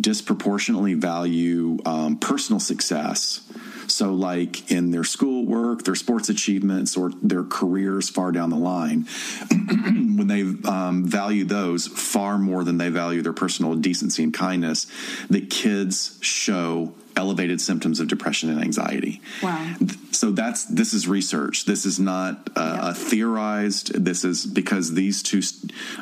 disproportionately 0.00 0.94
value 0.94 1.78
um, 1.84 2.16
personal 2.16 2.60
success. 2.60 3.40
So, 3.86 4.12
like 4.12 4.70
in 4.70 4.90
their 4.90 5.04
schoolwork, 5.04 5.84
their 5.84 5.94
sports 5.94 6.28
achievements, 6.28 6.96
or 6.96 7.10
their 7.22 7.44
careers 7.44 8.08
far 8.08 8.32
down 8.32 8.50
the 8.50 8.56
line, 8.56 9.06
when 9.50 10.26
they 10.26 10.42
um, 10.68 11.04
value 11.06 11.44
those 11.44 11.86
far 11.86 12.38
more 12.38 12.64
than 12.64 12.78
they 12.78 12.88
value 12.88 13.22
their 13.22 13.32
personal 13.32 13.74
decency 13.74 14.22
and 14.22 14.34
kindness, 14.34 14.86
the 15.28 15.40
kids 15.40 16.18
show 16.20 16.92
elevated 17.16 17.60
symptoms 17.60 18.00
of 18.00 18.08
depression 18.08 18.50
and 18.50 18.60
anxiety. 18.60 19.20
Wow. 19.42 19.74
So 20.12 20.30
that's 20.30 20.64
this 20.66 20.94
is 20.94 21.08
research. 21.08 21.64
This 21.64 21.84
is 21.84 21.98
not 21.98 22.50
uh, 22.56 22.78
a 22.82 22.94
theorized. 22.94 24.04
This 24.04 24.24
is 24.24 24.46
because 24.46 24.94
these 24.94 25.22
two 25.22 25.42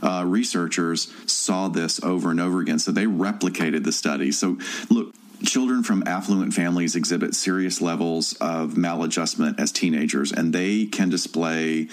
uh, 0.03 0.25
researchers 0.27 1.13
saw 1.27 1.69
this 1.69 2.03
over 2.03 2.31
and 2.31 2.41
over 2.41 2.61
again. 2.61 2.79
So 2.79 2.93
they 2.93 3.07
replicated 3.07 3.85
the 3.85 3.93
study. 3.93 4.33
So 4.33 4.59
look. 4.89 5.15
Children 5.45 5.83
from 5.83 6.03
affluent 6.07 6.53
families 6.53 6.95
exhibit 6.95 7.35
serious 7.35 7.81
levels 7.81 8.35
of 8.35 8.75
maladjustment 8.75 9.59
as 9.59 9.73
teenagers, 9.73 10.33
and 10.33 10.53
they 10.53 10.87
can 10.87 11.09
display 11.09 11.87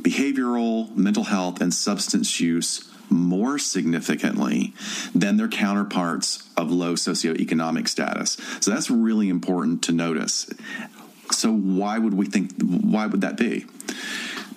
behavioral, 0.00 0.94
mental 0.96 1.24
health, 1.24 1.60
and 1.60 1.72
substance 1.72 2.40
use 2.40 2.90
more 3.10 3.58
significantly 3.58 4.72
than 5.14 5.36
their 5.36 5.48
counterparts 5.48 6.48
of 6.56 6.70
low 6.70 6.94
socioeconomic 6.94 7.88
status. 7.88 8.38
So 8.60 8.70
that's 8.70 8.90
really 8.90 9.28
important 9.28 9.82
to 9.84 9.92
notice. 9.92 10.50
So 11.30 11.52
why 11.52 11.98
would 11.98 12.14
we 12.14 12.26
think 12.26 12.52
why 12.62 13.06
would 13.06 13.20
that 13.20 13.36
be? 13.36 13.66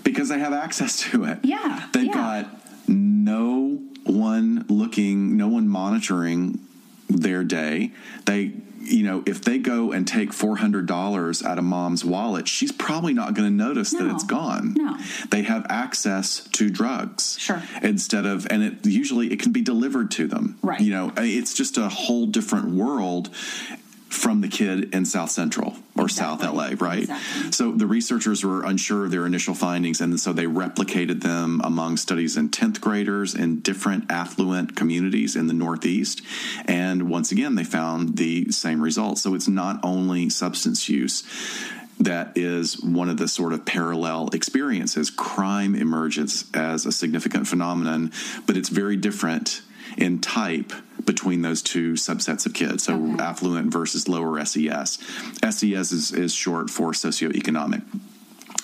Because 0.04 0.30
they 0.30 0.40
have 0.40 0.54
access 0.54 1.02
to 1.12 1.26
it. 1.26 1.40
Yeah. 1.44 1.88
They've 1.94 2.06
yeah. 2.06 2.14
got 2.14 2.64
no 2.88 3.82
one 4.06 4.66
looking, 4.70 5.36
no 5.38 5.50
one 5.50 5.68
monitoring 5.68 6.60
their 7.10 7.44
day. 7.44 7.92
They 8.26 8.54
you 8.88 9.04
know, 9.04 9.22
if 9.26 9.42
they 9.42 9.58
go 9.58 9.92
and 9.92 10.08
take 10.08 10.32
$400 10.32 11.46
out 11.46 11.58
of 11.58 11.64
mom's 11.64 12.06
wallet, 12.06 12.48
she's 12.48 12.72
probably 12.72 13.14
not 13.14 13.34
going 13.34 13.48
to 13.48 13.54
notice 13.54 13.92
that 13.92 14.10
it's 14.10 14.24
gone. 14.24 14.76
No. 14.76 14.98
They 15.30 15.44
have 15.44 15.66
access 15.70 16.48
to 16.54 16.70
drugs. 16.70 17.38
Sure. 17.38 17.62
Instead 17.82 18.26
of, 18.26 18.48
and 18.50 18.64
it 18.64 18.86
usually 18.86 19.32
it 19.32 19.42
can 19.42 19.52
be 19.52 19.62
delivered 19.62 20.12
to 20.12 20.28
them. 20.28 20.58
Right. 20.62 20.80
You 20.80 20.92
know, 20.92 21.12
it's 21.18 21.54
just 21.54 21.78
a 21.78 21.90
whole 21.90 22.28
different 22.28 22.70
world 22.70 23.30
from 24.10 24.42
the 24.42 24.48
kid 24.48 24.94
in 24.94 25.06
South 25.06 25.32
Central 25.32 25.76
or 25.98 26.08
South 26.08 26.44
LA, 26.44 26.72
right? 26.80 27.10
So 27.52 27.72
the 27.72 27.86
researchers 27.86 28.44
were 28.44 28.64
unsure 28.64 29.06
of 29.06 29.12
their 29.12 29.26
initial 29.26 29.54
findings, 29.54 30.02
and 30.02 30.20
so 30.20 30.34
they 30.34 30.46
replicated 30.46 31.22
them 31.22 31.62
among 31.64 31.98
studies 31.98 32.38
in 32.38 32.50
10th 32.50 32.80
graders 32.80 33.36
in 33.36 33.60
different 33.60 34.06
affluent 34.10 34.76
communities 34.76 35.36
in 35.36 35.48
the 35.48 35.54
Northeast. 35.54 36.22
And 36.66 37.10
once 37.10 37.32
again, 37.32 37.56
they 37.56 37.64
found 37.64 38.18
the 38.18 38.52
same 38.52 38.82
results. 38.82 39.22
So 39.22 39.36
it's 39.36 39.48
not 39.48 39.80
only 39.84 40.30
substance 40.30 40.88
use 40.88 41.24
that 42.00 42.38
is 42.38 42.80
one 42.82 43.10
of 43.10 43.18
the 43.18 43.28
sort 43.28 43.54
of 43.54 43.66
parallel 43.66 44.30
experiences. 44.34 45.10
Crime 45.10 45.74
emerges 45.76 46.46
as 46.54 46.86
a 46.86 46.92
significant 46.92 47.48
phenomenon, 47.48 48.12
but 48.46 48.56
it's 48.56 48.70
very 48.70 48.96
different 48.96 49.62
in 49.98 50.20
type 50.20 50.72
between 51.06 51.42
those 51.42 51.62
two 51.62 51.94
subsets 51.94 52.46
of 52.46 52.54
kids. 52.54 52.84
So 52.84 53.16
affluent 53.20 53.72
versus 53.72 54.08
lower 54.08 54.44
SES. 54.46 55.00
SES 55.50 55.92
is, 55.92 56.12
is 56.12 56.34
short 56.34 56.70
for 56.70 56.92
socioeconomic. 56.92 57.84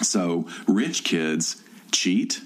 So 0.02 0.48
rich 0.68 1.04
kids 1.04 1.62
cheat. 1.92 2.42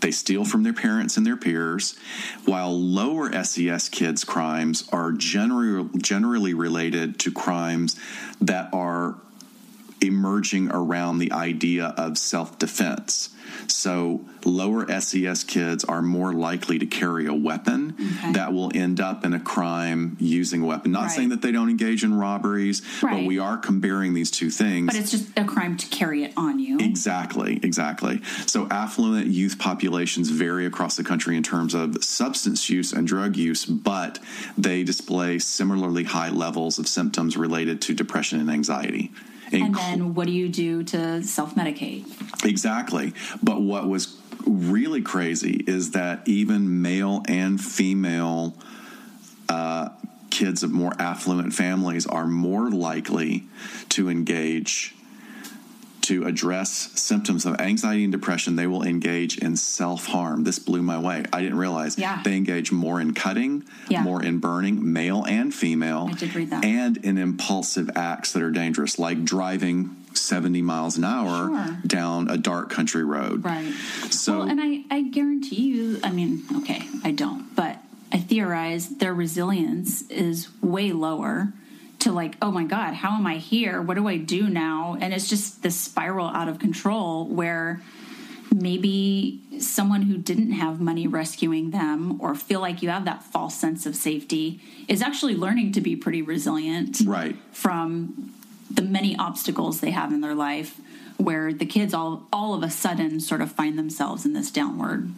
They 0.00 0.10
steal 0.10 0.44
from 0.44 0.62
their 0.62 0.72
parents 0.72 1.16
and 1.16 1.26
their 1.26 1.36
peers, 1.36 1.98
while 2.46 2.72
lower 2.72 3.30
SES 3.44 3.88
kids' 3.90 4.24
crimes 4.24 4.88
are 4.92 5.12
generally 5.12 5.90
generally 5.98 6.54
related 6.54 7.18
to 7.20 7.30
crimes 7.30 8.00
that 8.40 8.72
are 8.72 9.16
emerging 10.00 10.70
around 10.70 11.18
the 11.18 11.32
idea 11.32 11.94
of 11.96 12.18
self 12.18 12.58
defense. 12.58 13.30
So, 13.66 14.24
lower 14.44 14.88
SES 15.00 15.44
kids 15.44 15.84
are 15.84 16.02
more 16.02 16.32
likely 16.32 16.78
to 16.78 16.86
carry 16.86 17.26
a 17.26 17.34
weapon 17.34 17.94
that 18.32 18.52
will 18.52 18.70
end 18.74 19.00
up 19.00 19.24
in 19.24 19.34
a 19.34 19.40
crime 19.40 20.16
using 20.20 20.62
a 20.62 20.66
weapon. 20.66 20.92
Not 20.92 21.02
Right. 21.02 21.10
saying 21.10 21.28
that 21.30 21.42
they 21.42 21.50
don't 21.52 21.68
engage 21.68 22.04
in 22.04 22.14
robberies, 22.14 22.82
but 23.02 23.24
we 23.24 23.38
are 23.38 23.56
comparing 23.56 24.14
these 24.14 24.30
two 24.30 24.50
things. 24.50 24.86
But 24.86 24.96
it's 24.96 25.10
just 25.10 25.26
a 25.36 25.44
crime 25.44 25.76
to 25.76 25.86
carry 25.88 26.22
it 26.22 26.32
on 26.36 26.58
you. 26.58 26.78
Exactly, 26.78 27.58
exactly. 27.62 28.20
So 28.46 28.68
affluent 28.70 29.26
youth 29.26 29.58
populations 29.58 30.30
vary 30.30 30.64
across 30.66 30.96
the 30.96 31.04
country 31.04 31.36
in 31.36 31.42
terms 31.42 31.74
of 31.74 32.02
substance 32.04 32.70
use 32.70 32.92
and 32.92 33.06
drug 33.06 33.36
use, 33.36 33.64
but 33.64 34.20
they 34.56 34.84
display 34.84 35.38
similarly 35.38 36.04
high 36.04 36.30
levels 36.30 36.78
of 36.78 36.86
symptoms 36.88 37.36
related 37.36 37.80
to 37.82 37.94
depression 37.94 38.40
and 38.40 38.50
anxiety. 38.50 39.12
And 39.52 39.74
then 39.74 40.14
what 40.14 40.26
do 40.26 40.32
you 40.32 40.48
do 40.48 40.82
to 40.84 41.22
self 41.22 41.54
medicate? 41.54 42.04
Exactly. 42.44 43.12
But 43.42 43.62
what 43.62 43.88
was 43.88 44.16
really 44.46 45.02
crazy 45.02 45.64
is 45.66 45.92
that 45.92 46.26
even 46.26 46.82
male 46.82 47.22
and 47.26 47.60
female 47.60 48.54
uh, 49.48 49.90
kids 50.30 50.62
of 50.62 50.70
more 50.70 50.92
affluent 50.98 51.52
families 51.52 52.06
are 52.06 52.26
more 52.26 52.70
likely 52.70 53.44
to 53.90 54.08
engage 54.08 54.94
to 56.10 56.26
address 56.26 56.90
symptoms 57.00 57.46
of 57.46 57.60
anxiety 57.60 58.02
and 58.02 58.10
depression 58.10 58.56
they 58.56 58.66
will 58.66 58.82
engage 58.82 59.38
in 59.38 59.54
self-harm 59.56 60.42
this 60.42 60.58
blew 60.58 60.82
my 60.82 60.98
way 60.98 61.22
i 61.32 61.40
didn't 61.40 61.56
realize 61.56 61.96
Yeah. 61.96 62.20
they 62.24 62.36
engage 62.36 62.72
more 62.72 63.00
in 63.00 63.14
cutting 63.14 63.62
Yeah. 63.88 64.02
more 64.02 64.20
in 64.20 64.38
burning 64.40 64.92
male 64.92 65.24
and 65.24 65.54
female 65.54 66.08
I 66.10 66.14
did 66.14 66.34
read 66.34 66.50
that. 66.50 66.64
and 66.64 66.96
in 66.96 67.16
impulsive 67.16 67.90
acts 67.94 68.32
that 68.32 68.42
are 68.42 68.50
dangerous 68.50 68.98
like 68.98 69.24
driving 69.24 69.94
70 70.14 70.62
miles 70.62 70.96
an 70.98 71.04
hour 71.04 71.46
Sure. 71.48 71.78
down 71.86 72.28
a 72.28 72.36
dark 72.36 72.70
country 72.70 73.04
road 73.04 73.44
Right. 73.44 73.72
so 74.10 74.38
well, 74.40 74.48
and 74.48 74.60
I, 74.60 74.82
I 74.90 75.02
guarantee 75.02 75.62
you, 75.62 76.00
I 76.02 76.10
mean, 76.10 76.42
okay, 76.56 76.82
I 77.04 77.12
don't, 77.12 77.54
but 77.54 77.78
I 78.10 78.18
theorize 78.18 78.88
their 78.88 79.14
resilience 79.14 80.02
is 80.10 80.48
way 80.60 80.90
lower 80.90 81.52
to 82.00 82.12
like, 82.12 82.36
oh 82.42 82.50
my 82.50 82.64
God, 82.64 82.94
how 82.94 83.16
am 83.16 83.26
I 83.26 83.36
here? 83.36 83.80
What 83.80 83.94
do 83.94 84.08
I 84.08 84.16
do 84.16 84.48
now? 84.48 84.96
And 85.00 85.14
it's 85.14 85.28
just 85.28 85.62
this 85.62 85.76
spiral 85.76 86.28
out 86.28 86.48
of 86.48 86.58
control 86.58 87.26
where 87.26 87.80
maybe 88.52 89.40
someone 89.58 90.02
who 90.02 90.16
didn't 90.16 90.52
have 90.52 90.80
money 90.80 91.06
rescuing 91.06 91.70
them 91.70 92.20
or 92.20 92.34
feel 92.34 92.60
like 92.60 92.82
you 92.82 92.88
have 92.88 93.04
that 93.04 93.22
false 93.22 93.54
sense 93.54 93.86
of 93.86 93.94
safety 93.94 94.60
is 94.88 95.02
actually 95.02 95.36
learning 95.36 95.72
to 95.72 95.80
be 95.80 95.94
pretty 95.94 96.20
resilient 96.20 97.00
right 97.06 97.36
from 97.52 98.34
the 98.70 98.82
many 98.82 99.16
obstacles 99.16 99.80
they 99.80 99.90
have 99.90 100.12
in 100.12 100.20
their 100.20 100.34
life 100.34 100.80
where 101.16 101.52
the 101.52 101.66
kids 101.66 101.94
all 101.94 102.26
all 102.32 102.54
of 102.54 102.62
a 102.62 102.70
sudden 102.70 103.20
sort 103.20 103.40
of 103.40 103.52
find 103.52 103.78
themselves 103.78 104.24
in 104.24 104.32
this 104.32 104.50
downward 104.50 105.10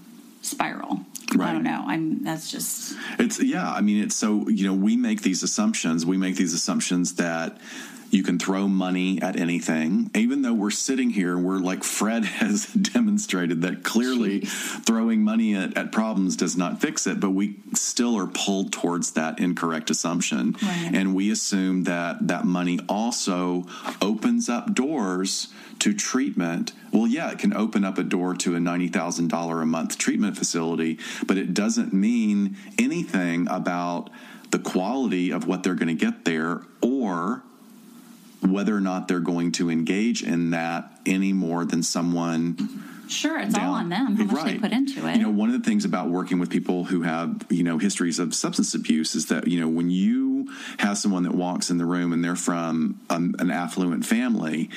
spiral 0.43 1.01
i 1.32 1.35
Right. 1.36 1.52
don't 1.52 1.62
know 1.62 1.82
i'm 1.86 2.23
that's 2.24 2.51
just 2.51 2.94
It's 3.19 3.43
yeah, 3.43 3.70
I 3.73 3.81
mean 3.81 4.02
it's 4.05 4.14
so 4.16 4.48
you 4.48 4.66
know 4.66 4.74
we 4.74 4.97
make 4.97 5.23
these 5.23 5.43
assumptions. 5.43 6.05
We 6.05 6.16
make 6.19 6.36
these 6.36 6.52
assumptions 6.52 7.14
that 7.14 7.59
you 8.12 8.22
can 8.22 8.39
throw 8.39 8.68
money 8.68 9.20
at 9.22 9.36
anything, 9.40 10.10
even 10.14 10.43
though 10.43 10.52
we're 10.52 10.70
sitting 10.70 11.09
here. 11.09 11.36
We're 11.39 11.59
like 11.59 11.82
Fred 11.82 12.24
has 12.43 12.66
demonstrated 12.66 13.62
that 13.62 13.82
clearly 13.82 14.40
throwing 14.40 15.22
money 15.22 15.55
at, 15.56 15.76
at 15.78 15.93
problems 15.93 16.36
does 16.36 16.55
not 16.55 16.80
fix 16.80 17.06
it, 17.06 17.20
but 17.20 17.30
we 17.30 17.56
still 17.74 18.14
are 18.18 18.26
pulled 18.26 18.70
towards 18.70 19.12
that 19.12 19.40
incorrect 19.40 19.89
assumption, 19.90 20.56
Right. 20.62 20.90
and 20.93 21.14
we 21.14 21.30
assume 21.30 21.84
that 21.84 22.28
that 22.28 22.44
money 22.44 22.78
also 22.86 23.64
opens 24.02 24.51
up 24.51 24.74
doors 24.74 25.48
to 25.78 25.94
treatment. 25.94 26.72
Well, 26.93 27.06
yeah, 27.06 27.30
it 27.30 27.39
can 27.39 27.55
open 27.56 27.82
up 27.82 27.97
a 27.97 28.02
door 28.05 28.34
to 28.34 28.55
a 28.55 28.59
$90,000 28.59 29.62
a 29.62 29.66
month 29.66 29.97
treatment 29.97 30.36
facility, 30.36 30.98
but 31.26 31.39
it 31.39 31.55
doesn't 31.55 31.94
mean 31.94 32.59
anything 32.78 33.48
about 33.48 34.10
the 34.51 34.59
quality 34.59 35.30
of 35.30 35.47
what 35.47 35.62
they're 35.62 35.74
going 35.74 35.89
to 35.89 35.94
get 36.05 36.26
there 36.26 36.60
or 36.82 37.43
whether 38.43 38.77
or 38.77 38.81
not 38.81 39.09
they're 39.09 39.20
going 39.20 39.52
to 39.52 39.70
engage 39.70 40.23
in 40.23 40.51
that 40.51 40.90
any 41.06 41.32
more 41.32 41.64
than 41.64 41.82
someone 41.82 42.56
sure 43.09 43.39
it's 43.39 43.56
all 43.56 43.74
on 43.74 43.89
them 43.89 44.16
how 44.16 44.24
much 44.24 44.44
they 44.44 44.59
put 44.59 44.73
into 44.73 45.06
it. 45.06 45.16
You 45.16 45.23
know, 45.23 45.31
one 45.31 45.51
of 45.51 45.60
the 45.60 45.69
things 45.69 45.85
about 45.85 46.09
working 46.09 46.39
with 46.39 46.51
people 46.51 46.85
who 46.85 47.02
have, 47.02 47.44
you 47.51 47.62
know, 47.62 47.78
histories 47.78 48.19
of 48.19 48.35
substance 48.35 48.74
abuse 48.74 49.14
is 49.14 49.27
that, 49.27 49.47
you 49.47 49.60
know, 49.60 49.69
when 49.69 49.90
you 49.90 50.51
have 50.78 50.98
someone 50.98 51.23
that 51.24 51.35
walks 51.35 51.70
in 51.70 51.78
the 51.78 51.85
room 51.85 52.12
and 52.12 52.24
they're 52.24 52.36
from 52.36 53.01
um, 53.10 53.35
an 53.39 53.51
affluent 53.51 54.05
family, 54.05 54.70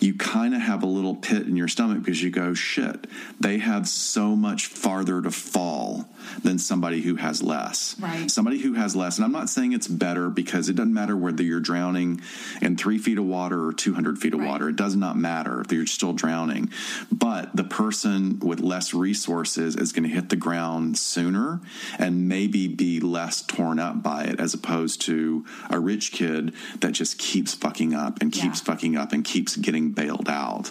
you 0.00 0.14
kind 0.14 0.54
of 0.54 0.60
have 0.60 0.82
a 0.82 0.86
little 0.86 1.14
pit 1.14 1.46
in 1.46 1.56
your 1.56 1.68
stomach 1.68 1.98
because 2.00 2.22
you 2.22 2.30
go, 2.30 2.54
shit, 2.54 3.06
they 3.38 3.58
have 3.58 3.88
so 3.88 4.34
much 4.36 4.66
farther 4.66 5.20
to 5.22 5.30
fall 5.30 6.08
than 6.42 6.58
somebody 6.58 7.02
who 7.02 7.16
has 7.16 7.42
less. 7.42 7.96
Right. 7.98 8.30
Somebody 8.30 8.60
who 8.60 8.74
has 8.74 8.96
less, 8.96 9.18
and 9.18 9.24
I'm 9.24 9.32
not 9.32 9.50
saying 9.50 9.72
it's 9.72 9.88
better 9.88 10.30
because 10.30 10.68
it 10.68 10.76
doesn't 10.76 10.94
matter 10.94 11.16
whether 11.16 11.42
you're 11.42 11.60
drowning 11.60 12.20
in 12.60 12.76
three 12.76 12.98
feet 12.98 13.18
of 13.18 13.24
water 13.24 13.66
or 13.66 13.72
200 13.72 14.18
feet 14.18 14.34
of 14.34 14.40
water. 14.40 14.68
It 14.68 14.76
does 14.76 14.96
not 14.96 15.16
matter 15.16 15.60
if 15.60 15.72
you're 15.72 15.86
still 15.86 16.12
drowning. 16.12 16.70
But 17.10 17.54
the 17.54 17.64
person 17.64 18.38
with 18.40 18.60
less 18.60 18.94
resources 18.94 19.76
is 19.76 19.92
going 19.92 20.04
to 20.04 20.14
hit 20.14 20.28
the 20.28 20.36
ground 20.36 20.98
sooner 20.98 21.60
and 21.98 22.28
maybe 22.28 22.68
be 22.68 23.00
less 23.00 23.42
torn 23.42 23.78
up 23.78 24.02
by 24.02 24.24
it 24.24 24.40
as 24.40 24.54
opposed 24.54 25.00
to 25.02 25.44
a 25.68 25.78
rich 25.78 26.12
kid 26.12 26.54
that 26.80 26.92
just 26.92 27.18
keeps 27.18 27.54
fucking 27.54 27.94
up 27.94 28.20
and 28.20 28.32
keeps 28.32 28.60
fucking 28.60 28.96
up 28.96 29.12
and 29.12 29.24
keeps 29.24 29.56
getting 29.56 29.90
bailed 29.92 30.28
out. 30.28 30.70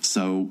So 0.00 0.50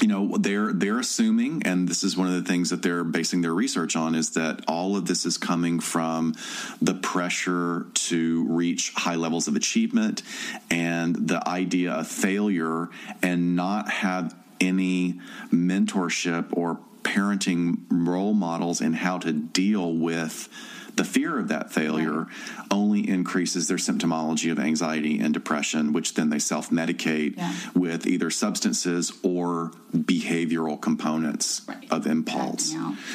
you 0.00 0.08
know 0.08 0.36
they're 0.38 0.72
they're 0.72 0.98
assuming 0.98 1.62
and 1.64 1.88
this 1.88 2.02
is 2.02 2.16
one 2.16 2.26
of 2.26 2.32
the 2.32 2.42
things 2.42 2.70
that 2.70 2.82
they're 2.82 3.04
basing 3.04 3.42
their 3.42 3.52
research 3.52 3.96
on 3.96 4.14
is 4.14 4.30
that 4.30 4.62
all 4.66 4.96
of 4.96 5.06
this 5.06 5.26
is 5.26 5.36
coming 5.36 5.80
from 5.80 6.34
the 6.80 6.94
pressure 6.94 7.86
to 7.94 8.46
reach 8.48 8.92
high 8.94 9.16
levels 9.16 9.48
of 9.48 9.56
achievement 9.56 10.22
and 10.70 11.28
the 11.28 11.46
idea 11.48 11.92
of 11.92 12.08
failure 12.08 12.88
and 13.22 13.56
not 13.56 13.90
have 13.90 14.34
any 14.60 15.20
mentorship 15.50 16.46
or 16.52 16.78
parenting 17.02 17.78
role 17.90 18.32
models 18.32 18.80
in 18.80 18.92
how 18.92 19.18
to 19.18 19.32
deal 19.32 19.92
with 19.92 20.48
the 20.96 21.04
fear 21.04 21.38
of 21.38 21.48
that 21.48 21.72
failure 21.72 22.26
only 22.70 23.08
increases 23.08 23.66
their 23.68 23.78
symptomology 23.78 24.50
of 24.52 24.58
anxiety 24.58 25.18
and 25.18 25.32
depression, 25.32 25.92
which 25.92 26.14
then 26.14 26.30
they 26.30 26.38
self 26.38 26.70
medicate 26.70 27.36
Yeah. 27.36 27.52
with 27.74 28.06
either 28.06 28.30
substances 28.30 29.12
or 29.22 29.72
behavioral 29.96 30.80
components 30.80 31.62
of 31.90 32.06
impulse 32.06 32.74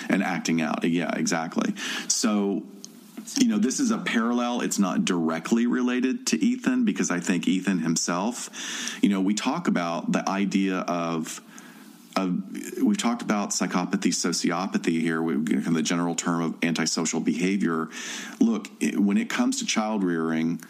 and 0.10 0.24
acting 0.24 0.62
out. 0.62 0.84
Yeah, 0.84 1.12
exactly. 1.16 1.74
So, 2.08 2.64
you 3.40 3.48
know, 3.48 3.58
this 3.58 3.80
is 3.80 3.92
a 3.92 3.98
parallel. 3.98 4.62
It's 4.62 4.80
not 4.80 5.04
directly 5.06 5.68
related 5.68 6.26
to 6.28 6.44
Ethan 6.44 6.86
because 6.86 7.12
I 7.12 7.20
think 7.20 7.48
Ethan 7.48 7.80
himself, 7.80 8.50
you 9.02 9.10
know, 9.10 9.22
we 9.22 9.34
talk 9.34 9.68
about 9.68 10.12
the 10.12 10.28
idea 10.30 10.78
of 10.80 11.42
of, 12.18 12.82
we've 12.82 12.98
talked 12.98 13.22
about 13.22 13.50
psychopathy, 13.50 14.10
sociopathy 14.10 15.00
here, 15.02 15.22
we 15.22 15.36
kind 15.36 15.68
of 15.68 15.74
the 15.74 15.82
general 15.82 16.16
term 16.16 16.42
of 16.42 16.56
antisocial 16.64 17.20
behavior. 17.20 17.90
Look, 18.40 18.70
it, 18.80 19.00
when 19.00 19.18
it 19.18 19.30
comes 19.30 19.60
to 19.60 19.66
child 19.66 20.04
rearing, 20.04 20.62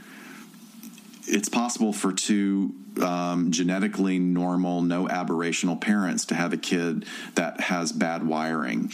it's 1.25 1.49
possible 1.49 1.93
for 1.93 2.11
two 2.11 2.73
um, 3.01 3.51
genetically 3.51 4.19
normal, 4.19 4.81
no 4.81 5.07
aberrational 5.07 5.79
parents 5.79 6.25
to 6.25 6.35
have 6.35 6.53
a 6.53 6.57
kid 6.57 7.05
that 7.35 7.59
has 7.61 7.91
bad 7.91 8.25
wiring 8.25 8.91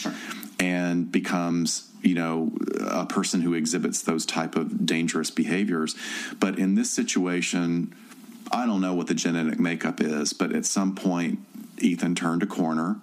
and 0.60 1.12
becomes 1.12 1.90
you 2.02 2.16
know 2.16 2.52
a 2.82 3.06
person 3.06 3.42
who 3.42 3.54
exhibits 3.54 4.02
those 4.02 4.26
type 4.26 4.56
of 4.56 4.86
dangerous 4.86 5.32
behaviors 5.32 5.96
but 6.40 6.60
in 6.60 6.76
this 6.76 6.92
situation 6.92 7.96
i 8.52 8.66
don't 8.66 8.82
know 8.82 8.94
what 8.94 9.08
the 9.08 9.14
genetic 9.14 9.58
makeup 9.58 10.02
is 10.02 10.34
but 10.34 10.54
at 10.54 10.66
some 10.66 10.94
point 10.96 11.40
ethan 11.84 12.16
turned 12.16 12.44
a 12.44 12.48
corner 12.48 12.98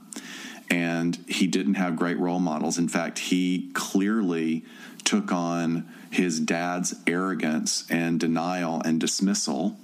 and 0.70 1.16
he 1.28 1.46
didn't 1.46 1.74
have 1.74 1.96
great 1.96 2.18
role 2.18 2.40
models 2.40 2.78
in 2.78 2.88
fact 2.88 3.18
he 3.18 3.70
clearly 3.74 4.64
took 5.04 5.32
on 5.32 5.88
his 6.10 6.40
dad's 6.40 6.94
arrogance 7.06 7.84
and 7.88 8.18
denial 8.20 8.80
and 8.82 9.00
dismissal 9.00 9.76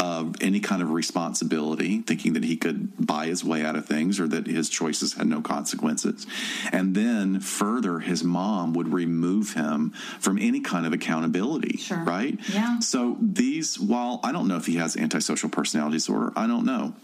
of 0.00 0.34
any 0.40 0.60
kind 0.60 0.82
of 0.82 0.90
responsibility, 0.90 2.00
thinking 2.00 2.34
that 2.34 2.44
he 2.44 2.56
could 2.56 2.92
buy 3.04 3.26
his 3.26 3.44
way 3.44 3.64
out 3.64 3.76
of 3.76 3.86
things 3.86 4.18
or 4.18 4.26
that 4.26 4.46
his 4.46 4.68
choices 4.68 5.14
had 5.14 5.26
no 5.26 5.40
consequences. 5.40 6.26
And 6.72 6.94
then 6.94 7.40
further, 7.40 8.00
his 8.00 8.24
mom 8.24 8.74
would 8.74 8.92
remove 8.92 9.54
him 9.54 9.90
from 10.20 10.38
any 10.38 10.60
kind 10.60 10.86
of 10.86 10.92
accountability, 10.92 11.80
right? 12.04 12.38
Yeah. 12.52 12.80
So 12.80 13.16
these, 13.20 13.78
while 13.78 14.20
I 14.22 14.32
don't 14.32 14.48
know 14.48 14.56
if 14.56 14.66
he 14.66 14.76
has 14.76 14.96
antisocial 14.96 15.48
personality 15.48 15.96
disorder, 15.96 16.32
I 16.36 16.46
don't 16.46 16.64
know. 16.64 16.94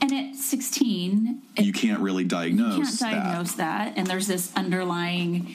And 0.00 0.12
at 0.12 0.36
16, 0.36 1.42
You 1.58 1.72
can't 1.72 2.00
really 2.00 2.24
diagnose, 2.24 2.76
you 2.76 2.84
can't 2.84 2.98
diagnose 2.98 3.52
that. 3.52 3.94
And 3.96 4.06
there's 4.06 4.26
this 4.26 4.52
underlying 4.56 5.46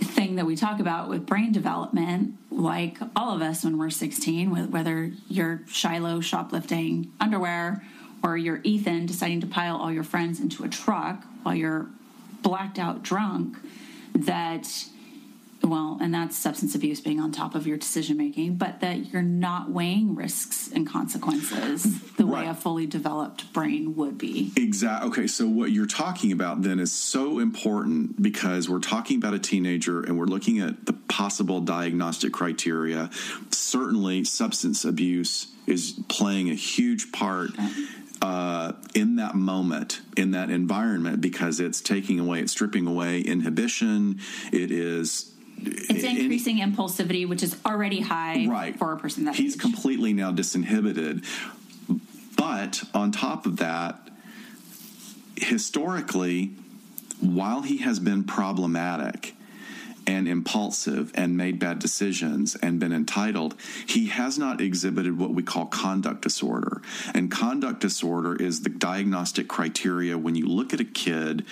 thing 0.00 0.36
that 0.36 0.46
we 0.46 0.56
talk 0.56 0.80
about 0.80 1.08
with 1.08 1.26
brain 1.26 1.52
development, 1.52 2.34
like 2.50 2.98
all 3.14 3.34
of 3.34 3.40
us 3.42 3.64
when 3.64 3.78
we're 3.78 3.90
16, 3.90 4.48
wh- 4.50 4.72
whether 4.72 5.12
you're 5.28 5.62
Shiloh 5.68 6.20
shoplifting 6.20 7.12
underwear 7.20 7.84
or 8.22 8.36
you're 8.36 8.60
Ethan 8.62 9.06
deciding 9.06 9.40
to 9.40 9.46
pile 9.46 9.76
all 9.76 9.92
your 9.92 10.04
friends 10.04 10.40
into 10.40 10.64
a 10.64 10.68
truck 10.68 11.24
while 11.42 11.54
you're 11.54 11.86
blacked 12.42 12.78
out 12.78 13.02
drunk, 13.02 13.56
that 14.14 14.84
well, 15.64 15.98
and 16.00 16.12
that's 16.12 16.36
substance 16.36 16.74
abuse 16.74 17.00
being 17.00 17.20
on 17.20 17.32
top 17.32 17.54
of 17.54 17.66
your 17.66 17.76
decision 17.76 18.16
making, 18.16 18.56
but 18.56 18.80
that 18.80 19.12
you're 19.12 19.22
not 19.22 19.70
weighing 19.70 20.14
risks 20.14 20.70
and 20.72 20.88
consequences 20.88 22.00
the 22.12 22.26
way 22.26 22.46
a 22.46 22.54
fully 22.54 22.86
developed 22.86 23.52
brain 23.52 23.94
would 23.96 24.18
be. 24.18 24.52
Exactly. 24.56 25.08
Okay, 25.10 25.26
so 25.26 25.46
what 25.46 25.70
you're 25.70 25.86
talking 25.86 26.32
about 26.32 26.62
then 26.62 26.78
is 26.78 26.90
so 26.90 27.38
important 27.38 28.20
because 28.20 28.68
we're 28.68 28.80
talking 28.80 29.16
about 29.18 29.34
a 29.34 29.38
teenager 29.38 30.02
and 30.02 30.18
we're 30.18 30.26
looking 30.26 30.58
at 30.58 30.86
the 30.86 30.92
possible 30.92 31.60
diagnostic 31.60 32.32
criteria. 32.32 33.10
Certainly, 33.50 34.24
substance 34.24 34.84
abuse 34.84 35.48
is 35.66 35.98
playing 36.08 36.50
a 36.50 36.54
huge 36.54 37.12
part. 37.12 37.50
Uh, 38.20 38.74
in 38.94 39.16
that 39.16 39.34
moment, 39.34 40.00
in 40.16 40.30
that 40.30 40.48
environment, 40.48 41.20
because 41.20 41.58
it's 41.58 41.80
taking 41.80 42.20
away, 42.20 42.38
it's 42.38 42.52
stripping 42.52 42.86
away 42.86 43.20
inhibition. 43.20 44.20
It 44.52 44.70
is 44.70 45.31
It's 45.66 46.04
increasing 46.04 46.58
impulsivity, 46.58 47.28
which 47.28 47.42
is 47.42 47.56
already 47.64 48.00
high 48.00 48.46
Right. 48.46 48.76
for 48.78 48.92
a 48.92 48.96
person 48.98 49.24
that 49.24 49.34
he's 49.36 49.56
completely 49.56 50.12
now 50.12 50.32
disinhibited. 50.32 51.24
But 52.36 52.82
on 52.94 53.12
top 53.12 53.46
of 53.46 53.58
that, 53.58 54.08
historically, 55.36 56.52
while 57.20 57.62
he 57.62 57.78
has 57.78 57.98
been 58.00 58.24
problematic 58.24 59.34
and 60.06 60.28
impulsive 60.28 61.10
and 61.14 61.36
made 61.36 61.58
bad 61.58 61.78
decisions 61.78 62.54
and 62.56 62.80
been 62.80 62.92
entitled, 62.92 63.54
he 63.86 64.06
has 64.06 64.38
not 64.38 64.60
exhibited 64.60 65.18
what 65.18 65.32
we 65.32 65.42
call 65.42 65.66
conduct 65.66 66.22
disorder. 66.22 66.82
And 67.14 67.30
conduct 67.30 67.80
disorder 67.80 68.34
is 68.36 68.62
the 68.62 68.70
diagnostic 68.70 69.48
criteria 69.48 70.18
when 70.18 70.34
you 70.34 70.46
look 70.46 70.72
at 70.72 70.80
a 70.80 70.84
kid 70.84 71.44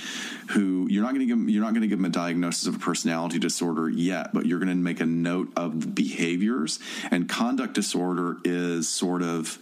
who 0.51 0.87
you're 0.91 1.03
not 1.03 1.15
going 1.15 1.27
to 1.27 1.35
give 1.35 1.49
you're 1.49 1.63
not 1.63 1.71
going 1.71 1.83
to 1.83 1.89
give 1.89 1.99
him 1.99 2.05
a 2.05 2.11
diagnosis 2.11 2.67
of 2.67 2.77
a 2.77 2.79
personality 2.79 3.39
disorder 3.39 3.89
yet, 3.89 4.33
but 4.33 4.47
you're 4.47 4.59
going 4.59 4.69
to 4.69 4.75
make 4.75 5.01
a 5.01 5.07
note 5.07 5.53
of 5.57 5.81
the 5.81 5.87
behaviors. 5.87 6.79
And 7.11 7.29
conduct 7.29 7.75
disorder 7.75 8.37
is 8.45 8.89
sort 8.89 9.23
of 9.23 9.59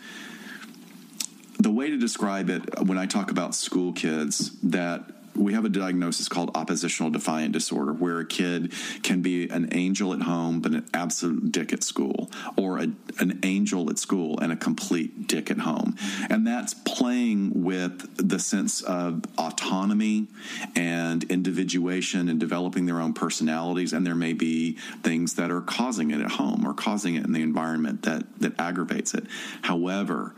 the 1.59 1.71
way 1.71 1.91
to 1.91 1.99
describe 1.99 2.51
it 2.51 2.81
when 2.81 2.99
I 2.99 3.07
talk 3.07 3.31
about 3.31 3.55
school 3.55 3.93
kids 3.93 4.53
that 4.63 5.11
we 5.39 5.55
have 5.55 5.65
a 5.65 5.69
diagnosis 5.69 6.29
called 6.29 6.51
oppositional 6.55 7.11
defiant 7.11 7.53
disorder 7.53 7.93
where 7.93 8.19
a 8.19 8.27
kid 8.27 8.73
can 9.03 9.23
be 9.23 9.49
an 9.49 9.69
angel 9.73 10.13
at 10.13 10.23
home 10.23 10.61
but 10.61 10.73
an 10.73 10.87
absolute 10.93 11.53
dick 11.53 11.73
at 11.73 11.83
school 11.83 12.31
or 12.57 12.79
a, 12.79 12.89
an 13.19 13.39
angel 13.43 13.89
at 13.91 13.99
school 13.99 14.39
and 14.41 14.53
a 14.53 14.57
complete 14.57 15.27
dick 15.27 15.51
at 15.51 15.59
home. 15.59 15.97
And 16.29 16.47
that's 16.47 16.75
playing 16.75 17.63
with 17.65 18.17
the 18.17 18.39
sense 18.39 18.83
of 18.83 19.23
autonomy 19.37 20.27
and 20.75 21.25
individuation 21.25 22.29
and 22.29 22.41
developing 22.41 22.87
their 22.87 23.01
own 23.01 23.15
personalities. 23.15 23.93
And 23.93 24.07
there 24.07 24.15
may 24.15 24.33
be 24.33 24.73
things 25.03 25.35
that 25.35 25.51
are 25.51 25.61
causing 25.61 26.11
it 26.11 26.21
at 26.21 26.33
home 26.33 26.67
or 26.67 26.75
causing 26.75 27.15
it 27.15 27.25
in 27.25 27.33
the 27.33 27.43
environment 27.43 28.03
that 28.03 28.25
that 28.41 28.59
aggravates 28.59 29.15
it. 29.15 29.27
However 29.63 30.35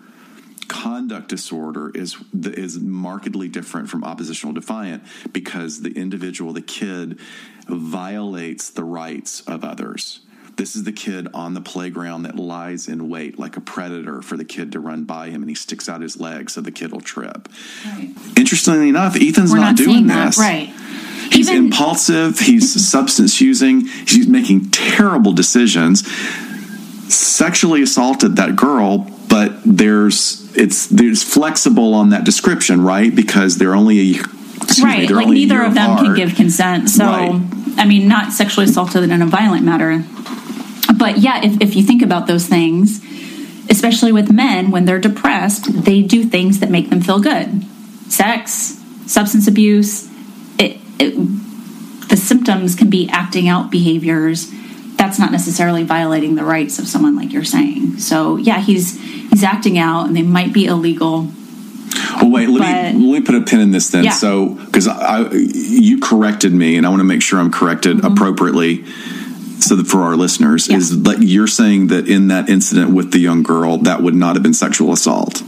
conduct 0.71 1.29
disorder 1.29 1.91
is 1.91 2.17
is 2.33 2.79
markedly 2.79 3.49
different 3.49 3.91
from 3.91 4.05
oppositional 4.05 4.55
defiant 4.55 5.03
because 5.33 5.83
the 5.83 5.91
individual 5.91 6.53
the 6.53 6.63
kid 6.63 7.19
violates 7.67 8.71
the 8.71 8.85
rights 8.85 9.41
of 9.43 9.65
others. 9.65 10.21
This 10.55 10.77
is 10.77 10.85
the 10.85 10.93
kid 10.93 11.27
on 11.35 11.55
the 11.55 11.61
playground 11.61 12.23
that 12.23 12.37
lies 12.37 12.87
in 12.87 13.09
wait 13.09 13.37
like 13.37 13.57
a 13.57 13.61
predator 13.61 14.23
for 14.23 14.37
the 14.37 14.45
kid 14.45 14.71
to 14.73 14.81
run 14.81 15.05
by 15.05 15.31
him 15.31 15.43
and 15.43 15.49
he 15.49 15.57
sticks 15.57 15.89
out 15.89 16.03
his 16.03 16.21
leg 16.21 16.51
so 16.51 16.61
the 16.61 16.71
kid 16.71 16.93
will 16.93 17.01
trip. 17.01 17.49
Interestingly 18.37 18.89
enough 18.89 19.17
ethan's 19.17 19.53
not, 19.53 19.61
not 19.61 19.77
doing 19.77 19.97
seeing 19.97 20.07
that, 20.07 20.27
this. 20.27 20.39
Right. 20.39 20.69
he's 21.33 21.51
impulsive. 21.51 22.39
He's 22.39 22.89
substance 22.91 23.41
using. 23.41 23.87
He's 23.87 24.29
making 24.29 24.71
terrible 24.71 25.33
decisions. 25.33 26.07
Sexually 27.13 27.83
assaulted 27.83 28.37
that 28.37 28.55
girl 28.55 29.11
but 29.31 29.52
there's 29.65 30.55
it's 30.57 30.89
there's 30.89 31.23
flexible 31.23 31.94
on 31.94 32.11
that 32.11 32.24
description 32.24 32.82
right 32.82 33.15
because 33.15 33.57
they're 33.57 33.74
only 33.74 34.16
a 34.16 34.20
excuse 34.62 34.85
me, 34.85 35.07
right. 35.07 35.11
Like 35.11 35.28
neither 35.28 35.62
of 35.62 35.74
them 35.74 35.97
can 35.97 36.15
give 36.15 36.35
consent. 36.35 36.90
So, 36.90 37.05
Right. 37.05 37.43
I 37.77 37.86
mean, 37.86 38.09
not 38.09 38.32
sexually 38.32 38.66
assaulted 38.66 39.09
in 39.11 39.23
a 39.23 39.27
violent 39.27 39.65
manner. 39.65 40.05
But 40.97 41.19
yeah, 41.19 41.44
if, 41.44 41.61
if 41.61 41.77
you 41.77 41.82
think 41.82 42.02
about 42.02 42.27
those 42.27 42.47
things, 42.47 43.01
especially 43.70 44.12
with 44.12 44.31
men, 44.31 44.70
when 44.70 44.85
they're 44.85 44.98
depressed, 44.98 45.85
they 45.85 46.02
do 46.02 46.24
things 46.24 46.61
that 46.61 46.70
make 46.70 46.90
them 46.90 47.01
feel 47.01 47.20
good. 47.20 47.65
Sex, 48.09 48.78
substance 49.07 49.47
abuse, 49.47 50.09
it, 50.59 50.78
it, 50.98 51.15
the 52.09 52.16
symptoms 52.16 52.74
can 52.74 52.90
be 52.90 53.09
acting 53.09 53.48
out 53.48 53.70
behaviors. 53.70 54.52
That's 55.01 55.18
not 55.18 55.32
necessarily 55.32 55.82
violating 55.82 56.35
the 56.35 56.44
rights 56.44 56.78
of 56.78 56.86
someone 56.86 57.16
like 57.16 57.32
you're 57.32 57.43
saying. 57.56 57.98
So 57.98 58.36
yeah, 58.36 58.60
he's 58.60 59.01
he's 59.31 59.43
acting 59.43 59.78
out, 59.78 60.06
and 60.06 60.14
they 60.14 60.22
might 60.22 60.52
be 60.52 60.66
illegal. 60.66 61.27
Well, 62.20 62.31
wait. 62.31 62.48
Let 62.51 62.94
me 62.94 63.06
let 63.10 63.20
me 63.20 63.27
put 63.27 63.35
a 63.35 63.40
pin 63.40 63.60
in 63.60 63.70
this 63.70 63.89
then. 63.90 64.05
Yeah. 64.05 64.10
So, 64.10 64.51
because 64.66 64.86
I, 64.86 65.22
I- 65.22 65.31
you 65.32 66.01
corrected 66.01 66.52
me, 66.52 66.77
and 66.77 66.85
I 66.85 66.90
want 66.90 67.01
to 67.01 67.05
make 67.05 67.22
sure 67.22 67.39
I'm 67.40 67.51
corrected 67.51 67.97
Mm-hmm. 67.97 68.12
appropriately, 68.12 68.85
so 69.60 69.74
that 69.77 69.86
for 69.86 70.02
our 70.02 70.16
listeners 70.16 70.68
is 70.68 71.02
that 71.05 71.22
you're 71.22 71.47
saying 71.47 71.86
that 71.89 72.06
in 72.06 72.28
that 72.28 72.48
incident 72.51 72.90
with 72.94 73.10
the 73.12 73.18
young 73.20 73.43
girl, 73.43 73.78
that 73.78 74.02
would 74.02 74.14
not 74.14 74.36
have 74.36 74.43
been 74.43 74.55
sexual 74.55 74.93
assault. 74.93 75.43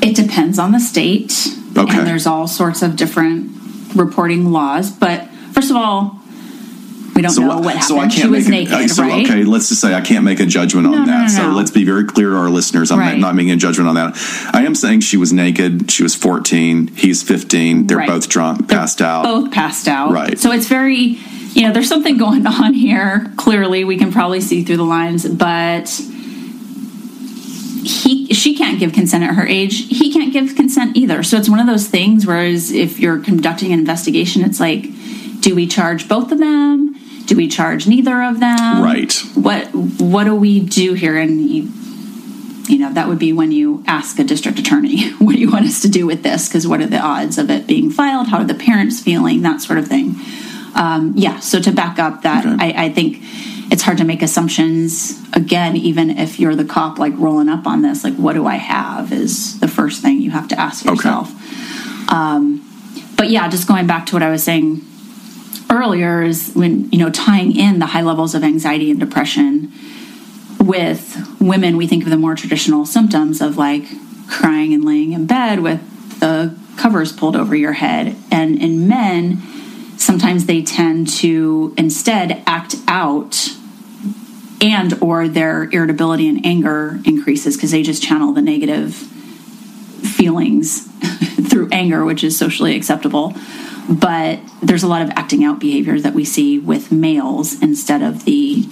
It 0.00 0.14
depends 0.14 0.58
on 0.60 0.70
the 0.72 0.80
state. 0.80 1.32
Okay. 1.76 1.98
And 1.98 2.06
there's 2.06 2.26
all 2.26 2.46
sorts 2.46 2.82
of 2.82 2.94
different 2.96 3.50
reporting 3.96 4.52
laws. 4.52 4.90
But 4.90 5.28
first 5.52 5.70
of 5.70 5.76
all, 5.76 6.19
we 7.20 7.22
don't 7.22 7.32
so, 7.32 7.42
know 7.42 7.58
what- 7.58 7.74
happened. 7.74 7.84
so 7.84 7.98
I 7.98 8.02
can't 8.02 8.12
she 8.12 8.26
was 8.28 8.48
make 8.48 8.68
a, 8.68 8.72
naked, 8.72 8.90
so, 8.90 9.02
right? 9.02 9.26
Okay, 9.26 9.44
let's 9.44 9.68
just 9.68 9.80
say 9.80 9.94
I 9.94 10.00
can't 10.00 10.24
make 10.24 10.40
a 10.40 10.46
judgment 10.46 10.86
on 10.86 10.92
No, 10.92 10.98
no, 11.00 11.06
that. 11.06 11.22
no, 11.22 11.28
So 11.28 11.48
let's 11.50 11.70
be 11.70 11.84
very 11.84 12.04
clear 12.04 12.30
to 12.30 12.36
our 12.36 12.50
listeners. 12.50 12.90
I'm 12.90 12.98
Right. 12.98 13.18
not 13.18 13.34
making 13.34 13.52
a 13.52 13.56
judgment 13.56 13.88
on 13.88 13.94
that. 13.96 14.16
I 14.52 14.64
am 14.64 14.74
saying 14.74 15.00
she 15.00 15.16
was 15.16 15.32
naked. 15.32 15.90
She 15.90 16.02
was 16.02 16.14
14. 16.14 16.90
He's 16.96 17.22
15. 17.22 17.86
They're 17.86 17.98
Right. 17.98 18.08
both 18.08 18.28
drunk, 18.28 18.68
passed 18.68 19.02
out. 19.02 19.24
Both 19.24 19.50
passed 19.50 19.86
out. 19.88 20.12
Right. 20.12 20.38
So 20.38 20.50
it's 20.52 20.66
very 20.66 21.18
you 21.52 21.62
know, 21.62 21.72
there's 21.72 21.88
something 21.88 22.16
going 22.16 22.46
on 22.64 22.74
here. 22.74 23.32
Clearly, 23.36 23.82
we 23.84 23.96
can 23.96 24.12
probably 24.12 24.40
see 24.40 24.62
through 24.62 24.76
the 24.76 24.84
lines, 24.84 25.26
but 25.26 25.88
he 27.82 28.26
she 28.32 28.54
can't 28.54 28.78
give 28.78 28.92
consent 28.92 29.24
at 29.24 29.34
her 29.34 29.46
age. 29.46 29.88
He 29.88 30.12
can't 30.12 30.32
give 30.32 30.54
consent 30.54 30.96
either. 30.96 31.22
So 31.22 31.36
it's 31.38 31.48
one 31.48 31.58
of 31.58 31.66
those 31.66 31.88
things. 31.88 32.26
Whereas 32.26 32.70
if 32.70 33.00
you're 33.00 33.18
conducting 33.18 33.72
an 33.72 33.78
investigation, 33.80 34.42
it's 34.44 34.60
like, 34.60 34.86
do 35.40 35.54
we 35.54 35.66
charge 35.66 36.08
both 36.08 36.30
of 36.30 36.38
them? 36.38 36.94
Do 37.30 37.36
we 37.36 37.46
charge 37.46 37.86
neither 37.86 38.24
of 38.24 38.40
them? 38.40 38.82
Right. 38.82 39.12
What 39.36 39.72
What 39.72 40.24
do 40.24 40.34
we 40.34 40.58
do 40.58 40.94
here? 40.94 41.16
And 41.16 41.40
you, 41.48 41.70
you 42.66 42.76
know, 42.76 42.92
that 42.92 43.06
would 43.06 43.20
be 43.20 43.32
when 43.32 43.52
you 43.52 43.84
ask 43.86 44.18
a 44.18 44.24
district 44.24 44.58
attorney, 44.58 45.10
what 45.20 45.36
do 45.36 45.38
you 45.38 45.48
want 45.48 45.64
us 45.64 45.80
to 45.82 45.88
do 45.88 46.08
with 46.08 46.24
this? 46.24 46.48
Because 46.48 46.66
what 46.66 46.80
are 46.80 46.88
the 46.88 46.98
odds 46.98 47.38
of 47.38 47.48
it 47.48 47.68
being 47.68 47.88
filed? 47.88 48.26
How 48.26 48.38
are 48.38 48.44
the 48.44 48.56
parents 48.56 48.98
feeling? 49.00 49.42
That 49.42 49.60
sort 49.60 49.78
of 49.78 49.86
thing. 49.86 50.16
Um, 50.74 51.12
yeah. 51.14 51.38
So 51.38 51.60
to 51.60 51.70
back 51.70 52.00
up 52.00 52.22
that, 52.22 52.44
I, 52.44 52.86
I 52.86 52.92
think 52.92 53.22
it's 53.70 53.82
hard 53.84 53.98
to 53.98 54.04
make 54.04 54.22
assumptions 54.22 55.22
again 55.32 55.76
even 55.76 56.10
if 56.10 56.40
you're 56.40 56.56
the 56.56 56.64
cop 56.64 56.98
like 56.98 57.12
rolling 57.16 57.48
up 57.48 57.64
on 57.64 57.82
this 57.82 58.02
like 58.02 58.16
what 58.16 58.32
do 58.32 58.44
i 58.44 58.56
have 58.56 59.12
is 59.12 59.60
the 59.60 59.68
first 59.68 60.02
thing 60.02 60.20
you 60.20 60.32
have 60.32 60.48
to 60.48 60.58
ask 60.58 60.84
yourself 60.84 61.30
um, 62.10 62.66
but 63.16 63.30
yeah 63.30 63.48
just 63.48 63.68
going 63.68 63.86
back 63.86 64.06
to 64.06 64.16
what 64.16 64.24
i 64.24 64.28
was 64.28 64.42
saying 64.42 64.84
earlier 65.70 66.22
is 66.22 66.52
when 66.54 66.90
you 66.90 66.98
know 66.98 67.10
tying 67.10 67.56
in 67.56 67.78
the 67.78 67.86
high 67.86 68.02
levels 68.02 68.34
of 68.34 68.42
anxiety 68.42 68.90
and 68.90 69.00
depression 69.00 69.72
with 70.58 71.16
women 71.40 71.76
we 71.76 71.86
think 71.86 72.04
of 72.04 72.10
the 72.10 72.16
more 72.16 72.34
traditional 72.34 72.84
symptoms 72.84 73.40
of 73.40 73.56
like 73.56 73.84
crying 74.28 74.72
and 74.72 74.84
laying 74.84 75.12
in 75.12 75.26
bed 75.26 75.60
with 75.60 75.80
the 76.20 76.56
covers 76.76 77.12
pulled 77.12 77.36
over 77.36 77.54
your 77.54 77.72
head. 77.72 78.16
And 78.30 78.60
in 78.60 78.88
men 78.88 79.42
sometimes 79.98 80.46
they 80.46 80.62
tend 80.62 81.08
to 81.08 81.74
instead 81.76 82.42
act 82.46 82.74
out 82.88 83.50
and 84.62 84.94
or 85.02 85.28
their 85.28 85.64
irritability 85.64 86.28
and 86.28 86.44
anger 86.44 87.00
increases 87.04 87.56
because 87.56 87.70
they 87.70 87.82
just 87.82 88.02
channel 88.02 88.32
the 88.32 88.40
negative 88.40 88.94
feelings 88.94 90.86
through 91.50 91.68
anger 91.70 92.04
which 92.04 92.24
is 92.24 92.38
socially 92.38 92.76
acceptable 92.76 93.34
but 93.90 94.38
there's 94.62 94.82
a 94.82 94.86
lot 94.88 95.02
of 95.02 95.10
acting 95.10 95.44
out 95.44 95.58
behaviors 95.58 96.02
that 96.04 96.14
we 96.14 96.24
see 96.24 96.58
with 96.58 96.92
males 96.92 97.60
instead 97.60 98.02
of 98.02 98.24
the 98.24 98.64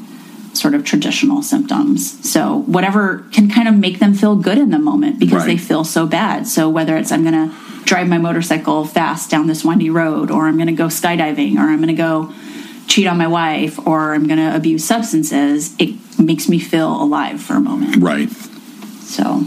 sort 0.54 0.74
of 0.74 0.84
traditional 0.84 1.42
symptoms 1.42 2.28
so 2.28 2.58
whatever 2.66 3.24
can 3.32 3.50
kind 3.50 3.68
of 3.68 3.74
make 3.76 3.98
them 3.98 4.14
feel 4.14 4.34
good 4.36 4.58
in 4.58 4.70
the 4.70 4.78
moment 4.78 5.18
because 5.18 5.38
Right. 5.44 5.46
they 5.46 5.56
feel 5.56 5.84
so 5.84 6.06
bad 6.06 6.46
so 6.46 6.68
whether 6.68 6.96
it's 6.96 7.12
i'm 7.12 7.22
going 7.22 7.50
to 7.50 7.54
drive 7.84 8.08
my 8.08 8.18
motorcycle 8.18 8.84
fast 8.84 9.30
down 9.30 9.46
this 9.46 9.64
windy 9.64 9.90
road 9.90 10.30
or 10.30 10.46
i'm 10.48 10.56
going 10.56 10.66
to 10.68 10.72
go 10.72 10.86
skydiving 10.86 11.56
or 11.56 11.62
i'm 11.62 11.76
going 11.76 11.88
to 11.88 11.94
go 11.94 12.32
cheat 12.88 13.06
on 13.06 13.18
my 13.18 13.26
wife 13.28 13.78
or 13.86 14.14
I'm 14.14 14.26
going 14.26 14.38
to 14.38 14.56
abuse 14.56 14.82
substances, 14.82 15.74
it 15.78 15.94
makes 16.18 16.48
me 16.48 16.58
feel 16.58 16.90
alive 17.02 17.38
for 17.40 17.52
a 17.54 17.60
moment. 17.60 17.96
Right. 18.02 18.30
So, 18.30 19.44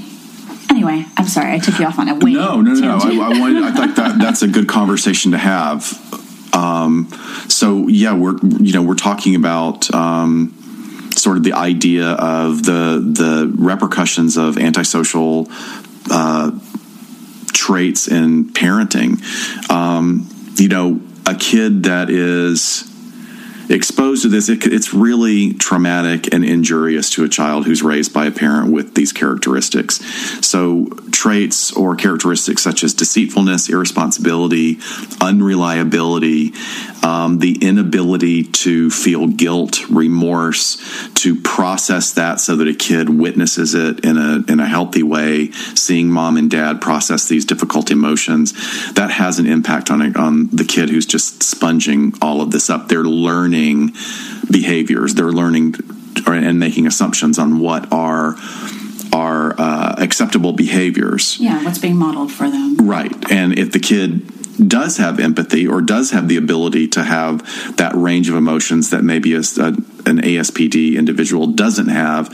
anyway, 0.71 1.05
I'm 1.17 1.27
sorry 1.27 1.53
I 1.53 1.59
took 1.59 1.77
you 1.77 1.85
off 1.85 1.99
on 1.99 2.09
a 2.09 2.15
way. 2.15 2.33
No, 2.33 2.61
no, 2.61 2.73
no. 2.73 2.97
I, 2.97 3.09
I 3.11 3.39
wanted. 3.39 3.63
I 3.63 3.71
thought 3.71 3.95
that 3.97 4.19
that's 4.19 4.41
a 4.41 4.47
good 4.47 4.67
conversation 4.67 5.31
to 5.33 5.37
have. 5.37 5.93
Um, 6.53 7.09
so 7.47 7.87
yeah, 7.87 8.15
we're 8.15 8.37
you 8.59 8.73
know 8.73 8.81
we're 8.81 8.95
talking 8.95 9.35
about 9.35 9.93
um, 9.93 10.57
sort 11.15 11.37
of 11.37 11.43
the 11.43 11.53
idea 11.53 12.07
of 12.07 12.63
the 12.63 12.99
the 13.03 13.53
repercussions 13.55 14.37
of 14.37 14.57
antisocial 14.57 15.47
uh, 16.09 16.51
traits 17.53 18.07
in 18.07 18.49
parenting. 18.49 19.21
Um, 19.69 20.27
you 20.55 20.69
know, 20.69 21.01
a 21.25 21.35
kid 21.35 21.83
that 21.83 22.09
is 22.09 22.90
exposed 23.71 24.23
to 24.23 24.29
this, 24.29 24.49
it, 24.49 24.65
it's 24.67 24.93
really 24.93 25.53
traumatic 25.53 26.33
and 26.33 26.43
injurious 26.43 27.09
to 27.11 27.23
a 27.23 27.29
child 27.29 27.65
who's 27.65 27.81
raised 27.81 28.13
by 28.13 28.25
a 28.25 28.31
parent 28.31 28.71
with 28.71 28.95
these 28.95 29.13
characteristics. 29.13 29.95
So, 30.45 30.85
traits 31.11 31.71
or 31.71 31.95
characteristics 31.95 32.61
such 32.61 32.83
as 32.83 32.93
deceitfulness, 32.93 33.69
irresponsibility, 33.69 34.79
unreliability, 35.21 36.53
um, 37.03 37.39
the 37.39 37.57
inability 37.61 38.43
to 38.43 38.89
feel 38.89 39.27
guilt, 39.27 39.87
remorse, 39.89 40.77
to 41.15 41.39
process 41.41 42.13
that 42.13 42.39
so 42.39 42.55
that 42.55 42.67
a 42.67 42.73
kid 42.73 43.09
witnesses 43.09 43.73
it 43.73 44.03
in 44.05 44.17
a 44.17 44.43
in 44.51 44.59
a 44.59 44.67
healthy 44.67 45.03
way, 45.03 45.51
seeing 45.51 46.09
mom 46.09 46.37
and 46.37 46.49
dad 46.51 46.81
process 46.81 47.27
these 47.27 47.45
difficult 47.45 47.91
emotions, 47.91 48.53
that 48.93 49.11
has 49.11 49.39
an 49.39 49.47
impact 49.47 49.89
on 49.89 50.15
on 50.17 50.47
the 50.47 50.65
kid 50.65 50.89
who's 50.89 51.05
just 51.05 51.43
sponging 51.43 52.13
all 52.21 52.41
of 52.41 52.51
this 52.51 52.69
up. 52.69 52.87
They're 52.87 53.03
learning 53.03 53.60
behaviors. 54.49 55.15
They're 55.15 55.31
learning 55.31 55.75
and 56.27 56.59
making 56.59 56.87
assumptions 56.87 57.39
on 57.39 57.59
what 57.59 57.91
are 57.91 58.35
are 59.13 59.55
uh, 59.59 59.95
acceptable 59.97 60.53
behaviors. 60.53 61.37
Yeah, 61.39 61.63
what's 61.63 61.79
being 61.79 61.97
modeled 61.97 62.31
for 62.31 62.49
them. 62.49 62.77
Right. 62.77 63.13
And 63.31 63.57
if 63.57 63.71
the 63.71 63.79
kid 63.79 64.21
does 64.67 64.97
have 64.97 65.19
empathy 65.19 65.67
or 65.67 65.81
does 65.81 66.11
have 66.11 66.27
the 66.27 66.37
ability 66.37 66.87
to 66.89 67.03
have 67.03 67.75
that 67.77 67.93
range 67.95 68.29
of 68.29 68.35
emotions 68.35 68.89
that 68.91 69.03
maybe 69.03 69.33
a, 69.33 69.39
a, 69.39 69.67
an 70.05 70.21
ASPD 70.21 70.95
individual 70.95 71.47
doesn't 71.47 71.87
have, 71.89 72.29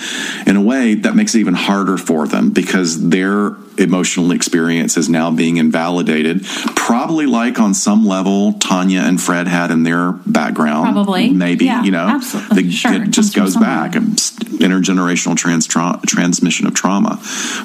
in 0.46 0.56
a 0.56 0.62
way 0.62 0.96
that 0.96 1.16
makes 1.16 1.36
it 1.36 1.40
even 1.40 1.54
harder 1.54 1.98
for 1.98 2.28
them 2.28 2.50
because 2.52 3.10
their 3.10 3.56
emotional 3.78 4.32
experience 4.32 4.98
is 4.98 5.08
now 5.08 5.30
being 5.30 5.58
invalidated. 5.58 6.44
Probably 6.76 7.26
like 7.26 7.60
on 7.60 7.74
some 7.74 8.06
level 8.06 8.54
Tonya 8.54 9.02
and 9.08 9.22
Fred 9.22 9.48
had 9.48 9.70
in 9.72 9.84
their 9.84 10.14
background. 10.14 10.94
Probably. 10.94 11.30
Maybe, 11.30 11.66
Yeah, 11.66 11.84
you 11.84 11.92
know, 11.92 12.08
absolutely. 12.08 12.64
the 12.64 12.72
Sure, 12.72 12.94
it 12.94 13.12
just 13.12 13.36
goes 13.36 13.56
back. 13.56 13.92
Intergenerational 13.94 15.36
trans- 15.36 15.68
tra- 15.68 16.00
transmission 16.06 16.68
of 16.68 16.74
trauma. 16.74 17.22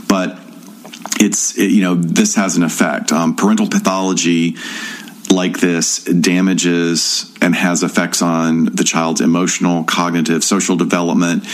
But 0.08 0.38
it's 1.20 1.56
it- 1.58 1.70
you 1.70 1.82
know 1.82 1.94
this 1.94 2.34
has 2.34 2.56
an 2.56 2.62
effect. 2.62 3.12
Um, 3.12 3.36
parental 3.36 3.68
pathology 3.68 4.56
like 5.30 5.60
this 5.60 6.04
damages 6.04 7.32
and 7.40 7.54
has 7.54 7.82
effects 7.82 8.20
on 8.22 8.66
the 8.66 8.84
child's 8.84 9.20
emotional 9.20 9.82
cognitive 9.84 10.44
social 10.44 10.76
development. 10.76 11.44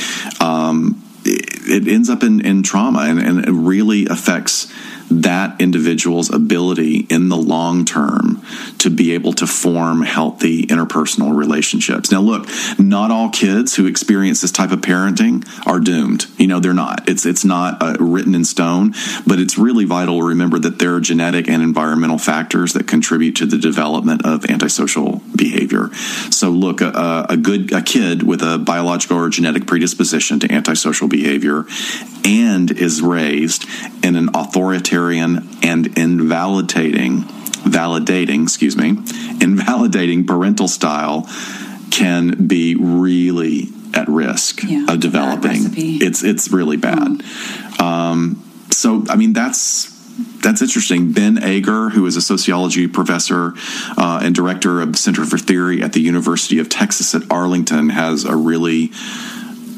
Um, 0.40 1.02
it, 1.24 1.86
it 1.86 1.92
ends 1.92 2.10
up 2.10 2.22
in, 2.24 2.44
in 2.44 2.62
trauma 2.62 3.00
and, 3.00 3.20
and 3.20 3.44
it 3.46 3.52
really 3.52 4.06
affects 4.06 4.72
that 5.10 5.60
individual's 5.60 6.32
ability 6.32 7.06
in 7.10 7.28
the 7.28 7.36
long 7.36 7.85
term 7.85 8.43
to 8.78 8.90
be 8.90 9.14
able 9.14 9.32
to 9.32 9.47
form 9.47 10.02
healthy 10.02 10.66
interpersonal 10.66 11.35
relationships. 11.35 12.12
Now, 12.12 12.20
look, 12.20 12.48
not 12.78 13.10
all 13.10 13.30
kids 13.30 13.74
who 13.74 13.86
experience 13.86 14.40
this 14.40 14.52
type 14.52 14.70
of 14.70 14.80
parenting 14.80 15.47
are 15.66 15.80
doomed. 15.80 16.26
You 16.36 16.47
know, 16.47 16.60
they're 16.60 16.74
not. 16.74 17.09
It's 17.09 17.24
it's 17.26 17.44
not 17.44 17.82
uh, 17.82 17.97
written 17.98 18.35
in 18.35 18.44
stone, 18.44 18.94
but 19.26 19.39
it's 19.39 19.59
really 19.59 19.85
vital 19.85 20.18
to 20.20 20.26
remember 20.26 20.59
that 20.59 20.78
there 20.78 20.94
are 20.94 21.01
genetic 21.01 21.48
and 21.48 21.62
environmental 21.62 22.18
factors 22.18 22.74
that 22.74 22.86
contribute 22.86 23.36
to 23.36 23.47
the 23.47 23.59
development 23.59 24.24
of 24.24 24.44
antisocial 24.47 25.22
behavior. 25.35 25.90
So, 26.30 26.51
look, 26.51 26.80
a, 26.80 27.26
a 27.28 27.36
good 27.36 27.72
a 27.72 27.82
kid 27.82 28.22
with 28.22 28.43
a 28.43 28.59
biological 28.59 29.18
or 29.18 29.28
genetic 29.28 29.66
predisposition 29.66 30.40
to 30.40 30.52
antisocial 30.52 31.09
behavior 31.09 31.64
and 32.24 32.70
is 32.70 33.01
raised 33.01 33.64
in 34.02 34.16
an 34.16 34.28
authoritarian 34.35 34.97
and 35.06 35.98
invalidating 35.98 37.22
validating 37.68 38.42
excuse 38.42 38.76
me 38.76 38.88
invalidating 39.40 40.26
parental 40.26 40.68
style 40.68 41.28
can 41.90 42.46
be 42.46 42.74
really 42.74 43.68
at 43.94 44.08
risk 44.08 44.62
of 44.88 45.00
developing. 45.00 45.72
it's 46.00 46.22
it's 46.22 46.50
really 46.50 46.76
bad. 46.76 47.22
Um, 47.80 48.44
so 48.70 49.04
i 49.08 49.16
mean 49.16 49.32
that's 49.32 49.96
that's 50.42 50.62
interesting. 50.62 51.12
Ben 51.12 51.38
Agger, 51.38 51.90
who 51.90 52.06
is 52.06 52.16
a 52.16 52.22
sociology 52.22 52.88
professor 52.88 53.54
uh, 53.96 54.20
and 54.22 54.34
director 54.34 54.80
of 54.80 54.92
the 54.92 54.98
Center 54.98 55.24
for 55.24 55.38
Theory 55.38 55.82
at 55.82 55.92
the 55.92 56.00
University 56.00 56.58
of 56.58 56.68
Texas 56.68 57.14
at 57.14 57.22
Arlington, 57.30 57.90
has 57.90 58.24
a 58.24 58.34
really 58.34 58.90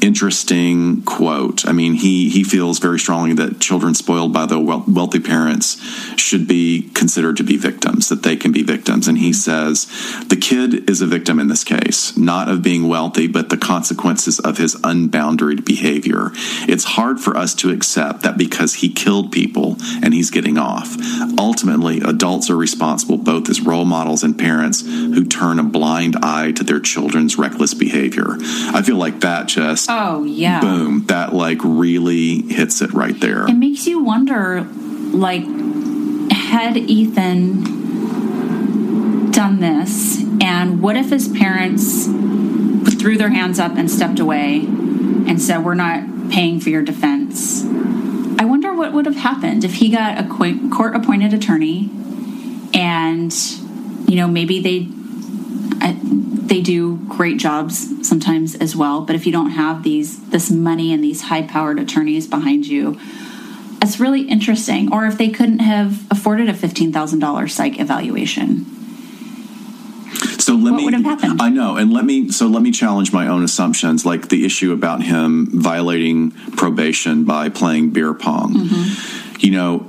interesting 0.01 1.03
quote. 1.03 1.67
I 1.67 1.71
mean, 1.71 1.93
he 1.93 2.29
he 2.29 2.43
feels 2.43 2.79
very 2.79 2.99
strongly 2.99 3.33
that 3.33 3.59
children 3.59 3.93
spoiled 3.93 4.33
by 4.33 4.45
the 4.45 4.59
wealthy 4.59 5.19
parents 5.19 5.81
should 6.19 6.47
be 6.47 6.89
considered 6.93 7.37
to 7.37 7.43
be 7.43 7.57
victims, 7.57 8.09
that 8.09 8.23
they 8.23 8.35
can 8.35 8.51
be 8.51 8.63
victims. 8.63 9.07
And 9.07 9.17
he 9.17 9.31
says 9.31 9.85
the 10.27 10.35
kid 10.35 10.89
is 10.89 11.01
a 11.01 11.07
victim 11.07 11.39
in 11.39 11.47
this 11.47 11.63
case, 11.63 12.17
not 12.17 12.49
of 12.49 12.61
being 12.61 12.87
wealthy, 12.87 13.27
but 13.27 13.49
the 13.49 13.57
consequences 13.57 14.39
of 14.39 14.57
his 14.57 14.75
unbounded 14.83 15.63
behavior. 15.63 16.31
It's 16.67 16.83
hard 16.83 17.19
for 17.19 17.37
us 17.37 17.53
to 17.55 17.69
accept 17.69 18.23
that 18.23 18.37
because 18.37 18.75
he 18.75 18.89
killed 18.89 19.31
people 19.31 19.77
and 20.03 20.13
he's 20.13 20.31
getting 20.31 20.57
off. 20.57 20.97
Ultimately, 21.37 22.01
adults 22.01 22.49
are 22.49 22.57
responsible 22.57 23.17
both 23.17 23.49
as 23.49 23.61
role 23.61 23.85
models 23.85 24.23
and 24.23 24.37
parents 24.37 24.81
who 24.81 25.25
turn 25.25 25.59
a 25.59 25.63
blind 25.63 26.17
eye 26.21 26.51
to 26.53 26.63
their 26.63 26.79
children's 26.79 27.37
reckless 27.37 27.73
behavior. 27.73 28.37
I 28.39 28.81
feel 28.81 28.97
like 28.97 29.19
that 29.21 29.47
just 29.47 29.90
Oh, 29.93 30.23
yeah. 30.23 30.61
boom, 30.61 31.05
that 31.07 31.33
like 31.33 31.59
really 31.63 32.41
hits 32.43 32.81
it 32.81 32.93
right 32.93 33.19
there. 33.19 33.47
It 33.47 33.55
makes 33.55 33.85
you 33.87 34.03
wonder 34.03 34.61
like, 35.11 35.43
had 36.31 36.77
Ethan 36.77 37.81
done 39.31 39.59
this 39.59 40.21
And 40.41 40.81
what 40.81 40.97
if 40.97 41.11
his 41.11 41.27
parents 41.27 42.05
threw 42.99 43.17
their 43.17 43.29
hands 43.29 43.59
up 43.59 43.77
and 43.77 43.89
stepped 43.89 44.19
away 44.19 44.61
and 44.61 45.39
said, 45.39 45.63
We're 45.63 45.75
not 45.75 46.31
paying 46.31 46.59
for 46.59 46.69
your 46.69 46.81
defense? 46.81 47.63
I 48.39 48.45
wonder 48.45 48.73
what 48.73 48.91
would 48.91 49.05
have 49.05 49.17
happened 49.17 49.63
if 49.63 49.75
he 49.75 49.89
got 49.89 50.17
a 50.17 50.27
court 50.27 50.95
appointed 50.95 51.33
attorney 51.33 51.91
and, 52.73 53.31
you 54.07 54.15
know, 54.15 54.27
maybe 54.27 54.59
they. 54.59 54.87
They 56.51 56.59
do 56.59 56.97
great 57.07 57.37
jobs 57.37 58.05
sometimes 58.05 58.55
as 58.55 58.75
well, 58.75 58.99
but 59.05 59.15
if 59.15 59.25
you 59.25 59.31
don't 59.31 59.51
have 59.51 59.83
these 59.83 60.19
this 60.31 60.51
money 60.51 60.91
and 60.91 61.01
these 61.01 61.21
high 61.21 61.43
powered 61.43 61.79
attorneys 61.79 62.27
behind 62.27 62.67
you, 62.67 62.99
it's 63.81 64.01
really 64.01 64.23
interesting. 64.23 64.91
Or 64.91 65.05
if 65.05 65.17
they 65.17 65.29
couldn't 65.29 65.59
have 65.59 66.05
afforded 66.11 66.49
a 66.49 66.53
fifteen 66.53 66.91
thousand 66.91 67.19
dollars 67.19 67.53
psych 67.53 67.79
evaluation, 67.79 68.65
so 70.39 70.55
let 70.55 70.73
what 70.73 70.77
me. 70.79 70.83
would 70.83 70.93
have 70.93 71.05
happened? 71.05 71.41
I 71.41 71.47
know, 71.47 71.77
and 71.77 71.93
let 71.93 72.03
me. 72.03 72.31
So 72.31 72.47
let 72.47 72.61
me 72.61 72.71
challenge 72.71 73.13
my 73.13 73.27
own 73.27 73.45
assumptions, 73.45 74.05
like 74.05 74.27
the 74.27 74.43
issue 74.43 74.73
about 74.73 75.01
him 75.01 75.47
violating 75.53 76.31
probation 76.31 77.23
by 77.23 77.47
playing 77.47 77.91
beer 77.91 78.13
pong. 78.13 78.55
Mm-hmm. 78.55 79.37
You 79.39 79.51
know, 79.51 79.87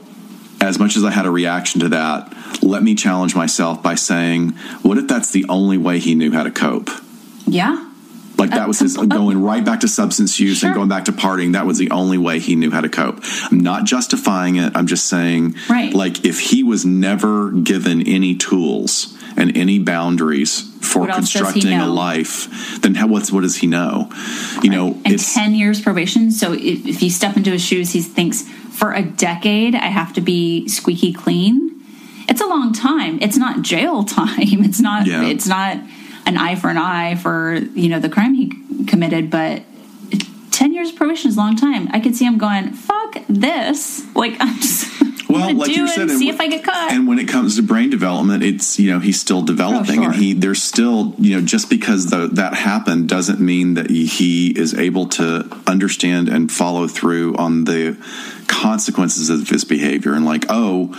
as 0.63 0.79
much 0.79 0.97
as 0.97 1.05
I 1.05 1.11
had 1.11 1.27
a 1.27 1.31
reaction 1.31 1.81
to 1.81 1.89
that, 1.91 2.33
let 2.63 2.83
me 2.83 2.95
challenge 2.95 3.35
myself 3.35 3.83
by 3.83 3.97
saying, 3.97 4.51
what 4.83 4.97
if 4.97 5.09
that's 5.09 5.31
the 5.31 5.45
only 5.49 5.77
way 5.77 5.99
he 5.99 6.15
knew 6.15 6.31
how 6.33 6.45
to 6.45 6.51
cope? 6.51 6.89
Yeah. 7.47 7.89
Like 8.39 8.51
that 8.51 8.67
was 8.69 8.79
his 8.79 8.97
going 9.09 9.43
right 9.43 9.65
back 9.65 9.81
to 9.81 9.89
substance 9.89 10.39
use 10.41 10.63
and 10.63 10.75
going 10.75 10.89
back 10.89 11.07
to 11.07 11.13
partying. 11.13 11.53
That 11.53 11.67
was 11.67 11.79
the 11.79 11.91
only 11.91 12.19
way 12.19 12.39
he 12.39 12.55
knew 12.57 12.71
how 12.71 12.81
to 12.81 12.89
cope. 12.89 13.21
I'm 13.51 13.61
not 13.61 13.85
justifying 13.85 14.57
it. 14.57 14.73
I'm 14.77 14.87
just 14.87 15.07
saying, 15.07 15.57
Right. 15.69 15.93
like, 15.93 16.25
if 16.25 16.39
he 16.41 16.63
was 16.63 16.85
never 16.85 17.51
given 17.51 18.01
any 18.07 18.37
tools 18.37 19.17
and 19.37 19.57
any 19.57 19.79
boundaries 19.79 20.69
for 20.81 21.01
What 21.01 21.11
else 21.11 21.33
does 21.33 21.33
he 21.33 21.39
constructing 21.39 21.79
a 21.79 21.87
life, 21.87 22.81
then 22.83 22.95
how, 22.95 23.07
what's 23.07 23.31
what 23.33 23.43
does 23.43 23.57
he 23.57 23.67
know? 23.67 24.11
You 24.63 24.71
know, 24.71 24.89
and 25.05 25.15
it's 25.15 25.33
10 25.35 25.55
years 25.55 25.81
probation. 25.81 26.31
So 26.31 26.53
if, 26.53 26.87
if 26.87 27.03
you 27.03 27.11
step 27.11 27.37
into 27.37 27.51
his 27.51 27.65
shoes, 27.65 27.93
he 27.93 28.01
thinks 28.03 28.43
for 28.43 28.93
a 28.93 29.03
decade, 29.03 29.75
I 29.75 29.87
have 29.87 30.13
to 30.15 30.21
be 30.21 30.69
squeaky 30.69 31.13
clean. 31.13 31.71
It's 32.29 32.41
a 32.41 32.47
long 32.47 32.73
time. 32.73 33.19
It's 33.21 33.37
not 33.37 33.63
jail 33.63 34.05
time. 34.21 34.65
It's 34.65 34.81
not, 34.81 35.07
Yeah. 35.07 35.25
it's 35.25 35.47
not 35.47 35.77
an 36.27 36.37
eye 36.37 36.55
for 36.57 36.69
an 36.69 36.79
eye 36.79 37.15
for, 37.17 37.55
you 37.55 37.89
know, 37.89 37.99
the 38.01 38.09
crime 38.09 38.35
he 38.35 38.53
committed, 38.87 39.31
but 39.31 39.63
10 40.51 40.73
years 40.75 40.93
probation 40.93 41.29
is 41.31 41.37
a 41.37 41.41
long 41.41 41.57
time. 41.57 41.89
I 41.93 42.01
could 42.01 42.15
see 42.15 42.25
him 42.25 42.39
going, 42.39 42.73
fuck 42.73 43.17
this. 43.29 44.03
Like, 44.15 44.37
I'm 44.39 44.57
just 44.61 45.02
well, 45.33 45.55
like 45.55 45.67
do 45.67 45.73
you 45.73 45.89
said, 45.89 46.03
and 46.03 46.11
and 46.11 46.19
see 46.19 46.29
if 46.29 46.41
I 46.41 46.49
get 46.49 46.65
caught. 46.65 46.93
And 46.93 47.07
when 47.07 47.19
it 47.19 47.29
comes 47.29 47.57
to 47.57 47.63
brain 47.63 47.91
development, 47.91 48.43
it's 48.43 48.79
you 48.79 48.91
know 48.91 48.99
he's 48.99 49.21
still 49.21 49.43
developing, 49.43 50.05
and 50.05 50.09
oh, 50.09 50.13
sure. 50.13 50.21
he 50.21 50.33
there's 50.35 50.63
still 50.63 51.15
you 51.19 51.37
know 51.37 51.45
just 51.45 51.71
because 51.71 52.07
the, 52.11 52.29
that 52.29 52.55
happened 52.55 53.09
doesn't 53.09 53.41
mean 53.41 53.75
that 53.75 53.91
he 53.91 54.51
is 54.51 54.75
able 54.75 55.07
to 55.09 55.49
understand 55.67 56.29
and 56.29 56.51
follow 56.51 56.87
through 56.87 57.37
on 57.37 57.65
the 57.65 57.97
consequences 58.47 59.31
of 59.31 59.49
his 59.49 59.65
behavior, 59.65 60.15
and 60.15 60.25
like 60.25 60.47
oh. 60.49 60.95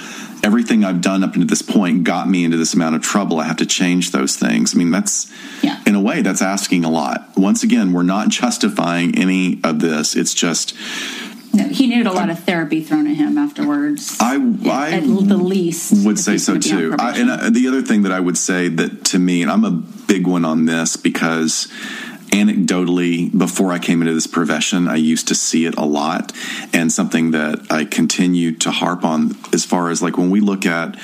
Everything 0.46 0.84
I've 0.84 1.00
done 1.00 1.24
up 1.24 1.36
to 1.36 1.46
this 1.46 1.62
point 1.62 2.04
got 2.04 2.28
me 2.28 2.44
into 2.44 2.58
this 2.58 2.74
amount 2.74 2.96
of 2.96 3.02
trouble. 3.02 3.40
I 3.40 3.46
have 3.46 3.56
to 3.56 3.66
change 3.66 4.12
those 4.12 4.36
things. 4.36 4.76
I 4.76 4.78
mean, 4.78 4.92
that's 4.92 5.32
in 5.88 5.96
a 5.96 6.02
way 6.02 6.22
that's 6.22 6.42
asking 6.42 6.84
a 6.84 6.90
lot. 6.90 7.30
Once 7.38 7.64
again, 7.64 7.94
we're 7.94 8.04
not 8.04 8.28
justifying 8.28 9.18
any 9.18 9.62
of 9.64 9.80
this. 9.80 10.18
It's 10.18 10.34
just 10.34 10.76
no, 11.54 11.68
he 11.68 11.88
needed 11.88 12.08
a 12.08 12.12
lot 12.12 12.30
of 12.30 12.40
therapy 12.40 12.82
thrown 12.82 13.06
at 13.06 13.16
him 13.16 13.38
afterwards. 13.38 14.18
I, 14.20 14.36
I 14.66 14.92
at 14.94 15.04
the 15.04 15.38
least. 15.38 16.06
would 16.06 16.18
say 16.18 16.38
so 16.38 16.54
gonna 16.54 16.60
be 16.60 16.72
on 16.72 16.78
too. 16.80 16.96
I, 17.00 17.18
and 17.20 17.30
uh, 17.30 17.50
the 17.52 17.68
other 17.68 17.84
thing 17.84 18.02
that 18.04 18.12
I 18.12 18.20
would 18.20 18.38
say 18.38 18.70
that 18.70 19.06
to 19.06 19.20
me, 19.20 19.44
and 19.44 19.52
I'm 19.52 19.64
a 19.64 19.72
big 19.72 20.26
one 20.26 20.46
on 20.46 20.66
this 20.66 20.98
because 20.98 21.68
anecdotally, 22.34 23.36
before 23.38 23.72
I 23.72 23.78
came 23.78 24.02
into 24.02 24.14
this 24.14 24.26
profession, 24.26 24.88
I 24.88 24.96
used 24.96 25.28
to 25.28 25.36
see 25.36 25.66
it 25.66 25.76
a 25.78 25.86
lot, 25.86 26.32
and 26.74 26.92
something 26.92 27.30
that 27.32 27.68
I 27.70 27.86
continue 27.86 28.54
to 28.58 28.72
harp 28.72 29.06
on 29.06 29.38
as 29.54 29.64
far 29.64 29.92
as 29.92 30.02
like 30.02 30.18
when 30.18 30.32
we 30.32 30.40
look 30.40 30.66
at, 30.66 30.98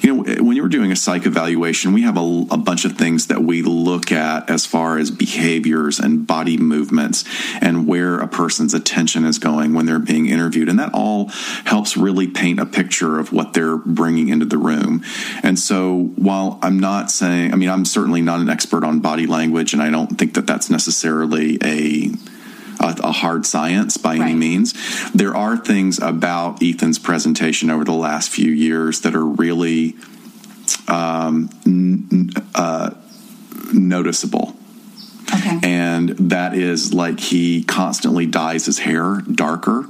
you 0.00 0.12
know, 0.12 0.42
when 0.42 0.56
you're 0.56 0.68
doing 0.68 0.90
a 0.90 0.96
psych 0.96 1.24
evaluation, 1.24 1.92
we 1.92 2.02
have 2.02 2.16
a, 2.16 2.46
a 2.50 2.56
bunch 2.56 2.84
of 2.84 2.98
things 2.98 3.28
that 3.28 3.44
we 3.44 3.62
look 3.62 4.10
at 4.10 4.50
as 4.50 4.66
far 4.66 4.98
as 4.98 5.12
behaviors 5.12 6.00
and 6.00 6.26
body 6.26 6.56
movements 6.56 7.24
and 7.60 7.86
where 7.86 8.18
a 8.18 8.26
person's 8.26 8.74
attention 8.74 9.24
is 9.24 9.38
going 9.38 9.74
when 9.74 9.86
they're 9.86 10.00
being 10.00 10.26
interviewed, 10.26 10.68
and 10.68 10.80
that 10.80 10.92
all 10.92 11.28
helps 11.64 11.96
really 11.96 12.26
paint 12.26 12.58
a 12.58 12.66
picture 12.66 13.20
of 13.20 13.32
what 13.32 13.52
they're 13.52 13.76
bringing 13.76 14.30
into 14.30 14.46
the 14.46 14.58
room. 14.58 15.04
And 15.44 15.60
so, 15.60 16.12
while 16.16 16.58
I'm 16.60 16.80
not 16.80 17.12
saying, 17.12 17.52
I 17.52 17.56
mean, 17.56 17.68
I'm 17.68 17.84
certainly 17.84 18.20
not 18.20 18.40
an 18.40 18.48
expert 18.48 18.82
on 18.82 18.98
body 18.98 19.28
language, 19.28 19.72
and 19.72 19.80
I 19.80 19.88
don't 19.88 20.18
think 20.18 20.34
that 20.34 20.48
that's 20.48 20.71
necessarily 20.72 21.58
a 21.62 22.10
a, 22.80 22.96
a 23.04 23.12
hard 23.12 23.46
science 23.46 23.96
by 23.96 24.16
any 24.16 24.34
means. 24.34 24.74
There 25.12 25.36
are 25.36 25.56
things 25.56 26.00
about 26.00 26.62
Ethan's 26.62 26.98
presentation 26.98 27.70
over 27.70 27.84
the 27.84 27.92
last 27.92 28.30
few 28.30 28.50
years 28.50 29.02
that 29.02 29.14
are 29.14 29.24
really 29.24 29.94
um, 30.88 31.50
n- 31.66 32.30
uh, 32.54 32.90
noticeable. 33.72 34.56
And 35.62 36.10
that 36.30 36.54
is 36.54 36.92
like 36.92 37.18
he 37.18 37.62
constantly 37.62 38.26
dyes 38.26 38.66
his 38.66 38.80
hair 38.80 39.22
darker, 39.32 39.86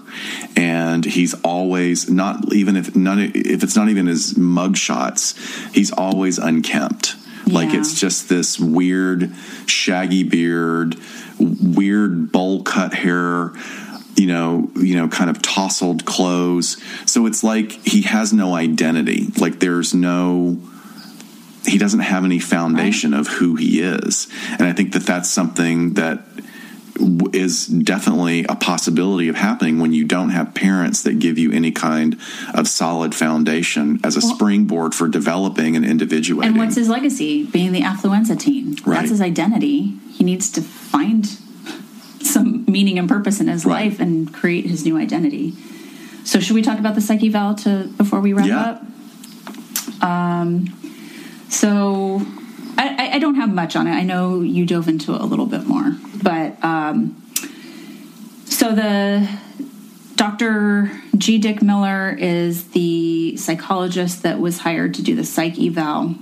and 0.57 1.05
he's 1.05 1.35
always 1.43 2.09
not 2.09 2.53
even 2.53 2.77
if 2.77 2.95
not 2.95 3.19
if 3.19 3.65
it's 3.65 3.75
not 3.75 3.89
even 3.89 4.07
his 4.07 4.37
mug 4.37 4.77
shots, 4.77 5.35
he's 5.73 5.91
always 5.91 6.39
unkempt. 6.39 7.17
Like 7.47 7.75
it's 7.75 7.99
just 7.99 8.29
this 8.29 8.59
weird 8.59 9.33
shaggy 9.67 10.23
beard, 10.23 10.97
weird 11.39 12.33
bowl 12.33 12.63
cut 12.63 12.95
hair, 12.95 13.53
you 14.17 14.27
know, 14.27 14.71
you 14.77 14.97
know, 14.97 15.09
kind 15.09 15.31
of 15.31 15.43
tousled 15.43 16.05
clothes. 16.05 16.83
So 17.07 17.27
it's 17.27 17.43
like 17.43 17.73
he 17.73 18.03
has 18.03 18.33
no 18.33 18.55
identity. 18.55 19.29
Like 19.39 19.59
there's 19.59 19.95
no 19.95 20.59
he 21.65 21.79
doesn't 21.79 22.01
have 22.01 22.25
any 22.25 22.41
foundation 22.41 23.15
of 23.15 23.29
who 23.29 23.55
he 23.55 23.81
is. 23.81 24.29
And 24.51 24.63
I 24.63 24.73
think 24.73 24.95
that 24.95 25.05
that's 25.05 25.31
something 25.31 25.95
that 25.95 26.25
is 27.33 27.67
definitely 27.67 28.45
a 28.49 28.55
possibility 28.55 29.29
of 29.29 29.37
happening 29.37 29.79
when 29.79 29.93
you 29.93 30.05
don't 30.05 30.31
have 30.31 30.55
parents 30.55 31.03
that 31.03 31.19
give 31.19 31.39
you 31.39 31.53
any 31.53 31.71
kind 31.73 32.17
of 32.55 32.69
solid 32.69 33.15
foundation 33.15 34.01
as 34.05 34.17
a 34.17 34.21
Well- 34.21 34.35
springboard 34.35 34.95
for 34.95 35.09
developing 35.09 35.77
and 35.77 35.85
individuating. 35.85 36.51
And 36.53 36.59
what's 36.59 36.77
his 36.77 36.89
legacy? 36.89 37.45
Being 37.45 37.73
the 37.73 37.83
affluenza 37.83 38.39
teen. 38.39 38.77
Right. 38.85 38.99
That's 38.99 39.11
his 39.11 39.21
identity. 39.21 39.95
He 40.13 40.25
needs 40.25 40.49
to 40.51 40.63
find 40.63 41.29
some 42.21 42.65
meaning 42.69 42.99
and 42.99 43.09
purpose 43.09 43.41
in 43.41 43.49
his 43.49 43.67
life 43.67 43.99
and 44.01 44.33
create 44.33 44.67
his 44.67 44.85
new 44.85 44.97
identity. 44.97 45.55
So, 46.25 46.39
should 46.39 46.55
we 46.55 46.63
talk 46.63 46.79
about 46.79 46.95
the 46.95 47.01
psych 47.01 47.23
eval 47.25 47.55
to 47.57 47.89
before 47.97 48.21
we 48.21 48.33
wrap 48.33 48.47
Yeah. 48.47 48.61
up? 48.61 50.05
Um, 50.09 50.67
so, 51.49 52.23
I, 52.79 53.11
I- 53.15 53.19
don't 53.19 53.37
have 53.37 53.53
much 53.53 53.77
on 53.77 53.87
it. 53.87 53.93
I 53.93 54.03
know 54.03 54.41
you 54.41 54.67
dove 54.67 54.89
into 54.89 55.15
it 55.15 55.21
a 55.21 55.25
little 55.25 55.47
bit 55.47 55.65
more, 55.67 55.97
but 56.23 56.63
um, 56.65 57.23
so 58.47 58.75
the 58.75 59.29
Dr. 60.17 60.91
G. 61.17 61.39
Dick 61.39 61.63
Miller 61.63 62.11
is 62.19 62.69
the 62.71 63.37
psychologist 63.37 64.23
that 64.23 64.41
was 64.41 64.59
hired 64.59 64.95
to 64.95 65.03
do 65.03 65.15
the 65.15 65.25
psych 65.25 65.59
eval 65.59 66.15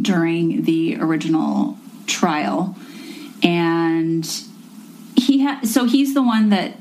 during 0.00 0.62
the 0.64 0.96
original 1.00 1.78
trial. 2.06 2.76
And 3.42 4.24
he 5.16 5.40
had, 5.40 5.66
so 5.66 5.84
he's 5.84 6.14
the 6.14 6.22
one 6.22 6.50
that, 6.50 6.74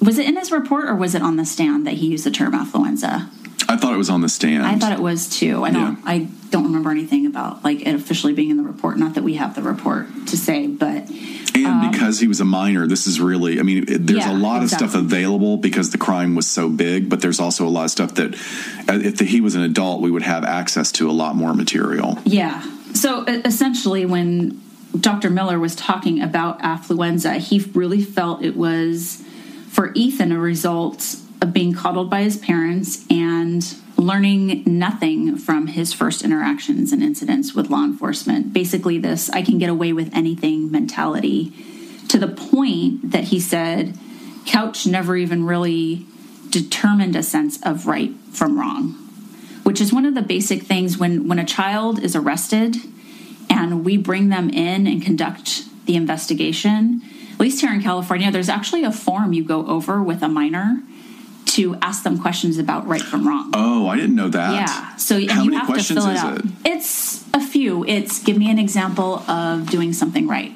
was 0.00 0.18
it 0.18 0.26
in 0.26 0.36
his 0.36 0.50
report 0.52 0.86
or 0.88 0.94
was 0.94 1.14
it 1.14 1.22
on 1.22 1.36
the 1.36 1.44
stand 1.44 1.86
that 1.86 1.94
he 1.94 2.08
used 2.08 2.24
the 2.24 2.30
term 2.30 2.52
affluenza? 2.52 3.28
I 3.68 3.76
thought 3.76 3.92
it 3.92 3.98
was 3.98 4.08
on 4.08 4.22
the 4.22 4.28
stand. 4.28 4.64
I 4.64 4.78
thought 4.78 4.92
it 4.92 5.00
was 5.00 5.28
too. 5.28 5.62
I 5.62 5.70
don't. 5.70 5.98
I 6.04 6.28
don't 6.50 6.64
remember 6.64 6.90
anything 6.90 7.26
about 7.26 7.62
like 7.62 7.82
it 7.82 7.94
officially 7.94 8.32
being 8.32 8.50
in 8.50 8.56
the 8.56 8.62
report. 8.62 8.96
Not 8.96 9.14
that 9.14 9.22
we 9.22 9.34
have 9.34 9.54
the 9.54 9.62
report 9.62 10.08
to 10.28 10.36
say, 10.38 10.66
but 10.66 11.10
And 11.54 11.92
because 11.92 12.18
he 12.18 12.26
was 12.28 12.40
a 12.40 12.44
minor, 12.44 12.86
this 12.86 13.06
is 13.06 13.20
really, 13.20 13.60
I 13.60 13.62
mean, 13.62 13.84
it, 13.88 14.06
there's 14.06 14.24
Um, 14.24 14.30
Yeah, 14.30 14.38
a 14.38 14.40
lot 14.40 14.62
of 14.62 14.70
stuff 14.70 14.94
available 14.94 15.58
because 15.58 15.90
the 15.90 15.98
crime 15.98 16.34
was 16.34 16.46
so 16.46 16.68
big, 16.68 17.10
but 17.10 17.20
there's 17.20 17.40
also 17.40 17.66
a 17.66 17.68
lot 17.68 17.84
of 17.84 17.90
stuff 17.90 18.14
that 18.14 18.34
uh, 18.88 18.98
if 19.04 19.20
he 19.20 19.40
was 19.40 19.54
an 19.54 19.62
adult, 19.62 20.00
we 20.00 20.10
would 20.10 20.22
have 20.22 20.44
access 20.44 20.90
to 20.92 21.10
a 21.10 21.12
lot 21.12 21.36
more 21.36 21.54
material. 21.54 22.18
Yeah. 22.24 22.62
So 22.94 23.24
essentially, 23.24 24.06
when 24.06 24.62
Dr. 24.98 25.30
Miller 25.30 25.58
was 25.58 25.76
talking 25.76 26.22
about 26.22 26.60
affluenza, 26.60 27.36
he 27.36 27.60
really 27.74 28.02
felt 28.02 28.42
it 28.42 28.56
was 28.56 29.22
for 29.68 29.92
Ethan 29.94 30.32
a 30.32 30.38
result 30.38 31.16
of 31.40 31.52
being 31.52 31.72
coddled 31.72 32.10
by 32.10 32.22
his 32.22 32.36
parents 32.36 33.04
and 33.10 33.74
learning 33.96 34.62
nothing 34.66 35.36
from 35.36 35.68
his 35.68 35.92
first 35.92 36.22
interactions 36.22 36.92
and 36.92 37.02
incidents 37.02 37.54
with 37.54 37.70
law 37.70 37.84
enforcement. 37.84 38.52
Basically, 38.52 38.98
this 38.98 39.28
I 39.30 39.42
can 39.42 39.58
get 39.58 39.70
away 39.70 39.92
with 39.92 40.14
anything 40.14 40.70
mentality 40.70 41.52
to 42.08 42.18
the 42.18 42.28
point 42.28 43.10
that 43.10 43.24
he 43.24 43.40
said 43.40 43.96
Couch 44.46 44.86
never 44.86 45.16
even 45.16 45.44
really 45.44 46.06
determined 46.50 47.14
a 47.14 47.22
sense 47.22 47.60
of 47.62 47.86
right 47.86 48.12
from 48.32 48.58
wrong 48.58 49.08
which 49.68 49.82
is 49.82 49.92
one 49.92 50.06
of 50.06 50.14
the 50.14 50.22
basic 50.22 50.62
things 50.62 50.96
when 50.96 51.28
when 51.28 51.38
a 51.38 51.44
child 51.44 52.02
is 52.02 52.16
arrested 52.16 52.74
and 53.50 53.84
we 53.84 53.98
bring 53.98 54.30
them 54.30 54.48
in 54.48 54.86
and 54.86 55.02
conduct 55.02 55.64
the 55.84 55.94
investigation. 55.94 57.02
At 57.34 57.40
least 57.40 57.60
here 57.60 57.74
in 57.74 57.82
California, 57.82 58.30
there's 58.30 58.48
actually 58.48 58.82
a 58.82 58.90
form 58.90 59.34
you 59.34 59.44
go 59.44 59.66
over 59.66 60.02
with 60.02 60.22
a 60.22 60.28
minor 60.28 60.82
to 61.48 61.74
ask 61.76 62.02
them 62.02 62.18
questions 62.18 62.58
about 62.58 62.86
right 62.86 63.02
from 63.02 63.26
wrong. 63.26 63.50
Oh, 63.54 63.88
I 63.88 63.96
didn't 63.96 64.14
know 64.16 64.28
that. 64.28 64.54
Yeah. 64.54 64.96
So 64.96 65.16
and 65.16 65.30
How 65.30 65.42
you 65.42 65.50
many 65.50 65.56
have 65.58 65.66
to 65.66 65.72
questions 65.72 65.98
fill 65.98 66.10
it 66.10 66.14
is 66.14 66.20
out. 66.20 66.38
it? 66.38 66.44
It's 66.64 67.24
a 67.34 67.40
few. 67.40 67.84
It's 67.86 68.22
give 68.22 68.36
me 68.36 68.50
an 68.50 68.58
example 68.58 69.20
of 69.28 69.70
doing 69.70 69.92
something 69.92 70.28
right. 70.28 70.54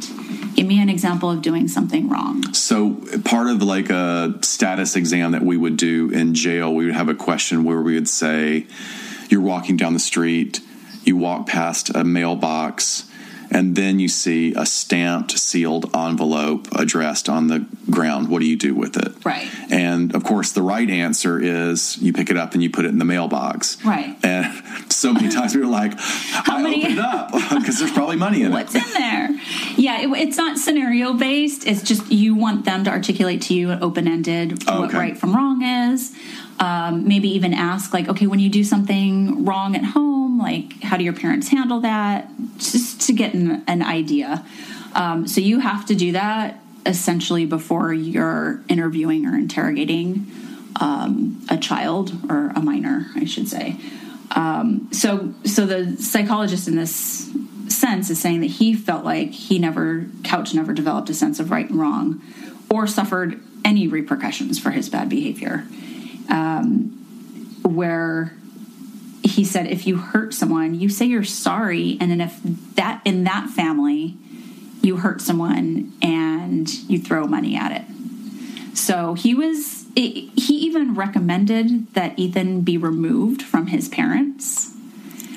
Give 0.55 0.67
me 0.67 0.81
an 0.83 0.91
example 0.91 1.31
of 1.31 1.41
doing 1.41 1.67
something 1.67 2.09
wrong. 2.11 2.53
So 2.53 3.01
part 3.25 3.49
of 3.49 3.63
like 3.63 3.89
a 3.89 4.39
status 4.43 4.97
exam 4.97 5.33
that 5.33 5.43
we 5.43 5.57
would 5.57 5.77
do 5.79 6.11
in 6.11 6.35
jail, 6.35 6.75
we 6.75 6.85
would 6.87 6.95
have 6.95 7.09
a 7.09 7.15
question 7.15 7.65
where 7.65 7.81
we 7.81 7.95
would 7.95 8.09
say, 8.09 8.67
"You're 9.31 9.41
walking 9.41 9.77
down 9.79 9.95
the 9.95 9.99
street, 10.01 10.61
you 11.05 11.17
walk 11.17 11.47
past 11.47 11.91
a 11.95 12.05
mailbox." 12.05 13.05
And 13.55 13.77
then 13.77 14.01
you 14.01 14.09
see 14.09 14.55
a 14.57 14.65
stamped, 14.65 15.39
sealed 15.39 15.95
envelope 15.95 16.69
addressed 16.75 17.29
on 17.29 17.49
the 17.49 17.67
ground. 17.91 18.29
What 18.31 18.41
do 18.41 18.47
you 18.47 18.57
do 18.57 18.75
with 18.75 18.97
it? 18.97 19.13
Right. 19.27 19.47
And 19.71 20.15
of 20.15 20.25
course, 20.25 20.53
the 20.53 20.63
right 20.63 20.89
answer 20.89 21.39
is 21.39 21.99
you 21.99 22.15
pick 22.15 22.31
it 22.31 22.39
up 22.39 22.55
and 22.55 22.63
you 22.63 22.71
put 22.71 22.87
it 22.87 22.89
in 22.89 22.99
the 22.99 23.05
mailbox. 23.05 23.77
Right. 23.85 24.17
And 24.25 24.51
so 24.91 25.13
many 25.13 25.29
times 25.29 25.55
we 25.55 25.61
were 25.61 25.67
like, 25.67 25.93
I 25.99 26.63
many- 26.63 26.83
open 26.83 26.93
it 26.93 26.99
up 26.99 27.33
because 27.51 27.79
there's 27.79 27.93
probably 27.93 28.17
money 28.17 28.43
in 28.43 28.53
What's 28.53 28.75
it. 28.75 28.79
What's 28.79 28.95
in 28.95 29.01
there? 29.01 29.29
Yeah, 29.77 30.01
it, 30.01 30.09
it's 30.19 30.39
not 30.39 30.57
scenario 30.59 31.13
based. 31.13 31.67
It's 31.67 31.83
just 31.83 32.11
you 32.11 32.35
want 32.35 32.65
them 32.65 32.85
to 32.85 32.91
articulate 32.91 33.43
to 33.43 33.55
you 33.55 33.71
an 33.71 33.83
open 33.83 34.09
ended 34.09 34.65
what 34.67 34.89
Okay. 34.89 34.97
right 34.97 35.19
from 35.19 35.37
wrong 35.37 35.63
is. 35.63 36.13
Um, 36.63 37.09
maybe 37.09 37.29
even 37.31 37.53
ask 37.55 37.93
like, 37.93 38.09
okay, 38.09 38.29
when 38.29 38.39
you 38.39 38.49
do 38.49 38.63
something 38.63 39.45
wrong 39.45 39.75
at 39.75 39.83
home, 39.83 40.39
like 40.39 40.81
how 40.81 40.97
do 40.97 41.03
your 41.03 41.13
parents 41.13 41.49
handle 41.49 41.81
that? 41.81 42.29
Just 42.59 43.01
to 43.07 43.13
get 43.13 43.35
an, 43.35 43.65
an 43.67 43.83
idea. 43.83 44.47
Um, 44.95 45.27
so 45.27 45.41
you 45.41 45.59
have 45.59 45.87
to 45.87 45.97
do 45.97 46.13
that 46.13 46.61
essentially 46.87 47.47
before 47.47 47.93
you're 47.93 48.63
interviewing 48.69 49.27
or 49.27 49.35
interrogating 49.35 50.31
um, 50.81 51.45
a 51.49 51.57
child 51.57 52.13
or 52.31 52.53
a 52.55 52.61
minor, 52.61 53.07
I 53.17 53.25
should 53.25 53.49
say. 53.49 53.77
Um, 54.31 54.89
so, 54.93 55.35
so 55.45 55.67
the 55.67 55.97
psychologist 56.01 56.69
in 56.69 56.77
this 56.77 57.29
sense 57.69 58.09
is 58.09 58.21
saying 58.21 58.41
that 58.41 58.53
he 58.53 58.75
felt 58.75 59.05
like 59.05 59.31
he 59.31 59.59
never, 59.59 60.07
Couch 60.23 60.55
never 60.55 60.73
developed 60.73 61.11
a 61.11 61.15
sense 61.15 61.41
of 61.41 61.51
right 61.51 61.69
and 61.69 61.81
wrong, 61.81 62.23
or 62.71 62.87
suffered 62.87 63.41
any 63.65 63.89
repercussions 63.89 64.61
for 64.61 64.71
his 64.71 64.89
bad 64.89 65.09
behavior. 65.09 65.67
Um, 66.29 66.99
where 67.63 68.35
he 69.25 69.45
said, 69.45 69.67
if 69.69 69.87
you 69.87 69.97
hurt 69.97 70.35
someone, 70.35 70.75
you 70.75 70.89
say 70.89 71.07
you're 71.07 71.23
sorry, 71.25 71.97
and 72.01 72.11
then 72.11 72.21
if 72.21 72.41
that 72.75 73.01
in 73.05 73.25
that 73.25 73.49
family, 73.51 74.17
you 74.83 74.97
hurt 74.97 75.21
someone 75.21 75.93
and 76.03 76.69
you 76.91 76.99
throw 76.99 77.27
money 77.27 77.57
at 77.57 77.71
it. 77.73 78.77
So 78.77 79.15
he 79.15 79.35
was, 79.35 79.85
he 79.95 80.31
even 80.49 80.95
recommended 80.95 81.93
that 81.95 82.19
Ethan 82.19 82.63
be 82.63 82.77
removed 82.77 83.43
from 83.43 83.69
his 83.69 83.89
parents, 83.89 84.75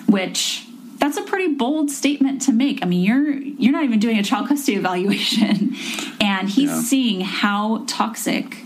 which 0.07 0.65
that's 0.97 1.17
a 1.17 1.21
pretty 1.21 1.53
bold 1.53 1.91
statement 1.91 2.41
to 2.43 2.51
make. 2.53 2.81
I 2.81 2.85
mean, 2.87 3.03
you're 3.03 3.31
you're 3.33 3.73
not 3.73 3.83
even 3.83 3.99
doing 3.99 4.17
a 4.17 4.23
child 4.23 4.47
custody 4.47 4.77
evaluation, 4.77 5.75
and 6.21 6.49
he's 6.49 6.69
Yeah. 6.71 6.81
seeing 6.81 7.21
how 7.21 7.83
toxic 7.87 8.64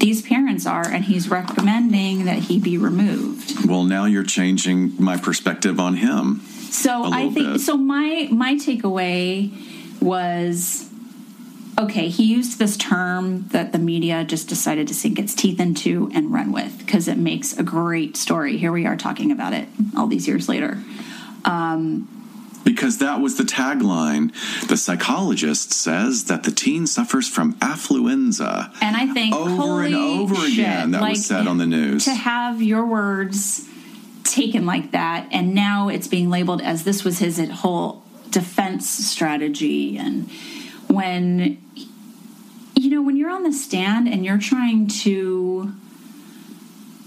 these 0.00 0.22
parents 0.22 0.66
are, 0.66 0.86
and 0.86 1.04
he's 1.04 1.28
recommending 1.28 2.24
that 2.24 2.38
he 2.38 2.58
be 2.58 2.76
removed. 2.76 3.66
Well, 3.68 3.84
now 3.84 4.06
you're 4.06 4.24
changing 4.24 4.94
my 4.98 5.16
perspective 5.16 5.78
on 5.78 5.96
him. 5.96 6.40
So 6.70 7.04
I 7.04 7.30
think 7.30 7.52
bit. 7.52 7.60
so. 7.60 7.76
My 7.76 8.28
my 8.30 8.54
takeaway 8.54 9.52
was 10.00 10.88
okay. 11.78 12.08
He 12.08 12.24
used 12.24 12.58
this 12.58 12.76
term 12.76 13.48
that 13.48 13.72
the 13.72 13.78
media 13.78 14.24
just 14.24 14.48
decided 14.48 14.88
to 14.88 14.94
sink 14.94 15.18
its 15.18 15.34
teeth 15.34 15.60
into 15.60 16.10
and 16.14 16.32
run 16.32 16.52
with 16.52 16.78
because 16.78 17.06
it 17.06 17.18
makes 17.18 17.58
a 17.58 17.62
great 17.62 18.16
story. 18.16 18.56
Here 18.56 18.72
we 18.72 18.86
are 18.86 18.96
talking 18.96 19.30
about 19.30 19.52
it 19.52 19.68
all 19.96 20.06
these 20.06 20.26
years 20.26 20.48
later. 20.48 20.82
Um, 21.44 22.19
Because 22.64 22.98
that 22.98 23.20
was 23.20 23.36
the 23.36 23.44
tagline. 23.44 24.32
The 24.68 24.76
psychologist 24.76 25.72
says 25.72 26.24
that 26.24 26.42
the 26.42 26.50
teen 26.50 26.86
suffers 26.86 27.28
from 27.28 27.54
affluenza. 27.54 28.72
and 28.82 28.96
I 28.96 29.06
think 29.12 29.34
Over 29.34 29.82
and 29.82 29.94
over 29.94 30.34
shit, 30.36 30.52
again, 30.58 30.90
that 30.92 31.02
was 31.02 31.24
said 31.24 31.46
on 31.46 31.58
the 31.58 31.66
news. 31.66 32.04
To 32.04 32.14
have 32.14 32.60
your 32.62 32.84
words 32.84 33.66
taken 34.24 34.66
like 34.66 34.92
that, 34.92 35.26
and 35.32 35.54
now 35.54 35.88
it's 35.88 36.06
being 36.06 36.28
labeled 36.30 36.60
as 36.62 36.84
this 36.84 37.02
was 37.02 37.18
his 37.18 37.38
whole 37.50 38.04
defense 38.30 38.88
strategy. 38.88 39.96
And 39.98 40.30
when, 40.86 41.62
you 42.76 42.90
know, 42.90 43.02
when 43.02 43.16
you're 43.16 43.30
on 43.30 43.42
the 43.42 43.52
stand 43.52 44.06
and 44.08 44.24
you're 44.24 44.38
trying 44.38 44.86
to 44.88 45.72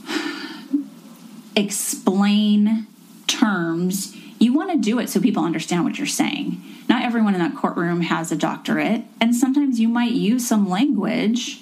explain 1.56 2.88
terms, 3.28 4.16
you 4.44 4.54
want 4.54 4.72
to 4.72 4.78
do 4.78 5.00
it 5.00 5.10
so 5.10 5.20
people 5.20 5.44
understand 5.44 5.84
what 5.86 5.98
you're 5.98 6.08
saying. 6.08 6.62
Not 6.90 7.04
everyone 7.04 7.34
in 7.34 7.40
that 7.40 7.56
courtroom 7.56 8.02
has 8.02 8.32
a 8.32 8.36
doctorate, 8.36 9.04
and 9.22 9.36
sometimes 9.36 9.80
you 9.80 9.88
might 9.88 10.12
use 10.12 10.48
some 10.48 10.70
language 10.70 11.62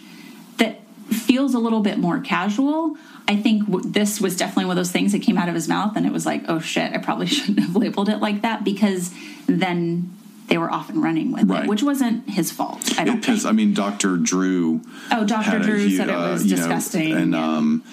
that 0.57 0.81
feels 1.09 1.53
a 1.53 1.59
little 1.59 1.81
bit 1.81 1.97
more 1.99 2.19
casual. 2.19 2.95
I 3.27 3.35
think 3.35 3.63
this 3.93 4.19
was 4.19 4.35
definitely 4.35 4.65
one 4.65 4.71
of 4.77 4.77
those 4.77 4.91
things 4.91 5.11
that 5.11 5.21
came 5.21 5.37
out 5.37 5.47
of 5.47 5.55
his 5.55 5.67
mouth, 5.67 5.95
and 5.95 6.05
it 6.05 6.11
was 6.11 6.25
like, 6.25 6.43
oh 6.47 6.59
shit, 6.59 6.91
I 6.93 6.97
probably 6.97 7.27
shouldn't 7.35 7.59
have 7.59 7.75
labeled 7.75 8.09
it 8.09 8.17
like 8.17 8.41
that 8.41 8.63
because 8.63 9.11
then 9.47 10.11
they 10.47 10.57
were 10.57 10.69
off 10.71 10.89
and 10.89 11.01
running 11.01 11.31
with 11.31 11.49
Right. 11.49 11.63
it, 11.63 11.69
which 11.69 11.81
wasn't 11.83 12.29
his 12.29 12.51
fault. 12.51 12.99
I 12.99 13.05
don't 13.05 13.19
Because 13.21 13.45
I 13.45 13.51
mean, 13.53 13.73
Dr. 13.73 14.17
Drew. 14.17 14.81
Oh, 15.11 15.21
a 15.21 15.25
Drew 15.25 15.77
hu- 15.77 15.95
said 15.95 16.09
it 16.09 16.15
was 16.15 16.41
uh, 16.41 16.45
you 16.45 16.49
know, 16.51 16.55
disgusting, 16.57 17.13
and 17.13 17.35
um, 17.35 17.83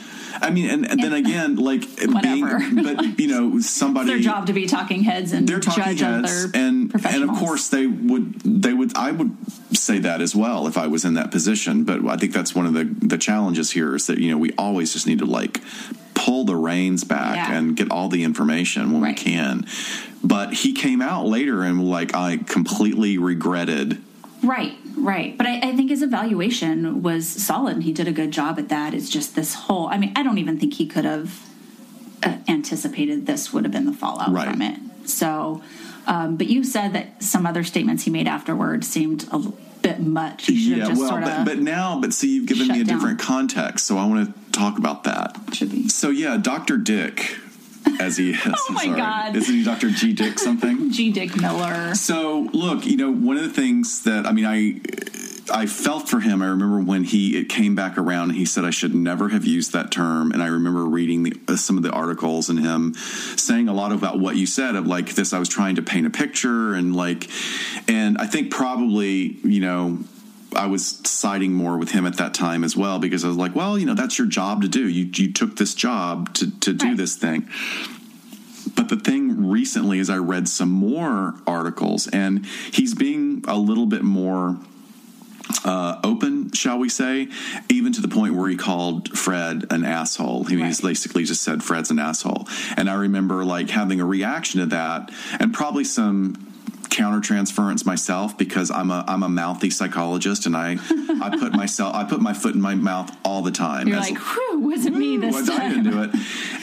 I 0.40 0.50
mean, 0.50 0.70
and, 0.70 0.90
and 0.90 1.02
then 1.02 1.12
again, 1.12 1.56
like 1.56 1.84
Whatever. 2.06 2.58
being, 2.58 2.82
but 2.82 3.18
you 3.18 3.28
know, 3.28 3.52
It's 3.56 3.70
somebody 3.70 4.08
their 4.10 4.18
job 4.20 4.46
to 4.46 4.52
be 4.52 4.66
talking 4.66 5.02
heads 5.02 5.32
and 5.32 5.48
they're 5.48 5.60
talking 5.60 5.82
judge 5.96 6.00
heads, 6.00 6.44
other 6.46 6.50
and 6.58 6.92
and 7.06 7.24
of 7.24 7.36
course 7.36 7.68
they 7.68 7.86
would 7.86 8.40
they 8.40 8.72
would 8.72 8.96
I 8.96 9.12
would 9.12 9.36
say 9.76 9.98
that 10.00 10.20
as 10.20 10.34
well 10.34 10.66
if 10.66 10.76
I 10.78 10.86
was 10.86 11.04
in 11.04 11.14
that 11.14 11.30
position. 11.30 11.84
But 11.84 12.04
I 12.06 12.16
think 12.16 12.32
that's 12.32 12.54
one 12.54 12.66
of 12.66 12.72
the 12.74 12.84
the 12.84 13.18
challenges 13.18 13.70
here 13.70 13.94
is 13.94 14.06
that 14.06 14.18
you 14.18 14.30
know 14.30 14.38
we 14.38 14.52
always 14.58 14.92
just 14.92 15.06
need 15.06 15.18
to 15.20 15.26
like 15.26 15.60
pull 16.14 16.44
the 16.44 16.56
reins 16.56 17.04
back 17.04 17.36
Yeah. 17.36 17.56
and 17.56 17.76
get 17.76 17.90
all 17.90 18.08
the 18.08 18.24
information 18.24 18.92
when 18.92 19.02
we 19.02 19.14
can. 19.14 19.66
But 20.24 20.52
he 20.52 20.72
came 20.72 21.00
out 21.00 21.26
later 21.26 21.62
and 21.62 21.88
like 21.88 22.14
I 22.14 22.38
completely 22.38 23.18
regretted. 23.18 24.02
Right, 24.42 24.74
right. 25.04 25.36
But 25.36 25.46
I, 25.46 25.58
I 25.70 25.76
think 25.76 25.90
his 25.90 26.02
evaluation 26.02 27.02
was 27.02 27.26
solid 27.28 27.74
and 27.74 27.82
he 27.84 27.92
did 27.92 28.08
a 28.08 28.12
good 28.12 28.30
job 28.30 28.58
at 28.58 28.68
that. 28.68 28.94
It's 28.94 29.08
just 29.10 29.34
this 29.34 29.54
whole, 29.54 29.86
I 29.88 29.98
mean, 29.98 30.12
I 30.16 30.22
don't 30.22 30.38
even 30.38 30.58
think 30.58 30.74
he 30.74 30.86
could 30.86 31.04
have 31.04 31.46
uh, 32.22 32.36
anticipated 32.48 33.26
this 33.26 33.52
would 33.52 33.64
have 33.64 33.72
been 33.72 33.86
the 33.86 33.92
fallout 33.92 34.30
Right. 34.32 34.48
from 34.48 34.62
it. 34.62 34.78
So, 35.08 35.62
um, 36.06 36.36
but 36.36 36.48
you 36.48 36.64
said 36.64 36.92
that 36.94 37.22
some 37.22 37.46
other 37.46 37.64
statements 37.64 38.04
he 38.04 38.10
made 38.10 38.26
afterward 38.26 38.84
seemed 38.84 39.26
a 39.30 39.38
bit 39.82 40.00
much. 40.00 40.46
He 40.46 40.56
should 40.58 40.78
have 40.78 40.88
just 40.88 41.00
well, 41.00 41.10
sort 41.10 41.22
of. 41.22 41.28
but, 41.28 41.44
but 41.44 41.58
now, 41.58 42.00
but 42.00 42.12
see, 42.12 42.34
you've 42.34 42.46
given 42.46 42.68
me 42.68 42.80
a 42.80 42.84
down. 42.84 42.96
different 42.98 43.18
context, 43.20 43.86
so 43.86 43.96
I 43.98 44.06
want 44.06 44.26
to 44.34 44.50
talk 44.52 44.78
about 44.78 45.04
that. 45.04 45.36
Should 45.52 45.70
be. 45.70 45.88
So 45.88 46.10
yeah, 46.10 46.36
Doctor 46.36 46.76
Dick, 46.76 47.36
as 48.00 48.16
he 48.16 48.30
is. 48.32 48.38
Oh 48.46 48.72
my 48.72 48.84
sorry. 48.84 48.96
God. 48.96 49.36
Isn't 49.36 49.54
he 49.54 49.64
Doctor 49.64 49.90
G 49.90 50.12
Dick 50.12 50.38
something? 50.38 50.90
G. 50.92 51.10
Dick 51.10 51.40
Miller. 51.40 51.94
So 51.94 52.48
look, 52.52 52.86
you 52.86 52.96
know, 52.96 53.10
one 53.10 53.36
of 53.36 53.42
the 53.42 53.48
things 53.52 54.02
that 54.02 54.26
I 54.26 54.32
mean, 54.32 54.44
I 54.44 54.80
I 55.50 55.66
felt 55.66 56.08
for 56.08 56.20
him. 56.20 56.42
I 56.42 56.46
remember 56.46 56.80
when 56.80 57.04
he 57.04 57.36
it 57.38 57.48
came 57.48 57.74
back 57.74 57.96
around. 57.96 58.30
He 58.30 58.44
said 58.44 58.64
I 58.64 58.70
should 58.70 58.94
never 58.94 59.28
have 59.30 59.44
used 59.44 59.72
that 59.72 59.90
term, 59.90 60.32
and 60.32 60.42
I 60.42 60.46
remember 60.48 60.84
reading 60.84 61.22
the, 61.22 61.32
uh, 61.48 61.56
some 61.56 61.76
of 61.76 61.82
the 61.82 61.90
articles 61.90 62.48
and 62.48 62.58
him 62.58 62.94
saying 62.94 63.68
a 63.68 63.72
lot 63.74 63.92
about 63.92 64.18
what 64.18 64.36
you 64.36 64.46
said 64.46 64.74
of 64.76 64.86
like 64.86 65.14
this. 65.14 65.32
I 65.32 65.38
was 65.38 65.48
trying 65.48 65.76
to 65.76 65.82
paint 65.82 66.06
a 66.06 66.10
picture 66.10 66.74
and 66.74 66.94
like, 66.94 67.28
and 67.88 68.18
I 68.18 68.26
think 68.26 68.50
probably 68.50 69.38
you 69.42 69.60
know. 69.60 69.98
I 70.54 70.66
was 70.66 71.00
siding 71.04 71.52
more 71.52 71.76
with 71.76 71.90
him 71.90 72.06
at 72.06 72.16
that 72.16 72.34
time 72.34 72.64
as 72.64 72.76
well 72.76 72.98
because 72.98 73.24
I 73.24 73.28
was 73.28 73.36
like, 73.36 73.54
well, 73.54 73.78
you 73.78 73.86
know, 73.86 73.94
that's 73.94 74.18
your 74.18 74.26
job 74.26 74.62
to 74.62 74.68
do. 74.68 74.88
You 74.88 75.10
you 75.14 75.32
took 75.32 75.56
this 75.56 75.74
job 75.74 76.34
to 76.34 76.50
to 76.60 76.72
do 76.72 76.96
this 76.96 77.16
thing. 77.16 77.48
But 78.74 78.88
the 78.88 78.96
thing 78.96 79.48
recently 79.48 79.98
is 79.98 80.10
I 80.10 80.18
read 80.18 80.48
some 80.48 80.70
more 80.70 81.34
articles 81.46 82.06
and 82.08 82.44
he's 82.72 82.94
being 82.94 83.44
a 83.48 83.56
little 83.56 83.86
bit 83.86 84.02
more 84.02 84.58
uh, 85.64 85.98
open, 86.04 86.52
shall 86.52 86.78
we 86.78 86.88
say, 86.88 87.28
even 87.68 87.92
to 87.94 88.00
the 88.00 88.08
point 88.08 88.34
where 88.34 88.48
he 88.48 88.56
called 88.56 89.16
Fred 89.16 89.64
an 89.70 89.84
asshole. 89.84 90.44
He 90.44 90.62
he's 90.62 90.80
basically 90.80 91.24
just 91.24 91.42
said 91.42 91.62
Fred's 91.62 91.90
an 91.90 91.98
asshole. 91.98 92.46
And 92.76 92.88
I 92.88 92.94
remember 92.94 93.44
like 93.44 93.70
having 93.70 94.00
a 94.00 94.04
reaction 94.04 94.60
to 94.60 94.66
that 94.66 95.10
and 95.40 95.52
probably 95.52 95.84
some 95.84 96.47
countertransference 96.98 97.86
myself 97.86 98.36
because 98.36 98.70
I'm 98.70 98.90
a 98.90 99.04
I'm 99.06 99.22
a 99.22 99.28
mouthy 99.28 99.70
psychologist 99.70 100.46
and 100.46 100.56
I 100.56 100.76
I 101.22 101.36
put 101.38 101.52
myself 101.52 101.94
I 101.94 102.04
put 102.04 102.20
my 102.20 102.32
foot 102.32 102.54
in 102.54 102.60
my 102.60 102.74
mouth 102.74 103.16
all 103.24 103.42
the 103.42 103.52
time. 103.52 103.86
You're 103.86 103.98
as- 103.98 104.10
like, 104.10 104.18
whew, 104.18 104.60
wasn't 104.60 104.96
me 104.96 105.16
this 105.16 105.34
was 105.34 105.48
I 105.48 105.68
didn't 105.68 105.84
do 105.84 106.02
it. 106.02 106.10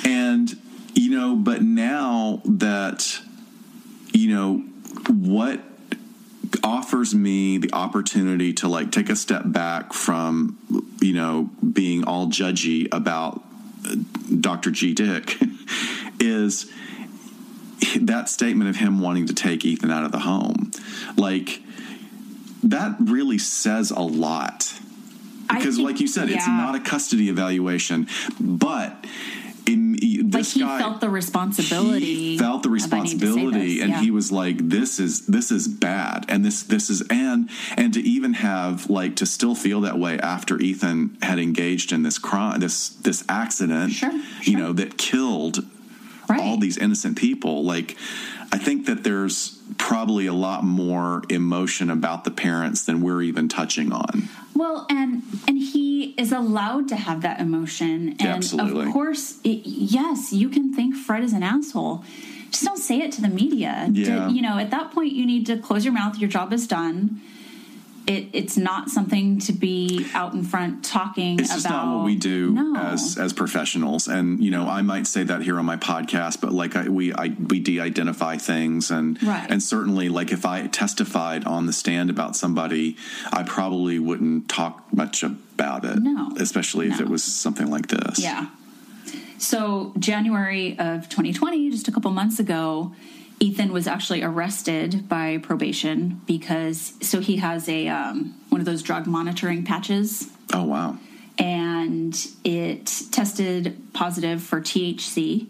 And 0.06 0.56
you 0.94 1.12
know, 1.18 1.36
but 1.36 1.62
now 1.62 2.41
that 2.45 3.20
you 4.14 4.34
know, 4.34 4.57
what 5.10 5.62
offers 6.64 7.14
me 7.14 7.57
the 7.57 7.72
opportunity 7.74 8.53
to 8.53 8.68
like 8.68 8.91
take 8.91 9.10
a 9.10 9.16
step 9.16 9.44
back 9.45 9.94
from 9.94 10.57
you 11.02 11.14
know 11.14 11.49
being 11.74 12.03
all 12.03 12.28
judgy 12.28 12.88
about 12.91 13.44
uh, 13.88 13.95
Dr. 14.40 14.72
G 14.72 14.94
Dick 14.94 15.38
is 16.20 16.72
that 18.02 18.30
statement 18.30 18.70
of 18.70 18.76
him 18.76 18.99
wanting 18.99 19.28
to 19.28 19.34
take 19.34 19.66
Ethan 19.66 19.91
out 19.91 20.03
of 20.03 20.12
the 20.12 20.20
home 20.20 20.72
like 21.18 21.62
that 22.64 22.95
really 22.99 23.38
says 23.38 23.91
a 23.91 23.99
lot 23.99 24.74
because 25.48 25.76
think- 25.76 25.88
like 25.88 25.99
you 25.99 26.07
said 26.07 26.30
it's 26.30 26.48
not 26.48 26.76
a 26.76 26.80
custody 26.80 27.30
evaluation 27.30 28.07
but 28.40 29.06
in, 29.68 29.94
like 29.94 30.32
this 30.32 30.53
he 30.53 30.60
guy 30.62 30.80
felt 30.80 31.02
the 31.02 31.10
responsibility. 31.10 32.06
he 32.06 32.38
felt 32.38 32.64
the 32.64 32.70
of, 32.70 32.94
"I 32.94 33.02
need 33.02 33.20
to 33.20 33.20
say 33.20 33.26
responsibility 33.26 33.76
this," 33.76 33.84
and 33.84 33.91
yeah. 33.91 34.02
he 34.02 34.12
was 34.12 34.32
like 34.32 34.57
this 34.70 34.99
is 34.99 35.26
this 35.28 35.52
is 35.52 35.68
bad 35.68 36.26
and 36.28 36.45
this 36.45 36.64
this 36.64 36.90
is 36.90 37.03
and 37.10 37.49
and 37.78 37.94
to 37.94 38.02
even 38.02 38.34
have 38.34 38.90
like 38.90 39.16
to 39.18 39.26
still 39.26 39.56
feel 39.56 39.82
that 39.82 39.98
way 39.98 40.20
after 40.20 40.60
Ethan 40.60 41.18
had 41.22 41.40
engaged 41.40 41.91
in 41.91 42.03
this 42.03 42.18
crime 42.18 42.60
this 42.60 42.90
this 42.90 43.24
accident 43.30 43.94
you 44.44 44.57
know 44.57 44.74
that 44.74 44.98
killed 44.98 45.66
all 46.30 46.57
these 46.57 46.77
innocent 46.77 47.18
people 47.18 47.64
like 47.64 47.95
I 48.52 48.57
think 48.57 48.85
that 48.85 49.03
there's 49.03 49.60
probably 49.77 50.27
a 50.27 50.34
lot 50.34 50.64
more 50.64 51.23
emotion 51.30 51.89
about 51.89 52.23
the 52.23 52.31
parents 52.31 52.85
than 52.85 53.02
we're 53.02 53.22
even 53.23 53.49
touching 53.49 53.91
on 53.91 54.30
Well, 54.56 54.85
and 54.89 55.23
and 55.47 55.57
he 55.57 56.14
is 56.18 56.31
allowed 56.31 56.88
to 56.89 56.95
have 56.95 57.22
that 57.22 57.41
emotion, 57.41 58.15
and 58.19 58.22
Absolutely. 58.22 58.85
of 58.85 58.93
course, 58.93 59.39
it, 59.43 59.65
yes, 59.65 60.31
you 60.31 60.47
can 60.49 60.73
think 60.73 60.95
Fred 60.95 61.23
is 61.23 61.34
an 61.34 61.43
asshole. 61.43 62.03
Just 62.52 62.64
don't 62.64 62.77
say 62.77 62.99
it 62.99 63.11
to 63.14 63.22
the 63.22 63.27
media. 63.27 63.89
Yeah. 63.91 64.30
you 64.30 64.41
know, 64.41 64.57
at 64.57 64.72
that 64.72 64.91
point, 64.91 65.11
you 65.11 65.26
need 65.26 65.45
to 65.47 65.57
close 65.57 65.84
your 65.84 65.93
mouth. 65.93 66.18
Your 66.18 66.30
job 66.30 66.53
is 66.53 66.68
done. 66.68 67.19
It, 68.07 68.30
it's 68.34 68.56
not 68.56 68.90
something 68.91 69.40
to 69.40 69.52
be 69.52 70.06
out 70.14 70.34
in 70.34 70.44
front 70.44 70.86
talking 70.86 71.40
it's 71.40 71.49
about. 71.49 71.56
just 71.56 71.69
not 71.69 71.95
what 71.98 72.06
we 72.06 72.15
do 72.15 72.52
No. 72.52 72.76
as 72.76 73.18
as 73.18 73.34
professionals 73.34 74.07
and 74.07 74.44
you 74.44 74.52
know 74.52 74.68
i 74.69 74.82
might 74.84 75.07
say 75.07 75.23
that 75.23 75.41
here 75.41 75.57
on 75.57 75.65
my 75.65 75.76
podcast 75.77 76.40
but 76.40 76.53
like 76.53 76.76
I, 76.76 76.88
we 76.88 77.11
I, 77.14 77.27
we 77.49 77.60
de-identify 77.60 78.38
things 78.38 78.91
and 78.91 79.22
Right. 79.23 79.48
and 79.49 79.64
certainly 79.64 80.10
like 80.10 80.32
if 80.32 80.45
i 80.45 80.68
testified 80.68 81.45
on 81.45 81.65
the 81.65 81.73
stand 81.73 82.11
about 82.11 82.36
somebody 82.36 82.95
i 83.34 83.41
probably 83.41 83.98
wouldn't 83.98 84.49
talk 84.49 84.86
much 84.94 85.23
about 85.23 85.84
it 85.84 85.98
No. 86.03 86.32
especially 86.38 86.88
if 86.90 86.99
No. 86.99 87.06
it 87.06 87.10
was 87.10 87.23
something 87.23 87.72
like 87.72 87.88
this 87.88 88.19
Yeah. 88.19 88.48
So, 89.38 89.94
January 89.99 90.77
of 90.80 91.10
2020, 91.10 91.69
just 91.69 91.88
a 91.88 91.91
couple 91.91 92.10
months 92.11 92.40
ago, 92.40 92.94
Ethan 93.40 93.74
was 93.74 93.88
actually 93.88 94.24
arrested 94.24 95.10
by 95.10 95.38
probation 95.38 96.22
because 96.26 96.94
so 97.02 97.20
he 97.20 97.38
has 97.38 97.68
a 97.68 97.88
um, 97.88 98.36
one 98.49 98.62
of 98.62 98.66
those 98.66 98.82
drug 98.82 99.07
monitoring 99.07 99.64
patches, 99.64 100.30
oh 100.53 100.64
wow 100.64 100.98
and 101.38 102.28
it 102.44 102.86
tested 103.12 103.78
positive 103.94 104.41
for 104.41 104.62
THC. 104.62 105.48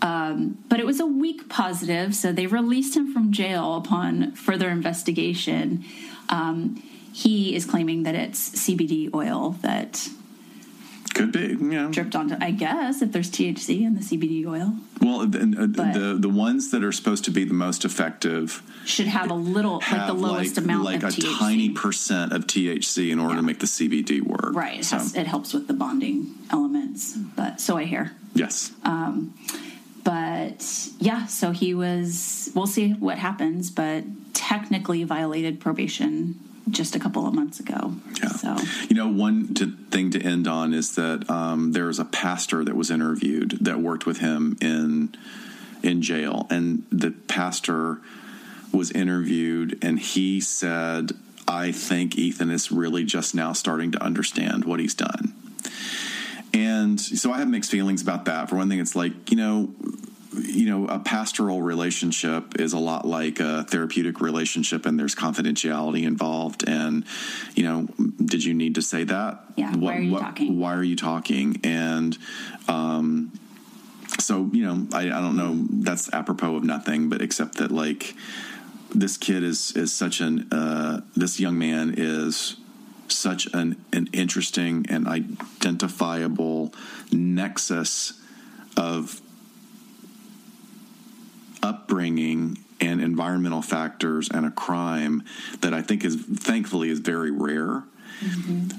Um, 0.00 0.58
but 0.68 0.78
it 0.78 0.86
was 0.86 1.00
a 1.00 1.06
weak 1.06 1.48
positive, 1.48 2.14
so 2.14 2.32
they 2.32 2.46
released 2.46 2.96
him 2.96 3.12
from 3.12 3.32
jail 3.32 3.76
upon 3.76 4.32
further 4.32 4.68
investigation. 4.68 5.84
Um, 6.28 6.82
he 7.12 7.54
is 7.54 7.64
claiming 7.64 8.04
that 8.04 8.14
it's 8.14 8.50
CBD 8.50 9.12
oil 9.12 9.56
that 9.62 10.08
could 11.18 11.32
be 11.32 11.54
know 11.56 11.90
dripped 11.90 12.16
onto. 12.16 12.36
I 12.40 12.50
guess 12.50 13.02
if 13.02 13.12
there's 13.12 13.30
THC 13.30 13.82
in 13.82 13.94
the 13.94 14.00
CBD 14.00 14.46
oil, 14.46 14.74
well 15.00 15.20
the, 15.26 15.38
the 15.38 16.16
the 16.18 16.28
ones 16.28 16.70
that 16.70 16.82
are 16.84 16.92
supposed 16.92 17.24
to 17.24 17.30
be 17.30 17.44
the 17.44 17.54
most 17.54 17.84
effective 17.84 18.62
should 18.84 19.06
have 19.06 19.30
a 19.30 19.34
little 19.34 19.82
like 19.90 20.06
the 20.06 20.12
lowest 20.14 20.56
like, 20.56 20.64
amount 20.64 20.84
like 20.84 21.02
a 21.02 21.06
THC. 21.06 21.38
tiny 21.38 21.70
percent 21.70 22.32
of 22.32 22.46
thc 22.46 23.10
in 23.10 23.18
order 23.18 23.36
to 23.36 23.42
make 23.42 23.58
the 23.60 23.66
cbd 23.66 24.22
work 24.22 24.54
right. 24.54 24.80
It, 24.80 24.84
So, 24.84 24.98
has, 24.98 25.14
it 25.14 25.26
helps 25.26 25.52
with 25.52 25.66
the 25.66 25.74
bonding 25.74 26.34
elements. 26.50 27.16
But 27.16 27.60
so 27.60 27.76
I 27.76 27.84
hear. 27.84 28.12
yes 28.34 28.72
Um, 28.84 29.34
but 30.04 30.88
yeah, 31.00 31.26
so 31.26 31.50
he 31.50 31.74
was. 31.74 32.50
We'll 32.54 32.66
see 32.66 32.92
what 32.92 33.18
happens, 33.18 33.70
but 33.70 34.04
technically 34.32 35.04
violated 35.04 35.60
probation 35.60 36.40
just 36.70 36.94
a 36.96 36.98
couple 36.98 37.26
of 37.26 37.34
months 37.34 37.60
ago. 37.60 37.94
Yeah. 38.22 38.28
So 38.28 38.56
You 38.88 38.96
know, 38.96 39.08
one 39.08 39.54
to, 39.54 39.72
thing 39.90 40.10
to 40.10 40.22
end 40.22 40.46
on 40.46 40.74
is 40.74 40.94
that 40.96 41.28
um, 41.30 41.72
there 41.72 41.86
was 41.86 41.98
a 41.98 42.04
pastor 42.04 42.64
that 42.64 42.76
was 42.76 42.90
interviewed 42.90 43.58
that 43.60 43.80
worked 43.80 44.06
with 44.06 44.18
him 44.18 44.56
in 44.60 45.14
in 45.82 46.02
jail, 46.02 46.46
and 46.50 46.84
the 46.90 47.12
pastor 47.12 47.98
was 48.72 48.90
interviewed, 48.90 49.78
and 49.82 49.98
he 49.98 50.40
said, 50.40 51.12
"I 51.46 51.72
think 51.72 52.18
Ethan 52.18 52.50
is 52.50 52.72
really 52.72 53.04
just 53.04 53.34
now 53.34 53.52
starting 53.52 53.92
to 53.92 54.02
understand 54.02 54.64
what 54.64 54.80
he's 54.80 54.94
done." 54.94 55.34
And 56.52 57.00
so 57.00 57.32
I 57.32 57.38
have 57.38 57.48
mixed 57.48 57.70
feelings 57.70 58.02
about 58.02 58.24
that. 58.24 58.48
For 58.48 58.56
one 58.56 58.68
thing, 58.68 58.80
it's 58.80 58.96
like 58.96 59.30
you 59.30 59.36
know, 59.36 59.70
you 60.32 60.66
know, 60.66 60.86
a 60.86 60.98
pastoral 60.98 61.62
relationship 61.62 62.60
is 62.60 62.72
a 62.72 62.78
lot 62.78 63.06
like 63.06 63.40
a 63.40 63.64
therapeutic 63.64 64.20
relationship, 64.20 64.86
and 64.86 64.98
there's 64.98 65.14
confidentiality 65.14 66.04
involved. 66.04 66.68
And 66.68 67.04
you 67.54 67.64
know, 67.64 67.88
did 68.24 68.44
you 68.44 68.54
need 68.54 68.74
to 68.74 68.82
say 68.82 69.04
that? 69.04 69.40
Yeah, 69.56 69.74
why 69.76 69.96
are 69.96 70.00
you 70.00 70.18
talking? 70.18 70.58
Why 70.58 70.74
are 70.74 70.82
you 70.82 70.96
talking? 70.96 71.60
And 71.64 72.16
um, 72.68 73.32
so 74.18 74.50
you 74.52 74.64
know, 74.64 74.86
I, 74.92 75.06
I 75.06 75.20
don't 75.20 75.36
know. 75.36 75.66
That's 75.70 76.12
apropos 76.12 76.56
of 76.56 76.64
nothing, 76.64 77.08
but 77.08 77.22
except 77.22 77.56
that 77.56 77.70
like 77.70 78.14
this 78.94 79.16
kid 79.16 79.42
is 79.42 79.72
is 79.76 79.92
such 79.92 80.20
an 80.20 80.52
uh, 80.52 81.00
this 81.16 81.40
young 81.40 81.58
man 81.58 81.94
is 81.96 82.56
such 83.08 83.46
an 83.54 83.82
an 83.92 84.08
interesting 84.12 84.84
and 84.88 85.06
identifiable 85.06 86.74
nexus 87.10 88.12
of 88.76 89.22
upbringing 91.62 92.58
and 92.80 93.00
environmental 93.00 93.62
factors 93.62 94.28
and 94.32 94.46
a 94.46 94.50
crime 94.50 95.22
that 95.60 95.74
I 95.74 95.82
think 95.82 96.04
is 96.04 96.16
thankfully 96.16 96.90
is 96.90 97.00
very 97.00 97.30
rare. 97.30 97.84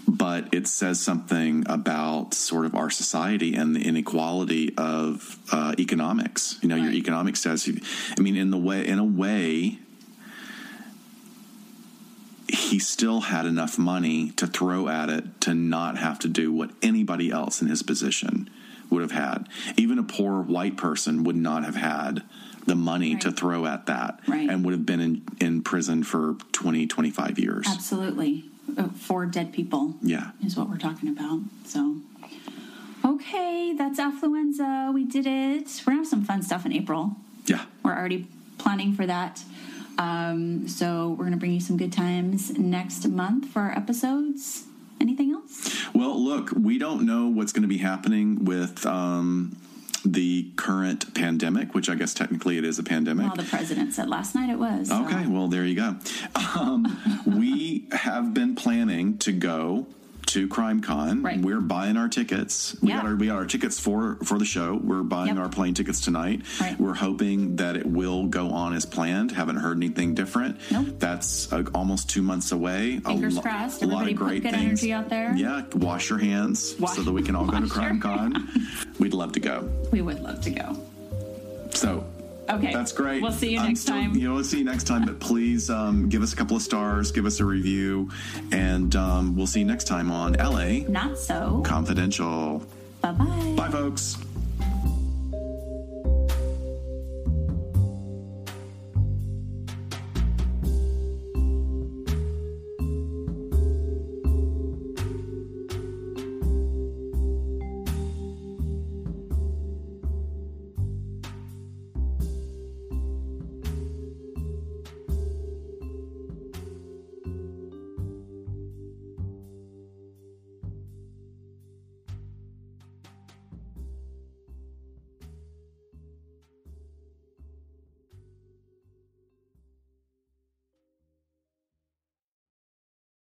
But 0.08 0.54
it 0.54 0.68
says 0.68 1.00
something 1.00 1.64
about 1.68 2.34
sort 2.34 2.66
of 2.66 2.76
our 2.76 2.90
society 2.90 3.56
and 3.56 3.74
the 3.74 3.88
inequality 3.88 4.74
of 4.78 5.40
uh, 5.52 5.76
economics. 5.80 6.58
You 6.62 6.68
know, 6.68 6.76
your 6.76 6.92
economics 6.92 7.40
status. 7.40 7.70
I 8.18 8.22
mean, 8.22 8.36
in 8.36 8.52
the 8.52 8.58
way, 8.58 8.86
in 8.86 9.00
a 9.00 9.04
way, 9.04 9.80
he 12.50 12.80
still 12.80 13.22
had 13.22 13.46
enough 13.46 13.78
money 13.78 14.32
to 14.32 14.48
throw 14.48 14.90
at 14.90 15.10
it 15.10 15.40
to 15.42 15.54
not 15.54 15.98
have 15.98 16.20
to 16.20 16.28
do 16.28 16.52
what 16.52 16.72
anybody 16.82 17.32
else 17.32 17.62
in 17.62 17.70
his 17.70 17.82
position 17.82 18.50
would 18.90 19.02
have 19.02 19.12
had. 19.12 19.48
Even 19.78 20.00
a 20.00 20.04
poor 20.04 20.42
white 20.42 20.76
person 20.76 21.24
would 21.24 21.36
not 21.36 21.64
have 21.64 21.76
had 21.76 22.24
the 22.70 22.76
money 22.76 23.16
to 23.16 23.32
throw 23.32 23.66
at 23.66 23.88
that 23.88 24.20
Right. 24.28 24.48
and 24.48 24.64
would 24.64 24.74
have 24.74 24.86
been 24.86 25.00
in, 25.00 25.24
in 25.42 25.64
prison 25.64 26.04
for 26.04 26.36
20, 26.52 26.86
25 26.86 27.40
years. 27.40 27.66
absolutely, 27.68 28.46
Uh, 28.78 28.90
four 28.90 29.26
dead 29.26 29.52
people 29.52 29.96
Yeah. 30.04 30.30
is 30.46 30.56
what 30.56 30.70
we're 30.70 30.78
talking 30.78 31.10
about. 31.10 31.40
So. 31.66 31.98
Okay, 33.04 33.74
that's 33.76 34.00
affluenza. 34.00 34.94
We 34.94 35.04
did 35.04 35.26
it. 35.26 35.82
We're 35.86 35.94
gonna 35.94 35.98
have 36.04 36.08
some 36.08 36.24
fun 36.24 36.44
stuff 36.44 36.64
in 36.68 36.72
April. 36.74 37.16
Yeah. 37.48 37.64
We're 37.84 37.96
already 37.96 38.28
planning 38.60 38.94
for 38.94 39.08
that. 39.08 39.44
Um, 39.98 40.68
so 40.68 41.16
we're 41.18 41.26
gonna 41.26 41.38
bring 41.38 41.54
you 41.54 41.60
some 41.60 41.76
good 41.78 41.92
times 41.92 42.56
next 42.60 43.08
month 43.08 43.48
for 43.48 43.62
our 43.64 43.72
episodes. 43.76 44.66
Anything 45.02 45.32
else? 45.32 45.88
Well, 45.96 46.22
look, 46.24 46.52
we 46.56 46.78
don't 46.78 47.04
know 47.06 47.26
what's 47.28 47.54
going 47.54 47.62
to 47.64 47.70
be 47.70 47.78
happening 47.78 48.44
with 48.44 48.86
um, 48.86 49.56
the 50.06 50.52
current 50.56 51.14
pandemic, 51.14 51.74
which 51.74 51.90
I 51.90 51.96
guess 51.96 52.14
technically 52.14 52.58
it 52.58 52.64
is 52.66 52.80
a 52.80 52.84
pandemic. 52.84 53.28
Well, 53.28 53.36
the 53.36 53.44
president 53.44 53.94
said 53.94 54.10
last 54.10 54.36
night 54.36 54.50
it 54.50 54.58
was. 54.60 54.90
so- 54.90 55.04
Okay, 55.06 55.28
well, 55.28 55.48
there 55.48 55.66
you 55.66 55.76
go. 55.76 55.96
Um, 56.58 57.24
we 57.26 57.88
have 57.92 58.34
been 58.34 58.56
planning 58.56 59.18
to 59.20 59.32
go 59.32 59.88
to 60.30 60.48
CrimeCon. 60.48 61.24
Right. 61.24 61.40
We're 61.40 61.60
buying 61.60 61.98
our 61.98 62.08
tickets. 62.08 62.76
We 62.82 62.90
got 62.90 63.06
our 63.06 63.16
we 63.16 63.28
got 63.28 63.38
our 63.38 63.46
tickets 63.46 63.80
for 63.80 64.16
for 64.24 64.38
the 64.38 64.46
show. 64.46 64.80
We're 64.82 65.04
buying 65.04 65.38
our 65.38 65.50
plane 65.50 65.74
tickets 65.74 66.02
tonight. 66.02 66.42
We're 66.78 66.94
hoping 66.94 67.56
that 67.58 67.76
it 67.76 67.86
will 67.86 68.28
go 68.28 68.52
on 68.52 68.74
as 68.74 68.86
planned. 68.86 69.32
Haven't 69.32 69.58
heard 69.58 69.78
anything 69.78 70.14
different. 70.14 70.60
Nope. 70.72 70.88
That's 71.00 71.52
uh, 71.52 71.64
almost 71.74 72.10
two 72.10 72.22
months 72.22 72.52
away. 72.52 73.00
Fingers 73.00 73.38
a 73.38 73.42
crossed. 73.42 73.82
A 73.82 73.88
lot 73.88 74.08
of 74.08 74.16
great 74.16 74.44
good 74.44 74.52
things. 74.52 74.64
energy 74.66 74.94
out 74.94 75.10
there. 75.10 75.34
Yeah, 75.36 75.64
wash 75.74 76.10
your 76.10 76.20
hands 76.20 76.76
so 76.94 77.02
that 77.02 77.12
we 77.12 77.24
can 77.24 77.36
all 77.36 77.46
go 77.46 77.60
to 77.60 77.62
Wash 77.62 77.72
CrimeCon. 77.72 79.00
We'd 79.00 79.14
love 79.14 79.32
to 79.34 79.40
go. 79.40 79.70
We 79.92 80.02
would 80.02 80.22
love 80.22 80.42
to 80.42 80.52
go. 80.52 80.78
So 81.72 82.06
Okay. 82.50 82.74
that's 82.74 82.92
great. 82.92 83.22
We'll 83.22 83.32
see 83.32 83.52
you 83.52 83.60
next 83.62 83.82
still- 83.82 83.96
time. 83.96 84.16
You 84.16 84.28
know, 84.30 84.34
we'll 84.36 84.44
see 84.44 84.60
you 84.60 84.64
next 84.66 84.86
time. 84.88 85.06
But 85.06 85.20
please 85.20 85.70
um, 85.70 86.10
give 86.10 86.24
us 86.24 86.34
a 86.34 86.36
couple 86.36 86.56
of 86.56 86.62
stars, 86.64 87.12
give 87.12 87.26
us 87.26 87.40
a 87.40 87.46
review, 87.46 88.10
and 88.52 88.96
um, 88.96 89.36
we'll 89.36 89.48
see 89.48 89.60
you 89.60 89.66
next 89.66 89.86
time 89.86 90.12
on 90.12 90.34
LA 90.34 90.88
Not 90.90 91.18
so. 91.18 91.62
Confidential. 91.66 92.64
Bye 93.02 93.12
bye. 93.14 93.54
Bye, 93.56 93.70
folks. 93.70 94.18